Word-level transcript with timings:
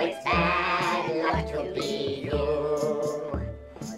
it's 0.00 0.24
bad 0.24 1.06
luck 1.22 1.46
to 1.52 1.72
be 1.74 2.24
you. 2.24 2.32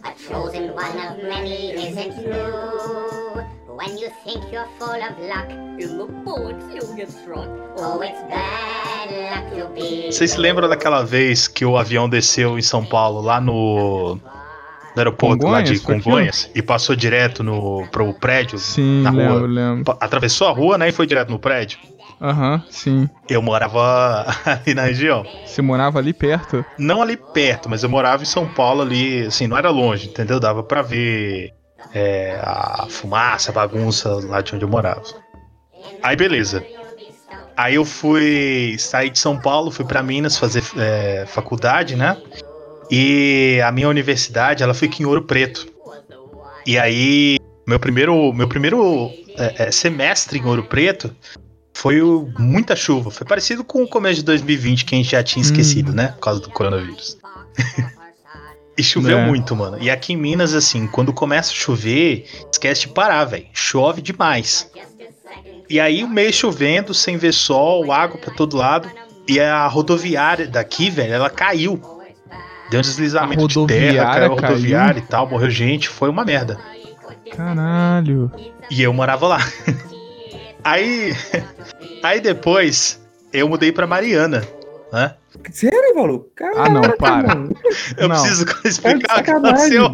A 0.05 0.13
chosen 0.19 0.75
one 0.75 0.99
of 0.99 1.23
many 1.23 1.73
isn't 1.73 2.17
new. 2.19 3.43
When 3.77 3.97
you 3.99 4.11
think 4.25 4.53
you're 4.53 4.69
full 4.79 5.03
of 5.03 5.19
luck, 5.19 5.51
in 5.51 5.99
the 5.99 6.07
bullets 6.25 6.65
you'll 6.75 6.95
get 6.95 7.11
struck. 7.11 7.49
Oh, 7.79 8.01
it's 8.03 8.21
bad 8.29 9.11
luck 9.11 9.51
to 9.57 9.69
be 9.75 10.11
Vocês 10.11 10.33
se 10.33 10.39
lembram 10.39 10.69
daquela 10.69 11.05
vez 11.05 11.49
que 11.49 11.65
o 11.65 11.77
avião 11.77 12.09
desceu 12.09 12.59
em 12.59 12.63
São 12.63 12.85
Paulo, 12.85 13.21
lá 13.21 13.41
no, 13.41 14.17
no 14.17 14.21
aeroporto 14.99 15.47
lá 15.47 15.63
de 15.63 15.79
Congonhas, 15.81 16.05
Congonhas, 16.05 16.51
e 16.55 16.63
passou 16.63 16.95
direto 16.95 17.43
no, 17.43 17.87
pro 17.91 18.13
prédio? 18.15 18.59
Sim, 18.59 19.03
na 19.03 19.11
rua? 19.11 19.23
lembro, 19.23 19.47
lembro. 19.47 19.97
Atravessou 20.01 20.49
a 20.49 20.51
rua, 20.51 20.79
né, 20.79 20.89
e 20.89 20.93
foi 20.93 21.07
direto 21.07 21.31
no 21.31 21.39
prédio? 21.39 21.79
Aham, 22.23 22.63
sim. 22.71 23.09
Eu 23.29 23.43
morava 23.43 24.27
ali 24.47 24.75
na 24.75 24.83
região. 24.83 25.27
Você 25.45 25.61
morava 25.61 25.99
ali 25.99 26.13
perto? 26.13 26.65
Não 26.79 27.03
ali 27.03 27.17
perto, 27.17 27.69
mas 27.69 27.83
eu 27.83 27.91
morava 27.91 28.23
em 28.23 28.27
São 28.27 28.47
Paulo 28.47 28.81
ali, 28.81 29.27
assim, 29.27 29.49
não 29.49 29.59
era 29.59 29.71
longe, 29.71 30.07
entendeu? 30.07 30.39
Dava 30.39 30.63
pra 30.63 30.83
ver 30.83 31.53
é, 31.93 32.39
a 32.41 32.87
fumaça, 32.89 33.51
a 33.51 33.55
bagunça 33.55 34.09
lá 34.29 34.41
de 34.41 34.55
onde 34.55 34.65
eu 34.65 34.69
morava. 34.69 35.03
Aí 36.01 36.15
beleza. 36.15 36.65
Aí 37.57 37.75
eu 37.75 37.85
fui 37.85 38.77
sair 38.79 39.11
de 39.11 39.19
São 39.19 39.37
Paulo, 39.37 39.73
fui 39.73 39.85
pra 39.85 40.03
Minas 40.03 40.39
fazer 40.39 40.63
é, 40.77 41.27
faculdade, 41.27 41.97
né? 41.97 42.17
E 42.89 43.61
a 43.65 43.73
minha 43.73 43.89
universidade, 43.89 44.63
ela 44.63 44.75
fica 44.75 45.03
em 45.03 45.07
Ouro 45.07 45.23
Preto. 45.23 45.67
E 46.65 46.79
aí, 46.79 47.37
meu 47.67 47.81
primeiro, 47.81 48.33
meu 48.33 48.49
primeiro 48.49 49.11
é, 49.37 49.65
é, 49.65 49.71
semestre 49.73 50.39
em 50.39 50.45
Ouro 50.45 50.63
Preto 50.63 51.15
foi 51.75 52.01
o- 52.03 52.29
muita 52.39 52.77
chuva. 52.77 53.11
Foi 53.11 53.27
parecido 53.27 53.65
com 53.65 53.83
o 53.83 53.89
começo 53.89 54.17
de 54.17 54.23
2020, 54.25 54.85
que 54.85 54.95
a 54.95 54.99
gente 54.99 55.11
já 55.11 55.23
tinha 55.23 55.43
esquecido, 55.43 55.93
né? 55.93 56.09
Por 56.09 56.21
causa 56.21 56.41
do 56.41 56.51
coronavírus. 56.51 57.17
E 58.75 58.83
choveu 58.83 59.19
É. 59.19 59.27
muito, 59.27 59.55
mano. 59.55 59.77
E 59.79 59.91
aqui 59.91 60.15
em 60.15 60.17
Minas, 60.17 60.55
assim, 60.55 60.87
quando 60.87 61.13
começa 61.13 61.51
a 61.53 61.55
chover, 61.55 62.25
esquece 62.51 62.81
de 62.83 62.89
parar, 62.89 63.27
velho. 63.27 63.45
Chove 63.53 64.01
demais. 64.01 64.71
E 65.69 65.79
aí 65.79 66.03
o 66.03 66.09
mês 66.09 66.35
chovendo, 66.37 66.95
sem 66.95 67.19
ver 67.19 67.35
sol, 67.35 67.93
água 67.93 68.17
pra 68.17 68.33
todo 68.33 68.57
lado. 68.57 68.91
E 69.29 69.39
a 69.39 69.67
rodoviária 69.67 70.49
daqui, 70.49 70.89
velho, 70.89 71.13
ela 71.13 71.29
caiu. 71.29 71.79
Deu 72.71 72.79
um 72.79 72.83
deslizamento 72.83 73.47
de 73.47 73.67
terra, 73.67 74.05
caiu 74.07 74.33
a 74.33 74.37
caiu? 74.37 74.53
rodoviária 74.55 74.99
e 75.01 75.03
tal, 75.03 75.29
morreu 75.29 75.51
gente, 75.51 75.91
foi 75.91 76.09
uma 76.09 76.25
merda. 76.25 76.59
Caralho. 77.37 78.33
E 78.71 78.83
eu 78.83 78.93
morava 78.95 79.29
lá. 79.29 79.39
Aí, 80.65 81.13
aí 82.03 82.21
depois 82.21 83.01
eu 83.33 83.49
mudei 83.49 83.73
pra 83.73 83.87
Mariana, 83.87 84.43
né? 84.93 85.15
Sério, 85.51 85.95
maluco? 85.97 86.29
Caraca, 86.37 86.63
Ah, 86.63 86.69
não, 86.69 86.83
para. 86.97 87.35
mano. 87.35 87.57
Eu 87.97 88.09
Não. 88.09 88.17
preciso 88.17 88.45
Tá 88.63 88.69
explicar 88.69 89.21
o 89.21 89.25
que 89.25 89.31
aconteceu. 89.31 89.91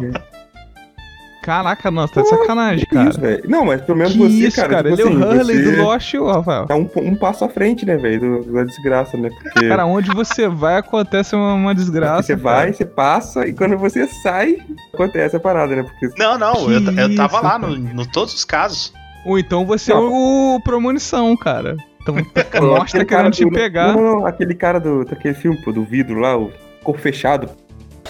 Caraca, 1.41 1.89
nossa, 1.89 2.13
tá 2.15 2.21
de 2.21 2.27
sacanagem, 2.29 2.85
Que 2.85 2.93
cara. 2.95 3.09
isso, 3.09 3.19
velho? 3.19 3.43
Não, 3.49 3.65
mas 3.65 3.81
pelo 3.81 3.97
menos 3.97 4.11
Que 4.13 4.19
você, 4.19 4.47
isso, 4.47 4.57
cara. 4.57 4.69
cara. 4.69 4.89
tipo 4.95 5.01
Ele 5.01 5.01
é 5.01 5.05
o 5.05 5.29
assim, 5.29 5.39
Hurley 5.39 5.63
do 5.63 5.81
Lost, 5.81 6.13
Rafael. 6.13 6.65
Tá 6.67 6.75
um, 6.75 6.89
um 6.97 7.15
passo 7.15 7.45
à 7.45 7.49
frente, 7.49 7.85
né, 7.85 7.95
velho? 7.95 8.43
Da 8.51 8.65
desgraça, 8.65 9.15
né? 9.17 9.29
Porque 9.41 9.67
Cara, 9.67 9.85
onde 9.85 10.13
você 10.13 10.49
vai 10.49 10.75
acontece 10.77 11.35
uma, 11.35 11.53
uma 11.53 11.73
desgraça. 11.73 12.23
você 12.23 12.33
cara. 12.37 12.43
vai, 12.57 12.73
você 12.73 12.85
passa, 12.85 13.47
e 13.47 13.53
quando 13.53 13.77
você 13.77 14.05
sai, 14.21 14.57
acontece 14.93 15.37
a 15.37 15.39
parada, 15.39 15.77
né? 15.77 15.83
Porque 15.83 16.09
Não, 16.21 16.37
não, 16.37 16.69
eu, 16.69 16.81
eu 16.81 17.15
tava 17.15 17.37
isso, 17.37 17.43
lá 17.45 17.57
no, 17.57 17.75
no 17.77 18.05
todos 18.05 18.33
os 18.33 18.43
casos. 18.43 18.93
Ou 19.25 19.37
então 19.37 19.65
você 19.65 19.91
é 19.91 19.95
Não. 19.95 20.55
o 20.55 20.61
Premonição, 20.63 21.35
cara. 21.37 21.75
Então 22.01 22.15
mostra 22.61 23.05
querendo 23.05 23.07
cara 23.07 23.31
te 23.31 23.43
do- 23.43 23.51
pegar. 23.51 23.93
Não, 23.93 24.01
não, 24.01 24.19
não, 24.19 24.25
aquele 24.25 24.55
cara 24.55 24.79
do, 24.79 25.03
daquele 25.05 25.33
filme, 25.33 25.57
pô, 25.63 25.71
do 25.71 25.83
vidro 25.83 26.19
lá, 26.19 26.37
o 26.37 26.51
corpo 26.83 26.99
fechado. 27.01 27.49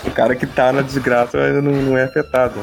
O 0.06 0.12
cara 0.12 0.36
que 0.36 0.46
tá 0.46 0.72
na 0.72 0.82
desgraça 0.82 1.38
ainda 1.38 1.62
não, 1.62 1.72
não 1.74 1.98
é 1.98 2.04
afetado. 2.04 2.60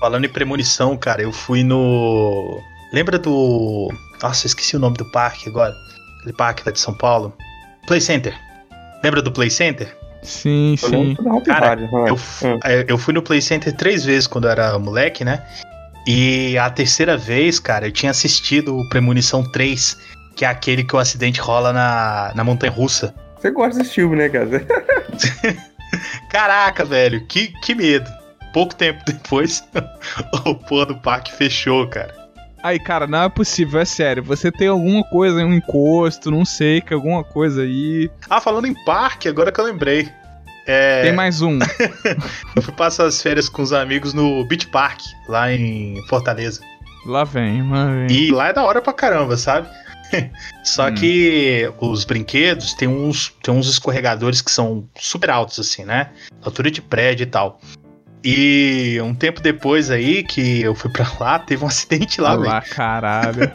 Falando 0.00 0.24
em 0.26 0.28
premonição, 0.28 0.96
cara, 0.96 1.22
eu 1.22 1.32
fui 1.32 1.62
no. 1.64 2.60
Lembra 2.92 3.18
do. 3.18 3.88
Nossa, 4.22 4.44
eu 4.44 4.48
esqueci 4.48 4.76
o 4.76 4.78
nome 4.80 4.96
do 4.96 5.04
parque 5.10 5.48
agora. 5.48 5.74
Aquele 6.18 6.34
parque 6.36 6.62
lá 6.66 6.72
de 6.72 6.80
São 6.80 6.92
Paulo. 6.92 7.32
Play 7.86 8.00
Center. 8.00 8.34
Lembra 9.02 9.22
do 9.22 9.32
Play 9.32 9.48
Center? 9.50 9.96
Sim, 10.22 10.72
Eu 10.82 10.88
sim. 10.88 11.16
Cara, 11.46 11.86
vai. 11.90 12.10
Eu, 12.10 12.16
f- 12.16 12.46
Hum. 12.46 12.58
é, 12.64 12.84
eu 12.88 12.96
fui 12.98 13.12
no 13.14 13.22
Play 13.22 13.40
Center 13.40 13.72
três 13.74 14.04
vezes 14.04 14.26
quando 14.26 14.44
eu 14.46 14.50
era 14.50 14.78
moleque, 14.78 15.24
né? 15.24 15.42
E 16.06 16.58
a 16.58 16.68
terceira 16.68 17.16
vez, 17.16 17.58
cara, 17.58 17.86
eu 17.86 17.92
tinha 17.92 18.10
assistido 18.10 18.76
o 18.76 18.88
Premonição 18.88 19.42
3, 19.42 19.98
que 20.36 20.44
é 20.44 20.48
aquele 20.48 20.84
que 20.84 20.94
o 20.94 20.98
acidente 20.98 21.40
rola 21.40 21.72
na, 21.72 22.32
na 22.34 22.44
montanha 22.44 22.72
russa. 22.72 23.14
Você 23.38 23.50
gosta 23.50 23.78
desse 23.78 23.94
filme, 23.94 24.16
né, 24.16 24.28
cara? 24.28 24.48
Caraca, 26.30 26.84
velho, 26.84 27.26
que, 27.26 27.48
que 27.62 27.74
medo. 27.74 28.10
Pouco 28.52 28.74
tempo 28.74 29.02
depois, 29.06 29.66
o 30.46 30.54
pôr 30.54 30.86
do 30.86 30.96
parque 30.96 31.32
fechou, 31.32 31.86
cara. 31.88 32.14
Aí, 32.62 32.78
cara, 32.78 33.06
não 33.06 33.24
é 33.24 33.28
possível, 33.28 33.78
é 33.78 33.84
sério. 33.84 34.22
Você 34.22 34.50
tem 34.50 34.68
alguma 34.68 35.04
coisa, 35.04 35.44
um 35.44 35.52
encosto, 35.52 36.30
não 36.30 36.46
sei, 36.46 36.80
que 36.80 36.94
alguma 36.94 37.22
coisa 37.22 37.60
aí. 37.62 38.10
Ah, 38.30 38.40
falando 38.40 38.66
em 38.66 38.74
parque, 38.84 39.28
agora 39.28 39.52
que 39.52 39.60
eu 39.60 39.66
lembrei. 39.66 40.10
É, 40.66 41.02
Tem 41.02 41.12
mais 41.12 41.42
um. 41.42 41.58
Eu 42.56 42.62
fui 42.62 42.72
passar 42.74 43.06
as 43.06 43.20
férias 43.20 43.48
com 43.48 43.62
os 43.62 43.72
amigos 43.72 44.14
no 44.14 44.44
Beach 44.46 44.66
Park, 44.68 45.00
lá 45.28 45.52
em 45.52 46.02
Fortaleza. 46.08 46.60
Lá 47.06 47.22
vem, 47.24 47.68
lá 47.70 47.86
vem. 47.86 48.06
E 48.10 48.30
lá 48.30 48.48
é 48.48 48.52
da 48.52 48.62
hora 48.64 48.80
pra 48.80 48.92
caramba, 48.92 49.36
sabe? 49.36 49.68
Só 50.64 50.88
Hum. 50.88 50.94
que 50.94 51.70
os 51.80 52.04
brinquedos 52.04 52.72
tem 52.74 52.88
uns, 52.88 53.32
tem 53.42 53.52
uns 53.52 53.68
escorregadores 53.68 54.40
que 54.40 54.50
são 54.50 54.88
super 54.98 55.28
altos, 55.30 55.58
assim, 55.58 55.84
né? 55.84 56.10
Altura 56.42 56.70
de 56.70 56.80
prédio 56.80 57.24
e 57.24 57.26
tal. 57.26 57.60
E 58.24 58.98
um 59.02 59.14
tempo 59.14 59.42
depois 59.42 59.90
aí 59.90 60.22
que 60.22 60.62
eu 60.62 60.74
fui 60.74 60.90
pra 60.90 61.06
lá, 61.20 61.38
teve 61.38 61.62
um 61.62 61.66
acidente 61.68 62.20
lá, 62.22 62.36
velho. 62.36 62.48
lá, 62.48 62.62
caralho. 62.62 63.52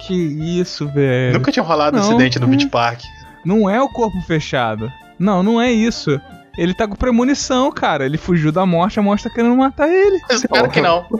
que 0.00 0.12
isso, 0.14 0.88
velho. 0.88 1.34
Nunca 1.34 1.52
tinha 1.52 1.62
rolado 1.62 1.96
Não, 1.96 2.04
acidente 2.04 2.40
no 2.40 2.46
é. 2.46 2.50
Beach 2.50 2.66
Park. 2.66 3.00
Não 3.44 3.70
é 3.70 3.80
o 3.80 3.88
corpo 3.88 4.20
fechado. 4.22 4.90
Não, 5.22 5.40
não 5.40 5.60
é 5.60 5.70
isso. 5.70 6.20
Ele 6.58 6.74
tá 6.74 6.88
com 6.88 6.96
premonição, 6.96 7.70
cara. 7.70 8.04
Ele 8.04 8.18
fugiu 8.18 8.50
da 8.50 8.66
morte, 8.66 8.98
a 8.98 9.02
morte 9.02 9.22
tá 9.22 9.30
querendo 9.30 9.56
matar 9.56 9.88
ele. 9.88 10.20
Eu 10.28 10.36
espero 10.36 10.68
que 10.68 10.80
não. 10.80 11.06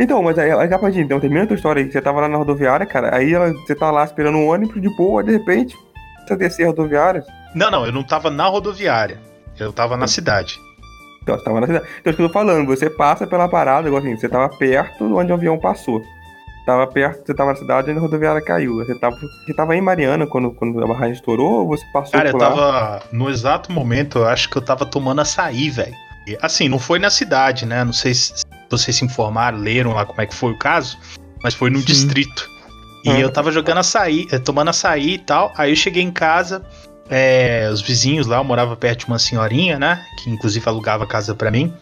Então, 0.00 0.22
mas 0.22 0.38
aí, 0.38 0.48
aí 0.48 0.68
rapidinho, 0.68 1.04
então 1.04 1.18
termina 1.18 1.42
a 1.42 1.46
tua 1.48 1.56
história 1.56 1.82
aí. 1.82 1.90
Você 1.90 2.00
tava 2.00 2.20
lá 2.20 2.28
na 2.28 2.36
rodoviária, 2.36 2.86
cara. 2.86 3.16
Aí 3.16 3.34
ela, 3.34 3.52
você 3.52 3.74
tá 3.74 3.90
lá 3.90 4.04
esperando 4.04 4.38
um 4.38 4.46
ônibus 4.46 4.80
de 4.80 4.88
boa, 4.96 5.24
de 5.24 5.32
repente, 5.32 5.76
você 6.24 6.36
descer 6.36 6.62
a 6.62 6.66
rodoviária. 6.68 7.24
Não, 7.52 7.68
não, 7.68 7.84
eu 7.84 7.90
não 7.90 8.04
tava 8.04 8.30
na 8.30 8.46
rodoviária. 8.46 9.18
Eu 9.58 9.72
tava 9.72 9.96
na 9.96 10.06
cidade. 10.06 10.56
Então, 11.20 11.36
você 11.36 11.42
tava 11.42 11.60
na 11.60 11.66
cidade. 11.66 11.84
Então, 11.98 12.00
é 12.04 12.10
isso 12.10 12.16
que 12.16 12.22
eu 12.22 12.28
tô 12.28 12.32
falando, 12.32 12.64
você 12.64 12.88
passa 12.88 13.26
pela 13.26 13.48
parada, 13.48 13.88
igual 13.88 14.00
assim, 14.00 14.16
você 14.16 14.28
tava 14.28 14.48
perto 14.56 15.04
de 15.04 15.12
onde 15.12 15.32
o 15.32 15.34
avião 15.34 15.58
passou. 15.58 16.00
Tava 16.68 16.86
perto, 16.86 17.24
você 17.26 17.32
tava 17.32 17.52
na 17.52 17.56
cidade 17.56 17.88
onde 17.90 17.98
a 17.98 18.02
rodoviária 18.02 18.42
caiu. 18.42 18.74
Você 18.76 18.94
tava, 18.94 19.16
você 19.16 19.54
tava 19.54 19.74
em 19.74 19.80
Mariana 19.80 20.26
quando, 20.26 20.50
quando 20.50 20.84
a 20.84 20.86
barragem 20.86 21.14
estourou 21.14 21.60
ou 21.62 21.68
você 21.68 21.82
passou 21.94 22.12
Cara, 22.12 22.28
eu 22.28 22.32
por 22.32 22.42
lá? 22.42 22.48
tava. 22.50 23.02
No 23.10 23.30
exato 23.30 23.72
momento, 23.72 24.18
eu 24.18 24.26
acho 24.28 24.50
que 24.50 24.56
eu 24.58 24.60
tava 24.60 24.84
tomando 24.84 25.22
açaí, 25.22 25.70
velho. 25.70 25.94
E, 26.26 26.36
Assim, 26.42 26.68
não 26.68 26.78
foi 26.78 26.98
na 26.98 27.08
cidade, 27.08 27.64
né? 27.64 27.82
Não 27.82 27.94
sei 27.94 28.12
se 28.12 28.44
vocês 28.68 28.94
se 28.94 29.02
informaram, 29.02 29.56
leram 29.56 29.94
lá 29.94 30.04
como 30.04 30.20
é 30.20 30.26
que 30.26 30.34
foi 30.34 30.52
o 30.52 30.58
caso, 30.58 30.98
mas 31.42 31.54
foi 31.54 31.70
no 31.70 31.78
Sim. 31.78 31.86
distrito. 31.86 32.46
E 33.02 33.08
Ah. 33.12 33.18
eu 33.18 33.32
tava 33.32 33.50
jogando 33.50 33.78
açaí, 33.78 34.26
eh, 34.30 34.38
tomando 34.38 34.68
açaí 34.68 35.14
e 35.14 35.18
tal. 35.18 35.50
Aí 35.56 35.72
eu 35.72 35.76
cheguei 35.76 36.02
em 36.02 36.10
casa, 36.10 36.62
eh, 37.08 37.66
os 37.72 37.80
vizinhos 37.80 38.26
lá, 38.26 38.36
eu 38.36 38.44
morava 38.44 38.76
perto 38.76 38.98
de 39.00 39.06
uma 39.06 39.18
senhorinha, 39.18 39.78
né? 39.78 40.04
Que 40.18 40.28
inclusive 40.28 40.68
alugava 40.68 41.04
a 41.04 41.06
casa 41.06 41.34
pra 41.34 41.50
mim. 41.50 41.72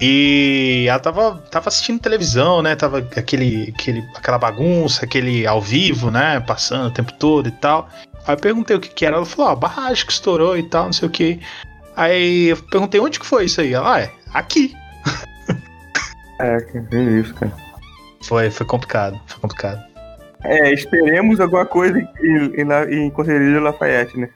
E 0.00 0.86
ela 0.88 1.00
tava, 1.00 1.38
tava 1.50 1.68
assistindo 1.68 2.00
televisão, 2.00 2.62
né? 2.62 2.76
Tava 2.76 2.98
aquele, 2.98 3.74
aquele, 3.74 4.04
aquela 4.14 4.38
bagunça, 4.38 5.04
aquele 5.04 5.46
ao 5.46 5.60
vivo, 5.60 6.10
né? 6.10 6.38
Passando 6.40 6.86
o 6.86 6.90
tempo 6.90 7.12
todo 7.12 7.48
e 7.48 7.52
tal. 7.52 7.88
Aí 8.26 8.34
eu 8.34 8.38
perguntei 8.38 8.76
o 8.76 8.80
que 8.80 8.88
que 8.88 9.04
era. 9.04 9.16
Ela 9.16 9.26
falou, 9.26 9.52
ó, 9.52 9.56
barragem 9.56 10.06
que 10.06 10.12
estourou 10.12 10.56
e 10.56 10.62
tal, 10.62 10.84
não 10.84 10.92
sei 10.92 11.08
o 11.08 11.10
que. 11.10 11.40
Aí 11.96 12.50
eu 12.50 12.56
perguntei, 12.56 13.00
onde 13.00 13.18
que 13.18 13.26
foi 13.26 13.46
isso 13.46 13.60
aí? 13.60 13.74
Ela, 13.74 13.94
ah, 13.94 14.00
é, 14.00 14.10
aqui. 14.32 14.74
É, 16.40 16.60
cara, 16.60 16.88
é 16.92 17.02
isso, 17.18 17.34
cara. 17.34 17.52
Foi, 18.22 18.48
foi 18.48 18.64
complicado, 18.64 19.20
foi 19.26 19.40
complicado. 19.40 19.82
É, 20.44 20.72
esperemos 20.72 21.40
alguma 21.40 21.66
coisa 21.66 21.98
em, 21.98 22.62
em, 22.62 23.06
em 23.06 23.10
Conselheiro 23.10 23.60
Lafayette, 23.60 24.16
né? 24.16 24.30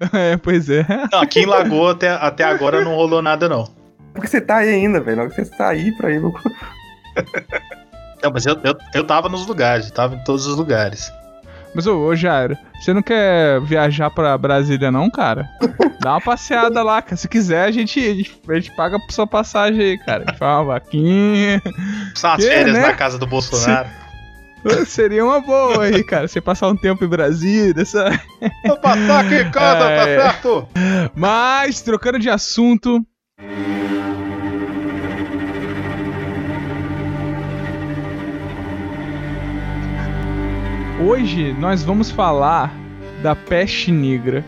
É, 0.14 0.38
pois 0.38 0.70
é. 0.70 0.86
Não, 1.12 1.20
aqui 1.20 1.40
em 1.40 1.46
Lagoa 1.46 1.92
até, 1.92 2.08
até 2.08 2.42
agora 2.42 2.82
não 2.82 2.94
rolou 2.94 3.20
nada, 3.20 3.50
não. 3.50 3.81
Porque 4.12 4.26
você 4.28 4.40
tá 4.40 4.56
aí 4.58 4.68
ainda, 4.70 5.00
velho. 5.00 5.18
Logo 5.18 5.30
que 5.30 5.36
você 5.36 5.44
sair 5.56 5.92
pra 5.96 6.10
ir. 6.10 6.20
no- 6.20 6.34
Não, 8.22 8.30
mas 8.32 8.46
eu, 8.46 8.56
eu, 8.62 8.74
eu 8.94 9.04
tava 9.04 9.28
nos 9.28 9.46
lugares, 9.46 9.86
eu 9.86 9.92
tava 9.92 10.14
em 10.14 10.24
todos 10.24 10.46
os 10.46 10.56
lugares. 10.56 11.10
Mas, 11.74 11.86
ô, 11.86 11.98
ô 12.06 12.14
Jairo, 12.14 12.56
você 12.80 12.92
não 12.92 13.02
quer 13.02 13.58
viajar 13.62 14.10
pra 14.10 14.36
Brasília, 14.36 14.90
não, 14.90 15.08
cara? 15.10 15.48
Dá 16.00 16.12
uma 16.12 16.20
passeada 16.20 16.82
lá, 16.82 17.00
cara. 17.00 17.16
Se 17.16 17.26
quiser, 17.26 17.64
a 17.64 17.70
gente, 17.70 17.98
a 17.98 18.14
gente, 18.14 18.40
a 18.48 18.54
gente 18.54 18.70
paga 18.76 18.98
por 19.00 19.10
sua 19.10 19.26
passagem 19.26 19.80
aí, 19.82 19.98
cara. 19.98 20.24
A 20.26 20.30
gente 20.30 20.38
faz 20.38 20.56
uma 20.58 20.64
vaquinha. 20.64 21.62
São 22.14 22.32
as 22.32 22.36
Que, 22.44 22.48
férias 22.50 22.74
né? 22.76 22.82
na 22.88 22.92
casa 22.94 23.18
do 23.18 23.26
Bolsonaro. 23.26 23.88
Seria 24.86 25.24
uma 25.24 25.40
boa 25.40 25.84
aí, 25.84 26.04
cara. 26.04 26.28
Você 26.28 26.40
passar 26.40 26.68
um 26.68 26.76
tempo 26.76 27.04
em 27.04 27.08
Brasília, 27.08 27.84
sabe? 27.86 28.20
Opa, 28.68 28.94
tá 29.06 29.20
aqui, 29.20 29.50
cada, 29.50 29.80
tá 29.86 30.08
É. 30.08 30.20
certo? 30.20 30.68
Mas, 31.16 31.80
trocando 31.80 32.18
de 32.18 32.28
assunto. 32.30 33.04
Hoje 41.04 41.52
nós 41.58 41.82
vamos 41.82 42.12
falar 42.12 42.72
da 43.24 43.34
peste 43.34 43.90
negra. 43.90 44.44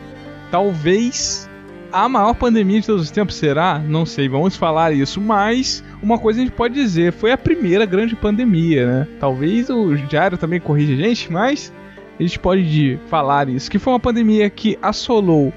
Talvez 0.53 1.51
a 1.93 2.09
maior 2.09 2.33
pandemia 2.35 2.81
de 2.81 2.87
todos 2.87 3.03
os 3.03 3.11
tempos 3.11 3.35
será? 3.35 3.81
Não 3.81 4.07
sei, 4.07 4.29
vamos 4.29 4.55
falar 4.55 4.93
isso. 4.93 5.21
Mas 5.21 5.83
uma 6.01 6.17
coisa 6.17 6.41
a 6.41 6.45
gente 6.45 6.55
pode 6.55 6.75
dizer: 6.75 7.13
foi 7.13 7.33
a 7.33 7.37
primeira 7.37 7.85
grande 7.85 8.15
pandemia, 8.15 8.87
né? 8.87 9.09
Talvez 9.19 9.69
o 9.69 9.97
Jairo 9.97 10.39
também 10.39 10.61
corrija 10.61 10.93
a 10.93 10.97
gente, 10.97 11.33
mas 11.33 11.73
a 12.21 12.23
gente 12.23 12.39
pode 12.39 13.01
falar 13.09 13.49
isso. 13.49 13.69
Que 13.69 13.79
foi 13.79 13.93
uma 13.93 14.01
pandemia 14.01 14.49
que 14.49 14.79
assolou 14.81 15.53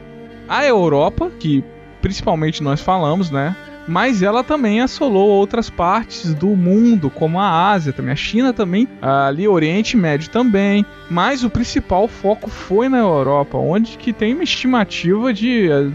a 0.49 0.65
Europa, 0.65 1.31
que 1.39 1.63
principalmente 2.01 2.63
nós 2.63 2.81
falamos, 2.81 3.29
né? 3.29 3.55
Mas 3.87 4.21
ela 4.21 4.43
também 4.43 4.81
assolou 4.81 5.29
outras 5.29 5.69
partes 5.69 6.33
do 6.33 6.47
mundo, 6.49 7.09
como 7.09 7.39
a 7.39 7.69
Ásia 7.71 7.93
também, 7.93 8.11
a 8.11 8.15
China 8.17 8.51
também, 8.51 8.87
ali 9.01 9.47
Oriente 9.47 9.95
Médio 9.95 10.29
também. 10.29 10.85
Mas 11.09 11.43
o 11.43 11.49
principal 11.49 12.07
foco 12.07 12.49
foi 12.49 12.89
na 12.89 12.97
Europa, 12.97 13.57
onde 13.57 13.97
que 13.97 14.11
tem 14.11 14.33
uma 14.33 14.43
estimativa 14.43 15.33
de 15.33 15.69
eh, 15.71 15.89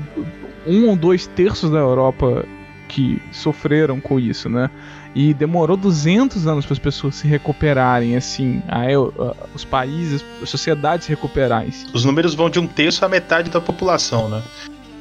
um 0.67 0.89
ou 0.89 0.97
dois 0.97 1.27
terços 1.27 1.71
da 1.71 1.79
Europa 1.79 2.47
que 2.89 3.21
sofreram 3.31 4.01
com 4.01 4.19
isso, 4.19 4.49
né? 4.49 4.71
E 5.15 5.35
demorou 5.35 5.77
200 5.77 6.47
anos 6.47 6.65
para 6.65 6.73
as 6.73 6.79
pessoas 6.79 7.17
se 7.17 7.27
recuperarem, 7.27 8.17
assim, 8.17 8.63
a 8.69 8.81
a- 8.87 9.35
os 9.55 9.65
países, 9.65 10.25
as 10.43 10.49
sociedades 10.49 11.05
se 11.07 11.11
recuperarem. 11.11 11.71
Os 11.93 12.05
números 12.07 12.35
vão 12.35 12.49
de 12.49 12.59
um 12.59 12.67
terço 12.67 13.05
a 13.05 13.09
metade 13.09 13.51
da 13.51 13.61
população, 13.61 14.29
né? 14.31 14.43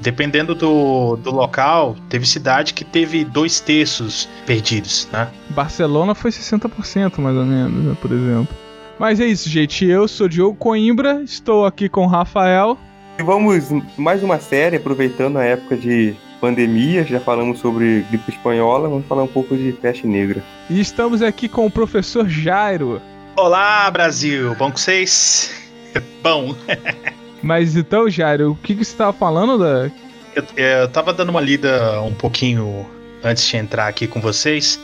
Dependendo 0.02 0.56
do, 0.56 1.16
do 1.18 1.30
local, 1.30 1.96
teve 2.10 2.26
cidade 2.26 2.74
que 2.74 2.84
teve 2.84 3.24
dois 3.24 3.60
terços 3.60 4.28
perdidos, 4.48 5.08
né? 5.14 5.28
Barcelona 5.50 6.16
foi 6.16 6.32
60% 6.32 7.20
mais 7.20 7.38
ou 7.38 7.46
menos, 7.46 7.86
né, 7.86 7.96
por 8.02 8.12
exemplo. 8.12 8.56
Mas 8.98 9.20
é 9.20 9.26
isso, 9.26 9.48
gente. 9.48 9.86
Eu 9.86 10.08
sou 10.08 10.28
Diogo 10.28 10.56
Coimbra, 10.58 11.22
estou 11.24 11.66
aqui 11.66 11.88
com 11.88 12.04
o 12.04 12.08
Rafael. 12.08 12.78
E 13.20 13.24
vamos, 13.24 13.70
mais 13.96 14.24
uma 14.24 14.40
série, 14.40 14.78
aproveitando 14.78 15.38
a 15.38 15.44
época 15.44 15.78
de 15.78 16.16
pandemia, 16.40 17.04
já 17.04 17.20
falamos 17.20 17.60
sobre 17.60 18.04
gripe 18.10 18.32
espanhola, 18.32 18.90
vamos 18.90 19.06
falar 19.06 19.22
um 19.24 19.28
pouco 19.28 19.56
de 19.56 19.72
peste 19.72 20.08
negra. 20.08 20.44
E 20.68 20.80
estamos 20.80 21.22
aqui 21.22 21.48
com 21.48 21.68
o 21.68 21.72
professor 21.72 22.28
Jairo. 22.28 23.00
Olá, 23.36 23.90
Brasil! 23.92 24.56
Bom 24.56 24.72
com 24.72 24.78
vocês? 24.78 25.54
Bom, 26.24 26.56
Mas 27.42 27.76
então, 27.76 28.10
Jairo, 28.10 28.52
o 28.52 28.56
que, 28.56 28.76
que 28.76 28.84
você 28.84 28.92
estava 28.92 29.14
falando 29.14 29.58
da. 29.58 29.92
eu, 30.36 30.44
eu 30.56 30.88
tava 30.90 31.14
dando 31.14 31.30
uma 31.30 31.42
lida 31.42 32.02
um 32.02 32.14
pouquinho 32.14 32.86
antes 33.24 33.48
de 33.48 33.58
entrar 33.58 33.88
aqui 33.88 34.08
com 34.08 34.22
vocês. 34.22 34.80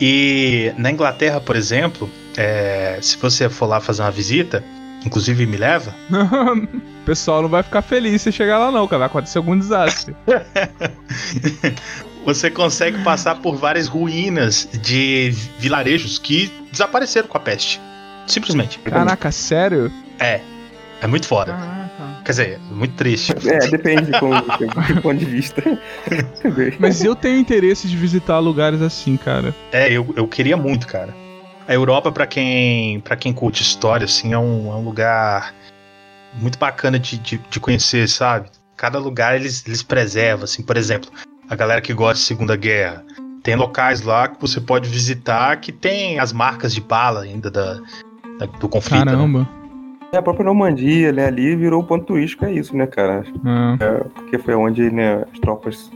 E 0.00 0.72
na 0.78 0.90
Inglaterra, 0.90 1.40
por 1.40 1.56
exemplo, 1.56 2.08
é, 2.36 2.98
se 3.02 3.16
você 3.18 3.48
for 3.48 3.66
lá 3.66 3.80
fazer 3.80 4.02
uma 4.02 4.10
visita, 4.10 4.64
inclusive 5.04 5.44
me 5.46 5.58
leva, 5.58 5.94
o 6.10 7.04
pessoal 7.04 7.42
não 7.42 7.48
vai 7.48 7.62
ficar 7.62 7.82
feliz 7.82 8.22
se 8.22 8.32
chegar 8.32 8.58
lá, 8.58 8.70
não, 8.70 8.88
cara. 8.88 9.00
Vai 9.00 9.06
acontecer 9.06 9.38
algum 9.38 9.58
desastre. 9.58 10.16
você 12.24 12.50
consegue 12.50 13.02
passar 13.02 13.36
por 13.36 13.56
várias 13.56 13.88
ruínas 13.88 14.68
de 14.72 15.34
vilarejos 15.58 16.18
que 16.18 16.50
desapareceram 16.72 17.28
com 17.28 17.36
a 17.36 17.40
peste. 17.40 17.80
Simplesmente. 18.26 18.78
Caraca, 18.78 19.30
sério? 19.30 19.92
É. 20.18 20.40
É 21.02 21.06
muito 21.06 21.26
foda. 21.26 21.52
Caraca. 21.52 21.89
Quer 22.30 22.44
dizer, 22.44 22.60
muito 22.70 22.94
triste. 22.94 23.32
É, 23.48 23.58
depende 23.66 24.12
de 24.12 24.20
como, 24.20 24.36
de 24.86 25.00
ponto 25.00 25.18
de 25.18 25.24
vista. 25.24 25.60
Mas 26.78 27.02
eu 27.02 27.16
tenho 27.16 27.40
interesse 27.40 27.88
de 27.88 27.96
visitar 27.96 28.38
lugares 28.38 28.80
assim, 28.80 29.16
cara. 29.16 29.52
É, 29.72 29.90
eu, 29.92 30.14
eu 30.16 30.28
queria 30.28 30.56
muito, 30.56 30.86
cara. 30.86 31.12
A 31.66 31.74
Europa, 31.74 32.12
pra 32.12 32.28
quem 32.28 33.00
para 33.00 33.16
quem 33.16 33.32
curte 33.32 33.62
história, 33.62 34.04
assim, 34.04 34.32
é 34.32 34.38
um, 34.38 34.70
é 34.72 34.76
um 34.76 34.84
lugar 34.84 35.52
muito 36.34 36.56
bacana 36.56 37.00
de, 37.00 37.18
de, 37.18 37.38
de 37.50 37.58
conhecer, 37.58 38.08
sabe? 38.08 38.48
Cada 38.76 39.00
lugar 39.00 39.34
eles, 39.34 39.64
eles 39.66 39.82
preservam, 39.82 40.44
assim, 40.44 40.62
por 40.62 40.76
exemplo, 40.76 41.10
a 41.48 41.56
galera 41.56 41.80
que 41.80 41.92
gosta 41.92 42.14
de 42.14 42.20
Segunda 42.20 42.54
Guerra. 42.54 43.04
Tem 43.42 43.56
locais 43.56 44.02
lá 44.02 44.28
que 44.28 44.40
você 44.40 44.60
pode 44.60 44.88
visitar 44.88 45.56
que 45.56 45.72
tem 45.72 46.20
as 46.20 46.32
marcas 46.32 46.72
de 46.72 46.80
bala 46.80 47.22
ainda 47.22 47.50
da, 47.50 47.74
da- 48.38 48.46
do 48.46 48.68
conflito. 48.68 49.04
né? 49.04 49.12
Caramba. 49.12 49.48
É, 49.56 49.59
a 50.16 50.22
própria 50.22 50.44
Normandia, 50.44 51.12
né, 51.12 51.26
ali 51.26 51.54
virou 51.56 51.80
um 51.82 51.84
ponto 51.84 52.04
turístico, 52.06 52.44
é 52.44 52.52
isso, 52.52 52.76
né, 52.76 52.86
cara? 52.86 53.24
É. 53.80 54.04
Porque 54.14 54.38
foi 54.38 54.54
onde, 54.54 54.90
né, 54.90 55.24
as 55.32 55.38
tropas 55.38 55.90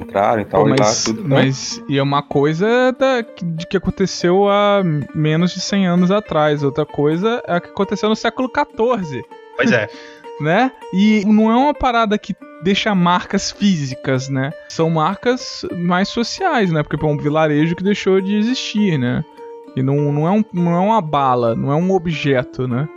entraram 0.00 0.42
e 0.42 0.44
tal, 0.44 0.62
Pô, 0.62 0.68
e 0.68 0.70
lá 0.70 0.76
mas, 0.78 1.04
tudo. 1.04 1.22
né? 1.22 1.28
mas 1.28 1.82
e 1.88 1.98
é 1.98 2.02
uma 2.02 2.22
coisa 2.22 2.92
da, 2.98 3.22
que- 3.22 3.44
de 3.44 3.66
que 3.66 3.76
aconteceu 3.76 4.48
há 4.48 4.80
menos 5.14 5.52
de 5.52 5.60
100 5.60 5.86
anos 5.88 6.10
atrás. 6.12 6.62
Outra 6.62 6.86
coisa 6.86 7.42
é 7.46 7.56
a 7.56 7.60
que 7.60 7.68
aconteceu 7.70 8.08
no 8.08 8.14
século 8.16 8.48
XIV, 8.48 9.24
Pois 9.56 9.72
é. 9.72 9.88
né? 10.40 10.70
E 10.94 11.24
não 11.26 11.50
é 11.50 11.56
uma 11.56 11.74
parada 11.74 12.16
que 12.16 12.32
deixa 12.62 12.94
marcas 12.94 13.50
físicas, 13.50 14.28
né? 14.28 14.52
São 14.68 14.88
marcas 14.88 15.66
mais 15.76 16.06
sociais, 16.08 16.70
né? 16.70 16.84
Porque 16.84 17.04
é 17.04 17.08
um 17.08 17.16
vilarejo 17.18 17.74
que 17.74 17.82
deixou 17.82 18.20
de 18.20 18.36
existir, 18.36 18.96
né? 18.98 19.24
E 19.74 19.82
não, 19.82 20.12
não, 20.12 20.26
é, 20.26 20.30
um, 20.30 20.44
não 20.52 20.74
é 20.76 20.78
uma 20.80 21.00
bala, 21.00 21.54
não 21.56 21.72
é 21.72 21.74
um 21.76 21.90
objeto, 21.92 22.66
né? 22.68 22.88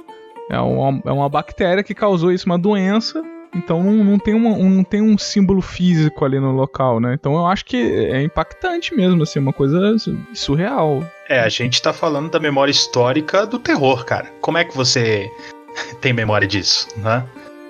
É 0.51 0.59
uma, 0.59 1.01
é 1.06 1.12
uma 1.12 1.30
bactéria 1.30 1.81
que 1.83 1.95
causou 1.95 2.31
isso, 2.31 2.45
uma 2.45 2.59
doença. 2.59 3.24
Então 3.56 3.81
não, 3.83 4.03
não, 4.03 4.19
tem 4.19 4.33
uma, 4.33 4.50
um, 4.50 4.69
não 4.69 4.83
tem 4.83 5.01
um 5.01 5.18
símbolo 5.18 5.62
físico 5.62 6.24
ali 6.25 6.39
no 6.39 6.51
local, 6.51 7.00
né? 7.00 7.13
Então 7.13 7.33
eu 7.36 7.45
acho 7.48 7.65
que 7.65 7.77
é 7.77 8.21
impactante 8.21 8.94
mesmo, 8.95 9.24
assim, 9.24 9.39
uma 9.39 9.53
coisa 9.53 9.95
surreal. 10.33 11.03
É, 11.30 11.39
a 11.39 11.50
gente 11.50 11.81
tá 11.81 11.92
falando 11.94 12.30
da 12.30 12.39
memória 12.39 12.71
histórica 12.71 13.45
do 13.45 13.59
terror, 13.59 14.06
cara. 14.06 14.27
Como 14.42 14.57
é 14.57 14.63
que 14.65 14.75
você 14.75 15.30
tem 16.01 16.12
memória 16.13 16.48
disso, 16.48 16.88
né? 16.98 17.25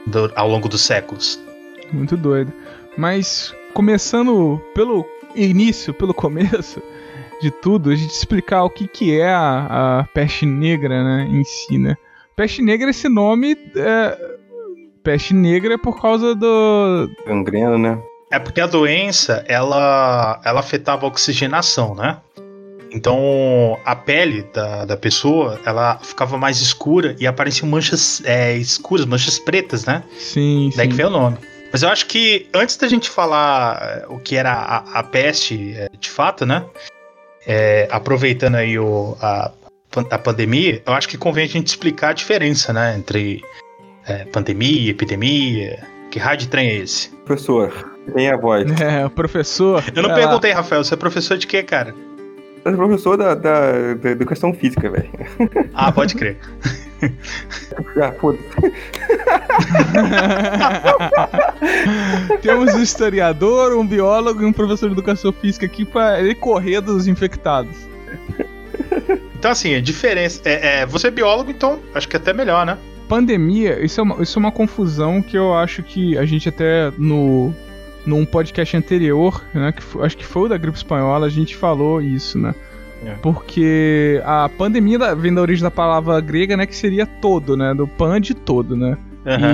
Do- 0.08 0.32
ao 0.36 0.48
longo 0.50 0.68
dos 0.68 0.82
séculos. 0.82 1.40
Muito 1.92 2.18
doido. 2.18 2.52
Mas 2.98 3.54
começando 3.74 4.60
pelo 4.74 5.06
início, 5.36 5.94
pelo 5.94 6.14
começo 6.16 6.82
de 7.42 7.50
tudo, 7.50 7.90
a 7.90 7.96
gente 7.96 8.12
explicar 8.12 8.64
o 8.64 8.70
que, 8.70 8.88
que 8.88 9.20
é 9.20 9.32
a, 9.32 10.00
a 10.00 10.04
peste 10.14 10.46
negra, 10.46 11.04
né, 11.04 11.28
em 11.28 11.44
si, 11.44 11.78
né? 11.80 11.96
Peste 12.36 12.62
negra, 12.62 12.90
esse 12.90 13.10
nome 13.10 13.58
é... 13.76 14.18
Peste 15.04 15.34
negra 15.34 15.74
é 15.74 15.78
por 15.78 16.00
causa 16.00 16.36
do... 16.36 17.10
Gangrena, 17.26 17.78
né? 17.78 18.00
É 18.32 18.38
porque 18.40 18.62
a 18.62 18.68
doença, 18.68 19.44
ela, 19.48 20.40
ela 20.46 20.60
afetava 20.60 21.06
a 21.06 21.10
oxigenação, 21.10 21.96
né? 21.96 22.18
Então, 22.94 23.80
a 23.86 23.96
pele 23.96 24.44
da, 24.54 24.86
da 24.86 24.98
pessoa, 24.98 25.60
ela 25.66 25.98
ficava 26.00 26.38
mais 26.38 26.60
escura 26.62 27.16
e 27.20 27.26
apareciam 27.26 27.68
manchas 27.68 28.22
é, 28.26 28.56
escuras, 28.58 29.06
manchas 29.06 29.40
pretas, 29.40 29.86
né? 29.86 30.04
Sim, 30.20 30.72
Daí 30.76 30.88
que 30.88 30.94
sim. 30.94 30.98
veio 30.98 31.10
o 31.10 31.12
nome. 31.12 31.38
Mas 31.72 31.84
eu 31.84 31.90
acho 31.90 32.06
que 32.08 32.48
antes 32.54 32.76
da 32.76 32.88
gente 32.90 33.10
falar 33.10 33.82
é, 33.82 34.06
o 34.10 34.20
que 34.20 34.36
era 34.36 34.52
a, 34.52 35.00
a 35.00 35.04
peste 35.04 35.74
é, 35.74 35.90
de 35.98 36.10
fato, 36.10 36.46
né? 36.46 36.66
É, 37.48 37.88
aproveitando 37.90 38.56
aí 38.56 38.78
o, 38.78 39.18
a, 39.22 39.52
a 40.10 40.18
pandemia, 40.18 40.82
eu 40.86 40.94
acho 40.94 41.10
que 41.10 41.18
convém 41.18 41.46
a 41.46 41.48
gente 41.48 41.68
explicar 41.68 42.10
a 42.10 42.14
diferença, 42.14 42.72
né? 42.72 42.96
Entre 42.98 43.44
é, 44.08 44.26
pandemia, 44.26 44.92
epidemia. 44.92 45.84
Que 46.10 46.20
raio 46.20 46.38
de 46.38 46.48
trem 46.48 46.70
é 46.70 46.76
esse? 46.78 47.10
Professor, 47.26 47.92
tem 48.14 48.30
a 48.30 48.38
voz. 48.38 48.70
É, 48.82 49.06
o 49.06 49.10
professor... 49.10 49.84
Eu 49.94 50.04
não 50.04 50.10
lá. 50.10 50.16
perguntei, 50.16 50.52
Rafael, 50.52 50.84
você 50.84 50.94
é 50.94 50.98
professor 50.98 51.38
de 51.38 51.48
quê, 51.48 51.64
cara? 51.64 51.94
Você 52.64 52.70
é 52.70 52.74
professor 52.74 53.18
da, 53.18 53.34
da, 53.34 53.94
da 53.96 54.12
educação 54.12 54.54
física, 54.54 54.90
velho. 54.90 55.10
Ah, 55.74 55.92
pode 55.92 56.16
crer. 56.16 56.38
Ah, 58.00 58.12
foda-se. 58.12 58.44
Temos 62.44 62.76
um 62.76 62.80
historiador, 62.80 63.76
um 63.76 63.88
biólogo 63.88 64.44
e 64.44 64.46
um 64.46 64.54
professor 64.54 64.86
de 64.88 64.94
educação 64.94 65.34
física 65.34 65.66
aqui 65.66 65.84
para 65.84 66.20
ele 66.20 66.36
correr 66.36 66.80
dos 66.80 67.08
infectados. 67.08 67.76
Então, 69.42 69.50
assim, 69.50 69.74
a 69.74 69.82
diferença. 69.82 70.40
É, 70.46 70.82
é, 70.82 70.86
você 70.86 71.08
é 71.08 71.12
biólogo, 71.12 71.50
então 71.50 71.80
acho 71.96 72.08
que 72.08 72.16
é 72.16 72.20
até 72.20 72.32
melhor, 72.32 72.64
né? 72.64 72.78
Pandemia, 73.10 73.84
isso 73.84 74.00
é, 74.00 74.04
uma, 74.04 74.22
isso 74.22 74.38
é 74.38 74.40
uma 74.40 74.52
confusão 74.52 75.20
que 75.20 75.36
eu 75.36 75.56
acho 75.56 75.82
que 75.82 76.16
a 76.16 76.26
gente 76.26 76.48
até 76.48 76.92
no 76.96 77.52
num 78.06 78.24
podcast 78.24 78.78
anterior, 78.78 79.44
né, 79.54 79.72
que 79.72 79.82
foi- 79.82 80.06
acho 80.06 80.16
que 80.16 80.26
foi 80.26 80.44
o 80.44 80.48
da 80.48 80.58
gripe 80.58 80.78
espanhola, 80.78 81.26
a 81.26 81.30
gente 81.30 81.56
falou 81.56 82.00
isso, 82.00 82.38
né? 82.38 82.54
É. 83.04 83.14
Porque 83.22 84.22
a 84.24 84.48
pandemia 84.48 85.00
da- 85.00 85.16
vem 85.16 85.34
da 85.34 85.42
origem 85.42 85.64
da 85.64 85.72
palavra 85.72 86.20
grega, 86.22 86.56
né, 86.56 86.68
que 86.68 86.76
seria 86.76 87.06
todo, 87.08 87.58
né, 87.58 87.74
do 87.74 87.88
pan 87.88 88.22
de 88.22 88.36
todo, 88.36 88.76
né? 88.76 88.96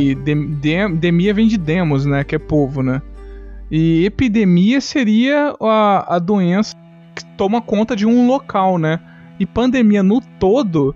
E 0.01 0.15
dem- 0.15 0.47
dem- 0.55 0.95
demia 0.95 1.33
vem 1.33 1.47
de 1.47 1.57
demos, 1.57 2.05
né? 2.05 2.23
Que 2.25 2.35
é 2.35 2.39
povo, 2.39 2.83
né? 2.83 3.01
E 3.71 4.05
epidemia 4.05 4.79
seria 4.81 5.53
a, 5.61 6.15
a 6.15 6.19
doença 6.19 6.75
que 7.15 7.23
toma 7.37 7.61
conta 7.61 7.95
de 7.95 8.05
um 8.05 8.27
local, 8.27 8.77
né? 8.77 8.99
E 9.39 9.45
pandemia 9.45 10.01
no 10.03 10.21
todo 10.39 10.95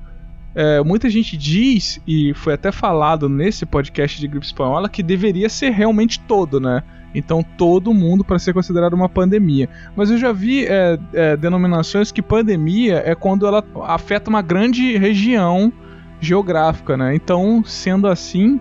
é, 0.54 0.84
muita 0.84 1.10
gente 1.10 1.38
diz, 1.38 2.02
e 2.06 2.34
foi 2.34 2.54
até 2.54 2.72
falado 2.72 3.30
nesse 3.30 3.66
podcast 3.66 4.20
de 4.20 4.28
gripe 4.28 4.46
espanhola, 4.46 4.90
que 4.90 5.02
deveria 5.02 5.48
ser 5.48 5.70
realmente 5.70 6.20
todo, 6.20 6.60
né? 6.60 6.84
Então 7.14 7.44
todo 7.58 7.94
mundo 7.94 8.24
para 8.24 8.40
ser 8.40 8.54
considerado 8.54 8.94
uma 8.94 9.10
pandemia. 9.10 9.70
Mas 9.96 10.12
eu 10.12 10.18
já 10.18 10.32
vi 10.32 10.66
é, 10.66 10.98
é, 11.14 11.38
denominações 11.38 12.12
que 12.12 12.22
pandemia 12.22 13.02
é 13.06 13.16
quando 13.16 13.46
ela 13.46 13.64
afeta 13.84 14.30
uma 14.30 14.42
grande 14.42 14.98
região 14.98 15.72
geográfica, 16.20 16.98
né? 16.98 17.16
Então, 17.16 17.64
sendo 17.66 18.08
assim, 18.08 18.60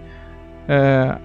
é, 0.69 1.19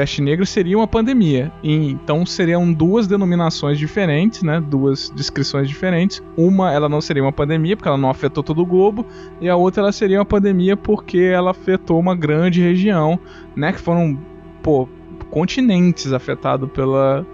peste 0.00 0.22
negra 0.22 0.46
seria 0.46 0.78
uma 0.78 0.86
pandemia. 0.86 1.52
E, 1.62 1.90
então 1.90 2.24
seriam 2.24 2.72
duas 2.72 3.06
denominações 3.06 3.78
diferentes, 3.78 4.42
né? 4.42 4.58
Duas 4.58 5.10
descrições 5.10 5.68
diferentes. 5.68 6.22
Uma 6.38 6.72
ela 6.72 6.88
não 6.88 7.02
seria 7.02 7.22
uma 7.22 7.32
pandemia 7.32 7.76
porque 7.76 7.88
ela 7.88 7.98
não 7.98 8.08
afetou 8.08 8.42
todo 8.42 8.62
o 8.62 8.66
globo, 8.66 9.04
e 9.42 9.48
a 9.48 9.56
outra 9.56 9.82
ela 9.82 9.92
seria 9.92 10.18
uma 10.18 10.24
pandemia 10.24 10.74
porque 10.74 11.18
ela 11.18 11.50
afetou 11.50 12.00
uma 12.00 12.16
grande 12.16 12.62
região, 12.62 13.20
né? 13.54 13.74
Que 13.74 13.78
foram, 13.78 14.18
pô, 14.62 14.88
continentes 15.30 16.14
afetados 16.14 16.70
pela 16.70 17.26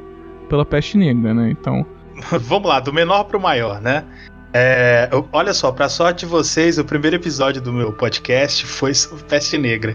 pela 0.48 0.64
peste 0.64 0.98
negra, 0.98 1.32
né? 1.32 1.50
Então, 1.50 1.86
vamos 2.40 2.68
lá, 2.68 2.80
do 2.80 2.92
menor 2.92 3.24
pro 3.24 3.38
maior, 3.38 3.80
né? 3.80 4.04
É, 4.52 5.08
olha 5.32 5.52
só, 5.52 5.70
pra 5.70 5.88
sorte 5.88 6.20
de 6.20 6.26
vocês, 6.26 6.78
o 6.78 6.84
primeiro 6.84 7.16
episódio 7.16 7.60
do 7.60 7.72
meu 7.72 7.92
podcast 7.92 8.64
foi 8.66 8.94
sobre 8.94 9.22
peste 9.24 9.58
negra. 9.58 9.94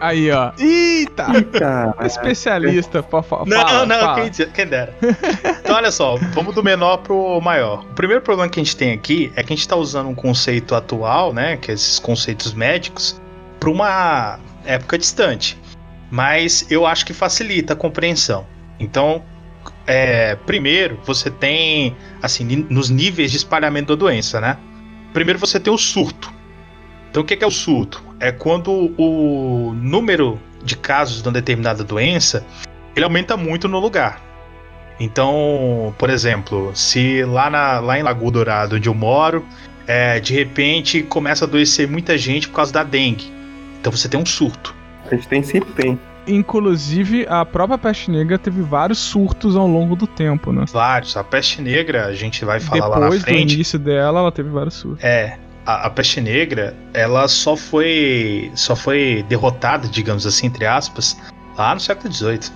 Aí, 0.00 0.30
ó. 0.30 0.52
Eita! 0.58 1.26
Eita 1.34 1.96
Especialista. 2.02 3.02
Fa 3.02 3.22
não, 3.46 3.60
fala, 3.60 3.86
não, 3.86 4.00
fala. 4.00 4.30
Quem, 4.30 4.46
quem 4.48 4.66
dera. 4.66 4.94
Então, 5.60 5.76
olha 5.76 5.90
só, 5.90 6.16
vamos 6.34 6.54
do 6.54 6.62
menor 6.62 6.98
pro 6.98 7.40
maior. 7.40 7.84
O 7.90 7.94
primeiro 7.94 8.22
problema 8.22 8.48
que 8.48 8.60
a 8.60 8.62
gente 8.62 8.76
tem 8.76 8.92
aqui 8.92 9.32
é 9.36 9.42
que 9.42 9.52
a 9.52 9.56
gente 9.56 9.60
está 9.60 9.76
usando 9.76 10.08
um 10.08 10.14
conceito 10.14 10.74
atual, 10.74 11.32
né? 11.32 11.56
Que 11.56 11.70
é 11.70 11.74
esses 11.74 11.98
conceitos 11.98 12.52
médicos, 12.54 13.20
para 13.58 13.70
uma 13.70 14.38
época 14.64 14.98
distante. 14.98 15.58
Mas 16.10 16.66
eu 16.70 16.86
acho 16.86 17.06
que 17.06 17.12
facilita 17.12 17.74
a 17.74 17.76
compreensão. 17.76 18.46
Então, 18.78 19.22
é, 19.86 20.34
primeiro, 20.46 20.98
você 21.04 21.30
tem, 21.30 21.96
assim, 22.22 22.66
nos 22.68 22.90
níveis 22.90 23.30
de 23.30 23.36
espalhamento 23.36 23.94
da 23.94 23.98
doença, 23.98 24.40
né? 24.40 24.56
Primeiro 25.12 25.38
você 25.38 25.60
tem 25.60 25.72
o 25.72 25.78
surto. 25.78 26.32
Então, 27.10 27.22
o 27.22 27.26
que 27.26 27.42
é, 27.42 27.46
o 27.46 27.50
surto? 27.50 28.02
É 28.20 28.30
quando 28.30 28.94
o 28.96 29.74
número 29.74 30.40
de 30.62 30.76
casos 30.76 31.22
de 31.22 31.28
uma 31.28 31.32
determinada 31.32 31.82
doença 31.82 32.44
ele 32.94 33.04
aumenta 33.04 33.36
muito 33.36 33.68
no 33.68 33.78
lugar. 33.78 34.20
Então, 34.98 35.94
por 35.98 36.10
exemplo, 36.10 36.70
se 36.74 37.24
lá, 37.24 37.48
na, 37.48 37.80
lá 37.80 37.98
em 37.98 38.02
Lagoa 38.02 38.30
Dourado, 38.30 38.76
onde 38.76 38.88
eu 38.88 38.94
moro, 38.94 39.44
é, 39.86 40.20
de 40.20 40.34
repente 40.34 41.02
começa 41.02 41.44
a 41.44 41.48
adoecer 41.48 41.88
muita 41.88 42.18
gente 42.18 42.48
por 42.48 42.56
causa 42.56 42.72
da 42.72 42.84
dengue. 42.84 43.32
Então 43.80 43.90
você 43.90 44.08
tem 44.08 44.20
um 44.20 44.26
surto. 44.26 44.74
A 45.10 45.14
gente 45.14 45.26
tem, 45.26 45.42
sempre 45.42 45.72
tem. 45.72 45.98
Inclusive, 46.26 47.26
a 47.28 47.44
própria 47.46 47.78
peste 47.78 48.10
negra 48.10 48.38
teve 48.38 48.60
vários 48.60 48.98
surtos 48.98 49.56
ao 49.56 49.66
longo 49.66 49.96
do 49.96 50.06
tempo, 50.06 50.52
né? 50.52 50.66
Vários. 50.70 51.16
A 51.16 51.24
peste 51.24 51.62
negra, 51.62 52.06
a 52.06 52.14
gente 52.14 52.44
vai 52.44 52.60
falar 52.60 52.82
Depois, 52.82 53.00
lá 53.00 53.00
na 53.00 53.10
frente. 53.10 53.24
Depois 53.24 53.46
do 53.46 53.54
início 53.54 53.78
dela, 53.78 54.20
ela 54.20 54.30
teve 54.30 54.50
vários 54.50 54.74
surtos. 54.74 55.02
É 55.02 55.38
a, 55.66 55.86
a, 55.86 55.90
peste 55.90 56.20
negra, 56.20 56.76
ela 56.94 57.28
só 57.28 57.56
foi 57.56 58.50
só 58.54 58.74
foi 58.74 59.24
derrotada, 59.28 59.88
digamos 59.88 60.26
assim, 60.26 60.46
entre 60.46 60.66
aspas, 60.66 61.16
lá 61.56 61.74
no 61.74 61.80
século 61.80 62.12
XVIII. 62.12 62.50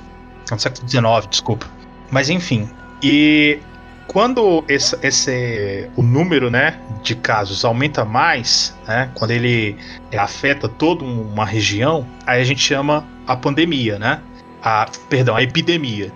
No 0.51 0.59
século 0.59 0.89
XIX, 0.89 1.29
desculpa. 1.29 1.67
Mas 2.11 2.29
enfim, 2.29 2.69
e 3.03 3.59
quando 4.07 4.65
esse, 4.69 4.97
esse 5.03 5.91
o 5.97 6.03
número 6.03 6.51
né, 6.51 6.79
de 7.03 7.15
casos 7.15 7.65
aumenta 7.65 8.05
mais, 8.05 8.77
né, 8.87 9.11
quando 9.15 9.31
ele 9.31 9.77
afeta 10.17 10.69
toda 10.69 11.05
uma 11.05 11.45
região, 11.45 12.07
aí 12.27 12.41
a 12.41 12.45
gente 12.45 12.61
chama 12.61 13.05
a 13.27 13.37
pandemia, 13.37 13.99
né? 13.99 14.21
A, 14.63 14.87
perdão, 15.09 15.37
a 15.37 15.43
epidemia. 15.43 16.13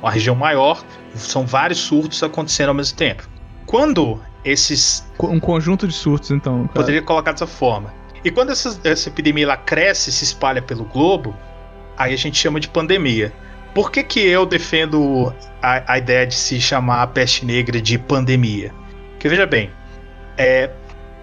Uma 0.00 0.10
região 0.10 0.34
maior, 0.34 0.82
são 1.14 1.46
vários 1.46 1.78
surtos 1.78 2.22
acontecendo 2.22 2.70
ao 2.70 2.74
mesmo 2.74 2.96
tempo. 2.96 3.28
Quando 3.66 4.20
esses. 4.44 5.04
Um 5.20 5.40
conjunto 5.40 5.86
de 5.86 5.94
surtos, 5.94 6.30
então. 6.30 6.62
Cara. 6.68 6.72
Poderia 6.72 7.02
colocar 7.02 7.32
dessa 7.32 7.46
forma. 7.46 7.92
E 8.24 8.30
quando 8.30 8.50
essa, 8.50 8.78
essa 8.84 9.08
epidemia 9.08 9.44
ela 9.44 9.56
cresce 9.56 10.10
e 10.10 10.12
se 10.12 10.24
espalha 10.24 10.62
pelo 10.62 10.84
globo, 10.84 11.36
aí 11.96 12.14
a 12.14 12.16
gente 12.16 12.38
chama 12.38 12.60
de 12.60 12.68
pandemia. 12.68 13.32
Por 13.74 13.90
que, 13.90 14.02
que 14.02 14.20
eu 14.20 14.44
defendo 14.44 15.32
a, 15.62 15.94
a 15.94 15.98
ideia 15.98 16.26
de 16.26 16.34
se 16.34 16.60
chamar 16.60 17.02
a 17.02 17.06
peste 17.06 17.44
negra 17.44 17.80
de 17.80 17.98
pandemia? 17.98 18.72
Porque 19.12 19.28
veja 19.28 19.46
bem, 19.46 19.70
é, 20.36 20.70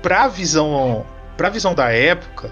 para 0.01 0.23
a 0.23 0.27
visão, 0.27 1.05
pra 1.37 1.49
visão 1.49 1.75
da 1.75 1.91
época, 1.91 2.51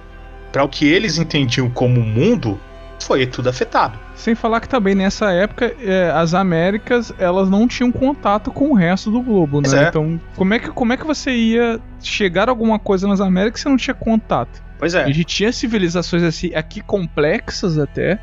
para 0.51 0.63
o 0.63 0.69
que 0.69 0.87
eles 0.87 1.17
entendiam 1.17 1.69
como 1.69 1.99
mundo, 2.01 2.59
foi 2.99 3.25
tudo 3.25 3.49
afetado. 3.49 3.97
Sem 4.15 4.35
falar 4.35 4.59
que 4.59 4.69
também 4.69 4.95
nessa 4.95 5.31
época 5.31 5.75
é, 5.79 6.11
as 6.11 6.33
Américas 6.33 7.13
elas 7.17 7.49
não 7.49 7.67
tinham 7.67 7.91
contato 7.91 8.51
com 8.51 8.71
o 8.71 8.73
resto 8.73 9.11
do 9.11 9.21
globo, 9.21 9.61
né? 9.61 9.85
É. 9.85 9.87
Então 9.87 10.19
como 10.35 10.53
é 10.53 10.59
que 10.59 10.69
como 10.69 10.93
é 10.93 10.97
que 10.97 11.05
você 11.05 11.31
ia 11.31 11.79
chegar 12.01 12.49
a 12.49 12.51
alguma 12.51 12.79
coisa 12.79 13.07
nas 13.07 13.21
Américas 13.21 13.61
se 13.61 13.69
não 13.69 13.77
tinha 13.77 13.93
contato? 13.93 14.63
Pois 14.79 14.93
é. 14.93 15.03
A 15.03 15.07
gente 15.07 15.23
tinha 15.23 15.51
civilizações 15.51 16.23
assim 16.23 16.53
aqui 16.53 16.81
complexas 16.81 17.77
até, 17.77 18.19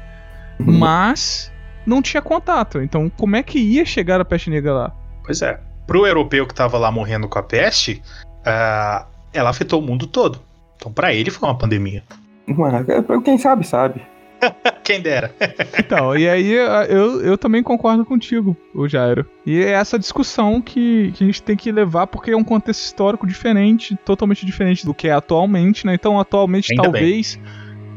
uhum. 0.59 0.78
mas 0.78 1.52
não 1.87 2.02
tinha 2.02 2.23
contato. 2.23 2.81
Então 2.81 3.11
como 3.11 3.37
é 3.37 3.43
que 3.43 3.59
ia 3.59 3.85
chegar 3.85 4.21
a 4.21 4.25
peste 4.25 4.50
negra 4.50 4.73
lá? 4.73 4.93
Pois 5.25 5.40
é. 5.43 5.61
Pro 5.87 6.07
europeu 6.07 6.47
que 6.47 6.52
estava 6.52 6.78
lá 6.78 6.90
morrendo 6.90 7.28
com 7.28 7.38
a 7.38 7.43
peste, 7.43 8.02
uh, 8.40 9.07
ela 9.33 9.50
afetou 9.50 9.81
o 9.81 9.83
mundo 9.83 10.07
todo. 10.07 10.40
Então 10.76 10.93
para 10.93 11.12
ele 11.12 11.31
foi 11.31 11.49
uma 11.49 11.57
pandemia. 11.57 12.02
Mano, 12.47 12.85
quem 13.23 13.38
sabe 13.38 13.66
sabe. 13.66 14.02
Quem 14.82 15.00
dera. 15.00 15.34
então, 15.78 16.16
e 16.16 16.28
aí 16.28 16.52
eu, 16.52 17.20
eu 17.22 17.38
também 17.38 17.62
concordo 17.62 18.04
contigo, 18.04 18.56
o 18.74 18.88
Jairo. 18.88 19.26
E 19.46 19.62
é 19.62 19.70
essa 19.70 19.98
discussão 19.98 20.60
que, 20.60 21.12
que 21.14 21.24
a 21.24 21.26
gente 21.26 21.42
tem 21.42 21.56
que 21.56 21.70
levar, 21.70 22.06
porque 22.06 22.30
é 22.30 22.36
um 22.36 22.44
contexto 22.44 22.84
histórico 22.84 23.26
diferente, 23.26 23.96
totalmente 24.04 24.44
diferente 24.44 24.84
do 24.84 24.94
que 24.94 25.08
é 25.08 25.12
atualmente, 25.12 25.86
né? 25.86 25.94
Então, 25.94 26.18
atualmente, 26.18 26.72
Ainda 26.72 26.82
talvez. 26.82 27.38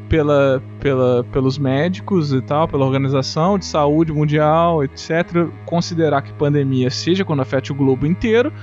Pela, 0.10 0.64
pela, 0.80 1.26
pelos 1.34 1.58
médicos 1.58 2.32
e 2.32 2.42
tal, 2.42 2.66
pela 2.66 2.86
Organização 2.86 3.60
de 3.60 3.66
Saúde 3.66 4.14
Mundial, 4.14 4.82
etc., 4.82 5.50
considerar 5.66 6.22
que 6.22 6.32
pandemia 6.32 6.90
seja 6.90 7.26
quando 7.26 7.42
afete 7.42 7.74
o 7.74 7.76
globo 7.76 8.06
inteiro, 8.06 8.54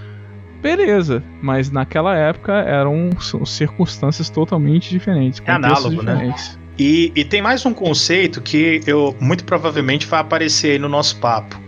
beleza. 0.63 1.23
Mas 1.43 1.71
naquela 1.71 2.17
época 2.17 2.53
eram 2.53 3.11
circunstâncias 3.45 4.31
totalmente 4.31 4.89
diferentes. 4.89 5.43
É 5.45 5.53
análogo, 5.53 6.03
né? 6.03 6.15
diferentes. 6.15 6.57
né? 6.57 6.64
E, 6.79 7.13
e, 7.15 7.25
tem 7.25 7.41
mais 7.41 7.65
um 7.65 7.73
conceito 7.73 8.41
que 8.41 8.81
eu 8.87 9.15
muito 9.21 9.45
provavelmente 9.45 10.07
vai 10.07 10.21
aparecer 10.21 10.73
aí 10.73 10.79
no 10.79 10.89
nosso 10.89 11.17
papo, 11.19 11.61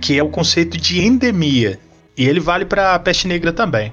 que 0.00 0.18
é 0.18 0.22
o 0.22 0.28
conceito 0.28 0.76
de 0.76 1.00
endemia. 1.00 1.78
E 2.16 2.26
ele 2.26 2.40
vale 2.40 2.64
para 2.64 2.94
a 2.94 2.98
peste 2.98 3.28
negra 3.28 3.52
também. 3.52 3.92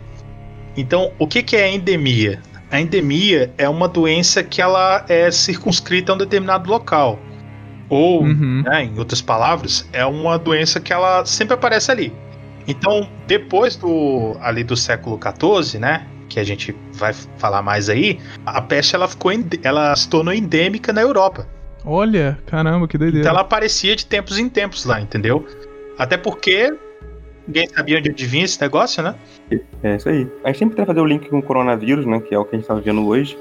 Então, 0.75 1.11
o 1.19 1.27
que, 1.27 1.43
que 1.43 1.55
é 1.55 1.71
endemia? 1.71 2.41
A 2.71 2.81
endemia 2.81 3.53
é 3.57 3.69
uma 3.69 3.87
doença 3.87 4.43
que 4.43 4.59
ela 4.59 5.05
é 5.07 5.29
circunscrita 5.29 6.11
a 6.11 6.15
um 6.15 6.17
determinado 6.17 6.67
local. 6.67 7.19
Ou, 7.87 8.23
uhum. 8.23 8.63
né, 8.65 8.85
em 8.85 8.97
outras 8.97 9.21
palavras, 9.21 9.87
é 9.93 10.03
uma 10.03 10.39
doença 10.39 10.79
que 10.79 10.91
ela 10.91 11.23
sempre 11.25 11.53
aparece 11.53 11.91
ali. 11.91 12.11
Então, 12.67 13.07
depois 13.27 13.75
do 13.75 14.35
ali 14.41 14.63
do 14.63 14.75
século 14.75 15.19
XIV, 15.21 15.77
né, 15.77 16.07
que 16.35 16.39
a 16.41 16.43
gente 16.43 16.75
vai 16.91 17.13
falar 17.37 17.61
mais 17.61 17.87
aí, 17.87 18.19
a 18.45 18.61
peste 18.61 18.93
ela 18.93 19.07
ficou 19.07 19.31
ela 19.63 19.95
se 19.95 20.09
tornou 20.09 20.33
endêmica 20.33 20.91
na 20.91 20.99
Europa. 20.99 21.47
Olha, 21.85 22.37
caramba, 22.45 22.89
que 22.89 22.97
doideira. 22.97 23.21
Então 23.21 23.31
ela 23.31 23.39
aparecia 23.39 23.95
de 23.95 24.05
tempos 24.05 24.37
em 24.37 24.49
tempos 24.49 24.83
lá, 24.83 24.99
entendeu? 24.99 25.47
Até 25.97 26.17
porque 26.17 26.75
ninguém 27.47 27.69
sabia 27.69 27.99
onde 27.99 28.25
vinha 28.25 28.43
esse 28.43 28.59
negócio, 28.59 29.01
né? 29.01 29.15
É 29.81 29.95
isso 29.95 30.09
aí. 30.09 30.27
A 30.43 30.47
gente 30.47 30.59
sempre 30.59 30.75
tenta 30.75 30.87
fazer 30.87 30.99
o 30.99 31.05
link 31.05 31.29
com 31.29 31.39
o 31.39 31.41
coronavírus, 31.41 32.05
né? 32.05 32.19
Que 32.19 32.35
é 32.35 32.37
o 32.37 32.43
que 32.43 32.57
a 32.57 32.59
gente 32.59 32.67
tá 32.67 32.73
vendo 32.73 33.07
hoje. 33.07 33.37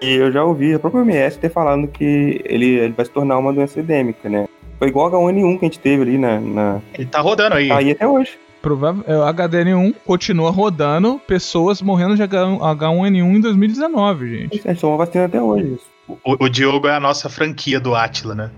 E 0.00 0.14
eu 0.14 0.32
já 0.32 0.42
ouvi 0.42 0.72
a 0.72 0.78
própria 0.78 1.02
OMS 1.02 1.38
ter 1.38 1.50
falando 1.50 1.86
que 1.86 2.40
ele, 2.46 2.76
ele 2.76 2.94
vai 2.94 3.04
se 3.04 3.10
tornar 3.10 3.36
uma 3.36 3.52
doença 3.52 3.78
endêmica, 3.78 4.26
né? 4.26 4.48
Foi 4.78 4.88
igual 4.88 5.08
a 5.08 5.10
H1N1 5.10 5.58
que 5.58 5.64
a 5.66 5.68
gente 5.68 5.80
teve 5.80 6.02
ali 6.02 6.16
na. 6.16 6.40
na... 6.40 6.80
Ele 6.94 7.04
tá 7.04 7.20
rodando 7.20 7.56
aí. 7.56 7.68
Tá 7.68 7.76
aí 7.76 7.90
até 7.90 8.08
hoje. 8.08 8.38
Provável, 8.60 9.04
é, 9.06 9.16
o 9.16 9.22
HDN1 9.22 9.94
continua 10.04 10.50
rodando, 10.50 11.20
pessoas 11.26 11.80
morrendo 11.80 12.16
de 12.16 12.22
H1N1 12.22 13.36
em 13.36 13.40
2019, 13.40 14.28
gente. 14.28 14.60
É 14.64 14.74
só 14.74 14.88
uma 14.88 14.96
vacina 14.96 15.26
até 15.26 15.40
hoje. 15.40 15.78
O, 16.08 16.44
o 16.44 16.48
Diogo 16.48 16.88
é 16.88 16.96
a 16.96 17.00
nossa 17.00 17.28
franquia 17.28 17.78
do 17.78 17.94
Atila, 17.94 18.34
né? 18.34 18.50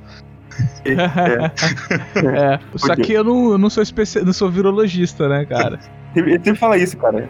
é. 0.85 2.55
é. 2.55 2.61
Só 2.77 2.95
que 2.95 3.13
eu 3.13 3.25
não, 3.25 3.53
eu 3.53 3.59
não 3.59 3.71
sou 3.71 3.83
especi... 3.83 4.25
não 4.25 4.33
sou 4.33 4.51
virologista, 4.51 5.29
né, 5.29 5.45
cara? 5.45 5.79
Ele 6.15 6.33
sempre 6.33 6.57
fala 6.57 6.77
isso, 6.77 6.97
cara. 6.97 7.29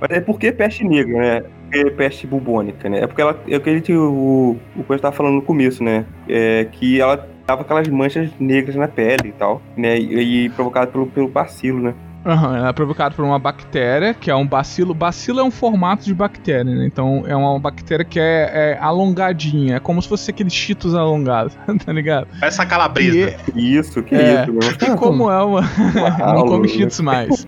Mas 0.00 0.10
é 0.10 0.20
porque 0.20 0.52
peste 0.52 0.84
negra, 0.84 1.18
né? 1.18 1.44
É 1.72 1.90
peste 1.90 2.26
bubônica, 2.26 2.88
né? 2.88 3.00
É 3.00 3.06
porque 3.06 3.20
ela. 3.20 3.38
É 3.48 3.56
o 3.56 3.60
que 3.60 3.70
a 3.70 3.74
gente. 3.74 3.92
O, 3.92 4.56
o 4.76 4.84
que 4.84 4.92
eu 4.92 4.96
estava 4.96 5.14
falando 5.14 5.34
no 5.34 5.42
começo, 5.42 5.82
né? 5.82 6.04
É 6.28 6.66
que 6.70 7.00
ela 7.00 7.28
tava 7.46 7.62
aquelas 7.62 7.88
manchas 7.88 8.30
negras 8.38 8.76
na 8.76 8.88
pele 8.88 9.28
e 9.28 9.32
tal, 9.32 9.60
né? 9.76 9.98
E, 9.98 10.44
e 10.44 10.48
provocado 10.50 10.90
pelo, 10.92 11.06
pelo 11.06 11.28
bacilo, 11.28 11.80
né? 11.80 11.94
Aham, 12.24 12.56
ela 12.56 12.68
é 12.68 12.72
provocada 12.72 13.16
por 13.16 13.24
uma 13.24 13.36
bactéria, 13.36 14.14
que 14.14 14.30
é 14.30 14.36
um 14.36 14.46
bacilo. 14.46 14.94
Bacilo 14.94 15.40
é 15.40 15.42
um 15.42 15.50
formato 15.50 16.04
de 16.04 16.14
bactéria, 16.14 16.62
né? 16.72 16.86
Então 16.86 17.24
é 17.26 17.34
uma 17.34 17.58
bactéria 17.58 18.04
que 18.04 18.20
é, 18.20 18.74
é 18.74 18.78
alongadinha. 18.80 19.74
É 19.76 19.80
como 19.80 20.00
se 20.00 20.08
fosse 20.08 20.30
aqueles 20.30 20.52
cheetos 20.52 20.94
alongados, 20.94 21.52
tá 21.84 21.92
ligado? 21.92 22.28
Parece 22.38 22.60
uma 22.60 22.66
calabresa. 22.66 23.34
E- 23.56 23.76
Isso, 23.76 24.00
que 24.04 24.14
É, 24.14 24.42
isso. 24.44 24.52
Meu. 24.52 24.94
E 24.94 24.96
como 24.96 25.28
é 25.30 25.42
uma. 25.42 25.62
não 25.62 26.36
Uau, 26.36 26.46
come 26.46 26.68
né? 26.68 26.68
cheetos 26.68 27.00
mais. 27.00 27.46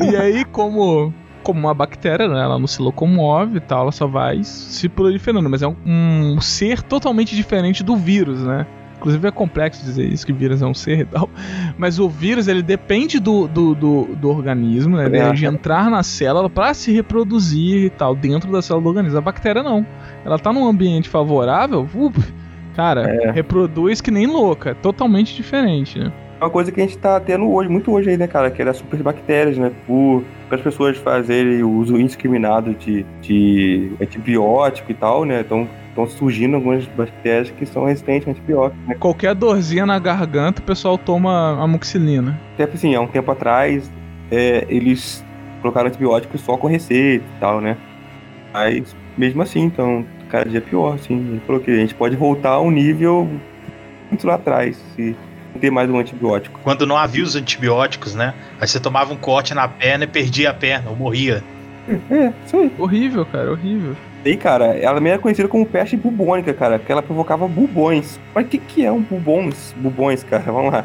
E 0.00 0.14
aí, 0.16 0.44
como. 0.44 1.12
Como 1.42 1.58
uma 1.58 1.74
bactéria, 1.74 2.28
né? 2.28 2.40
Ela 2.40 2.56
não 2.56 2.68
se 2.68 2.80
locomove 2.80 3.56
e 3.56 3.60
tal, 3.60 3.82
ela 3.82 3.90
só 3.92 4.06
vai 4.06 4.44
se 4.44 4.88
proliferando. 4.88 5.50
Mas 5.50 5.62
é 5.62 5.66
um, 5.66 5.74
um 5.84 6.40
ser 6.40 6.80
totalmente 6.82 7.34
diferente 7.34 7.82
do 7.82 7.96
vírus, 7.96 8.44
né? 8.44 8.64
Inclusive 9.02 9.26
é 9.26 9.30
complexo 9.32 9.84
dizer 9.84 10.04
isso, 10.04 10.24
que 10.24 10.32
vírus 10.32 10.62
é 10.62 10.66
um 10.66 10.72
ser 10.72 11.00
e 11.00 11.04
tal. 11.04 11.28
Mas 11.76 11.98
o 11.98 12.08
vírus, 12.08 12.46
ele 12.46 12.62
depende 12.62 13.18
do, 13.18 13.48
do, 13.48 13.74
do, 13.74 14.04
do 14.14 14.30
organismo, 14.30 14.96
né? 14.96 15.06
É. 15.12 15.32
De 15.32 15.44
entrar 15.44 15.90
na 15.90 16.04
célula 16.04 16.48
para 16.48 16.72
se 16.72 16.92
reproduzir 16.92 17.84
e 17.84 17.90
tal, 17.90 18.14
dentro 18.14 18.52
da 18.52 18.62
célula 18.62 18.84
do 18.84 18.88
organismo. 18.90 19.18
A 19.18 19.20
bactéria 19.20 19.60
não. 19.60 19.84
Ela 20.24 20.38
tá 20.38 20.52
num 20.52 20.68
ambiente 20.68 21.08
favorável, 21.08 21.88
up, 21.92 22.16
cara, 22.76 23.02
É. 23.02 23.32
reproduz 23.32 24.00
que 24.00 24.12
nem 24.12 24.24
louca. 24.24 24.70
É 24.70 24.74
totalmente 24.74 25.34
diferente, 25.34 25.98
né? 25.98 26.12
É 26.40 26.44
uma 26.44 26.50
coisa 26.50 26.70
que 26.70 26.80
a 26.80 26.84
gente 26.84 26.98
tá 26.98 27.18
tendo 27.18 27.50
hoje, 27.50 27.68
muito 27.68 27.90
hoje 27.90 28.10
aí, 28.10 28.16
né, 28.16 28.28
cara? 28.28 28.52
Que 28.52 28.62
é 28.62 28.64
das 28.64 28.76
superbactérias, 28.76 29.58
né? 29.58 29.72
Por 29.84 30.22
as 30.48 30.60
pessoas 30.60 30.96
fazerem 30.98 31.62
o 31.62 31.70
uso 31.70 31.98
indiscriminado 31.98 32.74
de, 32.74 33.04
de 33.20 33.92
antibiótico 34.00 34.92
e 34.92 34.94
tal, 34.94 35.24
né? 35.24 35.40
Então 35.40 35.66
estão 35.92 36.06
surgindo 36.06 36.56
algumas 36.56 36.86
bactérias 36.86 37.50
que 37.50 37.66
são 37.66 37.84
resistentes 37.84 38.26
a 38.26 38.30
antibiótico, 38.30 38.80
né? 38.86 38.94
Qualquer 38.98 39.34
dorzinha 39.34 39.86
na 39.86 39.98
garganta, 39.98 40.60
o 40.60 40.64
pessoal 40.64 40.96
toma 40.96 41.62
amoxicilina. 41.62 42.40
Até 42.54 42.64
assim, 42.64 42.94
há 42.94 43.00
um 43.00 43.06
tempo 43.06 43.30
atrás, 43.30 43.90
é, 44.30 44.66
eles 44.68 45.24
colocaram 45.60 45.88
antibiótico 45.88 46.36
só 46.38 46.56
com 46.56 46.66
receita 46.66 47.24
e 47.24 47.40
tal, 47.40 47.60
né? 47.60 47.76
Mas 48.52 48.96
mesmo 49.16 49.42
assim, 49.42 49.60
então, 49.60 50.04
cada 50.28 50.48
dia 50.48 50.58
é 50.58 50.60
pior, 50.60 50.94
assim. 50.94 51.14
Ele 51.14 51.42
falou 51.46 51.60
que 51.60 51.70
a 51.70 51.76
gente 51.76 51.94
pode 51.94 52.16
voltar 52.16 52.50
a 52.50 52.60
um 52.60 52.70
nível 52.70 53.28
muito 54.10 54.26
lá 54.26 54.34
atrás, 54.34 54.82
se 54.94 55.14
não 55.52 55.60
ter 55.60 55.70
mais 55.70 55.90
um 55.90 55.98
antibiótico. 55.98 56.58
Quando 56.62 56.86
não 56.86 56.96
havia 56.96 57.22
os 57.22 57.36
antibióticos, 57.36 58.14
né? 58.14 58.34
Aí 58.60 58.66
você 58.66 58.80
tomava 58.80 59.12
um 59.12 59.16
corte 59.16 59.54
na 59.54 59.68
perna 59.68 60.04
e 60.04 60.06
perdia 60.06 60.50
a 60.50 60.54
perna, 60.54 60.90
ou 60.90 60.96
morria. 60.96 61.42
É, 62.10 62.32
isso 62.46 62.56
aí. 62.56 62.72
Horrível, 62.78 63.26
cara, 63.26 63.50
horrível. 63.50 63.94
Aí, 64.24 64.36
cara, 64.36 64.66
ela 64.66 64.94
também 64.94 65.12
era 65.12 65.20
conhecida 65.20 65.48
como 65.48 65.66
peste 65.66 65.96
bubônica, 65.96 66.54
cara, 66.54 66.78
porque 66.78 66.92
ela 66.92 67.02
provocava 67.02 67.48
bubões. 67.48 68.20
Mas 68.34 68.46
o 68.46 68.48
que, 68.48 68.58
que 68.58 68.84
é 68.84 68.92
um 68.92 69.00
bubões? 69.00 69.74
Bubões, 69.76 70.22
cara, 70.22 70.44
vamos 70.52 70.72
lá. 70.72 70.84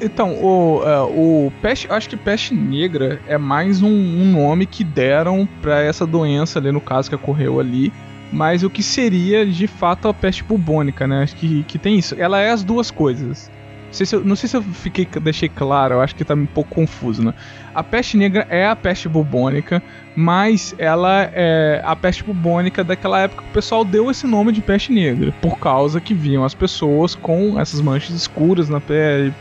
Então, 0.00 0.34
o, 0.34 0.82
é, 0.84 1.00
o 1.00 1.52
peste, 1.60 1.90
acho 1.90 2.08
que 2.08 2.16
peste 2.16 2.54
negra 2.54 3.20
é 3.26 3.38
mais 3.38 3.82
um, 3.82 3.88
um 3.88 4.30
nome 4.30 4.66
que 4.66 4.84
deram 4.84 5.48
pra 5.60 5.82
essa 5.82 6.06
doença 6.06 6.58
ali, 6.58 6.70
no 6.70 6.80
caso 6.80 7.08
que 7.08 7.16
ocorreu 7.16 7.58
ali. 7.58 7.92
Mas 8.30 8.62
o 8.62 8.70
que 8.70 8.82
seria 8.82 9.46
de 9.46 9.66
fato 9.66 10.08
a 10.08 10.14
peste 10.14 10.44
bubônica, 10.44 11.06
né? 11.06 11.22
Acho 11.22 11.36
que, 11.36 11.62
que 11.64 11.78
tem 11.78 11.98
isso. 11.98 12.14
Ela 12.18 12.40
é 12.40 12.50
as 12.50 12.62
duas 12.62 12.90
coisas. 12.90 13.50
Não 13.96 13.98
sei, 13.98 14.06
se 14.06 14.16
eu, 14.16 14.24
não 14.24 14.36
sei 14.36 14.48
se 14.50 14.56
eu 14.58 14.62
fiquei, 14.62 15.08
deixei 15.22 15.48
claro, 15.48 15.94
eu 15.94 16.00
acho 16.02 16.14
que 16.14 16.22
tá 16.22 16.34
um 16.34 16.44
pouco 16.44 16.74
confuso, 16.74 17.24
né? 17.24 17.32
A 17.74 17.82
peste 17.82 18.18
negra 18.18 18.46
é 18.50 18.66
a 18.66 18.76
peste 18.76 19.08
bubônica, 19.08 19.82
mas 20.14 20.74
ela 20.76 21.30
é 21.32 21.80
a 21.82 21.96
peste 21.96 22.22
bubônica 22.22 22.84
daquela 22.84 23.20
época 23.20 23.42
que 23.42 23.48
o 23.48 23.52
pessoal 23.52 23.86
deu 23.86 24.10
esse 24.10 24.26
nome 24.26 24.52
de 24.52 24.60
peste 24.60 24.92
negra, 24.92 25.32
por 25.40 25.58
causa 25.58 25.98
que 25.98 26.12
viam 26.12 26.44
as 26.44 26.52
pessoas 26.52 27.14
com 27.14 27.58
essas 27.58 27.80
manchas 27.80 28.14
escuras 28.14 28.68
na 28.68 28.82
pele, 28.82 29.32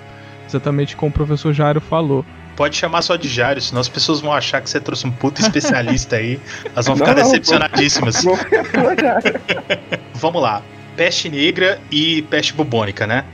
exatamente 0.48 0.96
como 0.96 1.10
o 1.10 1.14
professor 1.14 1.52
Jairo 1.52 1.82
falou. 1.82 2.26
Pode 2.56 2.78
chamar 2.78 3.02
só 3.02 3.18
de 3.18 3.28
Jário, 3.28 3.62
senão 3.62 3.82
as 3.82 3.90
pessoas 3.90 4.22
vão 4.22 4.32
achar 4.32 4.62
que 4.62 4.70
você 4.70 4.80
trouxe 4.80 5.06
um 5.06 5.12
puto 5.12 5.42
especialista 5.44 6.16
aí. 6.16 6.40
Elas 6.72 6.86
vão 6.86 6.96
ficar 6.96 7.14
Não, 7.14 7.24
não, 7.24 7.30
decepcionadíssimas. 7.30 8.24
Não, 8.24 8.38
Vamos 10.14 10.42
lá. 10.42 10.62
Peste 10.96 11.28
negra 11.28 11.78
e 11.92 12.22
peste 12.22 12.54
bubônica, 12.54 13.06
né? 13.06 13.26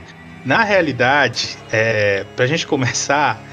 Na 0.44 0.64
realidade, 0.64 1.56
é, 1.70 2.24
pra 2.34 2.46
gente 2.46 2.66
começar, 2.66 3.44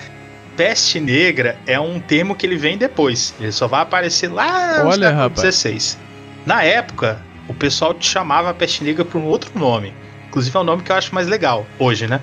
peste 0.56 1.00
negra 1.00 1.58
é 1.66 1.80
um 1.80 2.00
termo 2.00 2.36
que 2.36 2.46
ele 2.46 2.58
vem 2.58 2.78
depois. 2.78 3.34
Ele 3.40 3.52
só 3.52 3.68
vai 3.68 3.82
aparecer 3.82 4.30
lá 4.30 4.84
no 4.84 4.92
século. 5.38 5.52
XVI. 5.52 5.98
Na 6.46 6.64
época, 6.64 7.22
o 7.48 7.54
pessoal 7.54 7.94
te 7.94 8.08
chamava 8.08 8.54
peste 8.54 8.84
negra 8.84 9.06
por 9.06 9.20
um 9.20 9.26
outro 9.26 9.58
nome. 9.58 9.94
Inclusive 10.28 10.56
é 10.56 10.60
um 10.60 10.64
nome 10.64 10.84
que 10.84 10.92
eu 10.92 10.96
acho 10.96 11.14
mais 11.14 11.28
legal 11.28 11.66
hoje, 11.80 12.08
né? 12.08 12.22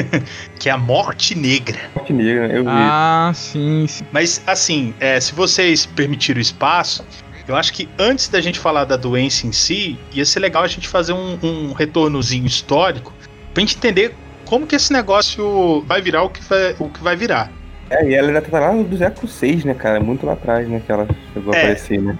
que 0.58 0.68
é 0.68 0.72
a 0.72 0.76
morte 0.76 1.34
negra. 1.34 1.78
Morte 1.94 2.12
negra, 2.12 2.48
eu 2.48 2.64
vi. 2.64 2.70
Ah, 2.70 3.32
sim, 3.34 3.86
sim. 3.86 4.04
Mas 4.12 4.42
assim, 4.46 4.94
é, 5.00 5.18
se 5.18 5.34
vocês 5.34 5.86
permitirem 5.86 6.38
o 6.38 6.42
espaço, 6.42 7.04
eu 7.48 7.56
acho 7.56 7.72
que 7.72 7.88
antes 7.98 8.28
da 8.28 8.40
gente 8.40 8.58
falar 8.58 8.84
da 8.84 8.96
doença 8.96 9.46
em 9.46 9.52
si, 9.52 9.98
ia 10.12 10.24
ser 10.24 10.40
legal 10.40 10.64
a 10.64 10.68
gente 10.68 10.86
fazer 10.86 11.12
um, 11.12 11.38
um 11.42 11.72
retornozinho 11.72 12.46
histórico 12.46 13.14
pra 13.56 13.62
gente 13.62 13.76
entender 13.78 14.14
como 14.44 14.66
que 14.66 14.76
esse 14.76 14.92
negócio 14.92 15.80
vai 15.86 16.02
virar 16.02 16.22
o 16.24 16.28
que 16.28 16.42
vai, 16.44 16.76
o 16.78 16.90
que 16.90 17.02
vai 17.02 17.16
virar. 17.16 17.50
É, 17.88 18.06
e 18.06 18.14
ela 18.14 18.28
ainda 18.28 18.42
tá 18.42 18.58
lá 18.60 18.70
do 18.82 18.98
século 18.98 19.26
VI, 19.28 19.64
né, 19.64 19.72
cara? 19.74 19.98
Muito 19.98 20.26
lá 20.26 20.34
atrás, 20.34 20.68
né, 20.68 20.82
que 20.84 20.92
ela 20.92 21.06
chegou 21.32 21.54
a 21.54 21.56
É. 21.56 21.60
aparecer, 21.62 22.02
né? 22.02 22.18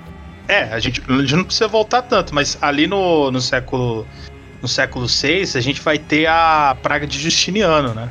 É, 0.48 0.62
a 0.72 0.78
gente, 0.78 1.02
a 1.06 1.12
gente 1.18 1.36
não 1.36 1.44
precisa 1.44 1.68
voltar 1.68 2.02
tanto, 2.02 2.34
mas 2.34 2.56
ali 2.62 2.86
no, 2.86 3.30
no 3.30 3.40
século 3.40 4.06
no 4.62 4.68
século 4.68 5.06
VI, 5.06 5.42
a 5.56 5.60
gente 5.60 5.82
vai 5.82 5.98
ter 5.98 6.26
a 6.26 6.74
praga 6.82 7.06
de 7.06 7.18
Justiniano, 7.18 7.92
né? 7.92 8.08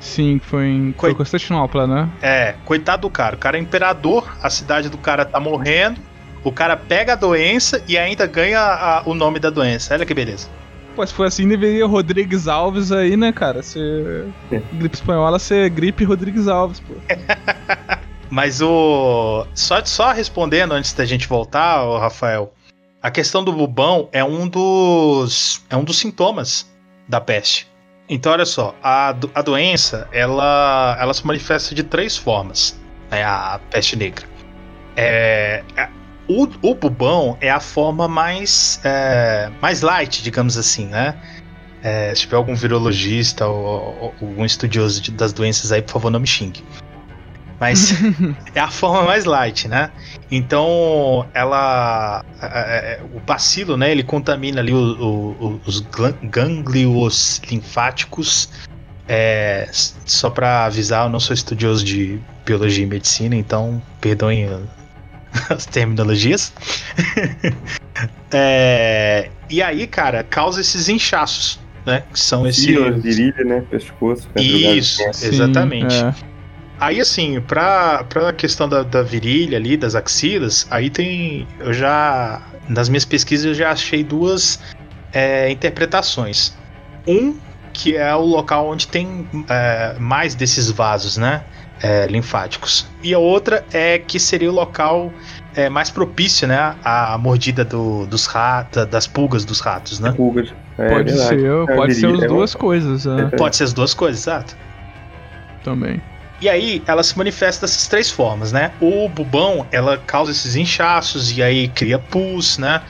Sim, 0.00 0.40
foi 0.42 0.64
em 0.66 0.94
foi 0.96 1.14
Constantinopla, 1.14 1.86
né? 1.86 2.08
É, 2.22 2.54
coitado 2.64 3.02
do 3.02 3.10
cara. 3.10 3.34
O 3.36 3.38
cara 3.38 3.58
é 3.58 3.60
imperador, 3.60 4.34
a 4.42 4.48
cidade 4.48 4.88
do 4.88 4.96
cara 4.96 5.24
tá 5.26 5.38
morrendo, 5.38 6.00
o 6.42 6.50
cara 6.50 6.74
pega 6.76 7.12
a 7.12 7.16
doença 7.16 7.82
e 7.86 7.98
ainda 7.98 8.26
ganha 8.26 8.60
a- 8.60 9.02
o 9.04 9.14
nome 9.14 9.38
da 9.38 9.50
doença. 9.50 9.92
Olha 9.92 10.06
que 10.06 10.14
beleza. 10.14 10.48
Pô, 10.96 11.06
se 11.06 11.12
for 11.12 11.26
assim, 11.26 11.46
deveria 11.46 11.86
Rodrigues 11.86 12.48
Alves 12.48 12.90
aí, 12.90 13.16
né, 13.18 13.30
cara? 13.30 13.62
Ser 13.62 14.32
É. 14.50 14.58
gripe 14.72 14.96
espanhola 14.96 15.38
ser 15.38 15.68
gripe 15.68 16.04
Rodrigues 16.04 16.48
Alves, 16.48 16.80
pô. 16.80 16.94
Mas 18.30 18.60
o. 18.62 19.46
Só, 19.54 19.84
só 19.84 20.10
respondendo 20.12 20.72
antes 20.72 20.92
da 20.94 21.04
gente 21.04 21.28
voltar, 21.28 21.84
Rafael, 22.00 22.52
a 23.00 23.10
questão 23.10 23.44
do 23.44 23.52
bubão 23.52 24.08
é 24.10 24.24
um 24.24 24.48
dos. 24.48 25.62
é 25.70 25.76
um 25.76 25.84
dos 25.84 25.98
sintomas 25.98 26.66
da 27.06 27.20
peste. 27.20 27.68
Então, 28.08 28.32
olha 28.32 28.46
só, 28.46 28.74
a, 28.82 29.12
do- 29.12 29.30
a 29.34 29.42
doença 29.42 30.08
ela, 30.12 30.96
ela 30.98 31.12
se 31.12 31.26
manifesta 31.26 31.74
de 31.74 31.82
três 31.82 32.16
formas, 32.16 32.80
né, 33.10 33.22
a 33.24 33.60
peste 33.70 33.96
negra. 33.96 34.24
É- 34.96 35.62
o, 36.28 36.48
o 36.62 36.74
bubão 36.74 37.36
é 37.40 37.50
a 37.50 37.60
forma 37.60 38.08
mais, 38.08 38.80
é, 38.84 39.50
mais 39.60 39.80
light, 39.82 40.22
digamos 40.22 40.56
assim, 40.56 40.86
né? 40.86 41.14
É, 41.82 42.14
se 42.14 42.22
tiver 42.22 42.36
algum 42.36 42.54
virologista 42.54 43.46
ou, 43.46 43.64
ou 43.64 44.14
algum 44.20 44.44
estudioso 44.44 45.00
de- 45.00 45.12
das 45.12 45.32
doenças 45.32 45.70
aí, 45.70 45.82
por 45.82 45.92
favor, 45.92 46.10
não 46.10 46.18
me 46.20 46.26
xingue. 46.26 46.64
Mas 47.60 47.92
é 48.54 48.60
a 48.60 48.68
forma 48.68 49.04
mais 49.04 49.24
light, 49.24 49.68
né? 49.68 49.90
Então, 50.30 51.28
ela. 51.32 52.20
é, 52.42 52.98
é, 52.98 53.00
o 53.14 53.20
bacilo, 53.20 53.76
né? 53.76 53.90
Ele 53.90 54.02
contamina 54.02 54.60
ali 54.60 54.72
o- 54.74 55.36
o- 55.38 55.60
os 55.66 55.80
gânglios 56.22 57.40
linfáticos. 57.50 58.48
É, 59.08 59.68
só 59.72 60.28
pra 60.28 60.64
avisar, 60.64 61.06
eu 61.06 61.10
não 61.10 61.20
sou 61.20 61.32
estudioso 61.32 61.84
de 61.84 62.20
biologia 62.44 62.84
e 62.84 62.88
medicina, 62.88 63.36
então 63.36 63.80
perdoem 64.00 64.48
as 65.50 65.66
terminologias. 65.66 66.52
É, 68.30 69.30
e 69.48 69.62
aí, 69.62 69.86
cara, 69.86 70.22
causa 70.22 70.60
esses 70.60 70.88
inchaços, 70.88 71.58
né? 71.86 72.02
Que 72.12 72.18
são 72.20 72.46
esses. 72.46 72.64
Virilha, 72.64 73.44
né? 73.44 73.62
Pescoço. 73.70 74.28
Isso, 74.36 75.00
lugar- 75.00 75.14
Sim, 75.14 75.26
exatamente. 75.28 75.94
é. 75.94 76.14
Aí, 76.78 77.00
assim, 77.00 77.40
pra, 77.40 78.04
pra 78.04 78.32
questão 78.34 78.68
da, 78.68 78.82
da 78.82 79.02
virilha 79.02 79.56
ali, 79.56 79.76
das 79.76 79.94
axilas, 79.94 80.66
aí 80.70 80.90
tem. 80.90 81.46
Eu 81.58 81.72
já. 81.72 82.42
Nas 82.68 82.88
minhas 82.88 83.04
pesquisas 83.04 83.46
eu 83.46 83.54
já 83.54 83.70
achei 83.70 84.02
duas 84.04 84.58
é, 85.12 85.48
interpretações. 85.50 86.52
Um, 87.06 87.38
que 87.72 87.96
é 87.96 88.14
o 88.14 88.24
local 88.24 88.68
onde 88.68 88.88
tem 88.88 89.26
é, 89.48 89.94
mais 89.98 90.34
desses 90.34 90.70
vasos, 90.70 91.16
né? 91.16 91.42
É, 91.82 92.06
linfáticos. 92.06 92.86
E 93.02 93.12
a 93.14 93.18
outra 93.18 93.64
é 93.72 93.98
que 93.98 94.18
seria 94.18 94.50
o 94.50 94.54
local 94.54 95.12
é, 95.54 95.68
mais 95.68 95.90
propício, 95.90 96.46
né? 96.46 96.74
À 96.84 97.16
mordida 97.18 97.64
do- 97.64 98.06
dos 98.06 98.26
ratos, 98.26 98.86
das 98.86 99.06
pulgas 99.06 99.44
dos 99.44 99.60
ratos, 99.60 100.00
né? 100.00 100.12
Pulgas. 100.12 100.52
É, 100.78 100.88
pode 100.90 101.10
verdade. 101.10 101.40
ser, 101.40 101.70
É, 101.70 101.76
pode 101.76 101.94
ser 101.94 102.06
as 102.14 102.22
é 102.22 102.26
duas 102.26 102.54
coisas, 102.54 103.06
é, 103.06 103.20
É. 103.20 103.24
Pode 103.36 103.56
ser 103.56 103.64
as 103.64 103.72
duas 103.72 103.94
coisas, 103.94 104.20
exato. 104.22 104.54
também. 105.62 106.00
E 106.40 106.48
aí, 106.50 106.82
ela 106.86 107.02
se 107.02 107.16
manifesta 107.16 107.66
dessas 107.66 107.88
três 107.88 108.10
formas, 108.10 108.52
né? 108.52 108.70
O 108.78 109.08
bubão, 109.08 109.66
ela 109.72 109.96
causa 109.96 110.30
esses 110.30 110.54
inchaços 110.54 111.36
e 111.36 111.42
aí 111.42 111.68
cria 111.68 111.98
pus, 111.98 112.58
né? 112.58 112.82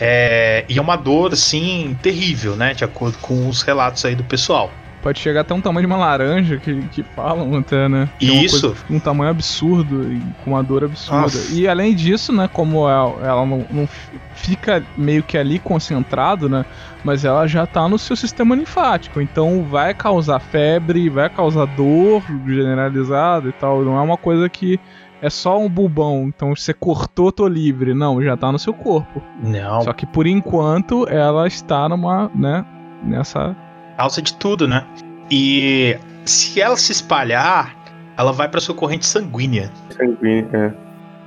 É, 0.00 0.64
e 0.68 0.78
é 0.78 0.80
uma 0.80 0.96
dor, 0.96 1.34
assim, 1.34 1.96
terrível, 2.02 2.56
né? 2.56 2.72
De 2.72 2.82
acordo 2.82 3.18
com 3.18 3.46
os 3.46 3.60
relatos 3.62 4.04
aí 4.06 4.14
do 4.14 4.24
pessoal. 4.24 4.70
Pode 5.04 5.18
chegar 5.18 5.42
até 5.42 5.52
um 5.52 5.60
tamanho 5.60 5.86
de 5.86 5.92
uma 5.92 5.98
laranja 5.98 6.56
que, 6.56 6.80
que 6.88 7.02
falam 7.02 7.54
até, 7.58 7.90
né? 7.90 8.08
Que 8.18 8.26
é 8.26 8.32
uma 8.32 8.42
Isso. 8.42 8.60
coisa 8.62 8.84
um 8.88 8.98
tamanho 8.98 9.30
absurdo 9.30 10.10
e 10.10 10.18
com 10.42 10.52
uma 10.52 10.62
dor 10.62 10.82
absurda. 10.82 11.20
Nossa. 11.20 11.54
E 11.54 11.68
além 11.68 11.94
disso, 11.94 12.32
né, 12.32 12.48
como 12.50 12.88
ela, 12.88 13.14
ela 13.22 13.44
não, 13.44 13.66
não 13.70 13.86
fica 14.34 14.82
meio 14.96 15.22
que 15.22 15.36
ali 15.36 15.58
concentrado, 15.58 16.48
né? 16.48 16.64
Mas 17.04 17.22
ela 17.22 17.46
já 17.46 17.66
tá 17.66 17.86
no 17.86 17.98
seu 17.98 18.16
sistema 18.16 18.56
linfático. 18.56 19.20
Então 19.20 19.62
vai 19.62 19.92
causar 19.92 20.40
febre, 20.40 21.10
vai 21.10 21.28
causar 21.28 21.66
dor 21.66 22.22
generalizada 22.46 23.50
e 23.50 23.52
tal. 23.52 23.84
Não 23.84 23.98
é 23.98 24.00
uma 24.00 24.16
coisa 24.16 24.48
que 24.48 24.80
é 25.20 25.28
só 25.28 25.60
um 25.60 25.68
bubão. 25.68 26.32
Então 26.34 26.56
você 26.56 26.72
cortou, 26.72 27.30
tô 27.30 27.46
livre. 27.46 27.92
Não, 27.92 28.22
já 28.22 28.38
tá 28.38 28.50
no 28.50 28.58
seu 28.58 28.72
corpo. 28.72 29.22
Não, 29.42 29.82
Só 29.82 29.92
que 29.92 30.06
por 30.06 30.26
enquanto 30.26 31.06
ela 31.10 31.46
está 31.46 31.86
numa, 31.90 32.30
né, 32.34 32.64
nessa 33.02 33.54
causa 33.96 34.20
de 34.22 34.34
tudo, 34.34 34.66
né? 34.68 34.86
E 35.30 35.96
se 36.24 36.60
ela 36.60 36.76
se 36.76 36.92
espalhar, 36.92 37.76
ela 38.16 38.32
vai 38.32 38.48
pra 38.48 38.60
sua 38.60 38.74
corrente 38.74 39.06
sanguínea. 39.06 39.70
Sanguíneo, 39.90 40.48
é. 40.52 40.72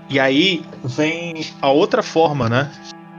E 0.10 0.19
aí 0.19 0.63
vem 0.84 1.45
a 1.62 1.69
outra 1.69 2.01
forma, 2.01 2.47
né? 2.49 2.71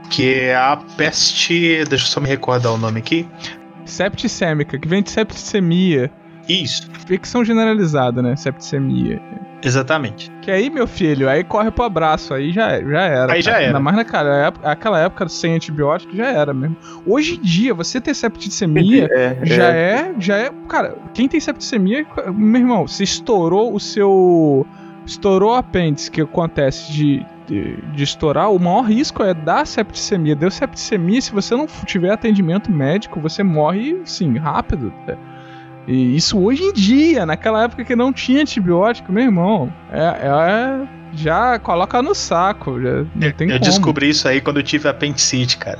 Que 0.09 0.39
é 0.39 0.55
a 0.55 0.77
peste. 0.97 1.83
Deixa 1.85 2.05
eu 2.05 2.09
só 2.09 2.19
me 2.19 2.27
recordar 2.27 2.73
o 2.73 2.77
nome 2.77 2.99
aqui. 2.99 3.27
septicêmica, 3.85 4.77
que 4.77 4.87
vem 4.87 5.03
de 5.03 5.11
septicemia. 5.11 6.11
Isso, 6.49 6.89
Infecção 6.91 7.45
generalizada, 7.45 8.21
né? 8.21 8.35
Septicemia. 8.35 9.21
exatamente. 9.63 10.31
Que 10.41 10.49
aí, 10.51 10.69
meu 10.69 10.87
filho, 10.87 11.29
aí 11.29 11.43
corre 11.43 11.69
pro 11.69 11.83
abraço, 11.83 12.33
aí 12.33 12.51
já, 12.51 12.81
já 12.81 13.01
era. 13.01 13.33
Aí 13.33 13.41
já 13.41 13.51
cara. 13.51 13.63
era. 13.63 13.69
Ainda 13.69 13.79
mais 13.79 13.95
naquela 13.95 14.35
época, 14.47 14.69
aquela 14.69 14.99
época 14.99 15.29
sem 15.29 15.55
antibiótico 15.55 16.15
já 16.15 16.27
era 16.27 16.53
mesmo. 16.53 16.75
Hoje 17.05 17.35
em 17.35 17.41
dia, 17.41 17.73
você 17.73 18.01
ter 18.01 18.13
septicemia 18.13 19.07
É, 19.11 19.37
já 19.43 19.71
é, 19.71 20.13
já 20.19 20.37
é, 20.37 20.51
cara, 20.67 20.97
quem 21.13 21.27
tem 21.27 21.39
septicemia, 21.39 22.05
meu 22.33 22.61
irmão, 22.61 22.87
você 22.87 23.03
estourou 23.03 23.73
o 23.73 23.79
seu 23.79 24.65
estourou 25.05 25.51
o 25.51 25.55
apêndice, 25.55 26.11
que 26.11 26.21
acontece 26.21 26.91
de, 26.91 27.25
de, 27.47 27.77
de 27.93 28.03
estourar, 28.03 28.51
o 28.51 28.59
maior 28.59 28.83
risco 28.83 29.23
é 29.23 29.33
dar 29.33 29.65
septicemia. 29.65 30.35
Deu 30.35 30.51
septicemia, 30.51 31.19
se 31.19 31.31
você 31.31 31.55
não 31.55 31.65
tiver 31.85 32.11
atendimento 32.11 32.71
médico, 32.71 33.19
você 33.19 33.41
morre, 33.41 33.99
sim, 34.05 34.37
rápido. 34.37 34.93
né? 35.07 35.17
E 35.87 36.15
isso 36.15 36.39
hoje 36.39 36.63
em 36.63 36.73
dia, 36.73 37.25
naquela 37.25 37.63
época 37.63 37.83
que 37.83 37.95
não 37.95 38.13
tinha 38.13 38.41
antibiótico, 38.41 39.11
meu 39.11 39.23
irmão, 39.23 39.73
é, 39.91 39.99
é- 40.83 40.99
já 41.11 41.57
coloca 41.57 42.01
no 42.03 42.13
saco, 42.13 42.79
já 42.79 43.03
não 43.15 43.31
tem 43.31 43.47
eu 43.49 43.53
como. 43.57 43.59
descobri 43.59 44.09
isso 44.09 44.27
aí 44.27 44.39
quando 44.39 44.57
eu 44.57 44.63
tive 44.63 44.87
apendicite, 44.87 45.57
cara. 45.57 45.79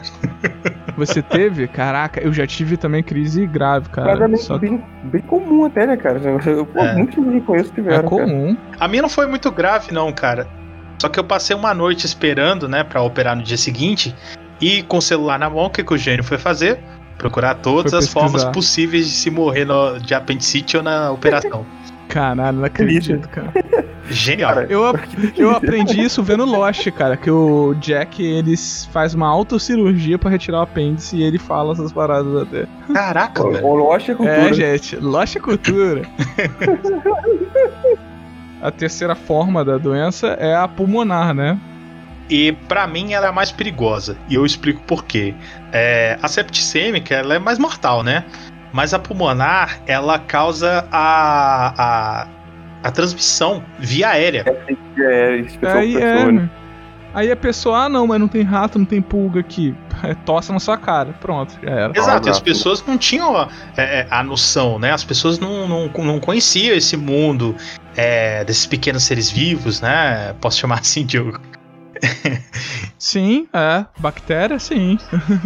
Você 0.97 1.21
teve? 1.21 1.67
Caraca, 1.67 2.19
eu 2.19 2.33
já 2.33 2.47
tive 2.47 2.75
também 2.75 3.03
crise 3.03 3.45
grave, 3.45 3.87
Mas 3.95 4.05
é 4.07 4.11
cara. 4.13 4.27
bem, 4.27 4.37
Só 4.37 4.57
bem, 4.57 4.83
bem 5.03 5.21
comum 5.21 5.65
até, 5.65 5.85
né, 5.85 5.95
cara? 5.95 6.19
Eu, 6.45 6.65
pô, 6.65 6.79
É. 6.79 6.95
Muitos 6.95 7.13
que 7.15 7.21
eu 7.21 7.41
conheço 7.43 7.69
é 7.71 7.75
tiveram. 7.75 8.09
cara. 8.09 8.23
comum. 8.25 8.57
A 8.79 8.87
minha 8.87 9.03
não 9.03 9.09
foi 9.09 9.27
muito 9.27 9.51
grave, 9.51 9.93
não, 9.93 10.11
cara. 10.11 10.47
Só 10.99 11.07
que 11.07 11.19
eu 11.19 11.23
passei 11.23 11.55
uma 11.55 11.73
noite 11.73 12.05
esperando, 12.05 12.67
né, 12.67 12.83
pra 12.83 13.01
operar 13.01 13.35
no 13.35 13.43
dia 13.43 13.55
seguinte. 13.57 14.13
E 14.59 14.81
com 14.83 14.97
o 14.97 15.01
celular 15.01 15.37
na 15.39 15.49
mão, 15.49 15.65
o 15.65 15.69
que, 15.69 15.83
que 15.83 15.93
o 15.93 15.97
gênio 15.97 16.23
foi 16.23 16.37
fazer? 16.37 16.79
Procurar 17.19 17.53
todas 17.55 17.93
as 17.93 18.07
formas 18.07 18.43
possíveis 18.45 19.05
de 19.05 19.11
se 19.11 19.29
morrer 19.29 19.65
no- 19.65 19.99
de 19.99 20.15
apendicite 20.15 20.77
ou 20.77 20.81
na 20.81 21.11
operação. 21.11 21.63
Caralho, 22.09 22.57
não 22.57 22.65
acredito, 22.65 23.29
cara. 23.29 23.53
Genial. 24.09 24.63
Eu, 24.63 24.81
eu 25.37 25.51
aprendi 25.51 26.01
isso 26.01 26.23
vendo 26.23 26.43
Lost, 26.43 26.89
cara, 26.89 27.15
que 27.15 27.29
o 27.29 27.75
Jack, 27.75 28.23
eles 28.23 28.89
faz 28.91 29.13
uma 29.13 29.27
autocirurgia 29.27 30.17
pra 30.17 30.31
retirar 30.31 30.57
o 30.57 30.61
apêndice 30.63 31.17
e 31.17 31.21
ele 31.23 31.37
fala 31.37 31.73
essas 31.73 31.93
paradas 31.93 32.35
até. 32.41 32.65
Caraca, 32.91 33.45
o, 33.45 33.51
velho. 33.51 33.63
o 33.63 33.75
Lost 33.75 34.09
é 34.09 34.15
cultura. 34.15 34.49
É, 34.49 34.53
gente, 34.53 34.95
Lost 34.95 35.35
é 35.35 35.39
cultura. 35.39 36.01
a 38.61 38.71
terceira 38.71 39.13
forma 39.13 39.63
da 39.63 39.77
doença 39.77 40.29
é 40.39 40.55
a 40.55 40.67
pulmonar, 40.67 41.35
né? 41.35 41.59
E 42.29 42.51
pra 42.67 42.85
mim 42.87 43.13
ela 43.13 43.27
é 43.27 43.29
a 43.29 43.33
mais 43.33 43.51
perigosa. 43.51 44.15
E 44.29 44.35
eu 44.35 44.45
explico 44.45 44.81
por 44.83 45.03
quê. 45.05 45.33
É, 45.71 46.17
a 46.21 46.27
septicêmica 46.27 47.15
ela 47.15 47.35
é 47.35 47.39
mais 47.39 47.59
mortal, 47.59 48.03
né? 48.03 48.25
Mas 48.71 48.93
a 48.93 48.99
pulmonar 48.99 49.79
ela 49.87 50.19
causa 50.19 50.87
a, 50.91 51.73
a, 51.77 52.27
a 52.83 52.91
transmissão 52.91 53.63
via 53.79 54.09
aérea. 54.09 54.45
É, 54.97 55.37
esse 55.37 55.57
pessoal 55.57 55.79
Aí 55.79 55.95
é, 55.95 56.31
né? 56.31 56.49
Aí 57.13 57.31
a 57.31 57.35
pessoa, 57.35 57.85
ah 57.85 57.89
não, 57.89 58.05
mas 58.05 58.19
não 58.19 58.27
tem 58.27 58.43
rato, 58.43 58.77
não 58.77 58.85
tem 58.85 59.01
pulga 59.01 59.39
aqui. 59.39 59.75
É, 60.01 60.13
tosse 60.13 60.49
na 60.51 60.59
sua 60.59 60.77
cara. 60.77 61.13
Pronto, 61.19 61.57
já 61.61 61.69
era. 61.69 61.93
Exato, 61.93 62.29
e 62.29 62.31
as 62.31 62.39
pessoas 62.39 62.81
não 62.85 62.97
tinham 62.97 63.35
a, 63.35 63.49
é, 63.75 64.07
a 64.09 64.23
noção, 64.23 64.79
né? 64.79 64.93
As 64.93 65.03
pessoas 65.03 65.39
não, 65.39 65.67
não, 65.67 65.87
não 65.87 66.19
conheciam 66.21 66.73
esse 66.73 66.95
mundo 66.95 67.53
é, 67.97 68.45
desses 68.45 68.65
pequenos 68.65 69.03
seres 69.03 69.29
vivos, 69.29 69.81
né? 69.81 70.33
Posso 70.39 70.59
chamar 70.59 70.79
assim, 70.79 71.05
Diogo? 71.05 71.39
Sim, 72.97 73.47
é. 73.53 73.85
Bactéria, 73.97 74.59
sim. 74.59 74.97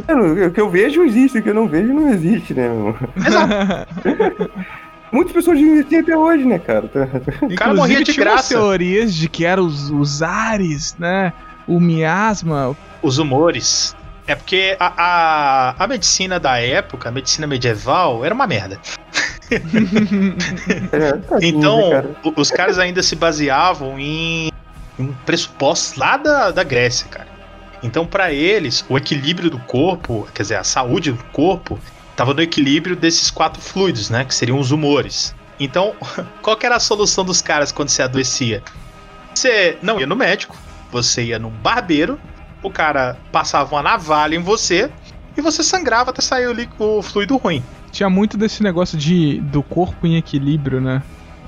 É, 0.08 0.14
O 0.48 0.52
que 0.52 0.60
eu 0.60 0.70
vejo 0.72 1.04
existe, 1.04 1.38
o 1.38 1.44
que 1.44 1.50
eu 1.50 1.54
não 1.54 1.68
vejo 1.68 1.94
não 1.94 2.10
existe, 2.12 2.54
né, 2.54 2.68
meu? 2.68 2.96
Muitas 5.12 5.34
pessoas 5.34 5.60
existem 5.60 6.00
até 6.00 6.18
hoje, 6.18 6.44
né, 6.46 6.58
cara? 6.58 6.88
Tá- 6.88 7.08
O 7.44 7.56
cara 7.56 7.74
morria 7.76 8.04
de 8.04 8.12
graça. 8.14 8.56
teorias 8.56 9.14
de 9.14 9.30
que 9.30 9.46
eram 9.46 9.66
os, 9.68 9.92
os 9.92 10.24
ares, 10.24 10.96
né? 10.98 11.32
O 11.68 11.80
miasma. 11.80 12.76
Os 13.04 13.20
humores. 13.20 13.96
É 14.26 14.34
porque 14.34 14.76
a, 14.80 14.94
a, 15.78 15.84
a 15.84 15.88
medicina 15.88 16.40
da 16.40 16.58
época, 16.60 17.10
a 17.10 17.12
medicina 17.12 17.46
medieval, 17.46 18.26
era 18.26 18.34
uma 18.34 18.48
merda. 18.48 18.80
É, 20.92 21.48
Então, 21.48 21.78
né, 21.78 21.92
cara? 21.92 22.10
o- 22.24 22.34
os 22.42 22.50
caras 22.50 22.80
ainda 22.80 23.04
se 23.04 23.16
baseavam 23.16 24.00
em 24.00 24.52
pressupostos 25.26 25.98
lá 25.98 26.18
da, 26.18 26.52
da 26.52 26.64
Grécia, 26.64 27.08
cara. 27.10 27.28
Então, 27.82 28.06
pra 28.06 28.32
eles, 28.32 28.86
o 28.88 28.98
equilíbrio 28.98 29.50
do 29.50 29.60
corpo, 29.60 30.28
quer 30.34 30.44
dizer, 30.44 30.56
a 30.56 30.64
saúde 30.64 31.12
do 31.12 31.24
corpo, 31.26 31.80
estava 32.12 32.34
no 32.34 32.42
equilíbrio 32.42 32.96
desses 32.96 33.30
quatro 33.30 33.62
fluidos, 33.62 34.10
né? 34.10 34.24
Que 34.24 34.34
seriam 34.34 34.58
os 34.58 34.72
humores. 34.72 35.36
Então, 35.60 35.94
qual 36.42 36.56
que 36.56 36.66
era 36.66 36.76
a 36.78 36.80
solução 36.80 37.26
dos 37.26 37.42
caras 37.42 37.72
quando 37.72 37.90
você 37.90 38.02
adoecia? 38.02 38.64
Você 39.36 39.78
não 39.82 40.00
ia 40.00 40.08
no 40.08 40.16
médico, 40.16 40.56
você 40.92 41.24
ia 41.26 41.40
num 41.40 41.50
barbeiro, 41.50 42.20
o 42.62 42.70
cara 42.70 43.18
passava 43.32 43.76
uma 43.76 43.84
navalha 43.84 44.36
em 44.36 44.40
você 44.42 44.90
e 45.36 45.42
você 45.42 45.64
sangrava 45.64 46.12
até 46.12 46.22
sair 46.22 46.48
o, 46.48 46.54
líquido- 46.54 47.00
o 47.00 47.02
fluido 47.02 47.36
ruim. 47.38 47.62
Tinha 47.92 48.10
muito 48.10 48.38
desse 48.38 48.64
negócio 48.64 48.98
de 48.98 49.42
do 49.42 49.62
corpo 49.62 50.08
em 50.08 50.16
equilíbrio, 50.16 50.80
né? 50.80 51.04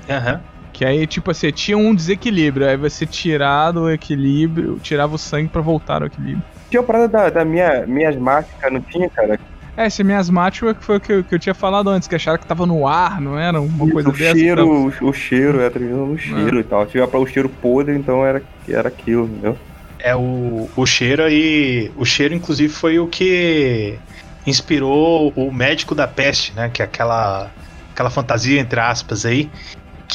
Aham. 0.08 0.40
Que 0.76 0.84
aí, 0.84 1.06
tipo 1.06 1.30
assim, 1.30 1.50
tinha 1.52 1.78
um 1.78 1.94
desequilíbrio. 1.94 2.68
Aí 2.68 2.76
você 2.76 3.06
tirava 3.06 3.80
o 3.80 3.90
equilíbrio, 3.90 4.78
tirava 4.80 5.14
o 5.14 5.18
sangue 5.18 5.48
pra 5.48 5.62
voltar 5.62 6.02
ao 6.02 6.08
equilíbrio. 6.08 6.42
Tinha 6.68 6.82
a 6.82 6.84
parada 6.84 7.08
da, 7.08 7.30
da 7.30 7.44
minha, 7.46 7.86
minha 7.86 8.10
asmática, 8.10 8.68
não 8.70 8.82
tinha, 8.82 9.08
cara? 9.08 9.40
É, 9.74 9.86
esse 9.86 10.04
miasmático 10.04 10.68
é 10.68 10.74
que 10.74 10.84
foi 10.84 10.98
o 10.98 11.00
que 11.00 11.12
eu, 11.14 11.24
que 11.24 11.34
eu 11.34 11.38
tinha 11.38 11.54
falado 11.54 11.88
antes, 11.88 12.06
que 12.06 12.14
acharam 12.14 12.38
que 12.38 12.46
tava 12.46 12.66
no 12.66 12.86
ar, 12.86 13.22
não 13.22 13.38
era? 13.38 13.58
Uma 13.58 13.90
coisa 13.90 14.10
o 14.10 14.12
dessa. 14.12 14.24
então. 14.38 14.38
cheiro, 14.38 14.56
tava- 14.90 15.04
o, 15.06 15.08
o 15.08 15.12
cheiro, 15.14 15.60
é, 15.62 15.70
transmissão 15.70 16.06
no 16.08 16.18
cheiro 16.18 16.60
e 16.60 16.64
tal. 16.64 16.84
Tinha 16.84 17.08
pra 17.08 17.20
o 17.20 17.26
cheiro 17.26 17.48
podre, 17.48 17.96
então 17.96 18.26
era, 18.26 18.42
era 18.68 18.88
aquilo, 18.88 19.24
entendeu? 19.24 19.56
É 19.98 20.14
o, 20.14 20.68
o 20.76 20.84
cheiro 20.84 21.22
aí. 21.24 21.90
O 21.96 22.04
cheiro, 22.04 22.34
inclusive, 22.34 22.70
foi 22.70 22.98
o 22.98 23.06
que 23.06 23.98
inspirou 24.46 25.32
o 25.34 25.50
médico 25.50 25.94
da 25.94 26.06
peste, 26.06 26.54
né? 26.54 26.68
Que 26.68 26.82
é 26.82 26.84
aquela, 26.84 27.50
aquela 27.94 28.10
fantasia, 28.10 28.60
entre 28.60 28.78
aspas, 28.78 29.24
aí. 29.24 29.50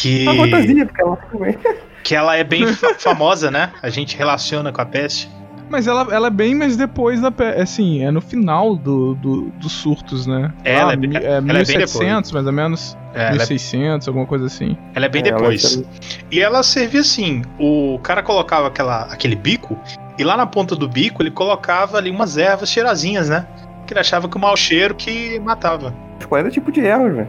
Que, 0.02 0.28
A 0.28 0.36
fantasia, 0.36 0.86
porque 0.86 1.02
ela 1.02 1.16
também. 1.18 1.58
que 2.04 2.16
ela 2.16 2.36
é 2.36 2.44
bem 2.44 2.68
fa- 2.68 2.96
famosa, 2.98 3.52
né? 3.52 3.72
A 3.82 3.90
gente 3.90 4.18
relaciona 4.18 4.72
com 4.72 4.82
a 4.82 4.86
peste. 4.86 5.30
Mas 5.70 5.88
ela, 5.88 6.06
ela 6.14 6.28
é 6.28 6.30
bem 6.30 6.54
mais 6.54 6.76
depois 6.76 7.22
da. 7.22 7.32
pe- 7.32 7.44
Assim, 7.62 8.04
é 8.04 8.12
no 8.12 8.20
final 8.20 8.76
do, 8.76 9.16
do, 9.16 9.42
dos 9.52 9.72
surtos, 9.72 10.26
né? 10.28 10.52
É, 10.66 10.74
ela 10.76 10.94
é 10.94 10.96
bem- 10.98 11.10
mi- 11.10 11.16
ela 11.16 11.26
é 11.38 11.42
bem 11.42 11.54
1700, 11.78 12.32
mais 12.34 12.46
ou 12.46 12.52
menos. 12.52 12.98
É, 13.14 13.20
ela, 13.22 13.28
é, 13.28 13.32
1600, 13.38 14.08
alguma 14.08 14.26
coisa 14.26 14.48
assim. 14.48 14.76
ela 14.94 15.06
é 15.06 15.10
bem 15.10 15.22
É, 15.24 15.30
ela 15.30 15.38
depois. 15.38 15.78
era- 15.78 15.86
E 16.32 16.42
ela 16.42 16.62
servia 16.64 17.00
assim: 17.02 17.44
o 17.60 18.00
cara 18.04 18.22
colocava 18.22 18.68
aquela, 18.68 19.04
aquele 19.04 19.36
bico, 19.36 19.80
e 20.18 20.24
lá 20.26 20.36
na 20.36 20.46
ponta 20.46 20.76
do 20.76 20.90
bico 20.90 21.22
ele 21.22 21.32
colocava 21.32 21.98
ali 21.98 22.10
umas 22.12 22.38
ervas 22.38 22.70
cheirosinhas, 22.70 23.30
né? 23.30 23.46
Que 23.88 23.94
ele 23.94 24.00
achava 24.02 24.28
que 24.28 24.36
o 24.36 24.40
mau 24.40 24.58
cheiro 24.58 24.94
que 24.96 25.40
matava. 25.40 25.94
Os 26.20 26.26
40 26.26 26.50
tipos 26.52 26.74
de 26.74 26.82
ervas, 26.82 27.16
velho. 27.16 27.28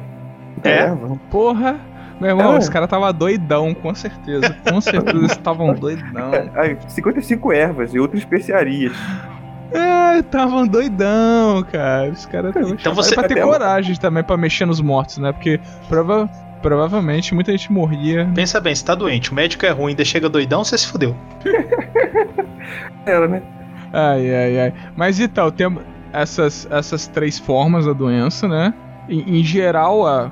É? 0.65 0.69
Erva. 0.79 1.17
Porra! 1.31 1.77
Meu 2.23 2.31
irmão, 2.31 2.55
É. 2.55 2.59
os 2.59 2.69
caras 2.69 2.89
tava 2.89 3.13
doidão, 3.13 3.75
com 3.75 3.95
certeza. 3.95 4.55
Com 4.71 4.81
certeza 4.81 5.17
eles 5.17 5.33
estavam 5.33 5.75
doidão. 5.75 6.31
Aí, 6.55 6.77
55 6.89 7.53
ervas 7.53 7.93
e 7.95 7.99
outras 7.99 8.21
especiarias. 8.23 8.93
É, 9.73 10.19
estavam 10.19 10.67
doidão, 10.67 11.63
cara. 11.71 12.11
Os 12.11 12.25
caras 12.27 12.53
tavam 12.55 12.71
Então 12.71 12.95
você- 12.95 13.13
É 13.15 13.19
pra 13.19 13.29
ter 13.29 13.35
até- 13.35 13.43
coragem 13.43 13.97
também 13.97 14.23
pra 14.23 14.37
mexer 14.37 14.67
nos 14.67 14.81
mortos, 14.81 15.19
né? 15.19 15.33
Porque 15.33 15.59
prova, 15.89 16.29
provavelmente 16.61 17.35
muita 17.35 17.51
gente 17.53 17.73
morria. 17.73 18.31
Pensa 18.35 18.61
bem, 18.61 18.75
você 18.75 18.85
tá 18.85 18.95
doente, 18.95 19.33
o 19.33 19.35
médico 19.35 19.65
é 19.67 19.71
ruim, 19.71 19.93
ainda 19.93 20.05
chega 20.05 20.29
doidão, 20.29 20.63
você 20.63 20.77
se 20.79 20.87
fudeu. 20.87 21.17
Era, 23.07 23.27
né? 23.29 23.43
Ai, 23.93 24.35
ai, 24.35 24.61
ai. 24.61 24.73
Mas 24.97 25.19
e 25.21 25.29
tal, 25.29 25.51
tem 25.51 25.77
essas, 26.13 26.69
essas 26.71 27.07
três 27.07 27.39
formas 27.39 27.87
da 27.87 27.93
doença, 27.93 28.47
né? 28.49 28.73
em, 29.09 29.41
em 29.41 29.43
geral, 29.45 30.07
a, 30.07 30.31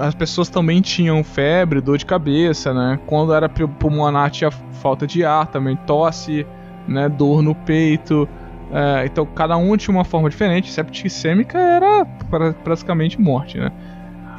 as 0.00 0.14
pessoas 0.14 0.48
também 0.48 0.80
tinham 0.80 1.22
febre, 1.22 1.80
dor 1.80 1.98
de 1.98 2.06
cabeça, 2.06 2.72
né? 2.72 2.98
Quando 3.06 3.34
era 3.34 3.48
pulmonar 3.48 4.30
tinha 4.30 4.50
falta 4.50 5.06
de 5.06 5.24
ar, 5.24 5.46
também 5.46 5.76
tosse, 5.86 6.46
né? 6.88 7.08
Dor 7.08 7.42
no 7.42 7.54
peito. 7.54 8.28
É, 8.72 9.06
então 9.06 9.24
cada 9.26 9.56
um 9.56 9.76
tinha 9.76 9.94
uma 9.94 10.04
forma 10.04 10.28
diferente. 10.28 10.70
Septicêmica 10.70 11.58
era 11.58 12.04
pra, 12.30 12.52
praticamente 12.52 13.20
morte, 13.20 13.58
né? 13.58 13.70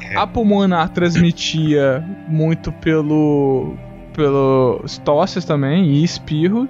É. 0.02 0.16
A 0.16 0.26
pulmonar 0.26 0.88
transmitia 0.90 2.04
muito 2.28 2.70
pelo 2.72 3.74
pelo 4.12 4.84
tosse 5.04 5.46
também 5.46 5.84
e 5.84 6.04
espirro. 6.04 6.68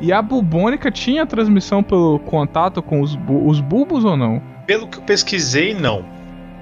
E 0.00 0.12
a 0.12 0.20
bubônica 0.20 0.90
tinha 0.90 1.24
transmissão 1.26 1.82
pelo 1.82 2.18
contato 2.20 2.82
com 2.82 3.00
os, 3.00 3.14
bu 3.14 3.48
os 3.48 3.60
bulbos 3.60 4.04
ou 4.04 4.16
não? 4.16 4.42
Pelo 4.66 4.86
que 4.86 4.98
eu 4.98 5.02
pesquisei, 5.02 5.74
não. 5.74 6.04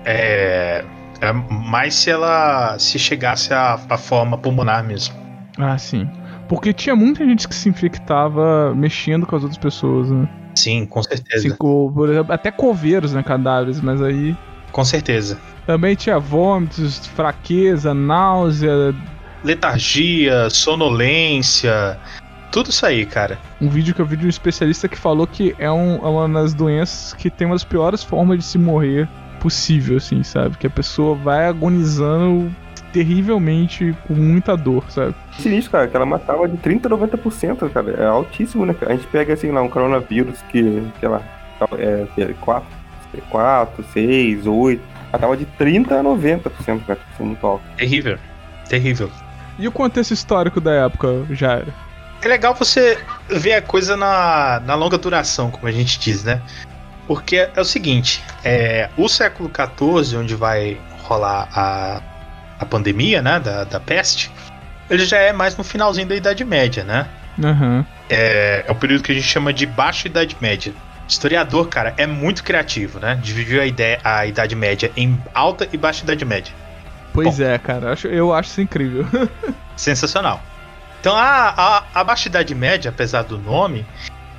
É, 0.05 0.85
é 1.21 1.33
mais 1.33 1.95
se 1.95 2.11
ela 2.11 2.79
se 2.79 2.99
chegasse 2.99 3.53
à, 3.53 3.79
à 3.89 3.97
forma 3.99 4.37
pulmonar 4.39 4.85
mesmo. 4.85 5.15
Ah, 5.59 5.79
sim. 5.79 6.09
Porque 6.49 6.73
tinha 6.73 6.95
muita 6.95 7.25
gente 7.25 7.49
que 7.49 7.55
se 7.55 7.69
infectava 7.69 8.75
mexendo 8.75 9.27
com 9.27 9.35
as 9.37 9.43
outras 9.43 9.59
pessoas, 9.59 10.11
né? 10.11 10.29
Sim, 10.57 10.87
com 10.87 11.03
certeza. 11.03 11.47
Assim, 11.49 11.57
co- 11.57 11.91
por 11.93 12.09
exemplo, 12.11 12.33
até 12.33 12.51
coveiros, 12.51 13.13
né? 13.15 13.23
Cadáveres, 13.23 13.81
mas 13.81 14.01
aí. 14.03 14.37
Com 14.71 14.85
certeza. 14.85 15.41
Também 15.67 15.95
tinha 15.95 16.19
vômitos, 16.19 17.07
fraqueza, 17.07 17.95
náusea. 17.95 18.95
Letargia, 19.43 20.49
sonolência, 20.51 21.99
tudo 22.51 22.71
isso 22.71 22.87
aí, 22.87 23.05
cara. 23.05 23.39
Um 23.61 23.69
vídeo 23.69 23.95
que 23.95 24.01
eu 24.01 24.07
vi 24.07 24.17
de 24.17 24.27
um 24.27 24.29
especialista 24.29 24.89
que 24.89 24.97
falou 24.97 25.27
que 25.27 25.55
é, 25.59 25.71
um, 25.71 25.97
é 25.97 26.09
uma 26.09 26.29
das 26.41 26.55
doenças 26.55 27.13
que 27.13 27.31
tem 27.31 27.47
uma 27.47 27.55
das 27.55 27.65
piores 27.65 28.03
formas 28.03 28.39
de 28.39 28.45
se 28.45 28.59
morrer 28.59 29.09
possível, 29.45 29.99
assim, 29.99 30.23
sabe? 30.23 30.57
Que 30.57 30.67
a 30.67 30.71
pessoa 30.71 31.15
vai 31.15 31.47
agonizando 31.47 32.51
terrivelmente 32.95 33.95
com 34.07 34.15
muita 34.15 34.57
dor, 34.57 34.91
sabe? 34.91 35.15
Sinistro, 35.39 35.73
cara, 35.73 35.87
que 35.87 35.95
ela 35.95 36.07
matava 36.07 36.49
de 36.49 36.57
30% 36.57 36.87
a 36.87 36.89
90%, 36.89 37.71
cara. 37.71 37.91
É 37.91 38.07
altíssimo, 38.07 38.65
né? 38.65 38.73
cara? 38.73 38.95
A 38.95 38.97
gente 38.97 39.07
pega, 39.09 39.35
assim, 39.35 39.51
lá, 39.51 39.61
um 39.61 39.69
coronavírus 39.69 40.41
que, 40.51 40.83
que 40.99 41.05
ela 41.05 41.23
é, 41.77 42.07
que 42.15 42.23
é 42.23 42.33
4, 42.41 42.67
4, 43.29 43.85
6, 43.93 44.47
8. 44.47 44.83
Ela 45.13 45.21
tava 45.21 45.37
de 45.37 45.45
30% 45.61 45.93
a 45.93 46.03
90%, 46.03 46.87
cara. 46.87 46.99
Isso 47.13 47.23
é 47.23 47.25
muito 47.25 47.47
alto. 47.47 47.65
Terrível. 47.77 48.19
Terrível. 48.67 49.11
E 49.59 49.69
o 49.69 49.73
contexto 49.73 50.13
histórico 50.13 50.59
da 50.59 50.73
época, 50.73 51.27
Jairo? 51.33 51.71
É 52.23 52.29
legal 52.29 52.55
você 52.55 52.99
ver 53.29 53.53
a 53.53 53.61
coisa 53.63 53.95
na, 53.95 54.63
na 54.65 54.75
longa 54.75 54.97
duração, 54.97 55.51
como 55.51 55.67
a 55.67 55.71
gente 55.71 55.99
diz, 55.99 56.25
né? 56.25 56.41
Porque 57.07 57.49
é 57.55 57.61
o 57.61 57.65
seguinte, 57.65 58.23
é, 58.45 58.89
o 58.97 59.09
século 59.09 59.51
XIV, 59.51 60.17
onde 60.19 60.35
vai 60.35 60.79
rolar 61.03 61.49
a, 61.55 62.01
a 62.59 62.65
pandemia, 62.65 63.21
né, 63.21 63.39
da, 63.41 63.65
da 63.65 63.79
peste, 63.79 64.31
ele 64.89 65.05
já 65.05 65.19
é 65.19 65.33
mais 65.33 65.57
no 65.57 65.65
finalzinho 65.65 66.07
da 66.07 66.15
Idade 66.17 66.45
Média, 66.45 66.83
né? 66.85 67.07
Aham. 67.43 67.85
É, 68.09 68.65
é 68.67 68.73
o 68.73 68.75
período 68.75 69.03
que 69.03 69.13
a 69.13 69.15
gente 69.15 69.27
chama 69.27 69.53
de 69.53 69.67
Baixa 69.67 70.09
Idade 70.09 70.37
Média. 70.41 70.73
Historiador, 71.07 71.69
cara, 71.69 71.93
é 71.99 72.07
muito 72.07 72.43
criativo, 72.43 72.99
né? 72.99 73.19
Dividiu 73.23 73.61
a, 73.61 73.67
ideia, 73.67 74.01
a 74.03 74.25
Idade 74.25 74.55
Média 74.55 74.91
em 74.97 75.21
Alta 75.35 75.69
e 75.73 75.77
Baixa 75.77 76.05
Idade 76.05 76.25
Média. 76.25 76.55
Pois 77.13 77.39
é, 77.41 77.59
cara. 77.59 77.93
acho- 77.93 78.09
Eu 78.09 78.33
acho 78.33 78.49
isso 78.51 78.61
incrível. 78.63 79.07
Sensacional. 79.77 80.43
Então 81.01 81.15
a, 81.15 81.49
a, 81.95 82.01
a 82.01 82.05
Baixa 82.05 82.29
Idade 82.29 82.55
Média, 82.55 82.89
apesar 82.91 83.23
do 83.23 83.37
nome, 83.37 83.85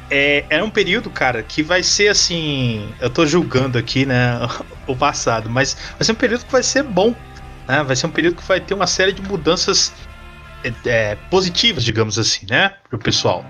é, 0.09 0.45
é 0.49 0.63
um 0.63 0.69
período, 0.69 1.09
cara, 1.09 1.41
que 1.41 1.63
vai 1.63 1.83
ser 1.83 2.09
assim. 2.09 2.87
Eu 2.99 3.09
tô 3.09 3.25
julgando 3.25 3.77
aqui, 3.77 4.05
né, 4.05 4.39
o 4.87 4.95
passado, 4.95 5.49
mas 5.49 5.75
vai 5.97 6.03
ser 6.03 6.11
um 6.11 6.15
período 6.15 6.45
que 6.45 6.51
vai 6.51 6.63
ser 6.63 6.83
bom. 6.83 7.15
Né? 7.67 7.83
Vai 7.83 7.95
ser 7.95 8.07
um 8.07 8.11
período 8.11 8.35
que 8.37 8.47
vai 8.47 8.59
ter 8.59 8.73
uma 8.73 8.87
série 8.87 9.11
de 9.11 9.21
mudanças 9.21 9.93
é, 10.63 10.71
é, 10.85 11.15
positivas, 11.29 11.83
digamos 11.83 12.19
assim, 12.19 12.45
né? 12.49 12.73
Pro 12.89 12.99
pessoal. 12.99 13.45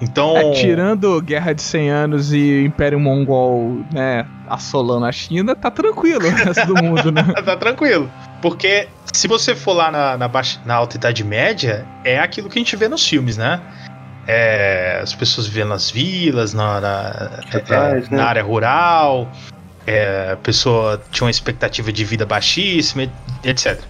Então. 0.00 0.36
É, 0.36 0.50
tirando 0.52 1.22
Guerra 1.22 1.52
de 1.52 1.62
100 1.62 1.90
Anos 1.90 2.32
e 2.32 2.64
Império 2.64 2.98
Mongol, 2.98 3.84
né, 3.92 4.26
assolando 4.48 5.06
a 5.06 5.12
China, 5.12 5.54
tá 5.54 5.70
tranquilo 5.70 6.26
o 6.26 6.30
resto 6.34 6.66
do 6.66 6.82
mundo, 6.82 7.12
né? 7.12 7.22
tá 7.44 7.56
tranquilo. 7.56 8.10
Porque 8.40 8.88
se 9.12 9.28
você 9.28 9.54
for 9.54 9.74
lá 9.74 9.92
na, 9.92 10.18
na, 10.18 10.26
baixa, 10.26 10.60
na 10.66 10.74
Alta 10.74 10.96
Idade 10.96 11.22
Média, 11.22 11.86
é 12.02 12.18
aquilo 12.18 12.48
que 12.48 12.58
a 12.58 12.60
gente 12.60 12.74
vê 12.74 12.88
nos 12.88 13.06
filmes, 13.06 13.36
né? 13.36 13.60
É, 14.26 15.00
as 15.02 15.14
pessoas 15.14 15.46
vivendo 15.46 15.70
nas 15.70 15.90
vilas, 15.90 16.54
na, 16.54 16.80
na, 16.80 17.30
é, 17.52 17.94
né? 17.94 18.06
na 18.10 18.24
área 18.24 18.42
rural, 18.42 19.30
é, 19.86 20.30
a 20.32 20.36
pessoa 20.36 21.02
tinha 21.10 21.26
uma 21.26 21.30
expectativa 21.30 21.92
de 21.92 22.04
vida 22.04 22.24
baixíssima, 22.24 23.10
etc. 23.42 23.80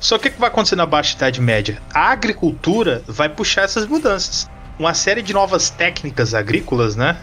Só 0.00 0.18
que 0.18 0.28
o 0.28 0.32
que 0.32 0.38
vai 0.38 0.48
acontecer 0.48 0.76
na 0.76 0.84
Baixa 0.84 1.16
Idade 1.16 1.40
Média? 1.40 1.78
A 1.92 2.10
agricultura 2.10 3.02
vai 3.06 3.28
puxar 3.28 3.62
essas 3.62 3.86
mudanças. 3.86 4.50
Uma 4.78 4.92
série 4.92 5.22
de 5.22 5.32
novas 5.32 5.70
técnicas 5.70 6.34
agrícolas, 6.34 6.94
né? 6.96 7.16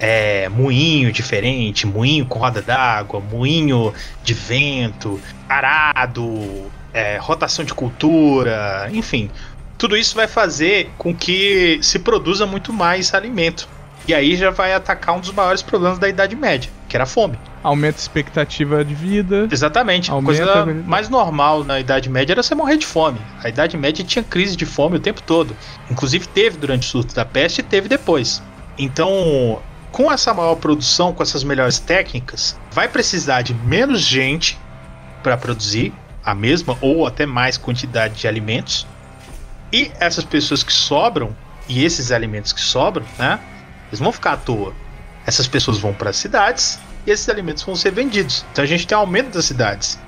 É, 0.00 0.48
moinho 0.48 1.12
diferente, 1.12 1.86
moinho 1.86 2.26
com 2.26 2.38
roda 2.40 2.60
d'água, 2.60 3.20
moinho 3.20 3.94
de 4.24 4.34
vento, 4.34 5.20
arado, 5.48 6.70
é, 6.92 7.18
rotação 7.18 7.64
de 7.64 7.72
cultura, 7.72 8.88
enfim. 8.92 9.30
Tudo 9.84 9.98
isso 9.98 10.16
vai 10.16 10.26
fazer 10.26 10.90
com 10.96 11.14
que 11.14 11.78
se 11.82 11.98
produza 11.98 12.46
muito 12.46 12.72
mais 12.72 13.12
alimento. 13.12 13.68
E 14.08 14.14
aí 14.14 14.34
já 14.34 14.48
vai 14.48 14.72
atacar 14.72 15.14
um 15.14 15.20
dos 15.20 15.30
maiores 15.30 15.60
problemas 15.60 15.98
da 15.98 16.08
Idade 16.08 16.34
Média, 16.34 16.70
que 16.88 16.96
era 16.96 17.04
a 17.04 17.06
fome. 17.06 17.38
Aumenta 17.62 17.98
a 17.98 18.00
expectativa 18.00 18.82
de 18.82 18.94
vida. 18.94 19.46
Exatamente. 19.52 20.10
A 20.10 20.14
Aumenta 20.14 20.42
coisa 20.42 20.62
a 20.62 20.88
mais 20.88 21.10
normal 21.10 21.64
na 21.64 21.78
Idade 21.78 22.08
Média 22.08 22.32
era 22.32 22.42
você 22.42 22.54
morrer 22.54 22.78
de 22.78 22.86
fome. 22.86 23.20
A 23.42 23.50
Idade 23.50 23.76
Média 23.76 24.02
tinha 24.02 24.22
crise 24.22 24.56
de 24.56 24.64
fome 24.64 24.96
o 24.96 25.00
tempo 25.00 25.20
todo. 25.20 25.54
Inclusive 25.90 26.26
teve 26.28 26.56
durante 26.56 26.86
o 26.88 26.90
surto 26.90 27.14
da 27.14 27.26
peste 27.26 27.58
e 27.58 27.62
teve 27.62 27.86
depois. 27.86 28.42
Então, 28.78 29.60
com 29.92 30.10
essa 30.10 30.32
maior 30.32 30.54
produção, 30.54 31.12
com 31.12 31.22
essas 31.22 31.44
melhores 31.44 31.78
técnicas, 31.78 32.58
vai 32.72 32.88
precisar 32.88 33.42
de 33.42 33.52
menos 33.52 34.00
gente 34.00 34.58
para 35.22 35.36
produzir 35.36 35.92
a 36.24 36.34
mesma 36.34 36.74
ou 36.80 37.06
até 37.06 37.26
mais 37.26 37.58
quantidade 37.58 38.14
de 38.14 38.26
alimentos. 38.26 38.86
E 39.74 39.90
essas 39.98 40.22
pessoas 40.22 40.62
que 40.62 40.72
sobram 40.72 41.36
e 41.68 41.84
esses 41.84 42.12
alimentos 42.12 42.52
que 42.52 42.60
sobram, 42.60 43.04
né? 43.18 43.40
Eles 43.88 43.98
vão 43.98 44.12
ficar 44.12 44.34
à 44.34 44.36
toa. 44.36 44.72
Essas 45.26 45.48
pessoas 45.48 45.78
vão 45.78 45.92
para 45.92 46.10
as 46.10 46.16
cidades 46.16 46.78
e 47.04 47.10
esses 47.10 47.28
alimentos 47.28 47.64
vão 47.64 47.74
ser 47.74 47.90
vendidos. 47.90 48.46
Então 48.52 48.62
a 48.62 48.68
gente 48.68 48.86
tem 48.86 48.96
um 48.96 49.00
aumento 49.00 49.30
das 49.30 49.46
cidades. 49.46 49.98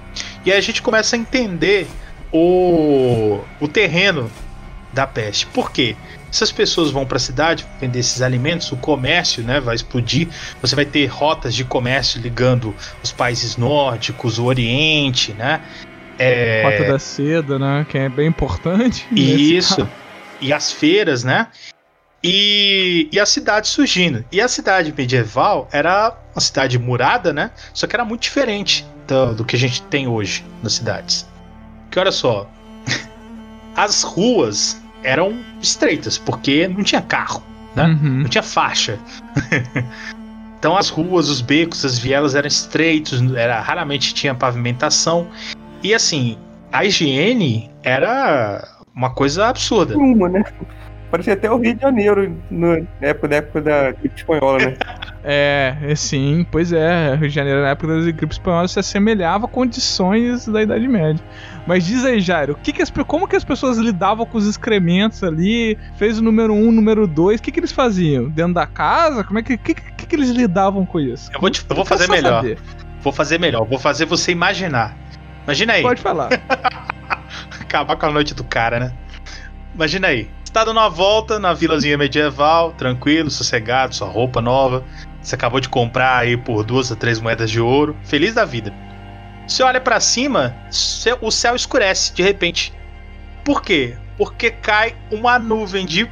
E 0.45 0.53
aí 0.53 0.59
a 0.59 0.61
gente 0.61 0.81
começa 0.81 1.17
a 1.17 1.19
entender 1.19 1.89
o, 2.33 3.41
o 3.61 3.67
terreno 3.67 4.31
da 4.93 5.05
peste. 5.05 5.49
Por 5.49 5.73
quê? 5.73 5.97
Essas 6.31 6.53
pessoas 6.53 6.93
vão 6.93 7.05
para 7.05 7.17
a 7.17 7.21
cidade 7.21 7.67
vender 7.81 7.99
esses 7.99 8.23
alimentos, 8.23 8.71
o 8.71 8.77
comércio 8.77 9.43
né, 9.43 9.59
vai 9.59 9.75
explodir. 9.75 10.29
Você 10.63 10.77
vai 10.77 10.85
ter 10.85 11.07
rotas 11.07 11.53
de 11.53 11.65
comércio 11.65 12.21
ligando 12.21 12.73
os 13.03 13.11
países 13.11 13.57
nórdicos, 13.57 14.39
o 14.39 14.45
Oriente, 14.45 15.33
né? 15.33 15.61
É, 16.19 16.63
Rota 16.65 16.93
da 16.93 16.99
seda, 16.99 17.59
né? 17.59 17.87
Que 17.89 17.99
é 17.99 18.09
bem 18.09 18.29
importante. 18.29 19.07
isso. 19.15 19.77
caso. 19.77 19.91
E 20.41 20.53
as 20.53 20.71
feiras, 20.73 21.25
né? 21.25 21.49
E, 22.23 23.09
e 23.13 23.21
a 23.21 23.27
cidade 23.27 23.69
surgindo. 23.69 24.25
E 24.33 24.41
a 24.41 24.49
cidade 24.49 24.93
medieval 24.97 25.69
era 25.71 26.17
uma 26.35 26.41
cidade 26.41 26.79
murada, 26.79 27.33
né? 27.33 27.51
Só 27.73 27.87
que 27.87 27.95
era 27.95 28.05
muito 28.05 28.23
diferente 28.23 28.85
do, 29.07 29.35
do 29.35 29.45
que 29.45 29.57
a 29.57 29.59
gente 29.59 29.83
tem 29.83 30.07
hoje 30.07 30.45
nas 30.63 30.75
cidades. 30.75 31.27
Que 31.91 31.99
olha 31.99 32.13
só, 32.13 32.51
as 33.77 34.03
ruas 34.03 34.83
eram 35.03 35.41
estreitas, 35.63 36.19
porque 36.19 36.67
não 36.67 36.83
tinha 36.83 37.01
carro, 37.01 37.43
né? 37.75 37.85
Uhum. 37.85 38.23
não 38.23 38.29
tinha 38.29 38.43
faixa. 38.43 38.99
então 40.59 40.77
as 40.77 40.89
ruas, 40.89 41.29
os 41.29 41.41
becos, 41.41 41.85
as 41.85 41.97
vielas 41.97 42.35
eram 42.35 42.49
estreitos, 42.49 43.23
era, 43.35 43.61
raramente 43.61 44.13
tinha 44.13 44.35
pavimentação. 44.35 45.29
E 45.83 45.95
assim, 45.95 46.37
a 46.73 46.85
higiene 46.85 47.71
era 47.83 48.67
uma 48.95 49.11
coisa 49.11 49.47
absurda. 49.47 49.97
Uma, 49.97 50.29
né? 50.29 50.45
Parecia 51.11 51.35
até 51.35 51.51
o 51.51 51.59
Rio 51.59 51.75
de 51.75 51.81
Janeiro 51.81 52.37
no, 52.51 52.75
na 53.01 53.09
época, 53.09 53.29
na 53.29 53.37
época 53.37 53.61
da 53.63 53.93
gripe 53.93 54.17
espanhola, 54.17 54.59
né? 54.59 54.77
É, 55.29 55.77
é, 55.83 55.95
sim, 55.97 56.47
pois 56.53 56.73
é. 56.73 57.17
Rio 57.17 57.29
de 57.29 57.35
Janeiro, 57.35 57.61
na 57.61 57.71
época 57.71 57.89
das 57.89 58.05
gripes 58.05 58.37
espanholas, 58.37 58.71
se 58.71 58.79
assemelhava 58.79 59.47
a 59.47 59.49
condições 59.49 60.47
da 60.47 60.63
Idade 60.63 60.87
Média. 60.87 61.21
Mas 61.67 61.85
diz 61.85 62.05
aí, 62.05 62.21
Jairo, 62.21 62.53
o 62.53 62.57
que 62.57 62.73
que 62.73 62.81
as 62.81 62.91
como 62.91 63.27
que 63.27 63.35
as 63.35 63.43
pessoas 63.43 63.77
lidavam 63.77 64.25
com 64.25 64.39
os 64.39 64.47
excrementos 64.47 65.25
ali? 65.25 65.77
Fez 65.97 66.21
o 66.21 66.23
número 66.23 66.55
um, 66.55 66.71
número 66.71 67.09
dois, 67.09 67.41
o 67.41 67.43
que 67.43 67.51
que 67.51 67.59
eles 67.59 67.73
faziam? 67.73 68.29
Dentro 68.29 68.55
da 68.55 68.69
casa? 68.69 69.25
Como 69.25 69.41
é 69.41 69.43
que, 69.43 69.57
que, 69.59 69.75
que, 69.75 70.07
que 70.07 70.15
eles 70.15 70.31
lidavam 70.31 70.87
com 70.87 71.01
isso? 71.01 71.29
Eu 71.35 71.41
vou, 71.41 71.51
te- 71.51 71.67
eu 71.69 71.75
vou 71.75 71.85
fazer 71.85 72.09
melhor. 72.09 72.37
saber. 72.43 72.59
Vou 73.01 73.13
fazer 73.13 73.41
melhor. 73.41 73.67
Vou 73.67 73.81
fazer 73.81 74.05
você 74.05 74.31
imaginar. 74.31 74.97
Imagina 75.47 75.75
aí. 75.75 75.83
Pode 75.83 76.03
falar. 76.03 76.29
Acabar 77.61 77.97
com 77.97 78.07
a 78.07 78.11
noite 78.11 78.35
do 78.35 78.43
cara, 78.45 78.81
né? 78.81 78.93
Imagina 79.75 80.09
aí. 80.09 80.29
Você 80.45 80.53
tá 80.53 80.65
dando 80.65 80.79
uma 80.79 80.91
volta 80.91 81.39
na 81.39 81.55
vilazinha 81.55 81.97
medieval, 81.97 82.73
tranquilo, 82.73 83.31
sossegado, 83.31 83.95
sua 83.95 84.09
roupa 84.09 84.43
nova. 84.43 84.85
Você 85.23 85.35
acabou 85.35 85.61
de 85.61 85.69
comprar 85.69 86.19
aí 86.19 86.37
por 86.37 86.65
duas 86.65 86.91
a 86.91 86.97
três 86.97 87.21
moedas 87.21 87.51
de 87.51 87.61
ouro. 87.61 87.97
Feliz 88.05 88.35
da 88.35 88.45
vida. 88.45 88.73
Você 89.47 89.63
olha 89.63 89.81
pra 89.81 90.01
cima, 90.01 90.57
o 91.21 91.31
céu 91.31 91.55
escurece 91.55 92.13
de 92.13 92.23
repente. 92.23 92.73
Por 93.45 93.63
quê? 93.63 93.97
Porque 94.17 94.51
cai 94.51 94.97
uma 95.11 95.39
nuvem 95.39 95.87
de 95.87 96.11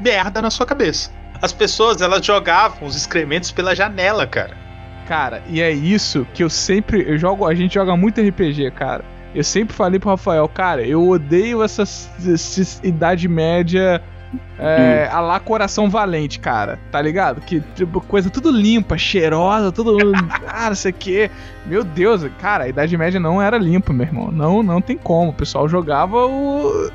merda 0.00 0.40
na 0.40 0.50
sua 0.50 0.64
cabeça. 0.64 1.10
As 1.42 1.52
pessoas, 1.52 2.00
elas 2.00 2.24
jogavam 2.24 2.88
os 2.88 2.96
excrementos 2.96 3.50
pela 3.50 3.74
janela, 3.74 4.26
cara. 4.26 4.65
Cara, 5.06 5.42
e 5.48 5.60
é 5.60 5.70
isso 5.70 6.26
que 6.34 6.42
eu 6.42 6.50
sempre. 6.50 7.04
Eu 7.08 7.16
jogo, 7.16 7.46
a 7.46 7.54
gente 7.54 7.74
joga 7.74 7.96
muito 7.96 8.20
RPG, 8.20 8.72
cara. 8.72 9.04
Eu 9.34 9.44
sempre 9.44 9.74
falei 9.74 10.00
pro 10.00 10.10
Rafael, 10.10 10.48
cara, 10.48 10.82
eu 10.82 11.06
odeio 11.08 11.62
essa, 11.62 11.82
essa 11.82 12.86
Idade 12.86 13.28
Média 13.28 14.02
é, 14.58 15.08
a 15.12 15.20
lá 15.20 15.38
Coração 15.38 15.90
Valente, 15.90 16.38
cara. 16.38 16.78
Tá 16.90 17.00
ligado? 17.00 17.40
Que 17.40 17.60
tipo, 17.74 18.00
coisa 18.00 18.30
tudo 18.30 18.50
limpa, 18.50 18.96
cheirosa, 18.96 19.70
tudo. 19.70 19.98
ah, 20.46 20.68
não 20.68 20.74
sei 20.74 20.90
o 20.90 20.94
que. 20.94 21.30
Meu 21.66 21.82
Deus, 21.82 22.22
cara, 22.40 22.64
a 22.64 22.68
Idade 22.68 22.96
Média 22.96 23.18
não 23.18 23.42
era 23.42 23.58
limpa, 23.58 23.92
meu 23.92 24.06
irmão. 24.06 24.30
Não, 24.30 24.62
não 24.62 24.80
tem 24.80 24.96
como. 24.96 25.30
O 25.30 25.34
pessoal 25.34 25.68
jogava 25.68 26.26
o. 26.26 26.90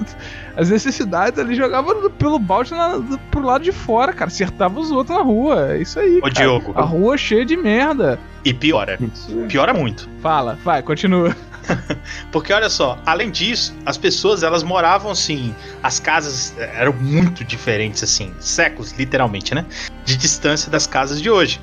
As 0.56 0.70
necessidades 0.70 1.40
ali, 1.40 1.56
jogava 1.56 2.10
pelo 2.12 2.40
balde 2.40 2.72
na, 2.72 3.02
pro 3.30 3.42
lado 3.42 3.64
de 3.64 3.72
fora, 3.72 4.14
cara. 4.14 4.30
Acertava 4.30 4.80
os 4.80 4.92
outros 4.92 5.18
na 5.18 5.24
rua. 5.24 5.74
É 5.74 5.82
isso 5.82 6.00
aí. 6.00 6.18
Ô, 6.18 6.22
cara. 6.22 6.34
Diogo. 6.34 6.74
A 6.76 6.82
rua 6.82 7.18
cheia 7.18 7.46
de 7.46 7.58
merda. 7.58 8.20
E 8.44 8.54
piora. 8.54 8.98
Piora 9.48 9.74
muito. 9.74 10.10
Fala, 10.22 10.58
vai, 10.64 10.82
continua. 10.82 11.36
Porque 12.32 12.52
olha 12.54 12.70
só, 12.70 13.00
além 13.06 13.30
disso, 13.30 13.76
as 13.86 13.98
pessoas 13.98 14.44
elas 14.44 14.64
moravam 14.64 15.12
assim, 15.12 15.56
as 15.82 16.00
casas 16.00 16.54
eram 16.58 16.94
muito 16.94 17.44
diferentes 17.44 18.04
assim, 18.04 18.34
séculos 18.40 18.92
literalmente, 18.94 19.54
né? 19.54 19.66
De 20.06 20.18
distância 20.18 20.70
das 20.72 20.88
casas 20.88 21.22
de 21.22 21.30
hoje. 21.30 21.62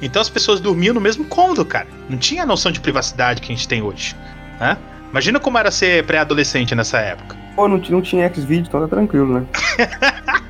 Então 0.00 0.20
as 0.20 0.28
pessoas 0.28 0.60
dormiam 0.60 0.94
no 0.94 1.00
mesmo 1.00 1.24
cômodo, 1.24 1.64
cara. 1.64 1.86
Não 2.08 2.18
tinha 2.18 2.42
a 2.42 2.46
noção 2.46 2.70
de 2.70 2.80
privacidade 2.80 3.40
que 3.40 3.52
a 3.52 3.54
gente 3.54 3.66
tem 3.66 3.82
hoje, 3.82 4.14
né? 4.60 4.76
Imagina 5.10 5.40
como 5.40 5.56
era 5.56 5.70
ser 5.70 6.04
pré-adolescente 6.04 6.74
nessa 6.74 6.98
época. 6.98 7.36
Pô, 7.54 7.66
não, 7.66 7.78
não 7.78 8.02
tinha 8.02 8.26
X-Video, 8.26 8.66
então 8.68 8.80
tá 8.82 8.88
tranquilo, 8.88 9.40
né? 9.40 9.46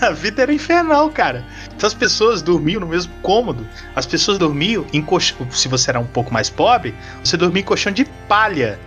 A 0.00 0.10
vida 0.10 0.42
era 0.42 0.52
infernal, 0.52 1.10
cara. 1.10 1.44
Então 1.76 1.86
as 1.86 1.94
pessoas 1.94 2.40
dormiam 2.42 2.80
no 2.80 2.86
mesmo 2.86 3.12
cômodo. 3.22 3.66
As 3.94 4.06
pessoas 4.06 4.38
dormiam 4.38 4.84
em 4.92 5.02
colchão. 5.02 5.46
Se 5.50 5.68
você 5.68 5.90
era 5.90 6.00
um 6.00 6.06
pouco 6.06 6.32
mais 6.32 6.48
pobre, 6.48 6.94
você 7.22 7.36
dormia 7.36 7.60
em 7.60 7.64
colchão 7.64 7.92
de 7.92 8.04
palha. 8.28 8.78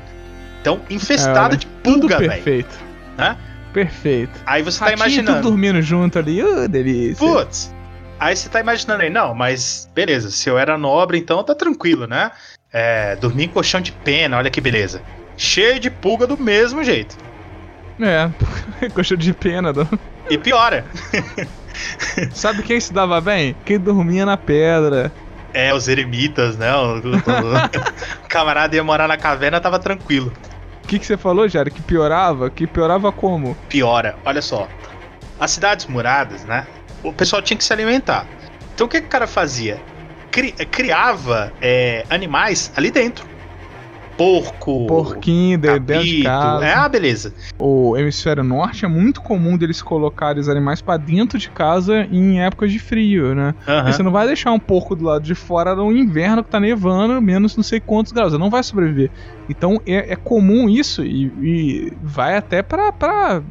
Então, 0.62 0.82
infestado 0.90 1.56
É, 1.56 1.58
de 1.58 1.68
pulga, 1.68 2.18
velho. 2.18 2.32
perfeito. 2.32 2.76
Hã? 3.18 3.38
Perfeito. 3.72 4.32
Aí 4.46 4.64
você 4.64 4.80
tá 4.80 4.86
Ratinho 4.86 4.98
imaginando. 5.06 5.38
tudo 5.38 5.50
dormindo 5.50 5.82
junto 5.82 6.18
ali, 6.18 6.44
ô, 6.44 6.68
delícia. 6.68 7.26
Putz. 7.26 7.74
Aí 8.20 8.36
você 8.36 8.50
tá 8.50 8.60
imaginando 8.60 9.04
aí, 9.04 9.10
não, 9.10 9.34
mas 9.34 9.88
beleza, 9.96 10.30
se 10.32 10.50
eu 10.50 10.58
era 10.58 10.78
nobre, 10.78 11.18
então 11.18 11.42
tá 11.44 11.56
tranquilo, 11.56 12.06
né? 12.08 12.32
É, 12.74 13.16
dormir 13.16 13.46
em 13.46 13.48
colchão 13.48 13.80
de 13.80 13.92
pena, 13.92 14.38
olha 14.38 14.50
que 14.50 14.60
beleza. 14.60 15.02
Cheio 15.38 15.80
de 15.80 15.90
pulga 15.90 16.28
do 16.28 16.38
mesmo 16.38 16.84
jeito. 16.84 17.16
É, 18.02 18.30
coxa 18.94 19.16
de 19.16 19.32
pena. 19.32 19.72
não. 19.72 19.88
E 20.30 20.38
piora. 20.38 20.86
Sabe 22.34 22.64
quem 22.64 22.80
se 22.80 22.94
dava 22.94 23.20
bem? 23.22 23.56
Quem 23.66 23.80
dormia 23.80 24.26
na 24.26 24.38
pedra. 24.38 25.12
É, 25.54 25.74
os 25.74 25.88
eremitas, 25.88 26.58
né? 26.58 26.72
O, 26.76 27.02
camarada 28.30 28.76
ia 28.76 28.84
morar 28.84 29.08
na 29.08 29.18
caverna, 29.18 29.60
tava 29.60 29.80
tranquilo. 29.80 30.32
O 30.84 30.88
que, 30.88 31.00
que 31.00 31.06
você 31.06 31.18
falou, 31.18 31.48
Jário? 31.48 31.72
Que 31.72 31.82
piorava? 31.82 32.50
Que 32.50 32.66
piorava 32.68 33.12
como? 33.12 33.56
Piora, 33.68 34.18
olha 34.26 34.42
só. 34.42 34.68
As 35.40 35.52
cidades 35.52 35.86
muradas, 35.86 36.44
né? 36.46 36.66
O 37.04 37.14
pessoal 37.14 37.42
tinha 37.42 37.58
que 37.58 37.64
se 37.64 37.72
alimentar. 37.72 38.28
Então 38.74 38.88
o 38.88 38.90
que, 38.90 39.00
que 39.02 39.08
o 39.08 39.10
cara 39.10 39.28
fazia? 39.28 39.80
Cri- 40.32 40.52
criava 40.52 41.54
é, 41.62 42.06
animais 42.10 42.72
ali 42.76 42.92
dentro. 42.92 43.26
Porco. 44.20 44.86
Porquinho 44.86 45.58
de- 45.58 45.80
dentro 45.80 46.04
de 46.06 46.24
casa. 46.24 46.66
É, 46.66 46.74
ah, 46.74 46.90
beleza. 46.90 47.34
O 47.58 47.96
hemisfério 47.98 48.44
norte 48.44 48.84
é 48.84 48.88
muito 48.88 49.22
comum 49.22 49.58
deles 49.58 49.82
colocarem 49.82 50.42
os 50.42 50.50
animais 50.50 50.82
pra 50.82 50.98
dentro 50.98 51.40
de 51.40 51.50
casa 51.50 52.02
em 52.12 52.42
épocas 52.42 52.70
de 52.70 52.80
frio, 52.80 53.34
né? 53.34 53.56
Porque 53.66 53.94
Você 53.94 54.04
não 54.04 54.12
vai 54.12 54.28
deixar 54.28 54.52
um 54.52 54.60
porco 54.60 54.94
do 54.94 55.06
lado 55.06 55.24
de 55.24 55.34
fora 55.34 55.74
no 55.74 55.90
inverno 55.96 56.44
que 56.44 56.50
tá 56.50 56.60
nevando, 56.60 57.22
menos 57.22 57.56
não 57.56 57.64
sei 57.64 57.80
quantos 57.80 58.12
graus. 58.12 58.34
Ele 58.34 58.44
não 58.44 58.50
vai 58.50 58.62
sobreviver. 58.62 59.10
Então 59.50 59.80
é, 59.88 60.12
é 60.12 60.16
comum 60.18 60.68
isso 60.70 61.02
e, 61.04 61.32
e 61.42 61.94
vai 62.04 62.36
até 62.36 62.62
pra, 62.62 62.92
pra 62.92 63.42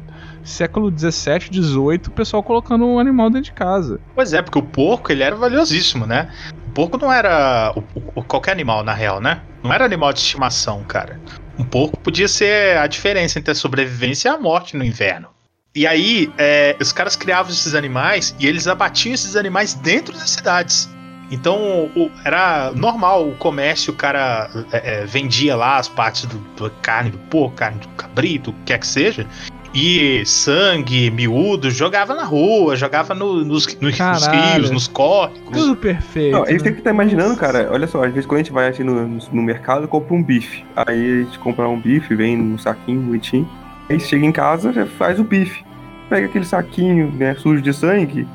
século 0.43 0.89
17, 0.91 1.49
18, 1.51 2.07
o 2.07 2.11
pessoal 2.11 2.43
colocando 2.43 2.85
um 2.85 2.99
animal 2.99 3.29
dentro 3.29 3.45
de 3.45 3.53
casa. 3.53 3.99
Pois 4.15 4.33
é, 4.33 4.41
porque 4.41 4.59
o 4.59 4.63
porco 4.63 5.11
ele 5.11 5.23
era 5.23 5.35
valiosíssimo, 5.35 6.05
né? 6.05 6.29
Porco 6.73 6.97
não 6.97 7.11
era 7.11 7.73
o- 7.75 7.83
o- 8.15 8.23
qualquer 8.23 8.51
animal, 8.51 8.83
na 8.83 8.93
real, 8.93 9.19
né? 9.19 9.41
Não 9.63 9.73
era 9.73 9.83
animal 9.85 10.13
de 10.13 10.19
estimação, 10.19 10.83
cara. 10.83 11.19
Um 11.57 11.63
porco 11.63 11.99
podia 11.99 12.27
ser 12.27 12.77
a 12.77 12.87
diferença 12.87 13.37
entre 13.39 13.51
a 13.51 13.55
sobrevivência 13.55 14.29
e 14.29 14.31
a 14.31 14.37
morte 14.37 14.77
no 14.77 14.83
inverno. 14.83 15.29
E 15.75 15.85
aí, 15.85 16.31
é, 16.37 16.75
os 16.79 16.91
caras 16.91 17.15
criavam 17.15 17.51
esses 17.51 17.75
animais 17.75 18.35
e 18.39 18.47
eles 18.47 18.67
abatiam 18.67 19.13
esses 19.13 19.35
animais 19.35 19.73
dentro 19.73 20.13
das 20.17 20.29
cidades. 20.31 20.89
Então, 21.31 21.91
o- 21.95 22.09
era 22.25 22.71
normal 22.71 23.27
o 23.27 23.35
comércio, 23.35 23.93
o 23.93 23.95
cara 23.95 24.49
é, 24.71 25.01
é, 25.01 25.05
vendia 25.05 25.55
lá 25.55 25.77
as 25.77 25.87
partes 25.87 26.25
do, 26.25 26.37
do 26.55 26.71
carne 26.81 27.11
do 27.11 27.19
porco, 27.19 27.55
carne 27.57 27.79
do 27.79 27.87
cabrito, 27.89 28.49
o 28.49 28.53
que 28.53 28.63
quer 28.65 28.79
que 28.79 28.87
seja. 28.87 29.27
E 29.73 30.23
sangue, 30.25 31.11
miúdo, 31.11 31.69
jogava 31.69 32.15
na 32.15 32.23
rua, 32.23 32.75
jogava 32.75 33.13
no- 33.13 33.45
nos, 33.45 33.67
nos 33.79 33.95
Caralho. 33.97 34.55
rios, 34.57 34.71
nos 34.71 34.87
córregos. 34.87 35.51
Tudo 35.51 35.75
perfeito. 35.75 36.31
Não, 36.35 36.43
a 36.43 36.49
gente 36.49 36.57
né? 36.59 36.63
tem 36.63 36.73
que 36.73 36.79
estar 36.79 36.89
imaginando, 36.89 37.35
cara. 37.35 37.69
Olha 37.71 37.85
só, 37.85 38.03
às 38.03 38.11
vezes 38.11 38.25
quando 38.25 38.39
a 38.39 38.43
gente 38.43 38.51
vai 38.51 38.67
assim 38.67 38.83
no, 38.83 39.05
no 39.07 39.41
mercado, 39.43 39.87
compra 39.87 40.15
um 40.15 40.23
bife. 40.23 40.65
Aí 40.75 41.21
a 41.21 41.23
gente 41.23 41.37
compra 41.39 41.67
um 41.69 41.79
bife, 41.79 42.15
vem 42.15 42.35
num 42.35 42.57
saquinho 42.57 42.99
bonitinho. 43.01 43.47
Aí 43.89 43.99
chega 43.99 44.25
em 44.25 44.31
casa, 44.31 44.73
já 44.73 44.85
faz 44.87 45.19
o 45.19 45.23
bife. 45.23 45.63
Pega 46.09 46.25
aquele 46.25 46.45
saquinho, 46.45 47.13
né, 47.15 47.35
sujo 47.35 47.61
de 47.61 47.71
sangue, 47.71 48.27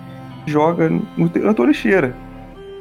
joga 0.47 0.89
no, 0.89 1.31
na 1.35 1.53
tua 1.53 1.67
lixeira. 1.67 2.15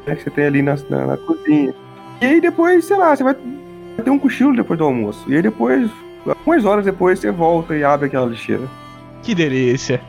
Né, 0.06 0.16
que 0.16 0.24
você 0.24 0.30
tem 0.30 0.46
ali 0.46 0.62
na, 0.62 0.76
na, 0.90 1.08
na 1.08 1.18
cozinha. 1.18 1.74
E 2.22 2.26
aí 2.26 2.40
depois, 2.40 2.86
sei 2.86 2.98
lá, 2.98 3.16
você 3.16 3.24
vai 3.24 3.36
ter 4.04 4.10
um 4.12 4.20
cochilo 4.20 4.56
depois 4.56 4.78
do 4.78 4.86
almoço. 4.86 5.26
E 5.28 5.36
aí 5.36 5.42
depois, 5.42 5.90
algumas 6.32 6.66
horas 6.66 6.86
depois, 6.86 7.20
você 7.20 7.32
volta 7.32 7.76
e 7.76 7.84
abre 7.84 8.08
aquela 8.08 8.26
lixeira. 8.26 8.68
Que 9.22 9.34
delícia. 9.34 10.02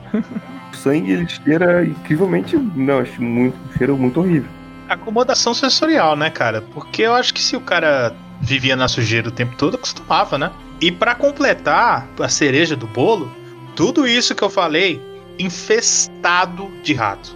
O 0.72 0.76
sangue 0.76 1.12
ele 1.12 1.28
cheira 1.28 1.84
incrivelmente. 1.84 2.56
Não, 2.56 2.98
acho 2.98 3.22
muito. 3.22 3.56
Cheiro 3.78 3.96
muito 3.96 4.20
horrível. 4.20 4.50
Acomodação 4.88 5.54
sensorial, 5.54 6.16
né, 6.16 6.30
cara? 6.30 6.62
Porque 6.74 7.02
eu 7.02 7.14
acho 7.14 7.32
que 7.32 7.40
se 7.40 7.56
o 7.56 7.60
cara 7.60 8.14
vivia 8.40 8.76
na 8.76 8.88
sujeira 8.88 9.28
o 9.28 9.32
tempo 9.32 9.54
todo, 9.56 9.76
acostumava, 9.76 10.36
né? 10.36 10.50
E 10.80 10.90
pra 10.90 11.14
completar 11.14 12.06
a 12.20 12.28
cereja 12.28 12.76
do 12.76 12.86
bolo, 12.86 13.30
tudo 13.76 14.06
isso 14.06 14.34
que 14.34 14.42
eu 14.42 14.50
falei, 14.50 15.00
infestado 15.38 16.68
de 16.82 16.92
rato. 16.92 17.34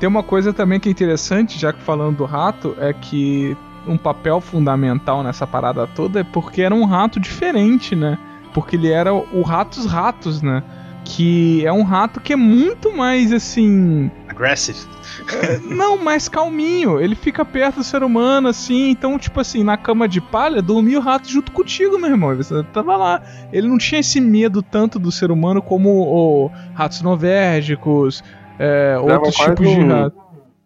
Tem 0.00 0.08
uma 0.08 0.22
coisa 0.22 0.52
também 0.52 0.80
que 0.80 0.88
é 0.88 0.92
interessante, 0.92 1.58
já 1.58 1.72
que 1.72 1.80
falando 1.80 2.18
do 2.18 2.24
rato, 2.24 2.76
é 2.78 2.92
que 2.92 3.56
um 3.86 3.96
papel 3.96 4.40
fundamental 4.40 5.22
nessa 5.22 5.46
parada 5.46 5.86
toda 5.86 6.20
é 6.20 6.24
porque 6.24 6.62
era 6.62 6.74
um 6.74 6.84
rato 6.84 7.18
diferente, 7.20 7.94
né? 7.94 8.18
Porque 8.52 8.76
ele 8.76 8.90
era 8.90 9.12
o 9.12 9.42
rato 9.42 9.76
dos 9.80 9.86
ratos, 9.90 10.40
né? 10.42 10.62
Que 11.04 11.66
é 11.66 11.72
um 11.72 11.82
rato 11.82 12.18
que 12.20 12.32
é 12.32 12.36
muito 12.36 12.96
mais 12.96 13.30
assim. 13.32 14.10
Aggressive. 14.28 14.78
Não, 15.68 15.98
mais 16.02 16.28
calminho. 16.28 16.98
Ele 16.98 17.14
fica 17.14 17.44
perto 17.44 17.76
do 17.76 17.84
ser 17.84 18.02
humano, 18.02 18.48
assim. 18.48 18.88
Então, 18.90 19.18
tipo 19.18 19.38
assim, 19.38 19.62
na 19.62 19.76
cama 19.76 20.08
de 20.08 20.20
palha, 20.20 20.62
dormia 20.62 20.98
o 20.98 21.02
rato 21.02 21.28
junto 21.28 21.52
contigo, 21.52 21.98
meu 21.98 22.10
irmão. 22.10 22.34
Você 22.34 22.62
tava 22.72 22.96
lá. 22.96 23.22
Ele 23.52 23.68
não 23.68 23.76
tinha 23.76 24.00
esse 24.00 24.18
medo 24.20 24.62
tanto 24.62 24.98
do 24.98 25.12
ser 25.12 25.30
humano 25.30 25.60
como 25.60 25.90
o 25.90 26.50
ratos 26.74 27.02
novérgicos, 27.02 28.24
é, 28.58 28.96
outros 28.98 29.34
tipos 29.34 29.68
de 29.68 29.80
um- 29.80 29.88
rato. 29.88 30.16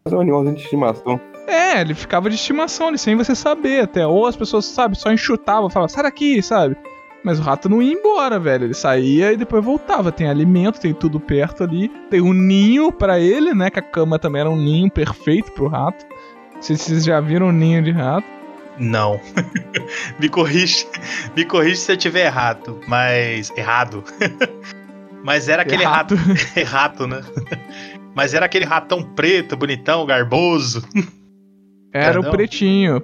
Mas 0.04 0.12
é 0.12 0.16
um 0.16 0.20
animalzinho 0.20 0.54
de 0.54 0.62
estimação. 0.62 1.20
É, 1.48 1.80
ele 1.80 1.94
ficava 1.94 2.28
de 2.28 2.37
estimação 2.37 2.88
ali, 2.88 2.98
sem 2.98 3.16
você 3.16 3.34
saber 3.34 3.84
até. 3.84 4.06
Ou 4.06 4.26
as 4.26 4.37
pessoas, 4.37 4.66
sabe, 4.66 4.98
só 4.98 5.11
enxutavam, 5.11 5.70
falavam, 5.70 5.88
sai 5.88 6.02
daqui, 6.02 6.42
sabe? 6.42 6.76
Mas 7.24 7.40
o 7.40 7.42
rato 7.42 7.68
não 7.68 7.82
ia 7.82 7.92
embora, 7.92 8.38
velho. 8.38 8.66
Ele 8.66 8.74
saía 8.74 9.32
e 9.32 9.37
depois 9.37 9.64
voltava. 9.64 10.12
Tem 10.12 10.28
alimento, 10.28 10.78
tem 10.78 10.92
tudo 10.92 11.18
perto 11.18 11.64
ali. 11.64 11.88
Tem 12.11 12.20
um 12.20 12.34
ninho 12.34 12.92
pra 12.92 13.18
ele, 13.18 13.55
né? 13.55 13.70
Que 13.70 13.78
a 13.78 13.82
cama 13.82 14.18
também 14.18 14.42
era 14.42 14.51
um 14.51 14.57
ninho 14.57 14.90
perfeito 14.90 15.51
pro 15.53 15.68
rato. 15.68 16.07
Não 16.55 16.62
sei 16.62 16.76
se 16.76 16.84
vocês 16.84 17.05
já 17.05 17.18
viram 17.18 17.49
um 17.49 17.53
ninho 17.53 17.82
de 17.82 17.92
rato. 17.92 18.26
Não. 18.78 19.20
me 20.20 20.28
corrige, 20.28 20.86
me 21.34 21.44
corrige 21.44 21.76
se 21.76 21.92
eu 21.92 21.96
tiver 21.96 22.26
errado, 22.26 22.78
mas 22.86 23.51
errado. 23.57 24.05
mas 25.24 25.49
era 25.49 25.62
aquele 25.62 25.84
rato, 25.84 26.14
rato, 26.66 27.07
né? 27.07 27.20
mas 28.14 28.34
era 28.34 28.46
aquele 28.46 28.64
ratão 28.64 29.03
preto, 29.03 29.57
bonitão, 29.57 30.07
garboso. 30.07 30.82
Era 31.99 32.12
Perdão. 32.14 32.30
o 32.30 32.32
pretinho. 32.32 33.03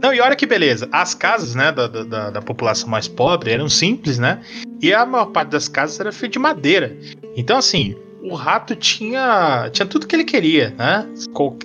Não, 0.00 0.14
e 0.14 0.20
olha 0.20 0.36
que 0.36 0.46
beleza. 0.46 0.88
As 0.92 1.12
casas, 1.12 1.54
né, 1.54 1.72
da, 1.72 1.88
da- 1.88 2.30
da, 2.30 2.42
população 2.42 2.88
mais 2.88 3.08
pobre 3.08 3.50
eram 3.50 3.68
simples, 3.68 4.18
né? 4.18 4.40
E 4.80 4.94
a 4.94 5.04
maior 5.04 5.26
parte 5.26 5.50
das 5.50 5.66
casas 5.66 5.98
era 5.98 6.12
feita 6.12 6.34
de 6.34 6.38
madeira. 6.38 6.96
Então, 7.36 7.58
assim, 7.58 7.96
o 8.22 8.34
rato 8.34 8.76
tinha 8.76 9.68
tinha 9.72 9.86
tudo 9.86 10.06
que 10.06 10.14
ele 10.14 10.24
queria, 10.24 10.72
né? 10.78 11.04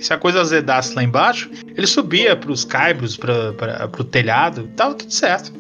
Se 0.02 0.12
a 0.14 0.18
coisa 0.18 0.41
azedasse 0.41 0.96
lá 0.96 1.04
embaixo, 1.04 1.50
ele 1.76 1.86
subia 1.86 2.36
para 2.36 2.52
os 2.52 2.66
caibros, 2.66 3.16
para 3.16 3.89
o 4.00 4.04
telhado, 4.04 4.68
tava 4.76 4.96
tudo 4.96 5.14
certo. 5.14 5.54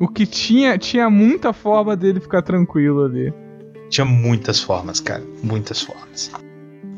O 0.00 0.08
que 0.08 0.26
tinha 0.26 0.76
tinha 0.78 1.08
muita 1.10 1.52
forma 1.52 1.94
dele 1.96 2.18
ficar 2.18 2.42
tranquilo 2.42 3.04
ali. 3.04 3.32
Tinha 3.90 4.04
muitas 4.04 4.60
formas, 4.60 5.00
cara, 5.00 5.22
muitas 5.42 5.82
formas. 5.82 6.30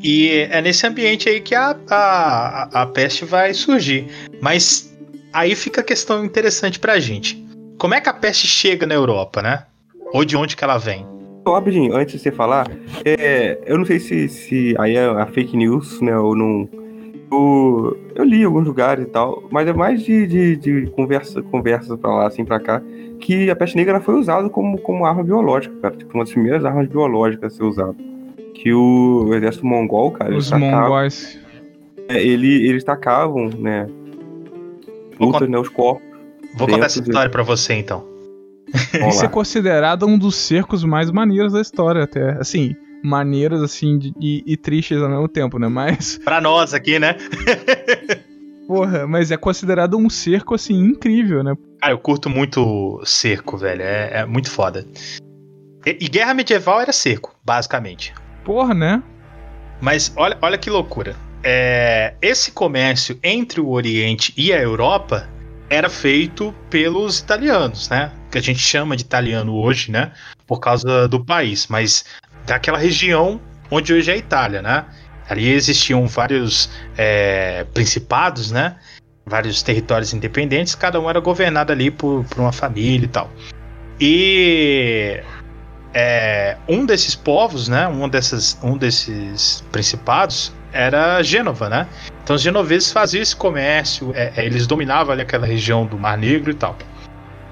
E 0.01 0.47
é 0.49 0.61
nesse 0.61 0.85
ambiente 0.85 1.27
aí 1.27 1.39
que 1.41 1.55
a, 1.55 1.75
a, 1.89 2.81
a 2.81 2.85
peste 2.85 3.25
vai 3.25 3.53
surgir. 3.53 4.07
Mas 4.41 4.95
aí 5.33 5.55
fica 5.55 5.81
a 5.81 5.83
questão 5.83 6.23
interessante 6.23 6.79
pra 6.79 6.99
gente. 6.99 7.43
Como 7.77 7.93
é 7.93 8.01
que 8.01 8.09
a 8.09 8.13
peste 8.13 8.47
chega 8.47 8.85
na 8.85 8.95
Europa, 8.95 9.41
né? 9.41 9.63
Ou 10.13 10.23
de 10.23 10.35
onde 10.35 10.55
que 10.55 10.63
ela 10.63 10.77
vem? 10.77 11.05
Rapidinho, 11.47 11.95
antes 11.95 12.15
de 12.15 12.19
você 12.19 12.31
falar, 12.31 12.67
é, 13.05 13.57
eu 13.65 13.77
não 13.77 13.85
sei 13.85 13.99
se, 13.99 14.27
se 14.27 14.75
aí 14.77 14.95
é 14.95 15.05
a 15.05 15.25
fake 15.27 15.55
news, 15.55 16.01
né, 16.01 16.17
ou 16.17 16.35
não. 16.35 16.67
Eu, 17.31 17.97
eu 18.15 18.23
li 18.23 18.43
alguns 18.43 18.65
lugares 18.65 19.05
e 19.05 19.07
tal, 19.07 19.43
mas 19.49 19.67
é 19.67 19.73
mais 19.73 20.01
de, 20.01 20.27
de, 20.27 20.55
de 20.57 20.87
conversa, 20.91 21.41
conversas 21.41 21.97
pra 21.99 22.09
lá, 22.09 22.27
assim, 22.27 22.43
pra 22.43 22.59
cá, 22.59 22.81
que 23.19 23.49
a 23.49 23.55
peste 23.55 23.75
negra 23.77 23.99
foi 24.01 24.15
usada 24.15 24.49
como, 24.49 24.77
como 24.79 25.05
arma 25.05 25.23
biológica, 25.23 25.73
cara. 25.81 25.95
Tipo, 25.95 26.13
uma 26.15 26.23
das 26.23 26.33
primeiras 26.33 26.65
armas 26.65 26.87
biológicas 26.87 27.53
a 27.53 27.55
ser 27.55 27.63
usada. 27.63 27.95
Que 28.57 28.73
o, 28.73 29.33
exército 29.35 29.65
mongol, 29.65 30.11
cara. 30.11 30.35
Os 30.35 30.51
mongóis. 30.51 31.39
É, 32.09 32.21
ele, 32.21 32.67
eles 32.67 32.83
tacavam, 32.83 33.49
né? 33.49 33.87
Lutas, 35.19 35.47
né? 35.47 35.57
Os 35.57 35.69
corpos. 35.69 36.05
Vou 36.55 36.67
contar 36.67 36.87
essa 36.87 36.99
história 36.99 37.27
de... 37.27 37.31
pra 37.31 37.43
você 37.43 37.73
então. 37.73 38.05
Isso 39.09 39.23
é 39.23 39.27
considerado 39.27 40.05
um 40.05 40.17
dos 40.17 40.35
cercos 40.35 40.83
mais 40.83 41.11
maneiros 41.11 41.53
da 41.53 41.61
história, 41.61 42.03
até. 42.03 42.31
Assim, 42.31 42.75
maneiros, 43.03 43.61
assim, 43.61 43.97
de, 43.97 44.13
e, 44.19 44.43
e 44.45 44.57
tristes 44.57 45.01
ao 45.01 45.09
mesmo 45.09 45.27
tempo, 45.27 45.59
né? 45.59 45.67
Mas. 45.67 46.17
Pra 46.25 46.41
nós 46.41 46.73
aqui, 46.73 46.99
né? 46.99 47.15
Porra, 48.67 49.07
mas 49.07 49.31
é 49.31 49.37
considerado 49.37 49.97
um 49.97 50.09
cerco, 50.09 50.55
assim, 50.55 50.73
incrível, 50.73 51.43
né? 51.43 51.55
Ah, 51.81 51.91
eu 51.91 51.99
curto 51.99 52.29
muito 52.29 53.01
cerco, 53.05 53.55
velho. 53.55 53.81
É, 53.81 54.21
é 54.21 54.25
muito 54.25 54.49
foda. 54.49 54.85
E, 55.85 55.97
e, 56.01 56.09
guerra 56.09 56.33
medieval 56.33 56.81
era 56.81 56.91
cerco, 56.91 57.33
basicamente. 57.45 58.13
Porra, 58.47 58.73
né? 58.73 59.03
Mas 59.81 60.13
olha, 60.15 60.37
olha 60.41 60.57
que 60.57 60.69
loucura. 60.69 61.17
É, 61.43 62.13
esse 62.21 62.49
comércio 62.49 63.19
entre 63.21 63.59
o 63.59 63.71
Oriente 63.71 64.33
e 64.37 64.53
a 64.53 64.61
Europa 64.61 65.27
era 65.69 65.89
feito 65.89 66.55
pelos 66.69 67.19
italianos, 67.19 67.89
né? 67.89 68.09
Que 68.31 68.37
a 68.37 68.41
gente 68.41 68.59
chama 68.59 68.95
de 68.95 69.03
italiano 69.03 69.53
hoje, 69.53 69.91
né? 69.91 70.13
Por 70.47 70.61
causa 70.61 71.09
do 71.09 71.25
país, 71.25 71.67
mas 71.67 72.05
daquela 72.45 72.77
região 72.77 73.37
onde 73.69 73.93
hoje 73.93 74.11
é 74.11 74.13
a 74.13 74.17
Itália, 74.17 74.61
né? 74.61 74.85
Ali 75.29 75.49
existiam 75.49 76.07
vários 76.07 76.69
é, 76.97 77.65
principados, 77.73 78.49
né? 78.49 78.77
Vários 79.25 79.61
territórios 79.61 80.13
independentes, 80.13 80.73
cada 80.73 81.01
um 81.01 81.09
era 81.09 81.19
governado 81.19 81.73
ali 81.73 81.91
por, 81.91 82.23
por 82.23 82.39
uma 82.39 82.53
família 82.53 83.03
e 83.03 83.09
tal. 83.09 83.29
E 83.99 85.21
é, 85.93 86.57
um 86.67 86.85
desses 86.85 87.15
povos, 87.15 87.67
né? 87.67 87.87
Um, 87.87 88.07
dessas, 88.07 88.57
um 88.61 88.77
desses 88.77 89.63
principados 89.71 90.53
era 90.71 91.21
Gênova, 91.23 91.69
né? 91.69 91.87
Então 92.23 92.35
os 92.35 92.41
genoveses 92.41 92.91
faziam 92.91 93.21
esse 93.21 93.35
comércio, 93.35 94.11
é, 94.13 94.33
é, 94.35 94.45
eles 94.45 94.67
dominavam 94.67 95.13
ali 95.13 95.21
aquela 95.21 95.47
região 95.47 95.85
do 95.85 95.97
Mar 95.97 96.17
Negro 96.17 96.51
e 96.51 96.53
tal. 96.53 96.75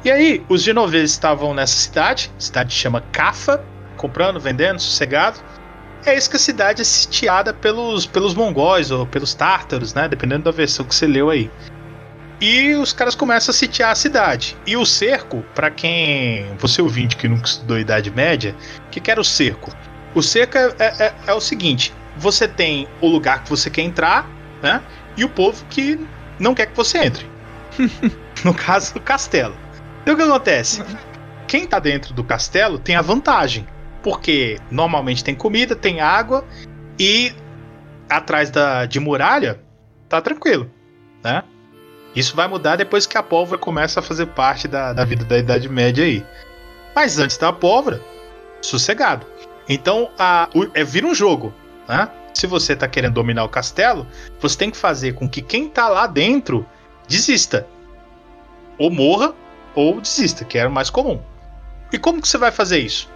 E 0.04 0.12
aí, 0.12 0.46
os 0.48 0.62
genoveses 0.62 1.12
estavam 1.12 1.54
nessa 1.54 1.76
cidade, 1.76 2.32
cidade 2.38 2.74
chama 2.74 3.02
Cafa, 3.12 3.64
comprando, 3.98 4.40
vendendo, 4.40 4.80
sossegado 4.80 5.40
é 6.06 6.16
isso 6.16 6.30
que 6.30 6.36
a 6.36 6.40
cidade 6.40 6.82
é 6.82 6.86
sitiada 6.86 7.54
pelos, 7.54 8.06
pelos 8.06 8.36
mongóis 8.36 8.92
ou 8.92 9.08
pelos 9.08 9.34
tártaros, 9.34 9.94
né? 9.94 10.08
Dependendo 10.08 10.44
da 10.44 10.52
versão 10.52 10.86
que 10.86 10.94
você 10.94 11.08
leu 11.08 11.30
aí. 11.30 11.50
E 12.42 12.74
os 12.76 12.92
caras 12.92 13.16
começam 13.16 13.52
a 13.52 13.56
sitiar 13.56 13.92
a 13.92 13.96
cidade. 13.96 14.58
E 14.66 14.76
o 14.76 14.86
cerco, 14.86 15.44
para 15.54 15.72
quem. 15.72 16.46
Você 16.58 16.82
ouvinte 16.82 17.16
que 17.16 17.28
nunca 17.28 17.48
estudou 17.48 17.80
Idade 17.80 18.12
Média, 18.12 18.56
o 18.88 18.90
que, 18.90 19.00
que 19.00 19.10
era 19.10 19.22
o 19.22 19.24
cerco? 19.24 19.72
O 20.14 20.22
cerco 20.22 20.58
é, 20.58 20.76
é, 20.80 21.06
é, 21.06 21.14
é, 21.28 21.34
o 21.34 21.40
seguinte: 21.40 21.94
você 22.18 22.48
tem 22.48 22.88
o 23.02 23.08
lugar 23.08 23.44
que 23.44 23.50
você 23.50 23.70
quer 23.70 23.82
entrar, 23.84 24.30
né? 24.62 24.82
E 25.16 25.24
o 25.24 25.30
povo 25.30 25.66
que 25.70 26.00
não 26.40 26.54
quer 26.54 26.68
que 26.68 26.76
você 26.76 26.98
entre. 27.00 27.26
no 28.44 28.54
caso 28.54 28.94
do 28.94 29.00
castelo. 29.00 29.56
Então 30.02 30.14
o 30.14 30.18
que 30.18 30.24
acontece? 30.24 30.84
Quem 31.48 31.66
tá 31.66 31.80
dentro 31.80 32.14
do 32.14 32.24
castelo 32.24 32.78
tem 32.78 32.96
a 32.96 33.02
vantagem 33.02 33.66
porque 34.06 34.60
normalmente 34.70 35.24
tem 35.24 35.34
comida, 35.34 35.76
tem 35.76 36.00
água 36.00 36.46
e 37.00 37.34
atrás 38.08 38.52
da, 38.52 38.86
de 38.86 39.00
muralha 39.00 39.60
tá 40.08 40.22
tranquilo, 40.22 40.70
né? 41.24 41.44
Isso 42.16 42.36
vai 42.36 42.48
mudar 42.48 42.78
depois 42.78 43.06
que 43.06 43.18
a 43.18 43.24
pólvora 43.24 43.60
começa 43.60 44.00
a 44.00 44.04
fazer 44.04 44.28
parte 44.28 44.68
da, 44.68 44.94
da 44.94 45.04
vida 45.04 45.26
da 45.26 45.38
Idade 45.38 45.68
Média 45.68 46.04
aí. 46.04 46.26
Mas 46.96 47.20
antes 47.20 47.38
da 47.38 47.52
pólvora, 47.52 48.02
sossegado. 48.62 49.26
Então 49.68 50.10
a, 50.18 50.48
o, 50.56 50.68
é, 50.74 50.84
vira 50.84 51.08
um 51.08 51.14
jogo, 51.14 51.54
né? 51.88 52.10
Se 52.34 52.48
você 52.48 52.74
está 52.74 52.88
querendo 52.88 53.14
dominar 53.14 53.44
o 53.44 53.50
castelo, 53.50 54.06
você 54.40 54.58
tem 54.58 54.70
que 54.70 54.78
fazer 54.78 55.14
com 55.14 55.28
que 55.28 55.42
quem 55.42 55.68
está 55.68 55.88
lá 55.88 56.06
dentro 56.08 56.66
desista. 57.08 57.68
Ou 58.78 58.92
morra, 58.92 59.34
ou 59.74 60.02
desista, 60.02 60.44
que 60.44 60.58
era 60.58 60.70
o 60.70 60.72
mais 60.72 60.90
comum. 60.90 61.22
E 61.92 61.98
como 61.98 62.22
que 62.22 62.28
você 62.28 62.38
vai 62.38 62.52
fazer 62.52 62.80
isso? 62.80 63.10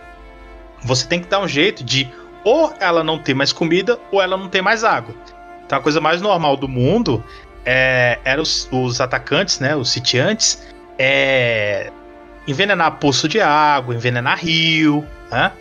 você 0.83 1.05
tem 1.07 1.21
que 1.21 1.27
dar 1.27 1.39
um 1.39 1.47
jeito 1.47 1.83
de 1.83 2.09
ou 2.43 2.73
ela 2.79 3.03
não 3.03 3.19
ter 3.19 3.33
mais 3.33 3.51
comida 3.51 3.99
ou 4.11 4.21
ela 4.21 4.37
não 4.37 4.47
ter 4.47 4.61
mais 4.61 4.83
água. 4.83 5.13
Então 5.65 5.77
a 5.77 5.81
coisa 5.81 5.99
mais 5.99 6.21
normal 6.21 6.55
do 6.55 6.67
mundo 6.67 7.23
é, 7.65 8.19
era 8.23 8.41
os, 8.41 8.67
os, 8.71 9.01
atacantes, 9.01 9.59
né, 9.59 9.75
os 9.75 9.89
sitiantes, 9.89 10.65
é, 10.97 11.91
envenenar 12.47 12.97
poço 12.97 13.27
de 13.27 13.39
água, 13.39 13.95
envenenar 13.95 14.39
rio, 14.39 15.05
né? 15.31 15.51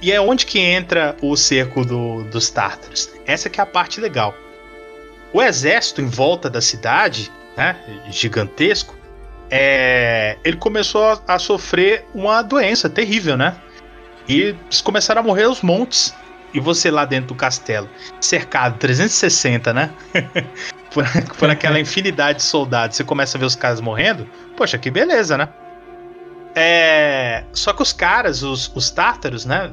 E 0.00 0.12
é 0.12 0.20
onde 0.20 0.44
que 0.44 0.58
entra 0.58 1.16
o 1.22 1.36
cerco 1.36 1.84
do, 1.84 2.24
dos 2.24 2.50
tártaros. 2.50 3.10
Essa 3.24 3.48
que 3.48 3.60
é 3.60 3.62
a 3.62 3.66
parte 3.66 4.00
legal. 4.00 4.34
O 5.32 5.42
exército 5.42 6.02
em 6.02 6.06
volta 6.06 6.50
da 6.50 6.60
cidade, 6.60 7.32
né, 7.56 7.76
gigantesco, 8.10 8.94
é, 9.50 10.36
ele 10.44 10.56
começou 10.56 11.22
a, 11.26 11.38
sofrer 11.38 12.04
uma 12.14 12.42
doença 12.42 12.90
terrível, 12.90 13.36
né? 13.36 13.56
E 14.28 14.54
começaram 14.82 15.20
a 15.20 15.24
morrer 15.24 15.44
aos 15.44 15.62
montes. 15.62 16.14
E 16.52 16.60
você 16.60 16.90
lá 16.90 17.04
dentro 17.04 17.28
do 17.28 17.34
castelo, 17.34 17.88
cercado 18.20 18.78
360, 18.78 19.72
né? 19.72 19.90
por, 20.96 21.04
por 21.38 21.50
aquela 21.50 21.78
infinidade 21.78 22.38
de 22.38 22.44
soldados, 22.44 22.96
você 22.96 23.04
começa 23.04 23.36
a 23.36 23.38
ver 23.38 23.44
os 23.44 23.54
caras 23.54 23.80
morrendo. 23.82 24.26
Poxa, 24.56 24.78
que 24.78 24.90
beleza, 24.90 25.36
né? 25.36 25.48
É, 26.54 27.44
só 27.52 27.74
que 27.74 27.82
os 27.82 27.92
caras, 27.92 28.42
os, 28.42 28.74
os 28.74 28.90
tártaros, 28.90 29.44
né? 29.44 29.70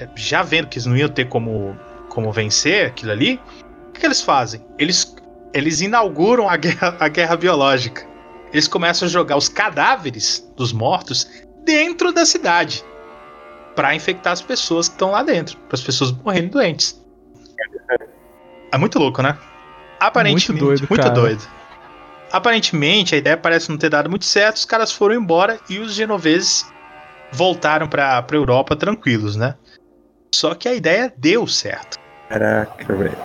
É, 0.00 0.08
já 0.14 0.42
vendo 0.42 0.68
que 0.68 0.78
eles 0.78 0.86
não 0.86 0.96
iam 0.96 1.08
ter 1.08 1.28
como, 1.28 1.76
como 2.08 2.30
vencer 2.30 2.86
aquilo 2.86 3.10
ali, 3.10 3.40
o 3.88 3.92
que, 3.92 4.00
que 4.00 4.06
eles 4.06 4.22
fazem? 4.22 4.64
Eles, 4.78 5.16
eles 5.52 5.80
inauguram 5.80 6.48
a 6.48 6.56
guerra, 6.56 6.96
a 7.00 7.08
guerra 7.08 7.36
biológica. 7.36 8.06
Eles 8.52 8.68
começam 8.68 9.08
a 9.08 9.10
jogar 9.10 9.36
os 9.36 9.48
cadáveres 9.48 10.48
dos 10.56 10.72
mortos 10.72 11.28
dentro 11.64 12.12
da 12.12 12.24
cidade 12.24 12.84
para 13.74 13.92
infectar 13.92 14.32
as 14.32 14.40
pessoas 14.40 14.88
que 14.88 14.94
estão 14.94 15.10
lá 15.10 15.24
dentro, 15.24 15.56
para 15.56 15.74
as 15.74 15.82
pessoas 15.82 16.12
morrendo 16.12 16.50
doentes. 16.50 17.02
É 18.70 18.78
muito 18.78 19.00
louco, 19.00 19.20
né? 19.20 19.36
Aparentemente, 20.06 20.52
muito 20.52 20.64
doido. 20.64 20.86
Muito 20.88 21.10
doido. 21.10 21.42
Aparentemente, 22.32 23.14
a 23.14 23.18
ideia 23.18 23.36
parece 23.36 23.70
não 23.70 23.78
ter 23.78 23.90
dado 23.90 24.10
muito 24.10 24.24
certo, 24.24 24.56
os 24.56 24.64
caras 24.64 24.92
foram 24.92 25.14
embora 25.14 25.58
e 25.68 25.78
os 25.78 25.94
genoveses 25.94 26.66
voltaram 27.30 27.88
para 27.88 28.18
a 28.18 28.34
Europa 28.34 28.74
tranquilos, 28.74 29.36
né? 29.36 29.54
Só 30.34 30.54
que 30.54 30.68
a 30.68 30.74
ideia 30.74 31.12
deu 31.16 31.46
certo. 31.46 31.98
Caraca, 32.28 32.94
velho. 32.94 33.16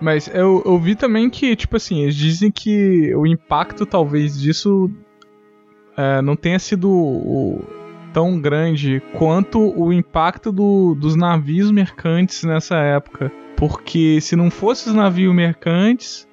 Mas 0.00 0.28
eu, 0.28 0.62
eu 0.64 0.78
vi 0.78 0.94
também 0.94 1.28
que, 1.28 1.54
tipo 1.54 1.76
assim, 1.76 2.02
eles 2.02 2.14
dizem 2.14 2.50
que 2.50 3.14
o 3.14 3.26
impacto 3.26 3.84
talvez 3.84 4.38
disso 4.38 4.90
é, 5.96 6.22
não 6.22 6.36
tenha 6.36 6.58
sido 6.58 6.90
o, 6.90 7.62
tão 8.12 8.40
grande 8.40 9.02
quanto 9.16 9.58
o 9.78 9.92
impacto 9.92 10.50
do, 10.50 10.94
dos 10.94 11.16
navios 11.16 11.70
mercantes 11.70 12.44
nessa 12.44 12.76
época. 12.76 13.30
Porque 13.60 14.22
se 14.22 14.34
não 14.34 14.50
fosse 14.50 14.88
os 14.88 14.94
navios 14.94 15.34
mercantes, 15.34 16.26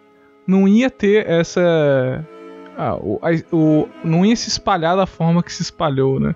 não 0.48 0.66
ia 0.66 0.90
ter 0.90 1.30
essa. 1.30 2.26
Ah, 2.78 2.96
o, 2.96 3.20
o, 3.52 3.90
não 4.02 4.26
ia 4.26 4.34
se 4.34 4.48
espalhar 4.48 4.96
da 4.96 5.06
forma 5.06 5.44
que 5.44 5.52
se 5.52 5.62
espalhou, 5.62 6.22
né? 6.22 6.34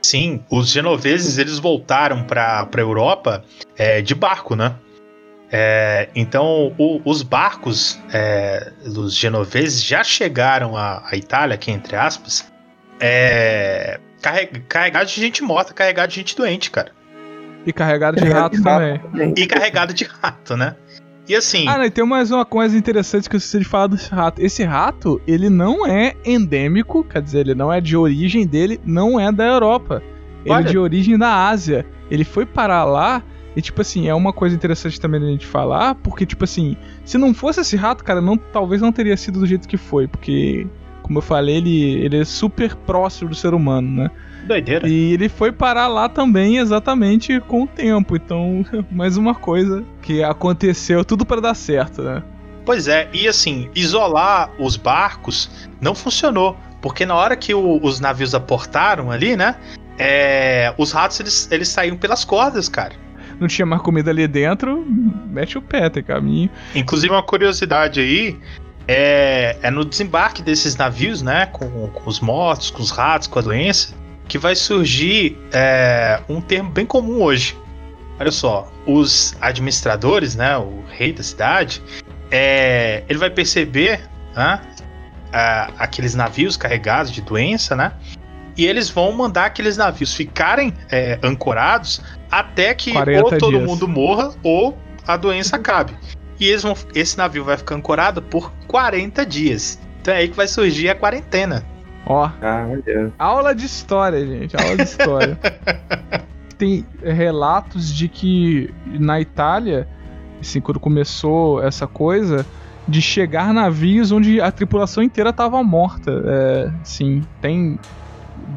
Sim, 0.00 0.44
os 0.48 0.68
genoveses 0.68 1.36
eles 1.36 1.58
voltaram 1.58 2.22
para 2.22 2.64
a 2.72 2.80
Europa 2.80 3.44
é, 3.76 4.00
de 4.00 4.14
barco, 4.14 4.54
né? 4.54 4.76
É, 5.50 6.08
então, 6.14 6.76
o, 6.78 7.02
os 7.04 7.22
barcos 7.22 7.98
é, 8.12 8.72
dos 8.86 9.16
genoveses 9.16 9.82
já 9.82 10.04
chegaram 10.04 10.76
à, 10.76 11.02
à 11.10 11.16
Itália, 11.16 11.56
aqui 11.56 11.72
entre 11.72 11.96
aspas, 11.96 12.48
é, 13.00 13.98
carregado 14.68 15.06
de 15.06 15.20
gente 15.20 15.42
morta, 15.42 15.74
carregado 15.74 16.10
de 16.10 16.14
gente 16.14 16.36
doente, 16.36 16.70
cara. 16.70 16.99
E 17.66 17.72
carregado 17.72 18.20
de 18.20 18.28
rato 18.28 18.62
também. 18.62 19.00
E 19.36 19.46
carregado 19.46 19.92
de 19.92 20.04
rato, 20.04 20.56
né? 20.56 20.76
E 21.28 21.34
assim. 21.34 21.68
Ah, 21.68 21.78
não, 21.78 21.84
e 21.84 21.90
tem 21.90 22.04
mais 22.04 22.30
uma 22.30 22.44
coisa 22.44 22.76
interessante 22.76 23.28
que 23.28 23.36
eu 23.36 23.38
esqueci 23.38 23.60
de 23.60 23.64
falar 23.64 23.86
desse 23.86 24.10
rato. 24.10 24.42
Esse 24.42 24.64
rato, 24.64 25.20
ele 25.26 25.48
não 25.48 25.86
é 25.86 26.14
endêmico, 26.24 27.04
quer 27.04 27.22
dizer, 27.22 27.40
ele 27.40 27.54
não 27.54 27.72
é 27.72 27.80
de 27.80 27.96
origem 27.96 28.46
dele, 28.46 28.80
não 28.84 29.20
é 29.20 29.30
da 29.30 29.44
Europa. 29.44 30.02
Ele 30.44 30.54
Olha. 30.54 30.64
é 30.64 30.70
de 30.70 30.78
origem 30.78 31.18
da 31.18 31.48
Ásia. 31.48 31.86
Ele 32.10 32.24
foi 32.24 32.44
parar 32.44 32.84
lá 32.84 33.22
e, 33.54 33.62
tipo 33.62 33.80
assim, 33.80 34.08
é 34.08 34.14
uma 34.14 34.32
coisa 34.32 34.56
interessante 34.56 35.00
também 35.00 35.20
da 35.20 35.26
gente 35.26 35.46
falar, 35.46 35.94
porque, 35.96 36.24
tipo 36.24 36.44
assim, 36.44 36.76
se 37.04 37.18
não 37.18 37.34
fosse 37.34 37.60
esse 37.60 37.76
rato, 37.76 38.02
cara, 38.02 38.20
não, 38.20 38.36
talvez 38.36 38.80
não 38.80 38.92
teria 38.92 39.16
sido 39.16 39.40
do 39.40 39.46
jeito 39.46 39.68
que 39.68 39.76
foi, 39.76 40.08
porque, 40.08 40.66
como 41.02 41.18
eu 41.18 41.22
falei, 41.22 41.56
ele, 41.56 42.04
ele 42.04 42.18
é 42.18 42.24
super 42.24 42.74
próximo 42.74 43.30
do 43.30 43.36
ser 43.36 43.54
humano, 43.54 44.02
né? 44.02 44.10
Doideira. 44.50 44.88
E 44.88 45.12
ele 45.12 45.28
foi 45.28 45.52
parar 45.52 45.86
lá 45.88 46.08
também 46.08 46.58
exatamente 46.58 47.38
com 47.40 47.62
o 47.62 47.66
tempo. 47.66 48.16
Então, 48.16 48.64
mais 48.90 49.16
uma 49.16 49.34
coisa 49.34 49.84
que 50.02 50.22
aconteceu, 50.22 51.04
tudo 51.04 51.24
para 51.24 51.40
dar 51.40 51.54
certo, 51.54 52.02
né? 52.02 52.22
Pois 52.64 52.88
é, 52.88 53.08
e 53.12 53.26
assim, 53.26 53.70
isolar 53.74 54.50
os 54.58 54.76
barcos 54.76 55.68
não 55.80 55.94
funcionou. 55.94 56.56
Porque 56.82 57.04
na 57.06 57.14
hora 57.14 57.36
que 57.36 57.54
o- 57.54 57.78
os 57.82 58.00
navios 58.00 58.34
aportaram 58.34 59.10
ali, 59.10 59.36
né? 59.36 59.56
é, 60.02 60.72
os 60.78 60.92
ratos 60.92 61.20
eles, 61.20 61.48
eles 61.52 61.68
saíam 61.68 61.94
pelas 61.94 62.24
cordas, 62.24 62.70
cara. 62.70 62.94
Não 63.38 63.46
tinha 63.46 63.66
mais 63.66 63.82
comida 63.82 64.10
ali 64.10 64.26
dentro, 64.26 64.82
mete 65.28 65.58
o 65.58 65.62
pé, 65.62 65.90
tem 65.90 66.02
caminho. 66.02 66.48
Inclusive, 66.74 67.12
uma 67.12 67.22
curiosidade 67.22 68.00
aí 68.00 68.38
é, 68.88 69.56
é 69.62 69.70
no 69.70 69.84
desembarque 69.84 70.42
desses 70.42 70.74
navios, 70.74 71.20
né? 71.20 71.46
Com, 71.46 71.68
com 71.88 72.08
os 72.08 72.18
mortos, 72.18 72.70
com 72.70 72.82
os 72.82 72.90
ratos, 72.90 73.28
com 73.28 73.38
a 73.38 73.42
doença, 73.42 73.94
que 74.30 74.38
vai 74.38 74.54
surgir 74.54 75.36
é, 75.52 76.20
um 76.28 76.40
termo 76.40 76.70
bem 76.70 76.86
comum 76.86 77.20
hoje. 77.20 77.58
Olha 78.18 78.30
só, 78.30 78.70
os 78.86 79.36
administradores, 79.40 80.36
né? 80.36 80.56
O 80.56 80.84
rei 80.88 81.12
da 81.12 81.22
cidade, 81.22 81.82
é, 82.30 83.02
ele 83.08 83.18
vai 83.18 83.28
perceber 83.28 84.00
né, 84.36 84.60
a- 85.32 85.70
aqueles 85.78 86.14
navios 86.14 86.56
carregados 86.56 87.10
de 87.10 87.20
doença, 87.22 87.74
né? 87.74 87.92
E 88.56 88.66
eles 88.66 88.88
vão 88.88 89.10
mandar 89.10 89.46
aqueles 89.46 89.76
navios 89.76 90.14
ficarem 90.14 90.72
é, 90.90 91.18
ancorados 91.24 92.00
até 92.30 92.72
que 92.72 92.92
40 92.92 93.24
ou 93.24 93.30
todo 93.38 93.50
dias. 93.56 93.64
mundo 93.68 93.88
morra 93.88 94.32
ou 94.44 94.78
a 95.08 95.16
doença 95.16 95.56
acabe. 95.56 95.92
E 96.38 96.46
eles 96.46 96.62
vão, 96.62 96.76
esse 96.94 97.18
navio 97.18 97.42
vai 97.44 97.56
ficar 97.56 97.74
ancorado 97.74 98.22
por 98.22 98.52
40 98.68 99.26
dias. 99.26 99.80
Então 100.00 100.14
é 100.14 100.18
aí 100.18 100.28
que 100.28 100.36
vai 100.36 100.46
surgir 100.46 100.88
a 100.88 100.94
quarentena. 100.94 101.64
Ó, 102.06 102.30
Ah, 102.42 102.66
aula 103.18 103.54
de 103.54 103.66
história, 103.66 104.26
gente, 104.26 104.56
aula 104.56 104.76
de 104.76 104.82
história. 104.82 105.38
Tem 106.58 106.84
relatos 107.02 107.94
de 107.94 108.08
que 108.08 108.72
na 108.86 109.20
Itália, 109.20 109.88
assim, 110.40 110.60
quando 110.60 110.78
começou 110.78 111.62
essa 111.62 111.86
coisa, 111.86 112.44
de 112.86 113.00
chegar 113.00 113.54
navios 113.54 114.12
onde 114.12 114.40
a 114.40 114.50
tripulação 114.50 115.02
inteira 115.02 115.32
tava 115.32 115.62
morta. 115.62 116.10
É, 116.26 116.70
sim, 116.82 117.22
tem 117.40 117.78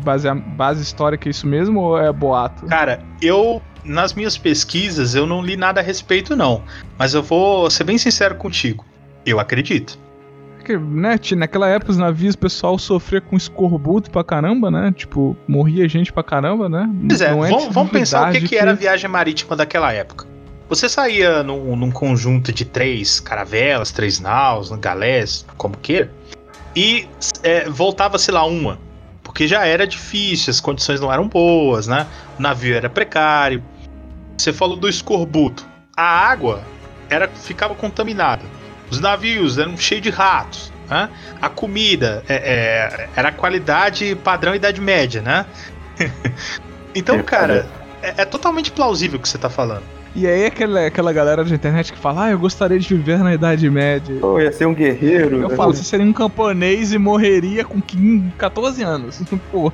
base, 0.03 0.29
base 0.33 0.81
histórica 0.81 1.29
isso 1.29 1.47
mesmo 1.47 1.79
ou 1.79 1.97
é 1.97 2.11
boato? 2.11 2.65
Cara, 2.65 2.99
eu 3.21 3.61
nas 3.83 4.13
minhas 4.13 4.37
pesquisas 4.37 5.13
eu 5.13 5.25
não 5.25 5.41
li 5.41 5.55
nada 5.57 5.81
a 5.81 5.83
respeito 5.83 6.35
não, 6.35 6.63
mas 6.97 7.13
eu 7.13 7.21
vou 7.21 7.69
ser 7.69 7.83
bem 7.83 7.97
sincero 7.97 8.35
contigo. 8.35 8.85
Eu 9.25 9.39
acredito. 9.39 9.97
Porque, 10.63 10.77
né, 10.77 11.19
naquela 11.35 11.67
época 11.67 11.91
os 11.91 11.97
navios 11.97 12.35
o 12.35 12.37
pessoal 12.37 12.79
sofria 12.79 13.19
com 13.19 13.35
escorbuto 13.35 14.09
pra 14.09 14.23
caramba, 14.23 14.71
né? 14.71 14.93
Tipo, 14.95 15.35
morria 15.45 15.89
gente 15.89 16.13
pra 16.13 16.23
caramba, 16.23 16.69
né? 16.69 16.89
Pois 17.05 17.19
é, 17.19 17.31
Não 17.31 17.41
vamos, 17.41 17.67
vamos 17.67 17.91
pensar 17.91 18.21
o 18.21 18.31
que, 18.31 18.39
novidade 18.39 18.47
que 18.47 18.55
era 18.55 18.71
a 18.71 18.73
viagem 18.73 19.09
marítima 19.09 19.57
daquela 19.57 19.91
época. 19.91 20.25
Você 20.69 20.87
saía 20.87 21.43
num, 21.43 21.75
num 21.75 21.91
conjunto 21.91 22.53
de 22.53 22.63
três 22.63 23.19
caravelas, 23.19 23.91
três 23.91 24.21
naus, 24.21 24.71
galés, 24.71 25.45
como 25.57 25.75
queira, 25.75 26.09
e 26.73 27.09
é, 27.43 27.69
voltava, 27.69 28.17
sei 28.17 28.33
lá, 28.33 28.45
uma. 28.45 28.79
Porque 29.21 29.49
já 29.49 29.65
era 29.65 29.85
difícil, 29.85 30.49
as 30.49 30.61
condições 30.61 31.01
não 31.01 31.11
eram 31.11 31.27
boas, 31.27 31.87
né? 31.87 32.07
O 32.39 32.41
navio 32.41 32.73
era 32.73 32.89
precário. 32.89 33.61
Você 34.37 34.53
falou 34.53 34.77
do 34.77 34.87
escorbuto. 34.87 35.67
A 35.95 36.03
água 36.03 36.63
era, 37.09 37.27
ficava 37.27 37.75
contaminada. 37.75 38.43
Os 38.93 38.99
navios 38.99 39.57
eram 39.57 39.75
cheios 39.75 40.03
de 40.03 40.11
ratos. 40.11 40.71
Né? 40.87 41.09
A 41.41 41.49
comida 41.49 42.23
é, 42.29 42.35
é, 42.35 43.09
era 43.15 43.31
qualidade 43.31 44.15
padrão 44.23 44.53
Idade 44.53 44.79
Média, 44.79 45.19
né? 45.19 45.47
então, 46.93 47.15
É, 47.15 47.23
cara, 47.23 47.67
é, 48.03 48.13
é 48.17 48.25
totalmente 48.25 48.71
plausível 48.71 49.17
o 49.17 49.21
que 49.21 49.27
você 49.27 49.39
tá 49.39 49.49
falando. 49.49 49.81
E 50.15 50.27
aí 50.27 50.45
aquela, 50.45 50.85
aquela 50.85 51.11
galera 51.11 51.43
da 51.43 51.55
internet 51.55 51.91
que 51.91 51.97
fala, 51.97 52.25
ah, 52.25 52.29
eu 52.29 52.37
gostaria 52.37 52.77
de 52.77 52.87
viver 52.87 53.17
na 53.17 53.33
Idade 53.33 53.67
Média. 53.67 54.15
Pô, 54.21 54.39
ia 54.39 54.51
ser 54.51 54.67
um 54.67 54.73
guerreiro. 54.73 55.41
Eu 55.41 55.49
falo, 55.49 55.73
você 55.73 55.83
seria 55.83 56.05
um 56.05 56.13
camponês 56.13 56.93
e 56.93 56.99
morreria 56.99 57.65
com 57.65 57.81
15, 57.81 58.31
14 58.37 58.83
anos. 58.83 59.19
Pô, 59.51 59.73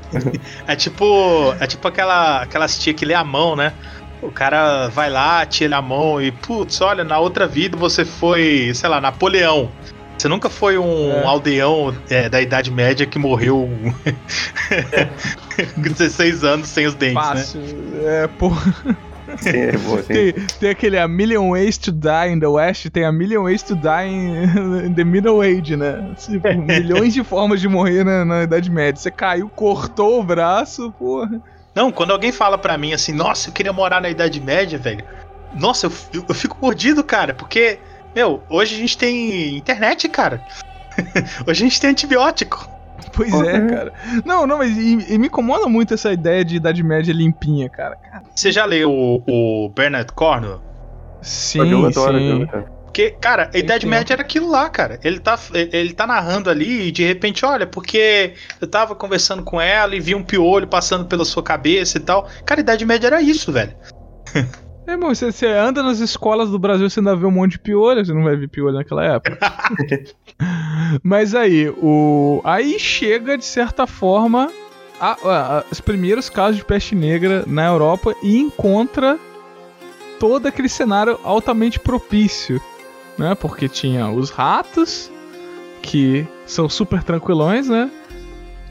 É 0.65 0.77
tipo, 0.77 1.53
é 1.59 1.67
tipo 1.67 1.85
aquela, 1.85 2.43
aquelas 2.43 2.79
tia 2.79 2.93
que 2.93 3.03
lê 3.03 3.13
a 3.13 3.23
mão, 3.23 3.53
né? 3.53 3.73
O 4.21 4.29
cara 4.31 4.87
vai 4.89 5.09
lá, 5.09 5.45
tira 5.45 5.77
a 5.77 5.81
mão 5.81 6.21
e, 6.21 6.31
putz, 6.31 6.81
olha, 6.81 7.03
na 7.03 7.17
outra 7.19 7.47
vida 7.47 7.77
você 7.77 8.03
foi, 8.03 8.71
sei 8.73 8.89
lá, 8.89 8.99
Napoleão. 8.99 9.69
Você 10.17 10.27
nunca 10.27 10.49
foi 10.49 10.77
um 10.77 11.11
É. 11.13 11.23
aldeão 11.25 11.95
é, 12.09 12.27
da 12.27 12.41
Idade 12.41 12.69
Média 12.69 13.05
que 13.05 13.17
morreu 13.17 13.69
com 15.75 15.81
16 15.81 16.43
anos 16.43 16.67
sem 16.67 16.85
os 16.85 16.93
dentes, 16.95 17.15
né? 17.15 17.21
fácil. 17.21 17.61
É, 18.03 18.27
pô. 18.27 18.51
Sim, 19.37 19.49
é 19.57 19.77
boa, 19.77 20.01
sim. 20.01 20.13
Tem, 20.13 20.33
tem 20.59 20.69
aquele 20.71 20.97
A 20.97 21.07
Million 21.07 21.51
Ways 21.51 21.77
to 21.77 21.91
Die 21.91 22.33
in 22.33 22.39
the 22.39 22.47
West, 22.47 22.89
tem 22.89 23.05
A 23.05 23.11
Million 23.11 23.43
Ways 23.43 23.61
to 23.63 23.75
Die 23.75 24.07
in, 24.07 24.43
in 24.87 24.93
the 24.93 25.03
Middle 25.03 25.39
Age, 25.41 25.75
né? 25.77 26.13
Tipo, 26.17 26.47
milhões 26.57 27.13
de 27.13 27.23
formas 27.23 27.61
de 27.61 27.67
morrer 27.69 28.03
na, 28.03 28.25
na 28.25 28.43
Idade 28.43 28.69
Média. 28.71 28.99
Você 28.99 29.11
caiu, 29.11 29.47
cortou 29.49 30.19
o 30.19 30.23
braço, 30.23 30.91
porra. 30.97 31.39
Não, 31.79 31.93
quando 31.93 32.11
alguém 32.11 32.29
fala 32.33 32.57
pra 32.57 32.77
mim 32.77 32.91
assim, 32.91 33.13
nossa, 33.13 33.49
eu 33.49 33.53
queria 33.53 33.71
morar 33.71 34.01
na 34.01 34.09
Idade 34.09 34.41
Média, 34.41 34.77
velho. 34.77 35.05
Nossa, 35.49 35.85
eu, 35.85 35.91
eu- 36.27 36.35
fico 36.35 36.57
mordido, 36.61 37.01
cara, 37.05 37.33
porque, 37.33 37.79
meu, 38.13 38.43
hoje 38.49 38.75
a 38.75 38.77
gente 38.77 38.97
tem 38.97 39.55
internet, 39.57 40.09
cara. 40.09 40.43
hoje 41.47 41.63
a 41.63 41.67
gente 41.69 41.79
tem 41.79 41.91
antibiótico. 41.91 42.67
Pois 43.13 43.33
Uhum. 43.33 43.45
é, 43.45 43.65
cara. 43.69 43.93
Não, 44.25 44.45
não, 44.45 44.57
mas 44.57 44.75
e, 44.77 45.13
e 45.13 45.17
me 45.17 45.27
incomoda 45.27 45.69
muito 45.69 45.93
essa 45.93 46.11
ideia 46.11 46.43
de 46.43 46.57
Idade 46.57 46.83
Média 46.83 47.13
limpinha, 47.13 47.69
cara. 47.69 47.97
Você 48.35 48.51
já 48.51 48.65
leu 48.65 48.91
o, 48.91 49.23
o 49.65 49.69
Bernard 49.69 50.11
Cornwell? 50.11 50.61
Sim, 51.21 51.71
Eu 51.71 51.85
adoro, 51.85 52.19
sim. 52.19 52.45
Porque, 52.89 53.11
cara, 53.21 53.51
a 53.53 53.57
Idade. 53.57 53.85
Média 53.85 54.13
era 54.15 54.23
aquilo 54.23 54.49
lá, 54.49 54.67
cara. 54.67 54.99
Ele 55.03 55.19
tá, 55.19 55.37
ele 55.53 55.93
tá 55.93 56.07
narrando 56.07 56.49
ali 56.49 56.87
e 56.87 56.91
de 56.91 57.03
repente, 57.05 57.45
olha, 57.45 57.67
porque 57.67 58.33
eu 58.59 58.67
tava 58.67 58.95
conversando 58.95 59.43
com 59.43 59.61
ela 59.61 59.95
e 59.95 59.99
vi 59.99 60.15
um 60.15 60.23
piolho 60.23 60.67
passando 60.67 61.05
pela 61.05 61.23
sua 61.23 61.43
cabeça 61.43 61.97
e 61.97 62.01
tal. 62.01 62.27
Cara, 62.45 62.59
a 62.59 62.63
Idade 62.63 62.85
Média 62.85 63.07
era 63.07 63.21
isso, 63.21 63.51
velho. 63.51 63.73
É, 64.87 64.93
irmão, 64.93 65.13
você, 65.13 65.31
você 65.31 65.45
anda 65.45 65.83
nas 65.83 65.99
escolas 65.99 66.49
do 66.49 66.57
Brasil, 66.57 66.89
você 66.89 66.99
ainda 66.99 67.15
vê 67.15 67.23
um 67.23 67.29
monte 67.29 67.51
de 67.51 67.59
piolho, 67.59 68.03
você 68.03 68.11
não 68.11 68.23
vai 68.23 68.35
ver 68.35 68.47
piolho 68.47 68.73
naquela 68.75 69.05
época. 69.05 69.37
Mas 71.03 71.35
aí, 71.35 71.69
o. 71.69 72.41
Aí 72.43 72.79
chega, 72.79 73.37
de 73.37 73.45
certa 73.45 73.85
forma, 73.85 74.49
a- 74.99 75.15
a- 75.23 75.57
a- 75.59 75.63
os 75.71 75.79
primeiros 75.79 76.27
casos 76.27 76.57
de 76.57 76.65
peste 76.65 76.95
negra 76.95 77.43
na 77.45 77.67
Europa 77.67 78.15
e 78.23 78.39
encontra 78.39 79.19
todo 80.19 80.47
aquele 80.47 80.67
cenário 80.69 81.19
altamente 81.23 81.79
propício. 81.79 82.59
Né? 83.19 83.35
Porque 83.35 83.67
tinha 83.67 84.09
os 84.09 84.29
ratos, 84.29 85.11
que 85.81 86.25
são 86.45 86.69
super 86.69 87.03
tranquilões, 87.03 87.67
né? 87.67 87.91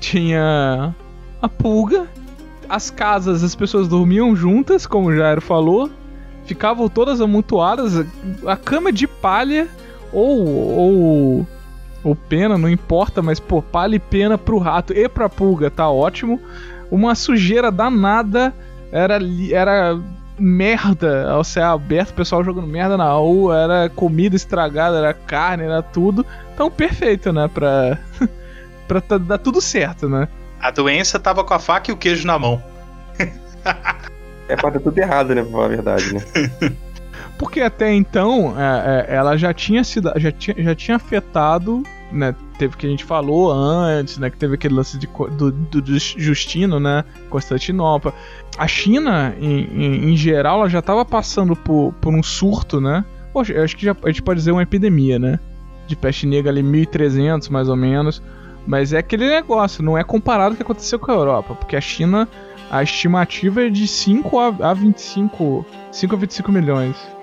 Tinha 0.00 0.94
a 1.42 1.48
pulga. 1.48 2.08
As 2.66 2.90
casas, 2.90 3.44
as 3.44 3.54
pessoas 3.54 3.88
dormiam 3.88 4.34
juntas, 4.34 4.86
como 4.86 5.08
o 5.08 5.14
Jairo 5.14 5.42
falou. 5.42 5.90
Ficavam 6.46 6.88
todas 6.88 7.20
amontoadas. 7.20 8.06
A 8.46 8.56
cama 8.56 8.90
de 8.90 9.06
palha 9.06 9.68
ou, 10.12 10.46
ou, 10.46 11.46
ou 12.02 12.16
pena, 12.16 12.56
não 12.56 12.70
importa, 12.70 13.20
mas 13.20 13.38
pô, 13.38 13.60
palha 13.60 13.96
e 13.96 14.00
pena 14.00 14.38
pro 14.38 14.56
rato 14.56 14.94
e 14.94 15.08
pra 15.10 15.28
pulga, 15.28 15.70
tá 15.70 15.90
ótimo. 15.90 16.40
Uma 16.90 17.14
sujeira 17.14 17.70
danada. 17.70 18.54
Era, 18.90 19.18
era 19.50 20.00
merda 20.38 21.30
ao 21.30 21.42
céu 21.44 21.72
aberto, 21.72 22.10
o 22.10 22.14
pessoal 22.14 22.44
jogando 22.44 22.66
merda 22.66 22.96
na 22.96 23.10
rua, 23.12 23.56
era 23.58 23.88
comida 23.90 24.36
estragada, 24.36 24.98
era 24.98 25.12
carne, 25.14 25.64
era 25.64 25.82
tudo. 25.82 26.24
Então, 26.54 26.70
perfeito, 26.70 27.32
né? 27.32 27.48
Pra, 27.52 27.98
pra 28.86 29.00
tá- 29.00 29.18
dar 29.18 29.38
tudo 29.38 29.60
certo, 29.60 30.08
né? 30.08 30.28
A 30.60 30.70
doença 30.70 31.18
tava 31.18 31.44
com 31.44 31.54
a 31.54 31.58
faca 31.58 31.90
e 31.90 31.94
o 31.94 31.96
queijo 31.96 32.26
na 32.26 32.38
mão. 32.38 32.62
É 34.48 34.56
pra 34.56 34.70
dar 34.70 34.80
tudo 34.80 34.98
errado, 34.98 35.34
né? 35.34 35.42
Pra 35.42 35.52
falar 35.52 35.64
a 35.64 35.68
verdade, 35.68 36.14
né? 36.14 36.22
Porque 37.38 37.60
até 37.60 37.94
então 37.94 38.54
é, 38.58 39.06
é, 39.08 39.14
ela 39.14 39.36
já 39.36 39.54
tinha 39.54 39.84
sido, 39.84 40.12
já 40.16 40.32
tinha, 40.32 40.60
já 40.60 40.74
tinha 40.74 40.96
afetado, 40.96 41.84
né? 42.10 42.34
Teve 42.58 42.76
que 42.76 42.84
a 42.84 42.90
gente 42.90 43.04
falou 43.04 43.52
antes, 43.52 44.18
né? 44.18 44.28
Que 44.28 44.36
teve 44.36 44.54
aquele 44.54 44.74
lance 44.74 44.98
de, 44.98 45.06
do, 45.06 45.52
do, 45.52 45.80
do 45.80 45.98
Justino, 45.98 46.80
né? 46.80 47.04
Constantinopla. 47.30 48.12
A 48.58 48.66
China, 48.66 49.34
em, 49.40 49.60
em, 49.60 50.12
em 50.12 50.16
geral, 50.16 50.60
ela 50.60 50.68
já 50.68 50.80
estava 50.80 51.04
passando 51.04 51.54
por, 51.54 51.94
por 52.00 52.12
um 52.12 52.22
surto, 52.22 52.80
né? 52.80 53.04
Poxa, 53.32 53.52
eu 53.52 53.62
acho 53.62 53.76
que 53.76 53.84
já, 53.84 53.96
a 54.02 54.08
gente 54.08 54.22
pode 54.22 54.40
dizer 54.40 54.50
uma 54.50 54.62
epidemia, 54.62 55.18
né? 55.18 55.38
De 55.86 55.94
peste 55.94 56.26
negra 56.26 56.50
ali, 56.50 56.62
1300 56.62 57.48
mais 57.50 57.68
ou 57.68 57.76
menos. 57.76 58.20
Mas 58.66 58.92
é 58.92 58.98
aquele 58.98 59.28
negócio, 59.28 59.82
não 59.82 59.96
é 59.96 60.02
comparado 60.02 60.50
com 60.50 60.54
o 60.54 60.56
que 60.56 60.62
aconteceu 60.62 60.98
com 60.98 61.10
a 61.12 61.14
Europa, 61.14 61.54
porque 61.54 61.76
a 61.76 61.80
China, 61.80 62.28
a 62.68 62.82
estimativa 62.82 63.64
é 63.64 63.70
de 63.70 63.86
5 63.86 64.38
a, 64.38 64.70
a 64.70 64.74
25, 64.74 65.64
5 65.92 66.14
a 66.14 66.18
25 66.18 66.52
milhões. 66.52 67.17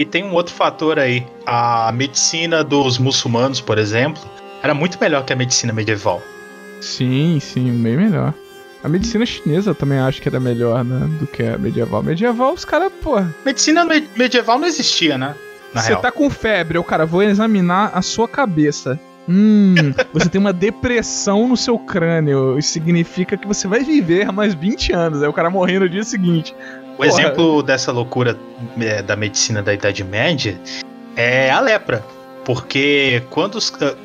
E 0.00 0.04
tem 0.06 0.24
um 0.24 0.32
outro 0.32 0.54
fator 0.54 0.98
aí. 0.98 1.26
A 1.44 1.92
medicina 1.92 2.64
dos 2.64 2.96
muçulmanos, 2.96 3.60
por 3.60 3.76
exemplo, 3.76 4.22
era 4.62 4.72
muito 4.72 4.98
melhor 4.98 5.26
que 5.26 5.32
a 5.34 5.36
medicina 5.36 5.74
medieval. 5.74 6.22
Sim, 6.80 7.38
sim, 7.38 7.70
bem 7.82 7.98
melhor. 7.98 8.32
A 8.82 8.88
medicina 8.88 9.26
chinesa 9.26 9.74
também 9.74 9.98
acho 9.98 10.22
que 10.22 10.28
era 10.30 10.40
melhor, 10.40 10.82
né? 10.82 11.06
Do 11.18 11.26
que 11.26 11.42
a 11.42 11.58
medieval. 11.58 12.02
Medieval, 12.02 12.54
os 12.54 12.64
caras, 12.64 12.90
pô. 13.02 13.20
Medicina 13.44 13.84
me 13.84 14.08
medieval 14.16 14.58
não 14.58 14.66
existia, 14.66 15.18
né? 15.18 15.34
Você 15.74 15.94
tá 15.96 16.10
com 16.10 16.30
febre, 16.30 16.78
o 16.78 16.82
cara, 16.82 17.04
vou 17.04 17.22
examinar 17.22 17.90
a 17.92 18.00
sua 18.00 18.26
cabeça. 18.26 18.98
Hum, 19.32 19.94
você 20.12 20.28
tem 20.28 20.40
uma 20.40 20.52
depressão 20.52 21.46
no 21.46 21.56
seu 21.56 21.78
crânio. 21.78 22.58
Isso 22.58 22.70
significa 22.70 23.36
que 23.36 23.46
você 23.46 23.68
vai 23.68 23.84
viver 23.84 24.32
mais 24.32 24.54
20 24.54 24.92
anos. 24.92 25.22
Aí 25.22 25.28
o 25.28 25.32
cara 25.32 25.48
morrendo 25.48 25.84
no 25.84 25.88
dia 25.88 26.02
seguinte. 26.02 26.52
O 26.94 26.96
Porra. 26.96 27.08
exemplo 27.08 27.62
dessa 27.62 27.92
loucura 27.92 28.36
é, 28.80 29.00
da 29.00 29.14
medicina 29.14 29.62
da 29.62 29.72
Idade 29.72 30.02
Média 30.02 30.58
é 31.14 31.48
a 31.48 31.60
lepra. 31.60 32.04
Porque 32.44 33.22
quando, 33.30 33.58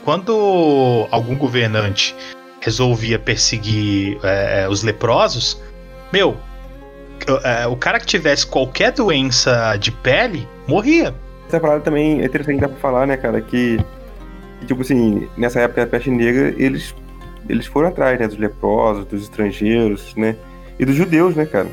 quando 0.03 1.07
algum 1.09 1.35
governante 1.35 2.15
resolvia 2.61 3.17
perseguir 3.17 4.19
é, 4.21 4.67
os 4.69 4.83
leprosos, 4.83 5.59
meu, 6.13 6.37
é, 7.43 7.65
o 7.65 7.75
cara 7.75 7.99
que 7.99 8.05
tivesse 8.05 8.45
qualquer 8.45 8.91
doença 8.91 9.75
de 9.77 9.91
pele 9.91 10.47
morria. 10.67 11.15
Essa 11.47 11.59
parada 11.59 11.81
também 11.81 12.21
é 12.21 12.25
interessante 12.25 12.59
pra 12.59 12.69
falar, 12.69 13.07
né, 13.07 13.17
cara, 13.17 13.41
que, 13.41 13.79
que, 14.65 14.69
tipo 14.69 14.81
assim, 14.81 15.29
nessa 15.37 15.61
época 15.61 15.81
da 15.81 15.87
peste 15.87 16.09
negra, 16.09 16.53
eles, 16.57 16.93
eles 17.47 17.67
foram 17.67 17.89
atrás, 17.89 18.19
né, 18.19 18.27
dos 18.27 18.37
leprosos, 18.37 19.05
dos 19.05 19.23
estrangeiros, 19.23 20.13
né, 20.15 20.35
e 20.79 20.85
dos 20.85 20.95
judeus, 20.95 21.35
né, 21.35 21.45
cara. 21.45 21.69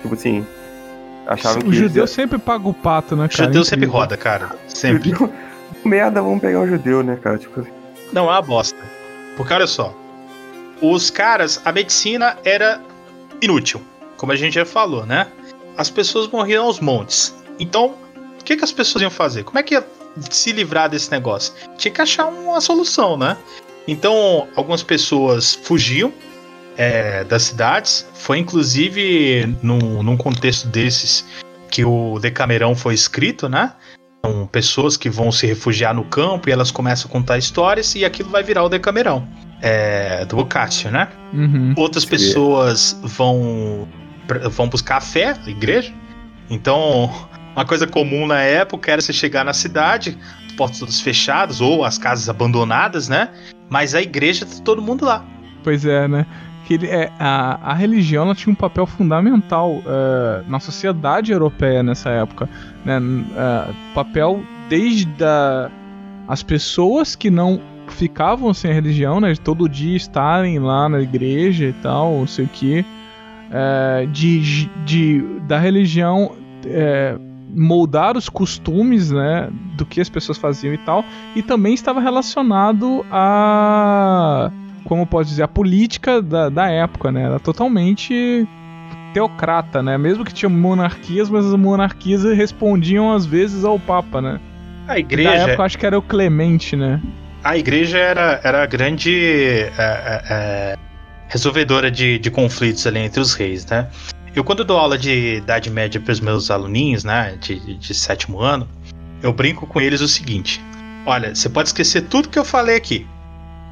Tipo 0.00 0.14
assim, 0.14 0.46
achavam 1.26 1.58
o 1.58 1.64
que... 1.64 1.70
O 1.70 1.72
judeu 1.72 2.02
eles... 2.02 2.10
sempre 2.10 2.38
paga 2.38 2.68
o 2.68 2.72
pato, 2.72 3.16
né, 3.16 3.28
cara? 3.28 3.42
O 3.42 3.46
judeu 3.46 3.64
sempre 3.64 3.86
roda, 3.86 4.16
cara, 4.16 4.56
sempre. 4.68 5.10
Judeu... 5.10 5.32
Merda, 5.84 6.22
vamos 6.22 6.40
pegar 6.40 6.60
o 6.60 6.66
judeu, 6.66 7.02
né, 7.02 7.18
cara, 7.20 7.38
tipo 7.38 7.60
assim. 7.60 7.70
Não, 8.12 8.26
é 8.26 8.32
uma 8.32 8.42
bosta. 8.42 8.78
Porque 9.36 9.52
olha 9.52 9.66
só, 9.66 9.94
os 10.80 11.10
caras, 11.10 11.60
a 11.64 11.72
medicina 11.72 12.36
era 12.44 12.80
inútil, 13.40 13.80
como 14.16 14.32
a 14.32 14.36
gente 14.36 14.54
já 14.54 14.64
falou, 14.64 15.04
né? 15.06 15.26
As 15.76 15.90
pessoas 15.90 16.28
morriam 16.28 16.66
aos 16.66 16.80
montes. 16.80 17.34
Então, 17.58 17.94
o 18.38 18.44
que, 18.44 18.56
que 18.56 18.64
as 18.64 18.72
pessoas 18.72 19.02
iam 19.02 19.10
fazer? 19.10 19.44
Como 19.44 19.58
é 19.58 19.62
que 19.62 19.74
ia 19.74 19.84
se 20.30 20.52
livrar 20.52 20.88
desse 20.88 21.10
negócio? 21.10 21.52
Tinha 21.76 21.92
que 21.92 22.00
achar 22.00 22.26
uma 22.26 22.60
solução, 22.60 23.16
né? 23.16 23.36
Então, 23.86 24.48
algumas 24.54 24.82
pessoas 24.82 25.54
fugiam 25.54 26.12
é, 26.76 27.24
das 27.24 27.44
cidades. 27.44 28.06
Foi 28.14 28.38
inclusive 28.38 29.56
num, 29.62 30.02
num 30.02 30.16
contexto 30.16 30.68
desses 30.68 31.24
que 31.70 31.84
o 31.84 32.18
Decamerão 32.18 32.74
foi 32.74 32.94
escrito, 32.94 33.48
né? 33.48 33.72
São 34.24 34.46
pessoas 34.46 34.96
que 34.96 35.08
vão 35.08 35.32
se 35.32 35.46
refugiar 35.46 35.94
no 35.94 36.04
campo 36.04 36.48
e 36.48 36.52
elas 36.52 36.70
começam 36.70 37.08
a 37.08 37.12
contar 37.12 37.38
histórias 37.38 37.94
e 37.94 38.04
aquilo 38.04 38.28
vai 38.28 38.42
virar 38.42 38.64
o 38.64 38.68
Decamerão 38.68 39.26
é, 39.62 40.24
do 40.26 40.36
Boccaccio, 40.36 40.90
né? 40.90 41.08
Uhum. 41.32 41.74
Outras 41.76 42.04
pessoas 42.04 42.98
vão 43.02 43.88
vão 44.50 44.68
buscar 44.68 45.00
fé, 45.00 45.36
a 45.44 45.50
igreja. 45.50 45.92
Então, 46.48 47.10
uma 47.54 47.64
coisa 47.64 47.86
comum 47.86 48.26
na 48.26 48.40
época 48.40 48.90
era 48.90 49.00
você 49.00 49.12
chegar 49.12 49.44
na 49.44 49.52
cidade, 49.52 50.16
portas 50.56 50.78
todas 50.78 51.00
fechadas 51.00 51.60
ou 51.60 51.84
as 51.84 51.98
casas 51.98 52.28
abandonadas, 52.28 53.08
né? 53.08 53.30
Mas 53.68 53.94
a 53.94 54.02
igreja 54.02 54.46
tá 54.46 54.62
todo 54.64 54.80
mundo 54.82 55.04
lá. 55.04 55.24
Pois 55.62 55.84
é, 55.84 56.06
né? 56.06 56.26
Que 56.66 56.74
ele, 56.74 56.86
é, 56.86 57.10
a, 57.18 57.70
a 57.70 57.74
religião 57.74 58.24
ela 58.24 58.34
tinha 58.34 58.52
um 58.52 58.56
papel 58.56 58.86
fundamental 58.86 59.72
uh, 59.76 60.48
na 60.48 60.60
sociedade 60.60 61.32
europeia 61.32 61.82
nessa 61.82 62.10
época. 62.10 62.48
Né? 62.84 62.98
Uh, 62.98 63.74
papel 63.94 64.42
desde 64.68 65.24
a, 65.24 65.70
as 66.28 66.42
pessoas 66.42 67.16
que 67.16 67.30
não 67.30 67.60
ficavam 67.88 68.54
sem 68.54 68.70
a 68.70 68.74
religião, 68.74 69.20
né? 69.20 69.32
De 69.32 69.40
todo 69.40 69.68
dia 69.68 69.96
estarem 69.96 70.58
lá 70.58 70.88
na 70.88 71.00
igreja 71.00 71.66
e 71.66 71.72
tal, 71.74 72.18
não 72.18 72.26
sei 72.26 72.44
o 72.44 72.48
que. 72.48 72.84
É, 73.52 74.06
de, 74.06 74.66
de, 74.84 75.20
da 75.48 75.58
religião 75.58 76.36
é, 76.64 77.18
moldar 77.54 78.16
os 78.16 78.28
costumes, 78.28 79.10
né? 79.10 79.48
Do 79.76 79.84
que 79.84 80.00
as 80.00 80.08
pessoas 80.08 80.38
faziam 80.38 80.72
e 80.74 80.78
tal. 80.78 81.04
E 81.34 81.42
também 81.42 81.74
estava 81.74 82.00
relacionado 82.00 83.04
a. 83.10 84.50
Como 84.84 85.06
pode 85.06 85.28
dizer, 85.28 85.42
a 85.42 85.48
política 85.48 86.22
da, 86.22 86.48
da 86.48 86.68
época, 86.68 87.12
né? 87.12 87.24
Era 87.24 87.38
totalmente 87.38 88.46
teocrata, 89.12 89.82
né? 89.82 89.98
Mesmo 89.98 90.24
que 90.24 90.32
tinha 90.32 90.48
monarquias, 90.48 91.28
mas 91.28 91.46
as 91.46 91.54
monarquias 91.54 92.24
respondiam 92.24 93.12
às 93.12 93.26
vezes 93.26 93.64
ao 93.64 93.78
Papa, 93.78 94.20
né? 94.20 94.40
A 94.88 94.98
igreja. 94.98 95.30
Na 95.30 95.36
época 95.36 95.64
acho 95.64 95.78
que 95.78 95.86
era 95.86 95.98
o 95.98 96.02
Clemente, 96.02 96.74
né? 96.76 97.00
a 97.42 97.56
igreja 97.56 97.98
era, 97.98 98.40
era 98.44 98.62
a 98.62 98.66
grande 98.66 99.14
é, 99.16 99.72
é, 99.78 100.22
é, 100.30 100.76
resolvedora 101.28 101.90
de, 101.90 102.18
de 102.18 102.30
conflitos 102.30 102.86
ali 102.86 103.00
entre 103.00 103.20
os 103.20 103.34
reis, 103.34 103.64
né? 103.66 103.88
Eu, 104.34 104.44
quando 104.44 104.64
dou 104.64 104.78
aula 104.78 104.96
de 104.96 105.36
Idade 105.36 105.70
Média 105.70 106.00
para 106.00 106.12
os 106.12 106.20
meus 106.20 106.50
aluninhos, 106.50 107.04
né, 107.04 107.36
de, 107.40 107.76
de 107.76 107.94
sétimo 107.94 108.40
ano, 108.40 108.68
eu 109.22 109.32
brinco 109.32 109.66
com 109.66 109.80
eles 109.80 110.00
o 110.00 110.08
seguinte: 110.08 110.60
olha, 111.04 111.34
você 111.34 111.48
pode 111.48 111.68
esquecer 111.68 112.02
tudo 112.02 112.28
que 112.28 112.38
eu 112.38 112.44
falei 112.44 112.76
aqui, 112.76 113.06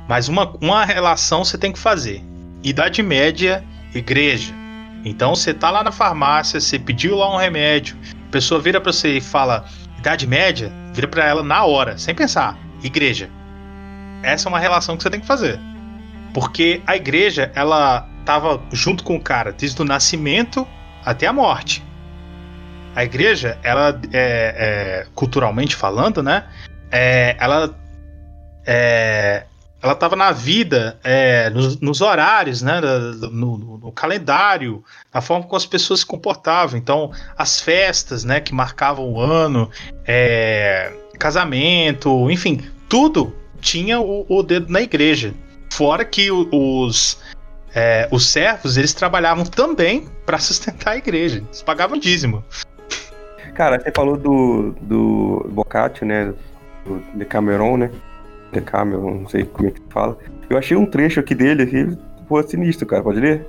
mas 0.08 0.28
uma, 0.28 0.52
uma 0.60 0.84
relação 0.84 1.44
você 1.44 1.56
tem 1.56 1.72
que 1.72 1.78
fazer. 1.78 2.22
Idade 2.62 3.02
Média, 3.02 3.64
igreja. 3.94 4.52
Então 5.04 5.34
você 5.34 5.54
tá 5.54 5.70
lá 5.70 5.84
na 5.84 5.92
farmácia, 5.92 6.60
você 6.60 6.78
pediu 6.78 7.16
lá 7.16 7.32
um 7.32 7.38
remédio, 7.38 7.96
a 8.28 8.32
pessoa 8.32 8.60
vira 8.60 8.80
para 8.80 8.92
você 8.92 9.18
e 9.18 9.20
fala 9.20 9.64
Idade 9.98 10.26
Média, 10.26 10.72
vira 10.92 11.06
para 11.06 11.24
ela 11.24 11.42
na 11.42 11.64
hora, 11.64 11.96
sem 11.96 12.14
pensar, 12.14 12.58
igreja 12.82 13.30
essa 14.22 14.48
é 14.48 14.50
uma 14.50 14.58
relação 14.58 14.96
que 14.96 15.02
você 15.02 15.10
tem 15.10 15.20
que 15.20 15.26
fazer. 15.26 15.58
Porque 16.34 16.82
a 16.86 16.96
igreja, 16.96 17.50
ela 17.54 18.08
estava 18.28 18.60
junto 18.70 19.02
com 19.02 19.16
o 19.16 19.20
cara 19.20 19.52
desde 19.52 19.80
o 19.80 19.84
nascimento 19.86 20.68
até 21.02 21.26
a 21.26 21.32
morte. 21.32 21.82
A 22.94 23.02
igreja, 23.02 23.58
ela, 23.62 23.98
é, 24.12 25.02
é, 25.02 25.06
culturalmente 25.14 25.74
falando, 25.74 26.22
né? 26.22 26.44
É, 26.90 27.36
ela 27.40 27.74
é, 28.66 29.44
ela 29.82 29.92
estava 29.94 30.14
na 30.14 30.30
vida, 30.32 30.98
é, 31.02 31.48
nos, 31.50 31.80
nos, 31.80 32.00
horários, 32.00 32.60
né, 32.60 32.80
no, 32.80 33.56
no, 33.56 33.78
no, 33.78 33.92
calendário, 33.92 34.84
na 35.14 35.20
forma 35.20 35.44
como 35.44 35.56
as 35.56 35.64
pessoas 35.64 36.00
se 36.00 36.06
comportavam. 36.06 36.76
Então, 36.76 37.12
as 37.36 37.60
festas, 37.60 38.24
né, 38.24 38.40
que 38.40 38.52
marcavam 38.52 39.10
o 39.10 39.20
ano, 39.20 39.70
é, 40.04 40.92
casamento, 41.18 42.30
enfim, 42.30 42.60
tudo 42.88 43.32
tinha 43.60 44.00
o, 44.00 44.26
o 44.28 44.42
dedo 44.42 44.70
na 44.70 44.82
igreja. 44.82 45.32
Fora 45.70 46.04
que 46.04 46.30
os, 46.30 47.18
é, 47.78 48.08
os 48.10 48.26
servos, 48.26 48.76
eles 48.76 48.92
trabalhavam 48.92 49.44
também 49.44 50.08
para 50.26 50.38
sustentar 50.38 50.94
a 50.94 50.96
igreja. 50.96 51.38
Eles 51.38 51.62
pagavam 51.62 51.96
dízimo. 51.96 52.42
Cara, 53.54 53.78
você 53.78 53.92
falou 53.94 54.16
do, 54.16 54.74
do 54.80 55.48
Boccaccio, 55.50 56.04
né? 56.04 56.34
Do 56.84 57.00
Decameron, 57.14 57.76
né? 57.76 57.90
Decameron, 58.52 59.20
não 59.20 59.28
sei 59.28 59.44
como 59.44 59.68
é 59.68 59.70
que 59.70 59.80
fala. 59.90 60.18
Eu 60.50 60.58
achei 60.58 60.76
um 60.76 60.86
trecho 60.86 61.20
aqui 61.20 61.36
dele, 61.36 61.62
aqui, 61.62 61.96
pô, 62.26 62.42
sinistro, 62.42 62.84
cara. 62.84 63.02
Pode 63.02 63.20
ler? 63.20 63.46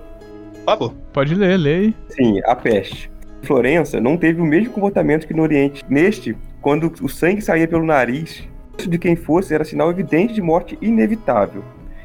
Favor. 0.63 0.93
Pode 1.11 1.33
ler, 1.33 1.57
leia. 1.57 1.93
Sim, 2.09 2.39
a 2.45 2.55
peste. 2.55 3.11
Florença 3.41 3.99
não 3.99 4.15
teve 4.15 4.39
o 4.41 4.45
mesmo 4.45 4.73
comportamento 4.73 5.25
que 5.25 5.33
no 5.33 5.41
Oriente. 5.41 5.83
Neste, 5.89 6.37
quando 6.61 6.93
o 7.01 7.09
sangue 7.09 7.41
saía 7.41 7.67
pelo 7.67 7.85
nariz, 7.85 8.43
de 8.77 8.97
quem 8.99 9.15
fosse 9.15 9.55
era 9.55 9.63
sinal 9.63 9.89
evidente 9.89 10.33
de 10.33 10.41
morte 10.41 10.77
inevitável. 10.81 11.63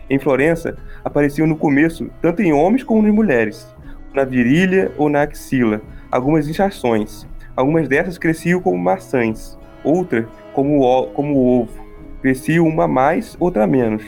Em 0.08 0.18
Florença, 0.18 0.76
apareciam 1.04 1.46
no 1.46 1.56
começo 1.56 2.10
tanto 2.20 2.42
em 2.42 2.52
homens 2.52 2.82
como 2.82 3.06
em 3.06 3.12
mulheres, 3.12 3.66
na 4.12 4.24
virilha 4.24 4.92
ou 4.96 5.08
na 5.08 5.22
axila, 5.22 5.80
algumas 6.10 6.48
inchações. 6.48 7.26
Algumas 7.56 7.88
dessas 7.88 8.18
cresciam 8.18 8.60
como 8.60 8.76
maçãs, 8.76 9.58
outras 9.82 10.26
como 10.52 10.80
o, 10.80 11.06
como 11.08 11.34
o 11.36 11.60
ovo. 11.62 11.84
Cresciam 12.20 12.66
uma 12.66 12.88
mais, 12.88 13.36
outra 13.38 13.66
menos. 13.66 14.02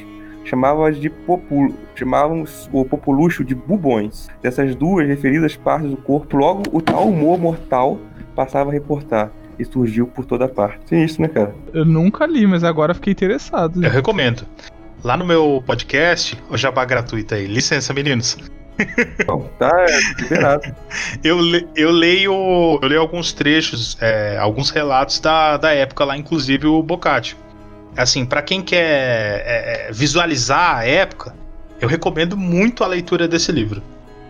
Chamávamos 0.44 1.00
de 1.00 1.10
populo, 1.10 1.74
chamávamos 1.94 2.68
o 2.72 2.84
populucho 2.84 3.44
de 3.44 3.54
bubões. 3.54 4.28
Dessas 4.42 4.74
duas 4.74 5.06
referidas 5.06 5.56
partes 5.56 5.90
do 5.90 5.96
corpo, 5.96 6.36
logo 6.36 6.62
o 6.72 6.80
tal 6.80 7.08
humor 7.08 7.38
mortal 7.38 7.98
passava 8.34 8.70
a 8.70 8.72
reportar. 8.72 9.30
e 9.58 9.64
surgiu 9.64 10.06
por 10.06 10.24
toda 10.24 10.46
parte. 10.46 10.86
Sinistro, 10.86 11.22
né, 11.22 11.28
cara? 11.28 11.54
Eu 11.72 11.84
nunca 11.84 12.26
li, 12.26 12.46
mas 12.46 12.62
agora 12.62 12.92
fiquei 12.92 13.12
interessado. 13.12 13.82
Eu 13.82 13.90
recomendo. 13.90 14.44
Lá 15.06 15.16
no 15.16 15.24
meu 15.24 15.62
podcast, 15.64 16.36
o 16.50 16.56
jabá 16.56 16.84
gratuito 16.84 17.32
aí. 17.32 17.46
Licença, 17.46 17.94
meninos. 17.94 18.36
Não, 19.24 19.42
tá 19.56 19.70
liberado. 20.18 20.74
Eu, 21.22 21.38
eu 21.76 21.92
leio 21.92 22.32
eu 22.82 22.88
leio 22.88 23.00
alguns 23.00 23.32
trechos, 23.32 23.96
é, 24.00 24.36
alguns 24.36 24.70
relatos 24.70 25.20
da, 25.20 25.58
da 25.58 25.72
época 25.72 26.04
lá, 26.04 26.18
inclusive 26.18 26.66
o 26.66 26.82
Boccaccio. 26.82 27.36
Assim, 27.96 28.26
pra 28.26 28.42
quem 28.42 28.60
quer 28.60 29.44
é, 29.46 29.86
é, 29.86 29.92
visualizar 29.92 30.78
a 30.78 30.84
época, 30.84 31.32
eu 31.80 31.88
recomendo 31.88 32.36
muito 32.36 32.82
a 32.82 32.88
leitura 32.88 33.28
desse 33.28 33.52
livro. 33.52 33.80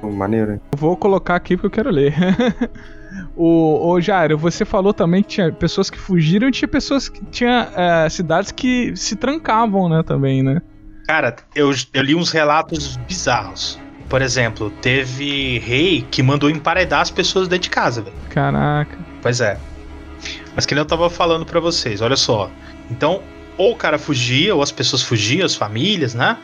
Maneiro. 0.03 0.53
hein? 0.53 0.61
Eu 0.73 0.79
Vou 0.79 0.95
colocar 0.95 1.37
aqui 1.37 1.57
porque 1.57 1.67
eu 1.69 1.71
quero 1.71 1.91
ler. 1.91 2.15
o, 3.37 3.93
o 3.93 4.01
Jairo, 4.01 4.39
você 4.39 4.65
falou 4.65 4.93
também 4.93 5.23
que 5.23 5.29
tinha 5.29 5.53
pessoas 5.53 5.91
que 5.91 5.99
fugiram 5.99 6.49
e 6.49 6.53
tinha 6.53 6.69
pessoas 6.69 7.09
que 7.09 7.25
tinha 7.27 7.69
é, 7.75 8.09
cidades 8.09 8.51
que 8.51 8.97
se 8.97 9.17
trancavam, 9.17 9.89
né, 9.89 10.03
também, 10.03 10.43
né? 10.43 10.61
Cara, 11.07 11.37
eu, 11.55 11.73
eu 11.93 12.03
li 12.03 12.15
uns 12.15 12.31
relatos 12.31 12.97
bizarros. 12.97 13.79
Por 14.09 14.23
exemplo, 14.23 14.71
teve 14.83 15.59
rei 15.59 16.07
que 16.11 16.23
mandou 16.23 16.49
emparedar 16.49 17.01
as 17.01 17.11
pessoas 17.11 17.49
dentro 17.49 17.65
de 17.65 17.71
casa, 17.71 18.03
velho. 18.03 18.17
Caraca. 18.31 18.97
Pois 19.21 19.41
é. 19.41 19.59
Mas 20.55 20.65
que 20.65 20.75
nem 20.75 20.83
eu 20.83 20.87
tava 20.87 21.11
falando 21.11 21.45
pra 21.45 21.61
vocês, 21.61 22.01
olha 22.01 22.17
só. 22.17 22.51
Então, 22.91 23.23
ou 23.59 23.73
o 23.73 23.77
cara 23.77 23.99
fugia, 23.99 24.55
ou 24.55 24.63
as 24.63 24.73
pessoas 24.73 25.03
fugiam, 25.03 25.45
as 25.45 25.55
famílias, 25.55 26.15
né? 26.15 26.37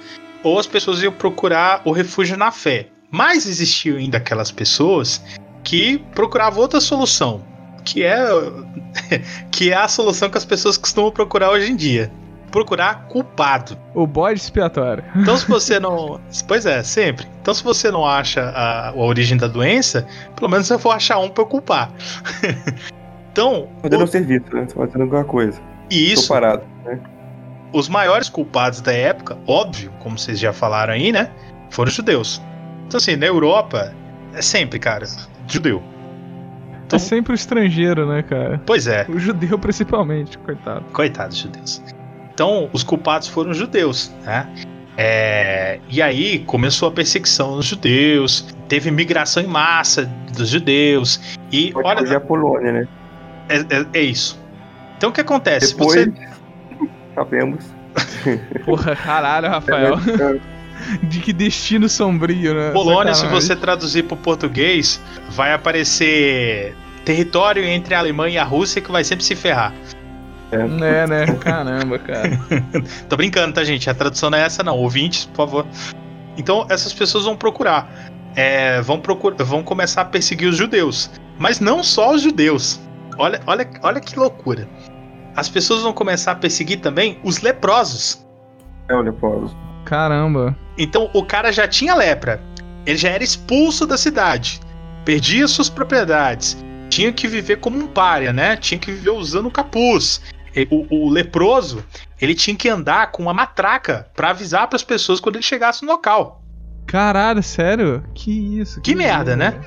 Ou 0.42 0.58
as 0.58 0.66
pessoas 0.66 1.02
iam 1.02 1.12
procurar 1.12 1.82
o 1.84 1.92
refúgio 1.92 2.36
na 2.36 2.50
fé. 2.50 2.88
Mas 3.10 3.46
existiam 3.46 3.96
ainda 3.96 4.18
aquelas 4.18 4.50
pessoas 4.50 5.22
que 5.64 5.98
procuravam 6.14 6.60
outra 6.60 6.80
solução, 6.80 7.40
que 7.84 8.02
é 8.02 8.18
que 9.50 9.70
é 9.70 9.76
a 9.76 9.88
solução 9.88 10.28
que 10.30 10.38
as 10.38 10.44
pessoas 10.44 10.76
costumam 10.76 11.10
procurar 11.10 11.50
hoje 11.50 11.70
em 11.72 11.76
dia. 11.76 12.10
Procurar 12.50 13.06
culpado. 13.08 13.78
O 13.94 14.06
bode 14.06 14.38
expiatório. 14.38 15.02
Então, 15.16 15.38
se 15.38 15.48
você 15.48 15.80
não. 15.80 16.20
Pois 16.46 16.66
é, 16.66 16.82
sempre. 16.82 17.26
Então, 17.40 17.54
se 17.54 17.64
você 17.64 17.90
não 17.90 18.06
acha 18.06 18.42
a, 18.42 18.88
a 18.90 18.94
origem 18.94 19.38
da 19.38 19.46
doença, 19.48 20.06
pelo 20.36 20.50
menos 20.50 20.66
você 20.66 20.78
for 20.78 20.90
achar 20.90 21.18
um 21.18 21.30
pra 21.30 21.46
culpar. 21.46 21.90
então, 23.32 23.68
Fazendo 23.80 24.00
o- 24.00 24.04
um 24.04 24.06
serviço, 24.06 24.44
né? 24.54 24.66
Tô 24.66 24.80
fazendo 24.80 25.02
alguma 25.02 25.24
coisa. 25.24 25.58
e 25.90 26.08
Tô 26.08 26.12
isso, 26.12 26.28
parado. 26.28 26.62
Né? 26.84 27.00
os 27.72 27.88
maiores 27.88 28.28
culpados 28.28 28.82
da 28.82 28.92
época, 28.92 29.38
óbvio, 29.46 29.90
como 30.00 30.18
vocês 30.18 30.38
já 30.38 30.52
falaram 30.52 30.92
aí, 30.92 31.10
né? 31.10 31.30
Foram 31.70 31.88
os 31.88 31.94
judeus. 31.94 32.42
Então, 32.86 32.98
assim, 32.98 33.16
na 33.16 33.24
Europa, 33.24 33.94
é 34.34 34.42
sempre, 34.42 34.78
cara, 34.78 35.06
judeu. 35.49 35.82
Então- 36.86 36.97
É 36.97 36.99
sempre 36.99 37.32
o 37.32 37.34
estrangeiro, 37.34 38.07
né, 38.07 38.22
cara? 38.22 38.61
Pois 38.66 38.86
é, 38.86 39.07
O 39.09 39.18
judeu 39.18 39.59
principalmente, 39.59 40.36
coitado. 40.38 40.84
coitados 40.93 41.36
judeus. 41.38 41.82
Então, 42.34 42.68
os 42.72 42.82
culpados 42.82 43.28
foram 43.28 43.51
os 43.51 43.57
judeus, 43.57 44.12
né? 44.24 44.47
É, 44.97 45.78
e 45.88 46.03
aí 46.03 46.40
começou 46.40 46.88
a 46.88 46.93
perseguição 46.93 47.57
dos 47.57 47.64
judeus, 47.66 48.47
teve 48.68 48.90
migração 48.90 49.43
em 49.43 49.47
massa 49.47 50.05
dos 50.36 50.49
judeus, 50.51 51.38
e 51.51 51.72
Pode 51.72 51.88
olha, 51.88 51.99
fazer 52.01 52.16
a 52.16 52.20
Polônia, 52.20 52.72
né? 52.72 52.88
é, 53.49 53.57
é- 53.59 53.86
é 53.95 54.01
isso. 54.03 54.38
Então 54.99 55.09
o 55.11 55.12
que 55.12 55.20
acontece? 55.22 55.74
Depois, 55.74 55.95
você, 56.05 56.12
sabemos. 57.14 57.64
Porra, 58.64 58.95
caralho, 58.97 59.49
Rafael. 59.49 59.95
De 61.02 61.20
que 61.20 61.32
destino 61.32 61.88
sombrio, 61.88 62.54
né? 62.54 62.70
Polônia, 62.70 63.14
se 63.14 63.26
você 63.26 63.54
traduzir 63.54 64.04
para 64.04 64.14
o 64.14 64.16
português, 64.16 65.00
vai 65.30 65.52
aparecer 65.52 66.74
território 67.04 67.64
entre 67.64 67.94
a 67.94 67.98
Alemanha 67.98 68.34
e 68.34 68.38
a 68.38 68.44
Rússia 68.44 68.80
que 68.80 68.90
vai 68.90 69.04
sempre 69.04 69.24
se 69.24 69.34
ferrar. 69.34 69.72
É, 70.52 71.06
né? 71.06 71.26
Caramba, 71.40 71.98
cara. 71.98 72.38
Tô 73.08 73.16
brincando, 73.16 73.54
tá, 73.54 73.64
gente? 73.64 73.88
A 73.88 73.94
tradução 73.94 74.28
não 74.28 74.38
é 74.38 74.42
essa, 74.42 74.62
não. 74.62 74.76
Ouvintes, 74.76 75.24
por 75.24 75.36
favor. 75.36 75.66
Então, 76.36 76.66
essas 76.68 76.92
pessoas 76.92 77.24
vão 77.24 77.36
procurar. 77.36 77.90
é, 78.36 78.80
vão, 78.82 79.00
procurar 79.00 79.42
vão 79.44 79.62
começar 79.62 80.02
a 80.02 80.04
perseguir 80.04 80.48
os 80.48 80.56
judeus. 80.56 81.10
Mas 81.38 81.58
não 81.58 81.82
só 81.82 82.14
os 82.14 82.22
judeus. 82.22 82.80
Olha, 83.18 83.40
olha, 83.46 83.68
olha 83.82 84.00
que 84.00 84.18
loucura. 84.18 84.68
As 85.34 85.48
pessoas 85.48 85.82
vão 85.82 85.92
começar 85.92 86.32
a 86.32 86.34
perseguir 86.34 86.80
também 86.80 87.18
os 87.24 87.40
leprosos. 87.40 88.26
É 88.88 88.94
o 88.94 89.00
Leopoldo. 89.00 89.50
Caramba. 89.93 90.57
Então, 90.78 91.11
o 91.12 91.22
cara 91.22 91.53
já 91.53 91.68
tinha 91.68 91.95
lepra. 91.95 92.43
Ele 92.86 92.97
já 92.97 93.11
era 93.11 93.22
expulso 93.22 93.86
da 93.86 93.99
cidade. 93.99 94.59
Perdia 95.05 95.47
suas 95.47 95.68
propriedades. 95.68 96.57
Tinha 96.88 97.12
que 97.12 97.28
viver 97.28 97.57
como 97.57 97.76
um 97.76 97.86
pária, 97.86 98.32
né? 98.32 98.57
Tinha 98.57 98.78
que 98.78 98.90
viver 98.90 99.11
usando 99.11 99.51
capuz. 99.51 100.22
E 100.57 100.66
O, 100.70 100.86
o 100.88 101.11
leproso, 101.11 101.84
ele 102.18 102.34
tinha 102.34 102.57
que 102.57 102.70
andar 102.70 103.12
com 103.12 103.24
uma 103.24 103.34
matraca 103.34 104.09
pra 104.16 104.30
avisar 104.30 104.66
pras 104.66 104.82
pessoas 104.82 105.20
quando 105.20 105.36
ele 105.36 105.45
chegasse 105.45 105.84
no 105.84 105.93
local. 105.93 106.43
Caralho, 106.86 107.43
sério? 107.43 108.03
Que 108.14 108.61
isso? 108.61 108.80
Que 108.80 108.95
merda, 108.95 109.36
né? 109.36 109.61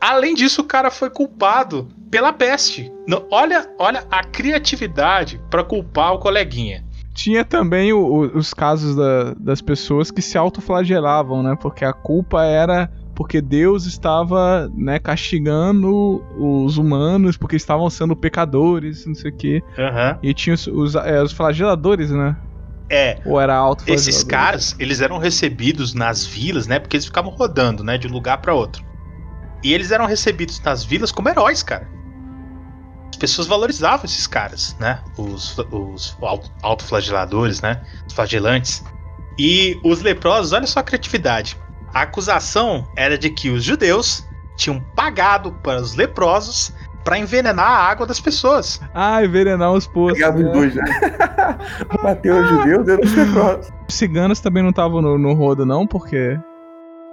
Além 0.00 0.34
disso, 0.34 0.62
o 0.62 0.64
cara 0.64 0.90
foi 0.90 1.10
culpado 1.10 1.86
pela 2.10 2.32
peste. 2.32 2.90
Olha, 3.30 3.70
olha 3.78 4.06
a 4.10 4.24
criatividade 4.24 5.38
pra 5.50 5.62
culpar 5.62 6.14
o 6.14 6.18
coleguinha. 6.18 6.82
Tinha 7.14 7.44
também 7.44 7.92
o- 7.92 7.98
o- 8.04 8.38
os 8.38 8.54
casos 8.54 8.94
da- 8.96 9.34
das 9.34 9.60
pessoas 9.60 10.10
que 10.10 10.22
se 10.22 10.38
autoflagelavam, 10.38 11.42
né? 11.42 11.56
Porque 11.60 11.84
a 11.84 11.92
culpa 11.92 12.44
era 12.44 12.88
porque 13.14 13.40
Deus 13.42 13.84
estava, 13.84 14.70
né, 14.74 14.98
castigando 14.98 16.24
os 16.38 16.78
humanos 16.78 17.36
porque 17.36 17.56
estavam 17.56 17.90
sendo 17.90 18.16
pecadores, 18.16 19.04
não 19.04 19.14
sei 19.14 19.30
o 19.30 19.36
quê. 19.36 19.62
Aham. 19.78 20.18
E 20.22 20.32
tinha 20.32 20.54
os, 20.54 20.66
os, 20.66 20.94
é, 20.94 21.22
os 21.22 21.32
flageladores, 21.32 22.10
né? 22.10 22.36
É, 22.88 23.18
Ou 23.24 23.38
era 23.38 23.54
autoflagelador? 23.54 24.08
Esses 24.10 24.24
caras, 24.24 24.76
eles 24.78 25.00
eram 25.00 25.18
recebidos 25.18 25.92
nas 25.94 26.24
vilas, 26.24 26.66
né? 26.66 26.78
Porque 26.78 26.96
eles 26.96 27.06
ficavam 27.06 27.30
rodando, 27.30 27.84
né? 27.84 27.98
De 27.98 28.08
um 28.08 28.12
lugar 28.12 28.38
pra 28.38 28.54
outro. 28.54 28.82
E 29.62 29.74
eles 29.74 29.90
eram 29.90 30.06
recebidos 30.06 30.60
nas 30.62 30.82
vilas 30.82 31.12
como 31.12 31.28
heróis, 31.28 31.62
cara. 31.62 31.86
As 33.20 33.28
pessoas 33.28 33.46
valorizavam 33.46 34.06
esses 34.06 34.26
caras, 34.26 34.74
né? 34.80 34.98
Os, 35.18 35.58
os 35.70 36.16
auto- 36.22 36.50
autoflageladores, 36.62 37.60
né? 37.60 37.82
Os 38.08 38.14
flagelantes. 38.14 38.82
E 39.38 39.78
os 39.84 40.00
leprosos, 40.00 40.54
olha 40.54 40.66
só 40.66 40.80
a 40.80 40.82
criatividade. 40.82 41.54
A 41.92 42.00
acusação 42.00 42.88
era 42.96 43.18
de 43.18 43.28
que 43.28 43.50
os 43.50 43.62
judeus 43.62 44.26
tinham 44.56 44.80
pagado 44.96 45.52
para 45.62 45.82
os 45.82 45.94
leprosos 45.94 46.72
para 47.04 47.18
envenenar 47.18 47.66
a 47.66 47.90
água 47.90 48.06
das 48.06 48.18
pessoas. 48.18 48.80
Ah, 48.94 49.22
envenenar 49.22 49.70
os 49.70 49.86
poços. 49.86 50.14
Pegava 50.18 50.38
os 50.38 50.44
né? 50.44 50.52
dois, 50.52 50.74
né? 50.74 50.84
Bateu 52.02 52.42
os 52.42 52.48
judeus, 52.48 52.86
deu 52.86 53.00
os 53.00 53.12
leprosos. 53.12 53.70
Os 53.86 53.94
ciganos 53.94 54.40
também 54.40 54.62
não 54.62 54.70
estavam 54.70 55.02
no, 55.02 55.18
no 55.18 55.34
rodo, 55.34 55.66
não, 55.66 55.86
porque. 55.86 56.40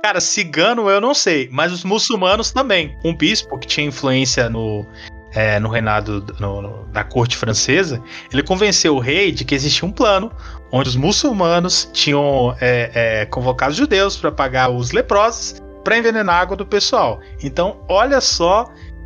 Cara, 0.05 0.21
cigano 0.21 0.89
eu 0.89 1.01
não 1.01 1.13
sei, 1.13 1.49
mas 1.51 1.73
os 1.73 1.83
muçulmanos 1.83 2.51
também. 2.51 2.97
Um 3.03 3.13
bispo 3.13 3.57
que 3.59 3.67
tinha 3.67 3.85
influência 3.85 4.49
no, 4.49 4.87
é, 5.33 5.59
no 5.59 5.69
reinado 5.69 6.25
no- 6.39 6.61
no- 6.61 6.85
da 6.91 7.03
corte 7.03 7.35
francesa, 7.37 8.01
ele 8.31 8.41
convenceu 8.43 8.95
o 8.95 8.99
rei 8.99 9.31
de 9.31 9.43
que 9.45 9.53
existia 9.55 9.87
um 9.87 9.91
plano 9.91 10.31
onde 10.71 10.89
os 10.89 10.95
muçulmanos 10.95 11.89
tinham 11.93 12.55
é, 12.59 12.91
é, 13.21 13.25
convocado 13.25 13.71
os 13.71 13.77
judeus 13.77 14.15
para 14.17 14.31
pagar 14.31 14.69
os 14.69 14.91
leprosos 14.91 15.61
para 15.83 15.97
envenenar 15.97 16.35
a 16.35 16.39
água 16.39 16.57
do 16.57 16.65
pessoal. 16.65 17.19
Então, 17.41 17.77
olha 17.87 18.19
só 18.19 18.65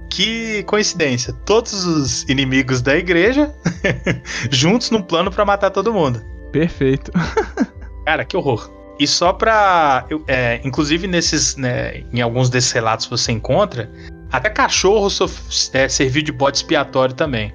que 0.09 0.63
coincidência. 0.63 1.31
Todos 1.45 1.85
os 1.85 2.23
inimigos 2.23 2.81
da 2.81 2.95
igreja 2.97 3.53
juntos 4.51 4.89
num 4.91 5.01
plano 5.01 5.31
para 5.31 5.45
matar 5.45 5.69
todo 5.69 5.93
mundo. 5.93 6.21
Perfeito. 6.51 7.11
Cara, 8.05 8.25
que 8.25 8.35
horror. 8.35 8.69
E 8.99 9.07
só 9.07 9.31
pra. 9.33 10.05
é, 10.27 10.59
inclusive, 10.63 11.07
nesses. 11.07 11.55
né, 11.55 12.03
em 12.11 12.21
alguns 12.21 12.49
desses 12.49 12.71
relatos 12.71 13.05
você 13.07 13.31
encontra. 13.31 13.89
Até 14.31 14.49
cachorro 14.49 15.09
sof- 15.09 15.69
é, 15.73 15.87
serviu 15.89 16.23
de 16.23 16.31
bode 16.31 16.57
expiatório 16.57 17.13
também. 17.13 17.53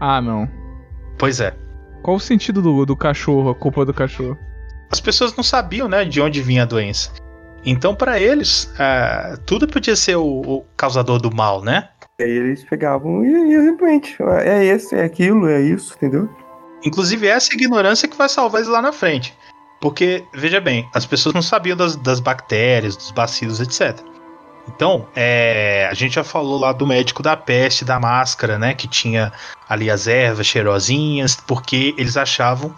Ah, 0.00 0.20
não. 0.20 0.48
Pois 1.18 1.40
é. 1.40 1.54
Qual 2.02 2.16
o 2.16 2.20
sentido 2.20 2.60
do, 2.62 2.84
do 2.86 2.96
cachorro, 2.96 3.50
a 3.50 3.54
culpa 3.54 3.84
do 3.84 3.94
cachorro? 3.94 4.38
As 4.90 5.00
pessoas 5.00 5.34
não 5.34 5.42
sabiam, 5.42 5.88
né, 5.88 6.04
de 6.04 6.20
onde 6.20 6.40
vinha 6.40 6.62
a 6.62 6.66
doença. 6.66 7.10
Então, 7.64 7.94
pra 7.94 8.20
eles, 8.20 8.72
ah, 8.78 9.36
tudo 9.44 9.66
podia 9.66 9.96
ser 9.96 10.16
o, 10.16 10.24
o 10.24 10.64
causador 10.76 11.18
do 11.20 11.34
mal, 11.34 11.62
né? 11.62 11.88
E 12.20 12.24
aí 12.24 12.30
eles 12.30 12.64
pegavam 12.64 13.24
e, 13.24 13.52
e 13.52 13.60
repente, 13.60 14.16
é 14.44 14.64
esse, 14.64 14.94
é 14.94 15.04
aquilo, 15.04 15.48
é 15.48 15.60
isso, 15.60 15.94
entendeu? 15.96 16.28
Inclusive, 16.84 17.26
essa 17.26 17.52
ignorância 17.52 18.06
que 18.06 18.16
vai 18.16 18.28
salvar 18.28 18.60
eles 18.60 18.72
lá 18.72 18.80
na 18.80 18.92
frente. 18.92 19.36
Porque, 19.80 20.24
veja 20.32 20.60
bem, 20.60 20.88
as 20.94 21.04
pessoas 21.04 21.34
não 21.34 21.42
sabiam 21.42 21.76
das, 21.76 21.96
das 21.96 22.20
bactérias, 22.20 22.96
dos 22.96 23.10
bacilos, 23.10 23.60
etc. 23.60 23.98
Então, 24.68 25.06
é, 25.14 25.88
a 25.90 25.94
gente 25.94 26.14
já 26.14 26.24
falou 26.24 26.58
lá 26.58 26.72
do 26.72 26.86
médico 26.86 27.22
da 27.22 27.36
peste, 27.36 27.84
da 27.84 27.98
máscara, 28.00 28.58
né? 28.58 28.74
Que 28.74 28.88
tinha 28.88 29.32
ali 29.68 29.90
as 29.90 30.06
ervas 30.06 30.46
cheirosinhas, 30.46 31.36
porque 31.36 31.94
eles 31.96 32.16
achavam 32.16 32.74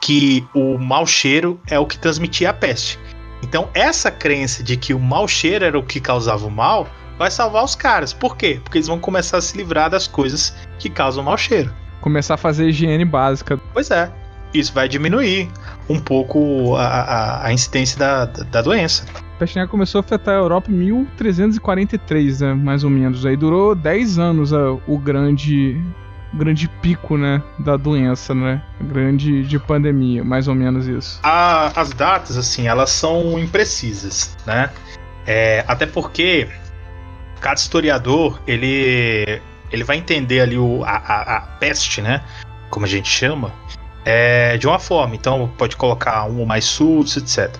que 0.00 0.46
o 0.54 0.78
mau 0.78 1.06
cheiro 1.06 1.60
é 1.66 1.78
o 1.78 1.86
que 1.86 1.98
transmitia 1.98 2.50
a 2.50 2.52
peste. 2.52 2.98
Então, 3.42 3.68
essa 3.74 4.10
crença 4.10 4.62
de 4.62 4.76
que 4.76 4.92
o 4.92 4.98
mau 4.98 5.26
cheiro 5.26 5.64
era 5.64 5.78
o 5.78 5.82
que 5.82 6.00
causava 6.00 6.46
o 6.46 6.50
mal 6.50 6.86
vai 7.18 7.30
salvar 7.30 7.64
os 7.64 7.74
caras. 7.74 8.12
Por 8.12 8.36
quê? 8.36 8.60
Porque 8.62 8.78
eles 8.78 8.86
vão 8.86 8.98
começar 8.98 9.38
a 9.38 9.42
se 9.42 9.56
livrar 9.56 9.90
das 9.90 10.06
coisas 10.06 10.54
que 10.78 10.88
causam 10.88 11.24
mau 11.24 11.36
cheiro. 11.36 11.72
Começar 12.00 12.34
a 12.34 12.38
fazer 12.38 12.68
higiene 12.68 13.04
básica. 13.04 13.58
Pois 13.72 13.90
é. 13.90 14.10
Isso 14.54 14.72
vai 14.72 14.88
diminuir 14.88 15.48
um 15.88 16.00
pouco 16.00 16.74
a, 16.76 16.86
a, 16.86 17.46
a 17.46 17.52
incidência 17.52 17.98
da, 17.98 18.24
da 18.24 18.62
doença. 18.62 19.04
Peste 19.40 19.56
negra 19.56 19.70
começou 19.70 20.00
a 20.00 20.04
afetar 20.04 20.34
a 20.34 20.38
Europa 20.38 20.70
em 20.70 20.74
1343, 20.74 22.42
né, 22.42 22.52
mais 22.52 22.84
ou 22.84 22.90
menos. 22.90 23.24
Aí 23.24 23.38
durou 23.38 23.74
10 23.74 24.18
anos 24.18 24.52
a, 24.52 24.72
o 24.86 24.98
grande 24.98 25.82
grande 26.34 26.68
pico, 26.68 27.16
né, 27.16 27.42
da 27.58 27.78
doença, 27.78 28.34
né? 28.34 28.62
Grande 28.82 29.42
de 29.42 29.58
pandemia, 29.58 30.22
mais 30.22 30.46
ou 30.46 30.54
menos 30.54 30.86
isso. 30.86 31.18
A, 31.22 31.72
as 31.74 31.90
datas, 31.94 32.36
assim, 32.36 32.68
elas 32.68 32.90
são 32.90 33.38
imprecisas, 33.38 34.36
né? 34.46 34.70
É, 35.26 35.64
até 35.66 35.86
porque 35.86 36.46
cada 37.40 37.58
historiador, 37.58 38.38
ele, 38.46 39.40
ele 39.72 39.84
vai 39.84 39.96
entender 39.96 40.40
ali 40.42 40.58
o, 40.58 40.84
a, 40.84 40.90
a, 40.90 41.36
a 41.36 41.40
peste, 41.58 42.02
né? 42.02 42.22
Como 42.68 42.84
a 42.84 42.88
gente 42.88 43.08
chama, 43.08 43.50
é, 44.04 44.58
de 44.58 44.66
uma 44.66 44.78
forma. 44.78 45.14
Então 45.14 45.50
pode 45.56 45.76
colocar 45.76 46.26
um 46.26 46.40
ou 46.40 46.46
mais 46.46 46.66
surtos, 46.66 47.16
etc. 47.16 47.58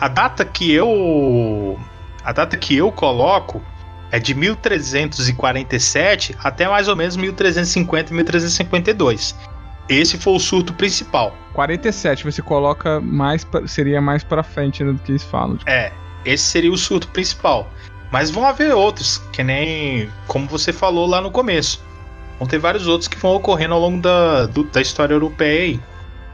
A 0.00 0.08
data 0.08 0.44
que 0.44 0.72
eu 0.72 1.78
a 2.24 2.32
data 2.32 2.56
que 2.56 2.76
eu 2.76 2.92
coloco 2.92 3.62
é 4.10 4.18
de 4.18 4.34
1347 4.34 6.34
até 6.42 6.68
mais 6.68 6.88
ou 6.88 6.96
menos 6.96 7.16
1350 7.16 8.12
1352. 8.12 9.34
Esse 9.88 10.18
foi 10.18 10.34
o 10.34 10.38
surto 10.38 10.72
principal. 10.74 11.34
47 11.52 12.24
você 12.24 12.42
coloca 12.42 13.00
mais 13.00 13.44
pra, 13.44 13.66
seria 13.66 14.00
mais 14.00 14.24
para 14.24 14.42
frente 14.42 14.84
do 14.84 14.94
que 14.96 15.12
eles 15.12 15.22
falam. 15.22 15.58
É, 15.66 15.92
esse 16.24 16.44
seria 16.44 16.72
o 16.72 16.76
surto 16.76 17.08
principal. 17.08 17.70
Mas 18.10 18.30
vão 18.30 18.46
haver 18.46 18.74
outros, 18.74 19.18
que 19.32 19.42
nem 19.42 20.08
como 20.26 20.46
você 20.46 20.72
falou 20.72 21.06
lá 21.06 21.20
no 21.20 21.30
começo. 21.30 21.84
Vão 22.38 22.46
ter 22.46 22.58
vários 22.58 22.86
outros 22.86 23.08
que 23.08 23.16
vão 23.16 23.34
ocorrendo 23.34 23.74
ao 23.74 23.80
longo 23.80 24.00
da, 24.00 24.46
do, 24.46 24.64
da 24.64 24.80
história 24.80 25.14
europeia 25.14 25.62
aí. 25.62 25.80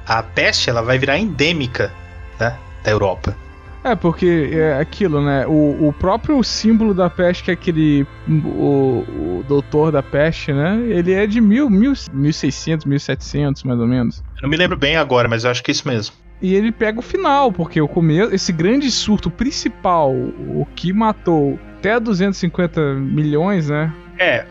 A 0.07 0.23
peste 0.23 0.69
ela 0.69 0.83
vai 0.83 0.99
virar 0.99 1.19
endêmica 1.19 1.93
né, 2.41 2.57
da 2.83 2.91
Europa. 2.91 3.37
É, 3.85 3.97
porque 3.97 4.51
é 4.53 4.75
aquilo, 4.75 5.21
né? 5.21 5.45
O, 5.47 5.89
o 5.89 5.93
próprio 5.93 6.43
símbolo 6.45 6.95
da 6.95 7.11
peste, 7.11 7.43
que 7.43 7.51
é 7.51 7.55
aquele. 7.55 8.07
O, 8.29 9.05
o 9.41 9.45
doutor 9.49 9.91
da 9.91 10.03
peste, 10.03 10.53
né? 10.53 10.81
Ele 10.87 11.13
é 11.13 11.27
de 11.27 11.41
mil, 11.41 11.69
mil, 11.69 11.93
1600, 12.13 12.87
1700, 12.87 13.65
mais 13.65 13.81
ou 13.81 13.87
menos. 13.87 14.23
Eu 14.37 14.43
não 14.43 14.51
me 14.51 14.57
lembro 14.57 14.77
bem 14.77 14.97
agora, 14.97 15.29
mas 15.29 15.45
eu 15.45 15.51
acho 15.51 15.63
que 15.63 15.71
é 15.71 15.73
isso 15.73 15.89
mesmo. 15.89 16.15
E 16.41 16.55
ele 16.55 16.73
pega 16.73 16.99
o 16.99 17.03
final, 17.03 17.53
porque 17.53 17.81
o 17.81 17.89
começo, 17.89 18.35
esse 18.35 18.53
grande 18.53 18.91
surto 18.91 19.31
principal, 19.31 20.13
o 20.13 20.67
que 20.75 20.93
matou 20.93 21.59
até 21.79 21.99
250 21.99 22.95
milhões, 22.95 23.69
né? 23.69 23.93
É, 24.19 24.45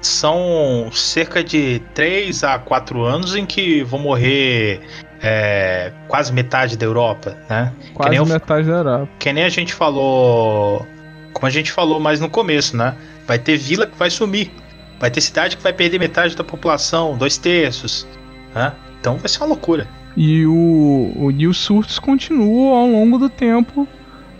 são 0.00 0.90
cerca 0.92 1.42
de 1.42 1.80
3 1.94 2.44
a 2.44 2.58
4 2.58 3.02
anos 3.02 3.34
em 3.34 3.44
que 3.44 3.82
vão 3.82 4.00
morrer 4.00 4.80
é, 5.22 5.92
quase 6.08 6.32
metade 6.32 6.76
da 6.76 6.84
Europa, 6.84 7.36
né? 7.48 7.72
Quase 7.94 8.24
metade 8.24 8.66
da 8.66 8.78
Europa. 8.78 9.08
Que 9.20 9.32
nem 9.32 9.44
a 9.44 9.48
gente 9.48 9.72
falou. 9.72 10.84
Como 11.32 11.46
a 11.46 11.50
gente 11.50 11.70
falou 11.70 12.00
mais 12.00 12.20
no 12.20 12.28
começo, 12.28 12.76
né? 12.76 12.96
Vai 13.26 13.38
ter 13.38 13.56
vila 13.56 13.86
que 13.86 13.96
vai 13.96 14.10
sumir. 14.10 14.50
Vai 14.98 15.10
ter 15.10 15.20
cidade 15.20 15.56
que 15.56 15.62
vai 15.62 15.72
perder 15.72 15.98
metade 15.98 16.36
da 16.36 16.44
população, 16.44 17.16
dois 17.16 17.38
terços. 17.38 18.06
Né? 18.54 18.72
Então 19.00 19.16
vai 19.16 19.28
ser 19.28 19.38
uma 19.38 19.46
loucura. 19.46 19.86
E, 20.16 20.44
o, 20.44 21.12
o, 21.16 21.30
e 21.30 21.46
os 21.46 21.58
surtos 21.58 21.98
continuam 21.98 22.74
ao 22.74 22.86
longo 22.86 23.16
do 23.16 23.30
tempo, 23.30 23.88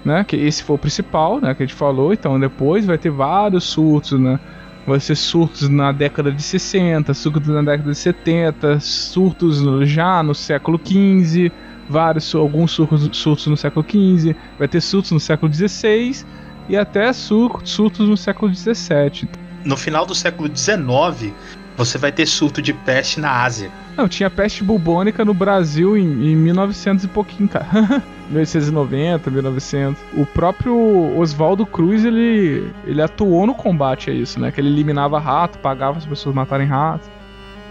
né? 0.04 0.24
Que 0.24 0.36
esse 0.36 0.62
foi 0.62 0.76
o 0.76 0.78
principal, 0.78 1.40
né? 1.40 1.54
Que 1.54 1.62
a 1.62 1.66
gente 1.66 1.76
falou. 1.76 2.12
Então 2.12 2.38
depois 2.38 2.84
vai 2.84 2.98
ter 2.98 3.10
vários 3.10 3.64
surtos, 3.64 4.20
né? 4.20 4.38
Vai 4.86 4.98
ser 4.98 5.14
surtos 5.16 5.68
na 5.68 5.92
década 5.92 6.32
de 6.32 6.42
60, 6.42 7.14
surtos 7.14 7.48
na 7.48 7.62
década 7.62 7.90
de 7.90 7.98
70, 7.98 8.80
surtos 8.80 9.88
já 9.88 10.22
no 10.22 10.34
século 10.34 10.78
15, 10.78 11.52
vários, 11.88 12.34
alguns 12.34 12.72
surtos, 12.72 13.08
surtos 13.12 13.46
no 13.46 13.56
século 13.56 13.84
15, 13.84 14.36
vai 14.58 14.66
ter 14.66 14.80
surtos 14.80 15.12
no 15.12 15.20
século 15.20 15.50
16 15.50 16.26
e 16.68 16.76
até 16.76 17.12
surtos 17.12 18.08
no 18.08 18.16
século 18.16 18.50
17. 18.50 19.28
No 19.64 19.76
final 19.76 20.04
do 20.04 20.14
século 20.14 20.48
19, 20.48 21.32
você 21.76 21.98
vai 21.98 22.12
ter 22.12 22.26
surto 22.26 22.60
de 22.60 22.72
peste 22.72 23.20
na 23.20 23.42
Ásia. 23.42 23.70
Não, 23.96 24.08
tinha 24.08 24.30
peste 24.30 24.64
bubônica 24.64 25.24
no 25.24 25.34
Brasil 25.34 25.96
em, 25.96 26.32
em 26.32 26.36
1900 26.36 27.04
e 27.04 27.08
pouquinho, 27.08 27.48
cara. 27.48 28.02
1890, 28.30 29.30
1900. 29.30 30.02
O 30.14 30.24
próprio 30.24 31.18
Oswaldo 31.18 31.66
Cruz, 31.66 32.04
ele, 32.04 32.70
ele 32.86 33.02
atuou 33.02 33.46
no 33.46 33.54
combate 33.54 34.10
a 34.10 34.14
isso, 34.14 34.40
né? 34.40 34.50
Que 34.50 34.60
ele 34.60 34.68
eliminava 34.68 35.18
rato, 35.18 35.58
pagava 35.58 35.98
as 35.98 36.06
pessoas 36.06 36.34
matarem 36.34 36.66
rato. 36.66 37.10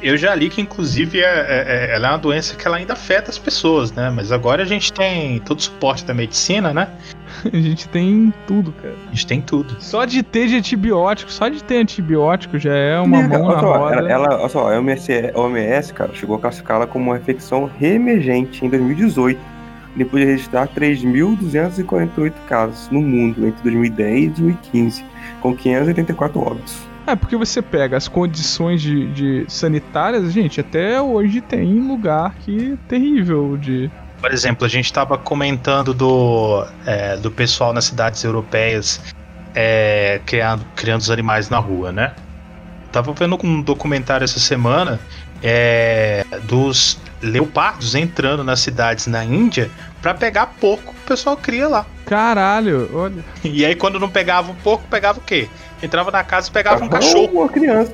Eu 0.02 0.18
já 0.18 0.34
li 0.34 0.50
que, 0.50 0.62
inclusive, 0.62 1.20
é, 1.20 1.24
é, 1.24 1.92
é, 1.92 1.96
ela 1.96 2.08
é 2.08 2.12
uma 2.12 2.18
doença 2.18 2.56
que 2.56 2.66
ela 2.66 2.78
ainda 2.78 2.94
afeta 2.94 3.30
as 3.30 3.38
pessoas, 3.38 3.92
né? 3.92 4.10
Mas 4.10 4.32
agora 4.32 4.64
a 4.64 4.66
gente 4.66 4.92
tem 4.92 5.40
todo 5.40 5.60
o 5.60 5.62
suporte 5.62 6.04
da 6.04 6.14
medicina, 6.14 6.74
né? 6.74 6.88
a 7.52 7.58
gente 7.58 7.88
tem 7.90 8.34
tudo, 8.48 8.72
cara. 8.74 8.96
A 9.08 9.10
gente 9.10 9.28
tem 9.28 9.42
tudo. 9.42 9.76
Só 9.80 10.06
de 10.06 10.24
ter 10.24 10.48
de 10.48 10.56
antibiótico, 10.56 11.32
só 11.32 11.50
de 11.50 11.64
ter 11.64 11.78
antibiótico 11.78 12.58
já 12.58 12.74
é 12.74 13.00
uma 13.00 13.20
é, 13.20 13.28
mão 13.28 13.48
na 13.48 13.60
só, 13.60 13.78
roda. 13.78 13.96
Ela, 13.96 14.12
ela, 14.12 14.40
olha 14.40 14.50
só, 14.50 14.72
a 14.72 14.78
OMS, 14.78 15.12
a 15.34 15.40
OMS, 15.40 15.94
cara, 15.94 16.14
chegou 16.14 16.36
a 16.36 16.40
classificá-la 16.40 16.88
como 16.88 17.12
uma 17.12 17.18
infecção 17.18 17.70
reemergente 17.80 18.66
em 18.66 18.70
2018, 18.70 19.40
depois 19.96 20.24
de 20.24 20.32
registrar 20.32 20.68
3.248 20.68 22.34
casos 22.48 22.90
no 22.90 23.02
mundo 23.02 23.48
entre 23.48 23.62
2010 23.64 24.24
e 24.24 24.28
2015, 24.42 25.06
com 25.42 25.56
584 25.56 26.40
óbitos. 26.40 26.92
É, 27.06 27.16
porque 27.16 27.36
você 27.36 27.62
pega 27.62 27.98
as 27.98 28.08
condições 28.08 28.82
de, 28.82 29.12
de 29.12 29.46
sanitárias, 29.48 30.32
gente, 30.32 30.62
até 30.62 31.02
hoje 31.02 31.42
tem 31.42 31.80
lugar 31.80 32.36
que 32.36 32.74
é 32.74 32.78
terrível 32.88 33.58
de. 33.58 33.90
Por 34.22 34.32
exemplo, 34.32 34.66
a 34.66 34.70
gente 34.70 34.86
estava 34.86 35.18
comentando 35.18 35.94
do, 35.94 36.66
é, 36.86 37.18
do 37.18 37.32
pessoal 37.32 37.74
nas 37.74 37.86
cidades 37.86 38.24
europeias 38.24 39.02
é, 39.56 40.22
criando, 40.26 40.64
criando 40.76 41.02
os 41.02 41.10
animais 41.10 41.50
na 41.50 41.58
rua, 41.58 41.92
né? 41.92 42.14
Tava 42.92 43.12
vendo 43.14 43.38
um 43.44 43.62
documentário 43.62 44.24
essa 44.24 44.40
semana 44.40 45.00
é, 45.42 46.24
dos 46.44 47.00
leopardos 47.22 47.96
entrando 47.96 48.44
nas 48.44 48.60
cidades 48.60 49.08
na 49.08 49.24
Índia 49.24 49.72
para 50.02 50.14
pegar 50.14 50.48
porco 50.60 50.94
que 50.94 51.00
o 51.00 51.08
pessoal 51.08 51.36
cria 51.36 51.68
lá. 51.68 51.86
Caralho, 52.06 52.90
olha. 52.94 53.24
E 53.44 53.66
aí 53.66 53.76
quando 53.76 54.00
não 54.00 54.10
pegava 54.10 54.52
o 54.52 54.56
porco, 54.56 54.84
pegava 54.90 55.20
o 55.20 55.22
quê? 55.22 55.50
Entrava 55.82 56.12
na 56.12 56.24
casa 56.24 56.50
e 56.50 56.52
pegava 56.52 56.84
um 56.84 56.90
cachorro. 56.90 57.40
Uma 57.40 57.50
criança. 57.50 57.94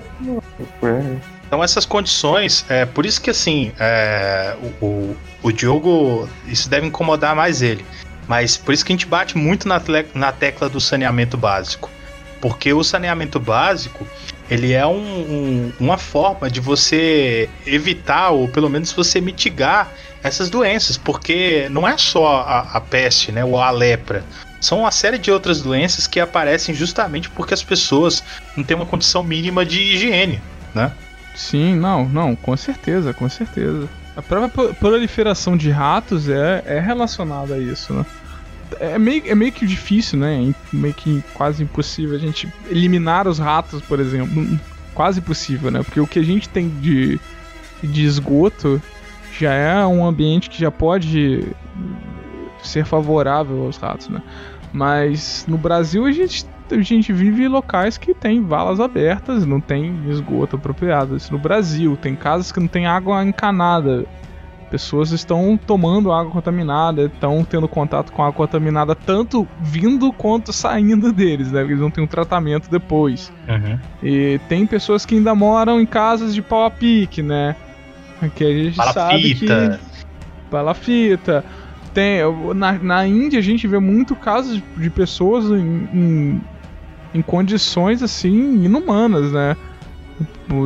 Então 1.48 1.64
essas 1.64 1.86
condições, 1.86 2.66
é 2.70 2.86
por 2.86 3.06
isso 3.06 3.22
que 3.22 3.30
assim, 3.30 3.72
é, 3.80 4.56
o, 4.82 4.86
o, 4.86 5.18
o 5.43 5.52
Diogo, 5.52 6.30
isso 6.45 6.70
deve 6.70 6.88
incomodar 6.88 7.36
mais 7.36 7.62
ele. 7.62 7.86
Mas 8.28 8.58
por 8.58 8.74
isso 8.74 8.86
que 8.86 8.91
a 8.91 8.95
gente 8.95 9.06
bate 9.06 9.38
muito 9.38 9.68
na, 9.68 9.82
na 10.14 10.32
tecla 10.34 10.68
do 10.68 10.82
saneamento 10.82 11.38
básico. 11.38 11.89
Porque 12.41 12.74
o 12.74 12.84
saneamento 12.84 13.39
básico, 13.39 14.06
ele 14.52 14.74
é 14.74 14.86
um, 14.86 14.91
um, 15.00 15.74
uma 15.80 15.98
forma 15.98 16.52
de 16.52 16.60
você 16.60 17.50
evitar, 17.66 18.30
ou 18.32 18.48
pelo 18.50 18.70
menos 18.70 18.91
você 18.91 19.22
mitigar 19.22 19.89
essas 20.22 20.50
doenças. 20.50 20.98
Porque 20.98 21.68
não 21.72 21.88
é 21.88 21.98
só 21.98 22.41
a, 22.41 22.60
a 22.74 22.82
peste, 22.82 23.32
né, 23.32 23.45
ou 23.45 23.60
a 23.60 23.72
lepra. 23.72 24.24
São 24.60 24.80
uma 24.80 24.91
série 24.91 25.18
de 25.18 25.32
outras 25.32 25.62
doenças 25.62 26.08
que 26.08 26.20
aparecem 26.20 26.76
justamente 26.76 27.30
porque 27.30 27.54
as 27.54 27.64
pessoas 27.64 28.22
não 28.56 28.64
têm 28.64 28.76
uma 28.76 28.86
condição 28.86 29.24
mínima 29.24 29.66
de 29.66 29.80
higiene, 29.80 30.41
né? 30.76 30.91
Sim, 31.38 31.76
não, 31.76 32.10
não, 32.10 32.36
com 32.36 32.58
certeza, 32.58 33.14
com 33.14 33.30
certeza. 33.30 33.88
A 34.16 34.24
própria 34.24 34.74
proliferação 34.74 35.56
de 35.56 35.70
ratos 35.70 36.28
é, 36.28 36.64
é 36.66 36.80
relacionada 36.80 37.54
a 37.54 37.60
isso, 37.60 37.94
né? 37.94 38.06
É 38.80 38.98
meio, 38.98 39.22
é 39.24 39.36
meio 39.36 39.52
que 39.52 39.66
difícil, 39.66 40.18
né? 40.18 40.52
Meio 40.74 40.94
que 40.96 41.24
quase 41.36 41.62
impossível 41.62 42.16
a 42.16 42.20
gente 42.20 42.52
eliminar 42.68 43.28
os 43.28 43.38
ratos, 43.38 43.84
por 43.84 44.00
exemplo. 44.00 44.60
Quase 44.96 45.20
impossível, 45.20 45.70
né? 45.70 45.84
Porque 45.84 46.00
o 46.00 46.08
que 46.08 46.18
a 46.18 46.24
gente 46.24 46.50
tem 46.50 46.68
de, 46.68 47.20
de 47.84 48.04
esgoto 48.04 48.82
já 49.40 49.54
é 49.54 49.86
um 49.86 50.04
ambiente 50.04 50.50
que 50.50 50.60
já 50.60 50.72
pode 50.72 51.46
ser 52.64 52.84
favorável 52.84 53.64
aos 53.64 53.78
ratos, 53.78 54.10
né? 54.10 54.24
Mas 54.74 55.46
no 55.48 55.60
Brasil 55.60 56.04
a 56.04 56.12
gente, 56.12 56.48
a 56.72 56.82
gente 56.82 57.11
vive 57.13 57.43
em 57.43 57.47
locais 57.47 57.97
que 57.97 58.13
tem 58.13 58.43
valas 58.43 58.80
abertas, 58.80 59.45
não 59.45 59.59
tem 59.59 60.09
esgoto 60.09 60.55
apropriado. 60.55 61.15
Isso 61.15 61.32
no 61.32 61.39
Brasil, 61.39 61.97
tem 61.97 62.15
casas 62.15 62.51
que 62.51 62.59
não 62.59 62.68
tem 62.68 62.86
água 62.86 63.24
encanada. 63.24 64.05
Pessoas 64.70 65.11
estão 65.11 65.57
tomando 65.57 66.11
água 66.11 66.32
contaminada, 66.32 67.05
estão 67.05 67.43
tendo 67.45 67.70
contato 67.70 68.11
com 68.11 68.22
água 68.22 68.34
contaminada 68.34 68.93
tanto 68.93 69.47
vindo 69.61 70.11
quanto 70.11 70.51
saindo 70.51 71.13
deles, 71.13 71.51
né? 71.53 71.61
Eles 71.61 71.80
não 71.80 71.89
têm 71.89 72.03
um 72.03 72.07
tratamento 72.07 72.70
depois. 72.70 73.32
Uhum. 73.47 73.80
E 74.03 74.39
tem 74.49 74.65
pessoas 74.65 75.05
que 75.05 75.15
ainda 75.15 75.34
moram 75.34 75.80
em 75.80 75.86
casas 75.86 76.36
de 76.36 76.41
pau 76.41 76.65
a 76.65 76.72
pique, 76.72 77.22
né? 77.22 77.55
Que 78.36 78.43
a 78.43 78.51
gente 78.51 78.76
Palafita. 78.76 78.99
sabe 78.99 79.36
que. 79.36 79.80
Palafita 80.49 81.45
tem. 81.97 82.20
Na, 82.53 82.74
na 82.74 83.07
Índia 83.07 83.39
a 83.39 83.43
gente 83.43 83.68
vê 83.68 83.80
muito 83.80 84.15
casos 84.15 84.61
de 84.76 84.89
pessoas 84.89 85.45
em, 85.45 85.89
em, 85.91 86.41
em 87.18 87.22
condições 87.22 88.03
assim 88.03 88.63
inumanas, 88.63 89.32
né? 89.32 89.57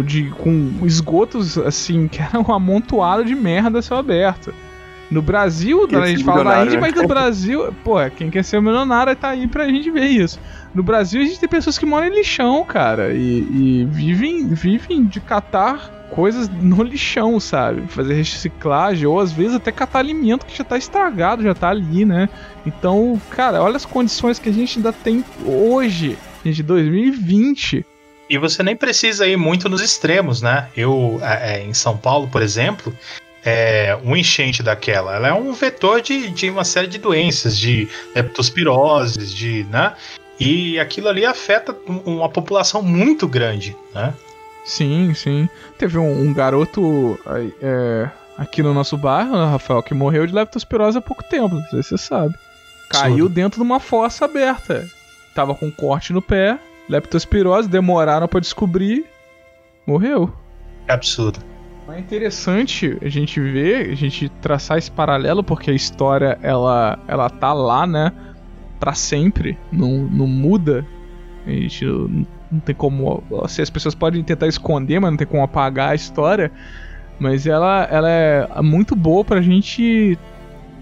De, 0.06 0.30
com 0.32 0.86
esgotos 0.86 1.58
assim, 1.58 2.08
que 2.10 2.22
era 2.22 2.40
um 2.40 2.54
amontoado 2.54 3.24
de 3.24 3.36
merda 3.36 3.80
a 3.80 3.82
céu 3.82 3.98
aberto. 3.98 4.54
No 5.10 5.22
Brasil, 5.22 5.86
a 5.92 6.06
gente 6.06 6.24
fala 6.24 6.42
da 6.42 6.64
Índia, 6.64 6.80
mas 6.80 6.94
no 6.94 7.06
Brasil, 7.06 7.74
pô, 7.84 7.96
quem 8.16 8.30
quer 8.30 8.46
ser 8.46 8.62
milionário 8.62 9.14
tá 9.14 9.30
aí 9.30 9.46
pra 9.46 9.68
gente 9.68 9.92
ver 9.92 10.06
isso. 10.06 10.40
No 10.74 10.82
Brasil, 10.82 11.22
a 11.22 11.26
gente 11.26 11.38
tem 11.38 11.50
pessoas 11.50 11.78
que 11.78 11.86
moram 11.86 12.08
em 12.08 12.16
lixão, 12.16 12.64
cara, 12.64 13.14
e, 13.14 13.40
e 13.40 13.88
vivem, 13.92 14.48
vivem 14.48 15.04
de 15.04 15.20
catar 15.20 16.02
coisas 16.12 16.48
no 16.48 16.82
lixão, 16.84 17.42
sabe? 17.42 17.88
Fazer 17.88 18.14
reciclagem, 18.14 19.06
ou 19.06 19.20
às 19.20 19.34
vezes 19.34 19.56
até 19.56 19.70
catar 19.70 20.00
alimento 20.00 20.46
que 20.46 20.58
já 20.58 20.64
tá 20.64 20.78
estragado, 20.78 21.44
já 21.44 21.54
tá 21.54 21.70
ali, 21.70 22.06
né? 22.06 22.30
Então, 22.66 23.20
cara, 23.30 23.62
olha 23.62 23.78
as 23.78 23.86
condições 23.86 24.38
que 24.38 24.48
a 24.50 24.54
gente 24.54 24.78
ainda 24.78 24.94
tem 24.94 25.26
hoje, 25.46 26.18
gente, 26.44 26.64
2020. 26.64 27.86
E 28.30 28.38
você 28.38 28.64
nem 28.64 28.76
precisa 28.76 29.28
ir 29.28 29.38
muito 29.38 29.68
nos 29.68 29.82
extremos, 29.82 30.42
né? 30.42 30.70
Eu, 30.76 31.20
é, 31.22 31.56
é, 31.56 31.64
em 31.64 31.74
São 31.74 31.98
Paulo, 31.98 32.30
por 32.30 32.42
exemplo, 32.42 32.96
é, 33.44 33.98
um 34.04 34.16
enchente 34.16 34.64
daquela, 34.64 35.16
ela 35.16 35.28
é 35.28 35.34
um 35.34 35.52
vetor 35.52 36.02
de, 36.02 36.30
de 36.30 36.50
uma 36.50 36.64
série 36.64 36.88
de 36.88 36.98
doenças, 36.98 37.58
de 37.58 37.90
leptospiroses, 38.16 39.34
de, 39.34 39.66
né? 39.66 39.94
E 40.40 40.80
aquilo 40.80 41.10
ali 41.10 41.26
afeta 41.26 41.76
uma 42.06 42.30
população 42.30 42.82
muito 42.82 43.28
grande, 43.28 43.76
né? 43.94 44.14
Sim, 44.64 45.14
sim. 45.14 45.50
Teve 45.78 45.98
um, 45.98 46.22
um 46.28 46.34
garoto 46.34 47.20
é, 47.62 48.10
aqui 48.38 48.64
no 48.64 48.74
nosso 48.74 48.98
bairro, 48.98 49.34
né, 49.34 49.46
Rafael, 49.52 49.84
que 49.84 49.94
morreu 49.94 50.26
de 50.26 50.34
leptospirose 50.34 50.98
há 50.98 51.02
pouco 51.02 51.24
tempo, 51.24 51.56
não 51.56 51.64
sei 51.70 51.84
se 51.84 51.90
você 51.90 51.98
sabe. 51.98 52.34
Caiu 52.90 53.30
dentro 53.30 53.60
de 53.60 53.64
uma 53.64 53.80
fossa 53.80 54.26
aberta. 54.26 54.88
Tava 55.34 55.56
com 55.56 55.68
um 55.68 55.72
corte 55.72 56.14
no 56.14 56.22
pé, 56.22 56.60
leptospirose, 56.90 57.70
demoraram 57.70 58.28
para 58.28 58.40
descobrir, 58.40 59.06
morreu. 59.86 60.34
É 60.88 60.94
absurdo. 60.94 61.40
É 61.90 62.00
interessante 62.00 62.98
a 63.02 63.10
gente 63.10 63.40
ver, 63.40 63.90
a 63.92 63.96
gente 63.96 64.30
traçar 64.42 64.78
esse 64.78 64.90
paralelo, 64.90 65.44
porque 65.44 65.72
a 65.72 65.74
história 65.74 66.38
ela, 66.42 66.98
ela 67.08 67.30
tá 67.30 67.54
lá, 67.54 67.86
né? 67.86 68.14
Pra 68.80 68.94
sempre, 68.94 69.58
não, 69.72 69.90
não 70.06 70.28
muda. 70.28 70.86
A 71.46 71.50
gente 71.50 71.86
não 71.86 72.60
tem 72.60 72.76
como. 72.76 73.24
Assim, 73.44 73.62
as 73.62 73.70
pessoas 73.70 73.96
podem 73.96 74.24
tentar 74.24 74.48
esconder, 74.48 75.00
mas 75.00 75.12
não 75.12 75.18
tem 75.18 75.28
como 75.28 75.44
apagar 75.44 75.90
a 75.90 75.96
história. 75.96 76.52
Mas 77.20 77.46
ela, 77.46 77.88
ela 77.92 78.10
é 78.10 78.62
muito 78.62 78.96
boa 78.96 79.24
pra 79.24 79.42
gente 79.42 80.18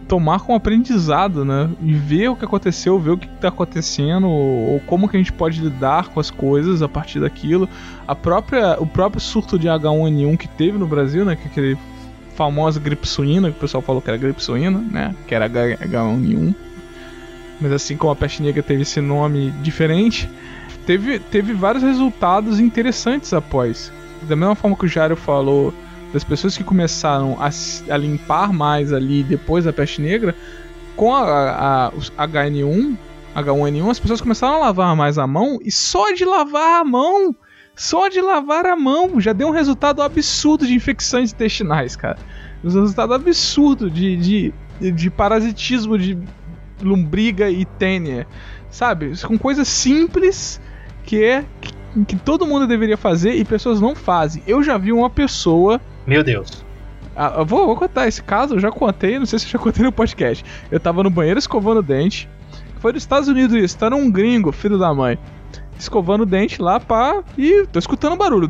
tomar 0.09 0.39
como 0.39 0.57
aprendizado, 0.57 1.45
né? 1.45 1.69
E 1.81 1.93
ver 1.93 2.29
o 2.29 2.35
que 2.35 2.43
aconteceu, 2.43 2.99
ver 2.99 3.11
o 3.11 3.17
que 3.17 3.27
está 3.27 3.49
acontecendo, 3.49 4.27
ou, 4.27 4.81
como 4.87 5.07
que 5.07 5.15
a 5.15 5.19
gente 5.19 5.31
pode 5.31 5.61
lidar 5.61 6.09
com 6.09 6.19
as 6.19 6.31
coisas 6.31 6.81
a 6.81 6.89
partir 6.89 7.19
daquilo. 7.19 7.69
A 8.07 8.15
própria, 8.15 8.75
o 8.79 8.87
próprio 8.87 9.21
surto 9.21 9.57
de 9.57 9.67
H1N1 9.67 10.35
que 10.35 10.47
teve 10.47 10.79
no 10.79 10.87
Brasil, 10.87 11.23
né? 11.23 11.35
Que 11.35 11.43
é 11.43 11.51
aquele 11.51 11.77
famosa 12.35 12.79
gripe 12.79 13.07
suína, 13.07 13.51
que 13.51 13.57
o 13.57 13.61
pessoal 13.61 13.83
falou 13.83 14.01
que 14.01 14.09
era 14.09 14.17
gripe 14.17 14.43
suína, 14.43 14.79
né? 14.79 15.15
Que 15.27 15.35
era 15.35 15.47
H1N1. 15.47 16.55
Mas 17.61 17.71
assim 17.71 17.95
como 17.95 18.11
a 18.11 18.15
peste 18.15 18.41
negra 18.41 18.63
teve 18.63 18.81
esse 18.81 18.99
nome 18.99 19.51
diferente, 19.61 20.27
teve, 20.87 21.19
teve 21.19 21.53
vários 21.53 21.83
resultados 21.83 22.59
interessantes 22.59 23.31
após. 23.31 23.93
Da 24.23 24.35
mesma 24.35 24.55
forma 24.55 24.75
que 24.75 24.85
o 24.85 24.89
Jário 24.89 25.15
falou 25.15 25.71
das 26.13 26.23
pessoas 26.23 26.57
que 26.57 26.63
começaram 26.63 27.37
a, 27.39 27.49
a 27.93 27.97
limpar 27.97 28.51
mais 28.51 28.91
ali 28.91 29.23
depois 29.23 29.65
da 29.65 29.73
peste 29.73 30.01
negra, 30.01 30.35
com 30.95 31.15
a, 31.15 31.21
a, 31.21 31.87
a 32.17 32.27
HN1, 32.27 32.97
H1N1, 33.35 33.89
as 33.89 33.99
pessoas 33.99 34.21
começaram 34.21 34.55
a 34.55 34.59
lavar 34.59 34.95
mais 34.95 35.17
a 35.17 35.27
mão 35.27 35.59
e 35.63 35.71
só 35.71 36.11
de 36.11 36.25
lavar 36.25 36.81
a 36.81 36.83
mão, 36.83 37.35
só 37.75 38.09
de 38.09 38.21
lavar 38.21 38.65
a 38.65 38.75
mão, 38.75 39.19
já 39.21 39.31
deu 39.31 39.47
um 39.47 39.51
resultado 39.51 40.01
absurdo 40.01 40.65
de 40.65 40.73
infecções 40.73 41.31
intestinais, 41.31 41.95
cara. 41.95 42.17
Um 42.63 42.67
resultado 42.67 43.13
absurdo 43.13 43.89
de, 43.89 44.17
de, 44.17 44.91
de 44.91 45.09
parasitismo 45.09 45.97
de 45.97 46.17
lombriga 46.81 47.49
e 47.49 47.65
tênia, 47.65 48.27
sabe? 48.69 49.13
Com 49.25 49.37
coisas 49.37 49.67
simples 49.67 50.59
que 51.03 51.23
é 51.23 51.45
que 52.07 52.15
todo 52.15 52.45
mundo 52.45 52.67
deveria 52.67 52.97
fazer 52.97 53.33
e 53.33 53.43
pessoas 53.43 53.81
não 53.81 53.95
fazem. 53.95 54.43
Eu 54.45 54.61
já 54.61 54.77
vi 54.77 54.91
uma 54.91 55.09
pessoa. 55.09 55.81
Meu 56.09 56.23
Deus. 56.23 56.65
Ah, 57.15 57.43
vou, 57.43 57.67
vou, 57.67 57.75
contar 57.75 58.07
esse 58.07 58.23
caso, 58.23 58.55
eu 58.55 58.59
já 58.59 58.71
contei, 58.71 59.19
não 59.19 59.27
sei 59.27 59.37
se 59.37 59.45
eu 59.45 59.51
já 59.51 59.59
contei 59.59 59.85
no 59.85 59.91
podcast. 59.91 60.43
Eu 60.71 60.79
tava 60.79 61.03
no 61.03 61.09
banheiro 61.11 61.37
escovando 61.37 61.77
o 61.77 61.83
dente. 61.83 62.27
Foi 62.79 62.91
dos 62.91 63.03
Estados 63.03 63.27
Unidos 63.27 63.55
isso, 63.55 63.77
tá 63.77 63.89
um 63.89 64.09
gringo, 64.09 64.51
filho 64.51 64.79
da 64.79 64.91
mãe. 64.91 65.19
Escovando 65.77 66.21
o 66.21 66.25
dente 66.25 66.59
lá 66.59 66.79
pra. 66.79 67.21
Ih, 67.37 67.67
tô 67.71 67.77
escutando 67.77 68.15
barulho. 68.15 68.49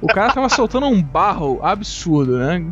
O 0.00 0.08
cara 0.08 0.32
tava 0.32 0.48
soltando 0.50 0.86
um 0.86 1.00
barro 1.00 1.60
absurdo, 1.62 2.36
né? 2.36 2.66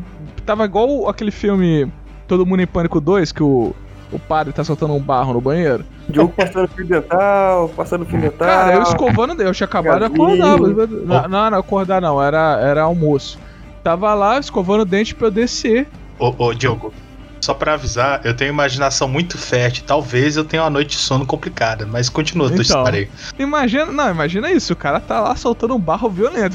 Tava 0.45 0.65
igual 0.65 1.09
aquele 1.09 1.31
filme 1.31 1.91
Todo 2.27 2.45
Mundo 2.45 2.63
em 2.63 2.67
Pânico 2.67 3.01
2, 3.01 3.31
que 3.31 3.45
o, 3.45 3.73
o 4.11 4.19
padre 4.19 4.53
tá 4.53 4.65
soltando 4.65 4.95
um 4.95 5.01
barro 5.01 5.33
no 5.33 5.41
banheiro. 5.41 5.85
Diogo 6.09 6.33
passando 6.37 6.67
fio 6.67 6.85
dental, 6.85 7.69
passando 7.69 8.05
fio 8.05 8.21
dental. 8.21 8.49
Cara, 8.49 8.75
eu 8.75 8.83
escovando, 8.83 9.41
eu 9.41 9.55
tinha 9.55 9.67
acabado 9.67 10.01
de 10.01 10.07
acordar. 10.07 10.59
Não, 10.59 11.29
não, 11.29 11.51
não, 11.51 11.59
acordar 11.59 12.03
não, 12.03 12.21
era, 12.21 12.59
era 12.61 12.83
almoço. 12.83 13.39
Tava 13.83 14.13
lá 14.15 14.39
escovando 14.39 14.83
o 14.83 14.85
dente 14.85 15.15
pra 15.15 15.29
eu 15.29 15.31
descer. 15.31 15.89
Ô, 16.19 16.35
ô, 16.37 16.53
Diogo, 16.53 16.93
só 17.41 17.55
pra 17.55 17.75
avisar, 17.75 18.21
eu 18.25 18.35
tenho 18.35 18.51
imaginação 18.51 19.09
muito 19.09 19.39
fértil. 19.39 19.85
Talvez 19.87 20.37
eu 20.37 20.45
tenha 20.45 20.63
uma 20.63 20.71
noite 20.71 20.97
de 20.97 21.03
sono 21.03 21.25
complicada, 21.25 21.87
mas 21.87 22.09
continua 22.09 22.49
a 22.49 22.51
tua 22.51 22.63
então, 22.63 22.79
história. 22.79 23.09
Imagina, 23.39 23.87
não, 23.87 24.11
imagina 24.11 24.53
isso, 24.53 24.75
o 24.75 24.77
cara 24.77 25.01
tá 25.01 25.21
lá 25.21 25.35
soltando 25.35 25.75
um 25.75 25.79
barro 25.79 26.11
violento. 26.11 26.53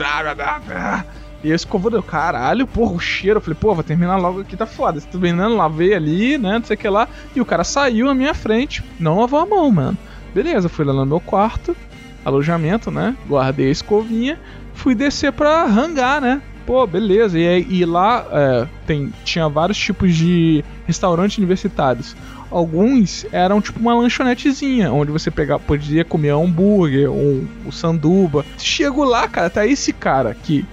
E 1.44 1.50
eu 1.50 1.56
escovando, 1.56 2.02
caralho, 2.02 2.66
porra, 2.66 2.94
o 2.94 3.00
cheiro. 3.00 3.38
Eu 3.38 3.42
falei, 3.42 3.58
pô, 3.60 3.74
vou 3.74 3.84
terminar 3.84 4.18
logo 4.18 4.42
aqui, 4.42 4.58
tá 4.58 4.66
foda. 4.66 5.00
Você 5.00 5.08
tá 5.08 5.18
vendo? 5.18 5.56
Lavei 5.56 5.94
ali, 5.94 6.38
né? 6.38 6.58
Não 6.58 6.66
sei 6.66 6.76
o 6.76 6.80
que 6.80 6.90
lá. 6.90 7.08
E 7.36 7.42
o 7.42 7.46
cara 7.46 7.64
saiu 7.64 8.08
na 8.08 8.16
minha 8.16 8.34
frente, 8.34 8.84
não 9.00 9.20
lavou 9.20 9.40
a 9.40 9.46
mão, 9.46 9.70
mano. 9.72 9.98
Beleza, 10.34 10.68
fui 10.68 10.84
lá 10.84 10.94
no 10.94 11.06
meu 11.06 11.20
quarto, 11.20 11.76
alojamento, 12.24 12.90
né? 12.90 13.16
Guardei 13.28 13.68
a 13.68 13.72
escovinha, 13.72 14.40
fui 14.74 14.96
descer 14.96 15.32
pra 15.32 15.66
hangar, 15.66 16.20
né? 16.20 16.42
Pô, 16.66 16.86
beleza. 16.88 17.38
E, 17.38 17.68
e 17.70 17.86
lá 17.86 18.26
é, 18.32 18.68
tem, 18.88 19.14
tinha 19.24 19.48
vários 19.48 19.78
tipos 19.78 20.16
de 20.16 20.64
restaurantes 20.86 21.38
universitários. 21.38 22.16
Alguns 22.50 23.26
eram 23.32 23.62
tipo 23.62 23.80
uma 23.80 23.96
lanchonetezinha, 23.96 24.92
onde 24.92 25.12
você 25.12 25.30
pegar, 25.30 25.60
podia 25.60 26.06
comer 26.06 26.30
hambúrguer, 26.30 27.10
um, 27.12 27.48
um 27.66 27.72
sanduba. 27.72 28.46
Chego 28.58 29.04
lá, 29.04 29.28
cara, 29.28 29.50
tá 29.50 29.66
esse 29.66 29.92
cara 29.92 30.34
que 30.34 30.66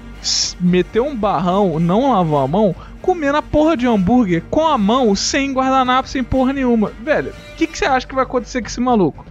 meteu 0.61 1.05
um 1.05 1.16
barrão, 1.16 1.78
não 1.80 2.12
lavou 2.12 2.38
a 2.38 2.47
mão, 2.47 2.74
comendo 3.01 3.38
a 3.38 3.43
porra 3.43 3.76
de 3.76 3.86
hambúrguer 3.86 4.43
com 4.49 4.66
a 4.66 4.78
mão, 4.78 5.14
sem 5.14 5.53
guardanapo, 5.53 6.09
sem 6.09 6.22
porra 6.22 6.53
nenhuma. 6.53 6.93
Velho, 7.03 7.30
o 7.30 7.57
que, 7.57 7.66
que 7.66 7.76
você 7.76 7.84
acha 7.84 8.07
que 8.07 8.14
vai 8.14 8.24
acontecer 8.24 8.61
com 8.61 8.68
esse 8.68 8.80
maluco? 8.80 9.26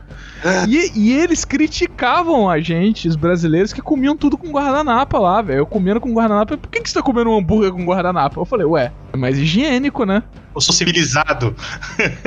E, 0.68 0.92
e, 0.96 1.14
eles 1.14 1.46
criticavam 1.46 2.50
a 2.50 2.60
gente, 2.60 3.08
os 3.08 3.16
brasileiros, 3.16 3.72
que 3.72 3.82
comiam 3.82 4.18
tudo 4.18 4.38
com 4.38 4.52
guardanapo 4.52 5.20
lá, 5.20 5.42
velho. 5.42 5.60
Eu 5.60 5.66
comendo 5.66 6.02
com 6.02 6.14
guardanapo. 6.14 6.58
Por 6.58 6.70
que, 6.70 6.82
que 6.82 6.90
você 6.90 6.96
tá 6.96 7.04
comendo 7.04 7.30
um 7.30 7.38
hambúrguer 7.38 7.72
com 7.72 7.86
guardanapo? 7.86 8.42
Eu 8.42 8.46
falei, 8.46 8.66
ué, 8.66 8.92
é 9.14 9.18
mais 9.18 9.38
higiênico, 9.38 10.06
né? 10.06 10.24
Eu 10.54 10.62
sou 10.62 10.74
civilizado. 10.74 11.56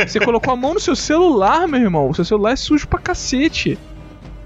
Você 0.07 0.21
colocou 0.21 0.53
a 0.53 0.57
mão 0.57 0.75
no 0.75 0.81
seu 0.81 0.95
celular, 0.95 1.67
meu 1.67 1.81
irmão. 1.81 2.09
O 2.09 2.15
seu 2.15 2.25
celular 2.25 2.53
é 2.53 2.57
sujo 2.57 2.87
pra 2.87 2.99
cacete 2.99 3.79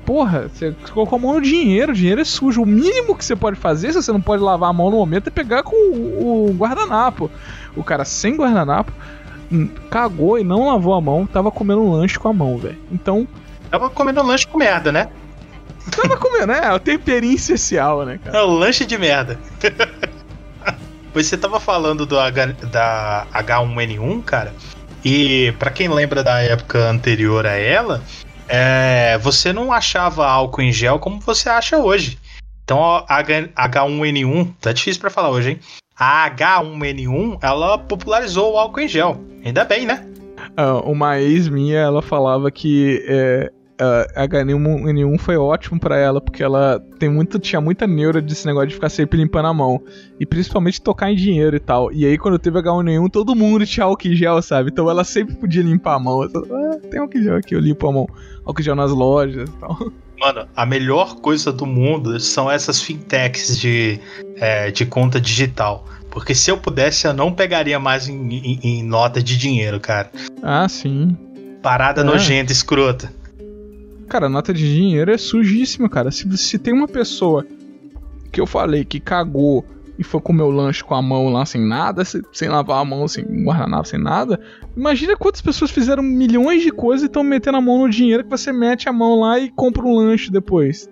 porra, 0.09 0.49
você 0.49 0.75
colocou 0.95 1.19
a 1.19 1.21
mão 1.21 1.35
no 1.35 1.43
dinheiro, 1.43 1.93
o 1.93 1.95
dinheiro 1.95 2.23
é 2.23 2.25
sujo. 2.25 2.63
O 2.63 2.67
mínimo 2.67 3.15
que 3.15 3.23
você 3.23 3.37
pode 3.37 3.59
fazer, 3.59 3.93
se 3.93 4.03
você 4.03 4.11
não 4.11 4.23
pode 4.23 4.43
lavar 4.43 4.71
a 4.71 4.73
mão 4.73 4.91
no 4.91 4.97
momento, 4.97 5.27
é 5.27 5.31
pegar 5.31 5.63
com 5.63 5.77
o, 5.77 6.49
o 6.49 6.55
guardanapo. 6.55 7.31
O 7.77 7.85
cara 7.85 8.07
sem 8.07 8.35
guardanapo 8.35 8.91
hum, 9.53 9.69
cagou 9.91 10.39
e 10.39 10.45
não 10.45 10.69
lavou 10.69 10.95
a 10.95 11.01
mão, 11.01 11.27
tava 11.27 11.51
comendo 11.51 11.83
um 11.83 11.93
lanche 11.93 12.19
com 12.19 12.27
a 12.27 12.33
mão, 12.33 12.57
velho. 12.57 12.79
Então. 12.91 13.29
Tava 13.71 13.91
comendo 13.91 14.21
um 14.21 14.27
lanche 14.27 14.47
com 14.47 14.59
merda, 14.59 14.91
né? 14.91 15.09
Tava 15.91 16.17
comendo, 16.17 16.49
né? 16.49 16.61
É 16.65 16.73
o 16.73 16.79
temperinho 16.79 17.35
especial, 17.35 18.05
né, 18.05 18.19
cara? 18.23 18.39
É 18.39 18.43
o 18.43 18.51
lanche 18.51 18.85
de 18.85 18.99
merda. 18.99 19.39
pois 21.13 21.27
você 21.27 21.37
tava 21.37 21.59
falando 21.59 22.07
do 22.07 22.19
H, 22.19 22.47
da 22.71 23.27
H1N1, 23.33 24.23
cara. 24.25 24.55
E 25.05 25.53
para 25.59 25.71
quem 25.71 25.89
lembra 25.89 26.23
da 26.23 26.41
época 26.41 26.79
anterior 26.91 27.47
a 27.47 27.53
ela, 27.53 28.03
é, 28.49 29.19
você 29.19 29.53
não 29.53 29.73
achava 29.73 30.27
álcool 30.27 30.63
em 30.63 30.73
gel 30.73 30.99
como 30.99 31.21
você 31.21 31.49
acha 31.49 31.79
hoje. 31.79 32.19
Então 32.65 32.83
a 33.09 33.23
H1N1, 33.23 34.55
tá 34.61 34.73
difícil 34.73 35.01
para 35.01 35.11
falar 35.11 35.31
hoje, 35.31 35.51
hein? 35.51 35.61
A 35.97 36.31
H1N1, 36.31 37.39
ela 37.43 37.79
popularizou 37.79 38.55
o 38.55 38.59
álcool 38.59 38.81
em 38.81 38.89
gel. 38.89 39.21
Ainda 39.45 39.65
bem, 39.65 39.87
né? 39.87 40.07
Uh, 40.59 40.91
uma 40.91 41.19
ex 41.19 41.49
minha, 41.49 41.79
ela 41.79 42.03
falava 42.03 42.51
que 42.51 43.05
é, 43.09 43.51
uh, 43.81 44.21
H1N1 44.21 45.19
foi 45.19 45.37
ótimo 45.37 45.79
para 45.79 45.97
ela, 45.97 46.21
porque 46.21 46.43
ela 46.43 46.83
tem 46.99 47.09
muito, 47.09 47.39
tinha 47.39 47.61
muita 47.61 47.87
neura 47.87 48.21
desse 48.21 48.47
negócio 48.47 48.69
de 48.69 48.75
ficar 48.75 48.89
sempre 48.89 49.19
limpando 49.19 49.47
a 49.47 49.55
mão. 49.55 49.83
E 50.19 50.27
principalmente 50.27 50.81
tocar 50.81 51.11
em 51.11 51.17
dinheiro 51.17 51.57
e 51.57 51.61
tal. 51.61 51.93
E 51.93 52.05
aí, 52.05 52.19
quando 52.19 52.39
teve 52.39 52.61
H1N1, 52.61 53.11
todo 53.11 53.35
mundo 53.35 53.65
tinha 53.67 53.85
álcool 53.85 54.15
gel, 54.15 54.43
sabe? 54.43 54.71
Então 54.71 54.91
ela 54.91 55.05
sempre 55.05 55.35
podia 55.35 55.63
limpar 55.63 55.95
a 55.95 55.99
mão. 55.99 56.29
Falei, 56.29 56.51
ah, 56.53 56.79
tem 56.91 57.01
álcool 57.01 57.23
gel 57.23 57.37
aqui, 57.37 57.55
eu 57.55 57.61
limpo 57.61 57.87
a 57.89 57.93
mão. 57.93 58.09
Álcool 58.45 58.63
gel 58.63 58.75
nas 58.75 58.91
lojas 58.91 59.49
e 59.49 59.53
tal. 59.53 59.79
Mano, 60.19 60.49
a 60.57 60.67
melhor 60.67 61.15
coisa 61.21 61.53
do 61.53 61.65
mundo 61.65 62.19
são 62.19 62.51
essas 62.51 62.83
fintechs 62.83 63.57
de, 63.57 64.01
é, 64.37 64.69
de 64.69 64.85
conta 64.85 65.21
digital. 65.21 65.87
Porque 66.11 66.35
se 66.35 66.51
eu 66.51 66.59
pudesse, 66.59 67.07
eu 67.07 67.13
não 67.13 67.33
pegaria 67.33 67.79
mais 67.79 68.09
em, 68.09 68.29
em, 68.29 68.59
em 68.63 68.83
nota 68.83 69.23
de 69.23 69.37
dinheiro, 69.39 69.79
cara. 69.79 70.11
Ah, 70.43 70.69
sim. 70.69 71.17
Parada 71.63 72.01
é. 72.01 72.05
nojenta, 72.05 72.51
escrota. 72.51 73.13
Cara, 74.09 74.29
nota 74.29 74.55
de 74.55 74.75
dinheiro 74.75 75.11
é 75.11 75.19
sujíssima, 75.19 75.89
cara. 75.89 76.11
Se, 76.11 76.37
se 76.39 76.59
tem 76.59 76.73
uma 76.73 76.89
pessoa 76.89 77.47
que 78.33 78.41
eu 78.41 78.47
falei 78.47 78.85
que 78.85 78.99
cagou 78.99 79.65
e 79.99 80.05
foi 80.05 80.21
comer 80.21 80.43
o 80.43 80.51
lanche 80.51 80.83
com 80.85 80.95
a 80.95 81.03
mão 81.03 81.29
lá 81.29 81.45
sem 81.45 81.61
nada, 81.61 82.05
sem 82.05 82.49
lavar 82.49 82.81
a 82.81 82.85
mão, 82.85 83.09
sem 83.09 83.25
guardanapo, 83.45 83.89
sem 83.89 84.01
nada. 84.01 84.41
Imagina 84.77 85.17
quantas 85.17 85.43
pessoas 85.43 85.71
fizeram 85.71 86.03
milhões 86.03 86.63
de 86.63 86.71
coisas 86.71 87.03
e 87.03 87.07
estão 87.07 87.25
metendo 87.25 87.59
a 87.59 87.61
mão 87.61 87.81
no 87.81 87.91
dinheiro 87.91 88.23
que 88.23 88.31
você 88.31 88.53
mete 88.53 88.89
a 88.89 88.93
mão 88.93 89.21
lá 89.21 89.39
e 89.39 89.51
compra 89.51 89.83
um 89.85 89.95
lanche 89.95 90.31
depois. 90.31 90.89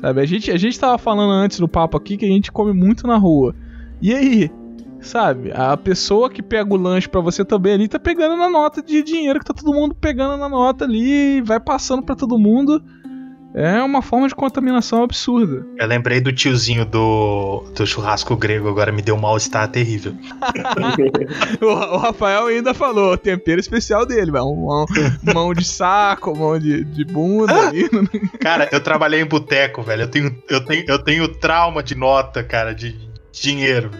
Sabe? 0.00 0.20
A 0.20 0.26
gente, 0.26 0.50
a 0.50 0.56
gente 0.58 0.78
tava 0.78 0.98
falando 0.98 1.32
antes 1.32 1.58
do 1.58 1.66
papo 1.66 1.96
aqui 1.96 2.16
que 2.16 2.26
a 2.26 2.28
gente 2.28 2.52
come 2.52 2.72
muito 2.72 3.06
na 3.06 3.16
rua. 3.16 3.54
E 4.00 4.14
aí? 4.14 4.50
Sabe? 5.04 5.52
A 5.54 5.76
pessoa 5.76 6.30
que 6.30 6.42
pega 6.42 6.72
o 6.72 6.76
lanche 6.76 7.08
para 7.08 7.20
você 7.20 7.44
também 7.44 7.74
ali 7.74 7.88
tá 7.88 7.98
pegando 7.98 8.36
na 8.36 8.48
nota 8.48 8.82
de 8.82 9.02
dinheiro 9.02 9.38
que 9.38 9.44
tá 9.44 9.52
todo 9.52 9.72
mundo 9.72 9.94
pegando 9.94 10.36
na 10.38 10.48
nota 10.48 10.84
ali, 10.84 11.42
vai 11.42 11.60
passando 11.60 12.02
para 12.02 12.16
todo 12.16 12.38
mundo. 12.38 12.82
É 13.56 13.80
uma 13.80 14.02
forma 14.02 14.26
de 14.26 14.34
contaminação 14.34 15.04
absurda. 15.04 15.64
Eu 15.78 15.86
lembrei 15.86 16.20
do 16.20 16.32
tiozinho 16.32 16.84
do, 16.84 17.62
do 17.72 17.86
churrasco 17.86 18.36
grego, 18.36 18.68
agora 18.68 18.90
me 18.90 19.00
deu 19.00 19.14
um 19.14 19.20
mal-estar 19.20 19.68
terrível. 19.68 20.12
o, 21.62 21.66
o, 21.66 21.96
Rafael 21.98 22.46
ainda 22.46 22.74
falou, 22.74 23.16
tempero 23.16 23.60
especial 23.60 24.04
dele, 24.04 24.32
mão, 24.32 24.86
mão 25.32 25.54
de 25.54 25.64
saco, 25.64 26.36
mão 26.36 26.58
de, 26.58 26.82
de 26.82 27.04
bunda. 27.04 27.54
cara, 28.40 28.68
eu 28.72 28.80
trabalhei 28.80 29.20
em 29.20 29.26
boteco, 29.26 29.82
velho. 29.82 30.02
Eu 30.02 30.08
tenho, 30.08 30.42
eu, 30.50 30.64
tenho, 30.64 30.84
eu 30.88 30.98
tenho 30.98 31.28
trauma 31.28 31.80
de 31.80 31.94
nota, 31.94 32.42
cara, 32.42 32.74
de 32.74 32.98
dinheiro. 33.30 33.92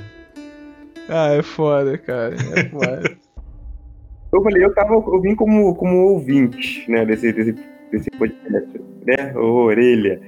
Ah, 1.09 1.35
é 1.35 1.43
foda, 1.43 1.99
cara. 1.99 2.35
É 2.35 2.65
foda. 2.69 3.03
eu 4.33 4.43
falei, 4.43 4.65
eu 4.65 4.75
tava. 4.75 4.95
Eu 4.95 5.21
vim 5.21 5.35
como, 5.35 5.75
como 5.75 5.97
ouvinte, 6.09 6.91
né, 6.91 7.05
desse, 7.05 7.33
desse, 7.33 7.55
desse 7.91 8.11
podcast, 8.19 8.81
né? 9.07 9.33
Ô, 9.37 9.65
orelha. 9.65 10.21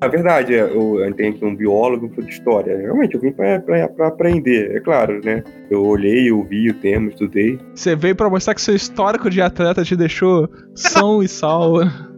Na 0.00 0.08
verdade, 0.08 0.54
eu, 0.54 0.98
eu 0.98 1.14
tenho 1.14 1.34
aqui 1.34 1.44
um 1.44 1.54
biólogo 1.54 2.08
de 2.22 2.30
história. 2.30 2.74
Realmente, 2.74 3.14
eu 3.14 3.20
vim 3.20 3.32
pra, 3.32 3.62
aprender, 4.06 4.74
é 4.74 4.80
claro, 4.80 5.20
né? 5.22 5.44
Eu 5.68 5.84
olhei, 5.84 6.32
ouvi 6.32 6.70
o 6.70 6.74
tema, 6.74 7.10
estudei. 7.10 7.58
Você 7.74 7.94
veio 7.94 8.16
pra 8.16 8.30
mostrar 8.30 8.54
que 8.54 8.62
seu 8.62 8.74
histórico 8.74 9.28
de 9.28 9.42
atleta 9.42 9.84
te 9.84 9.94
deixou 9.94 10.48
são 10.74 11.22
e 11.22 11.28
salvo. 11.28 11.80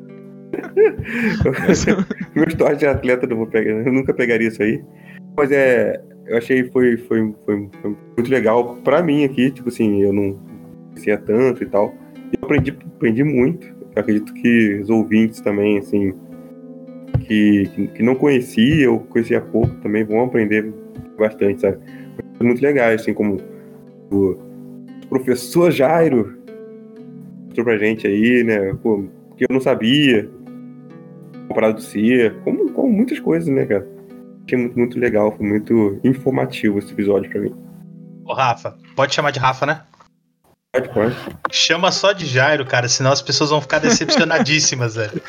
Meu 2.37 2.45
histórico 2.47 2.79
de 2.79 2.87
atleta, 2.87 3.27
vou 3.35 3.49
pegar, 3.49 3.73
eu 3.73 3.93
nunca 3.93 4.15
pegaria 4.15 4.47
isso 4.47 4.63
aí. 4.63 4.81
Mas 5.37 5.51
é, 5.51 6.01
eu 6.27 6.37
achei 6.37 6.64
foi, 6.70 6.97
foi, 6.97 7.35
foi, 7.45 7.68
foi 7.81 7.97
muito 8.16 8.31
legal 8.31 8.77
para 8.77 9.03
mim 9.03 9.25
aqui, 9.25 9.51
tipo 9.51 9.68
assim, 9.68 10.03
eu 10.03 10.12
não 10.12 10.39
conhecia 10.89 11.18
tanto 11.18 11.62
e 11.62 11.66
tal. 11.66 11.95
Eu 12.33 12.39
aprendi, 12.45 12.70
aprendi 12.70 13.25
muito. 13.25 13.66
Eu 13.95 14.01
acredito 14.01 14.33
que 14.35 14.81
os 14.81 14.89
ouvintes 14.89 15.41
também, 15.41 15.79
assim, 15.79 16.14
que, 17.27 17.89
que, 17.95 18.03
não 18.03 18.14
conhecia 18.14 18.91
ou 18.91 19.01
conhecia 19.01 19.41
pouco 19.41 19.75
também 19.77 20.05
vão 20.05 20.25
aprender 20.25 20.73
bastante, 21.18 21.61
sabe? 21.61 21.79
Foi 22.37 22.47
muito 22.47 22.62
legal, 22.62 22.91
assim, 22.91 23.12
como 23.12 23.39
o 24.11 24.37
professor 25.09 25.70
Jairo 25.70 26.37
mostrou 27.45 27.64
pra 27.64 27.77
gente 27.77 28.07
aí, 28.07 28.43
né? 28.45 28.75
Pô, 28.83 29.05
que 29.37 29.45
eu 29.45 29.49
não 29.51 29.61
sabia, 29.61 30.29
comparado 31.49 31.75
do 31.75 31.83
CIA, 31.83 32.35
como, 32.45 32.70
como 32.73 32.91
muitas 32.91 33.20
coisas, 33.20 33.49
né, 33.49 33.66
cara? 33.66 33.87
Achei 34.47 34.59
muito, 34.59 34.78
muito 34.78 34.99
legal, 34.99 35.36
foi 35.36 35.47
muito 35.47 36.01
informativo 36.05 36.78
esse 36.78 36.93
episódio 36.93 37.30
pra 37.30 37.40
mim. 37.40 37.55
Ô, 38.24 38.34
Rafa, 38.34 38.76
pode 38.97 39.14
chamar 39.14 39.30
de 39.30 39.38
Rafa, 39.38 39.66
né? 39.66 39.82
Pode, 40.72 40.88
pode. 40.88 41.14
Chama 41.51 41.93
só 41.93 42.12
de 42.12 42.24
Jairo, 42.24 42.64
cara, 42.64 42.88
senão 42.88 43.12
as 43.12 43.20
pessoas 43.20 43.51
vão 43.51 43.61
ficar 43.61 43.78
decepcionadíssimas, 43.78 44.95
velho. 44.97 45.22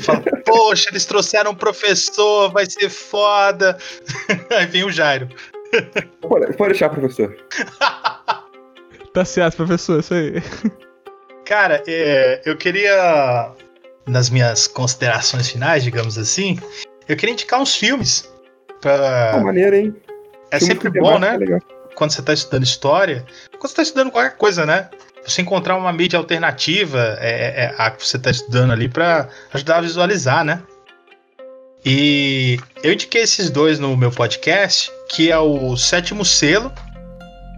Fala, 0.00 0.22
poxa, 0.46 0.88
eles 0.90 1.04
trouxeram 1.04 1.50
um 1.50 1.54
professor, 1.54 2.52
vai 2.52 2.64
ser 2.66 2.88
foda. 2.88 3.76
Aí 4.50 4.66
vem 4.66 4.84
o 4.84 4.90
Jairo. 4.90 5.28
Pode, 6.20 6.54
pode 6.54 6.72
deixar, 6.72 6.90
professor. 6.90 7.34
tá 9.14 9.24
certo, 9.24 9.56
professor, 9.56 10.00
isso 10.00 10.12
aí. 10.12 10.34
Cara, 11.46 11.82
é, 11.86 12.42
eu 12.44 12.58
queria, 12.58 13.52
nas 14.06 14.28
minhas 14.28 14.66
considerações 14.66 15.48
finais, 15.48 15.82
digamos 15.82 16.18
assim, 16.18 16.58
eu 17.08 17.16
queria 17.16 17.32
indicar 17.32 17.60
uns 17.60 17.74
filmes. 17.74 18.30
Pra... 18.80 19.34
Oh, 19.36 19.40
maneiro, 19.44 19.76
hein? 19.76 19.96
É 20.50 20.58
Filme 20.58 20.74
sempre 20.74 21.00
bom, 21.00 21.18
né? 21.18 21.36
É 21.36 21.82
quando 21.94 22.10
você 22.10 22.20
está 22.20 22.32
estudando 22.32 22.64
história, 22.64 23.24
quando 23.52 23.62
você 23.62 23.68
está 23.68 23.82
estudando 23.82 24.10
qualquer 24.10 24.36
coisa, 24.36 24.66
né? 24.66 24.88
Você 25.24 25.40
encontrar 25.40 25.76
uma 25.76 25.92
mídia 25.92 26.18
alternativa 26.18 27.16
é, 27.20 27.30
é, 27.30 27.64
é 27.64 27.74
a 27.78 27.90
que 27.90 28.04
você 28.04 28.16
está 28.16 28.30
estudando 28.30 28.72
ali 28.72 28.88
para 28.88 29.28
ajudar 29.52 29.76
a 29.76 29.80
visualizar, 29.80 30.44
né? 30.44 30.62
E 31.84 32.58
eu 32.82 32.92
indiquei 32.92 33.22
esses 33.22 33.50
dois 33.50 33.78
no 33.78 33.96
meu 33.96 34.10
podcast, 34.10 34.90
que 35.08 35.30
é 35.30 35.38
o 35.38 35.76
Sétimo 35.76 36.24
Selo, 36.24 36.72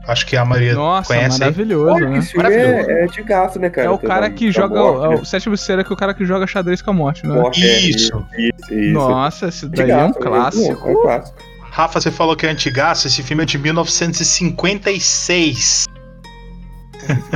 Acho 0.07 0.27
que 0.27 0.37
a 0.37 0.45
maioria 0.45 0.75
Nossa, 0.75 1.15
conhece. 1.15 1.39
maravilhoso, 1.39 2.01
né? 2.01 2.21
Maravilhoso. 2.37 2.91
É, 2.91 3.05
é 3.05 3.07
de 3.07 3.23
gasto, 3.23 3.59
né, 3.59 3.71
cara? 3.71 3.89
É 3.89 3.91
o 3.91 3.99
cara 3.99 4.29
que 4.31 4.53
joga. 4.53 4.79
Morte, 4.79 5.15
é 5.15 5.21
o 5.21 5.25
sétimo 5.25 5.57
ser 5.57 5.79
é 5.79 5.85
que 5.85 5.93
o 5.93 5.97
cara 5.97 6.13
que 6.13 6.27
joga 6.27 6.47
xadrez 6.47 6.83
com 6.83 6.91
a 6.91 6.95
morte, 6.95 7.27
né? 7.27 7.35
Morte, 7.35 7.65
isso. 7.65 8.27
É, 8.33 8.43
isso, 8.43 8.75
isso. 8.75 8.93
Nossa, 8.93 9.49
esse 9.49 9.67
daí 9.69 9.91
é 9.91 10.05
um 10.05 10.13
clássico. 10.13 10.89
É 10.89 10.93
um 10.93 11.03
clássico. 11.03 11.39
Rafa, 11.63 12.01
você 12.01 12.11
falou 12.11 12.37
que 12.37 12.47
é 12.47 12.51
antigaço, 12.51 13.07
esse 13.07 13.23
filme 13.23 13.43
é 13.43 13.47
de 13.47 13.57
1956. 13.59 15.87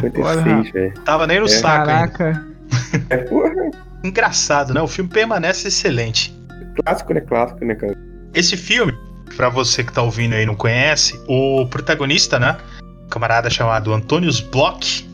56, 0.01 0.73
velho. 0.73 0.95
Tava 1.05 1.27
nem 1.27 1.41
no 1.41 1.47
é. 1.47 1.49
saco. 1.49 1.87
Caraca. 1.87 2.47
É, 3.11 3.17
porra. 3.17 3.71
Engraçado, 4.05 4.73
né? 4.73 4.81
O 4.81 4.87
filme 4.87 5.11
permanece 5.11 5.67
excelente. 5.69 6.37
Clássico, 6.77 7.15
né? 7.15 7.21
Clássico, 7.21 7.65
né, 7.65 7.75
cara? 7.75 7.97
Esse 8.35 8.57
filme, 8.57 8.93
para 9.37 9.49
você 9.49 9.85
que 9.85 9.93
tá 9.93 10.03
ouvindo 10.03 10.35
aí 10.35 10.43
e 10.43 10.47
não 10.47 10.55
conhece, 10.55 11.21
o 11.27 11.67
protagonista, 11.67 12.39
né? 12.39 12.59
Camarada 13.11 13.49
chamado 13.49 13.93
Antônios 13.93 14.41
Bloch, 14.41 15.09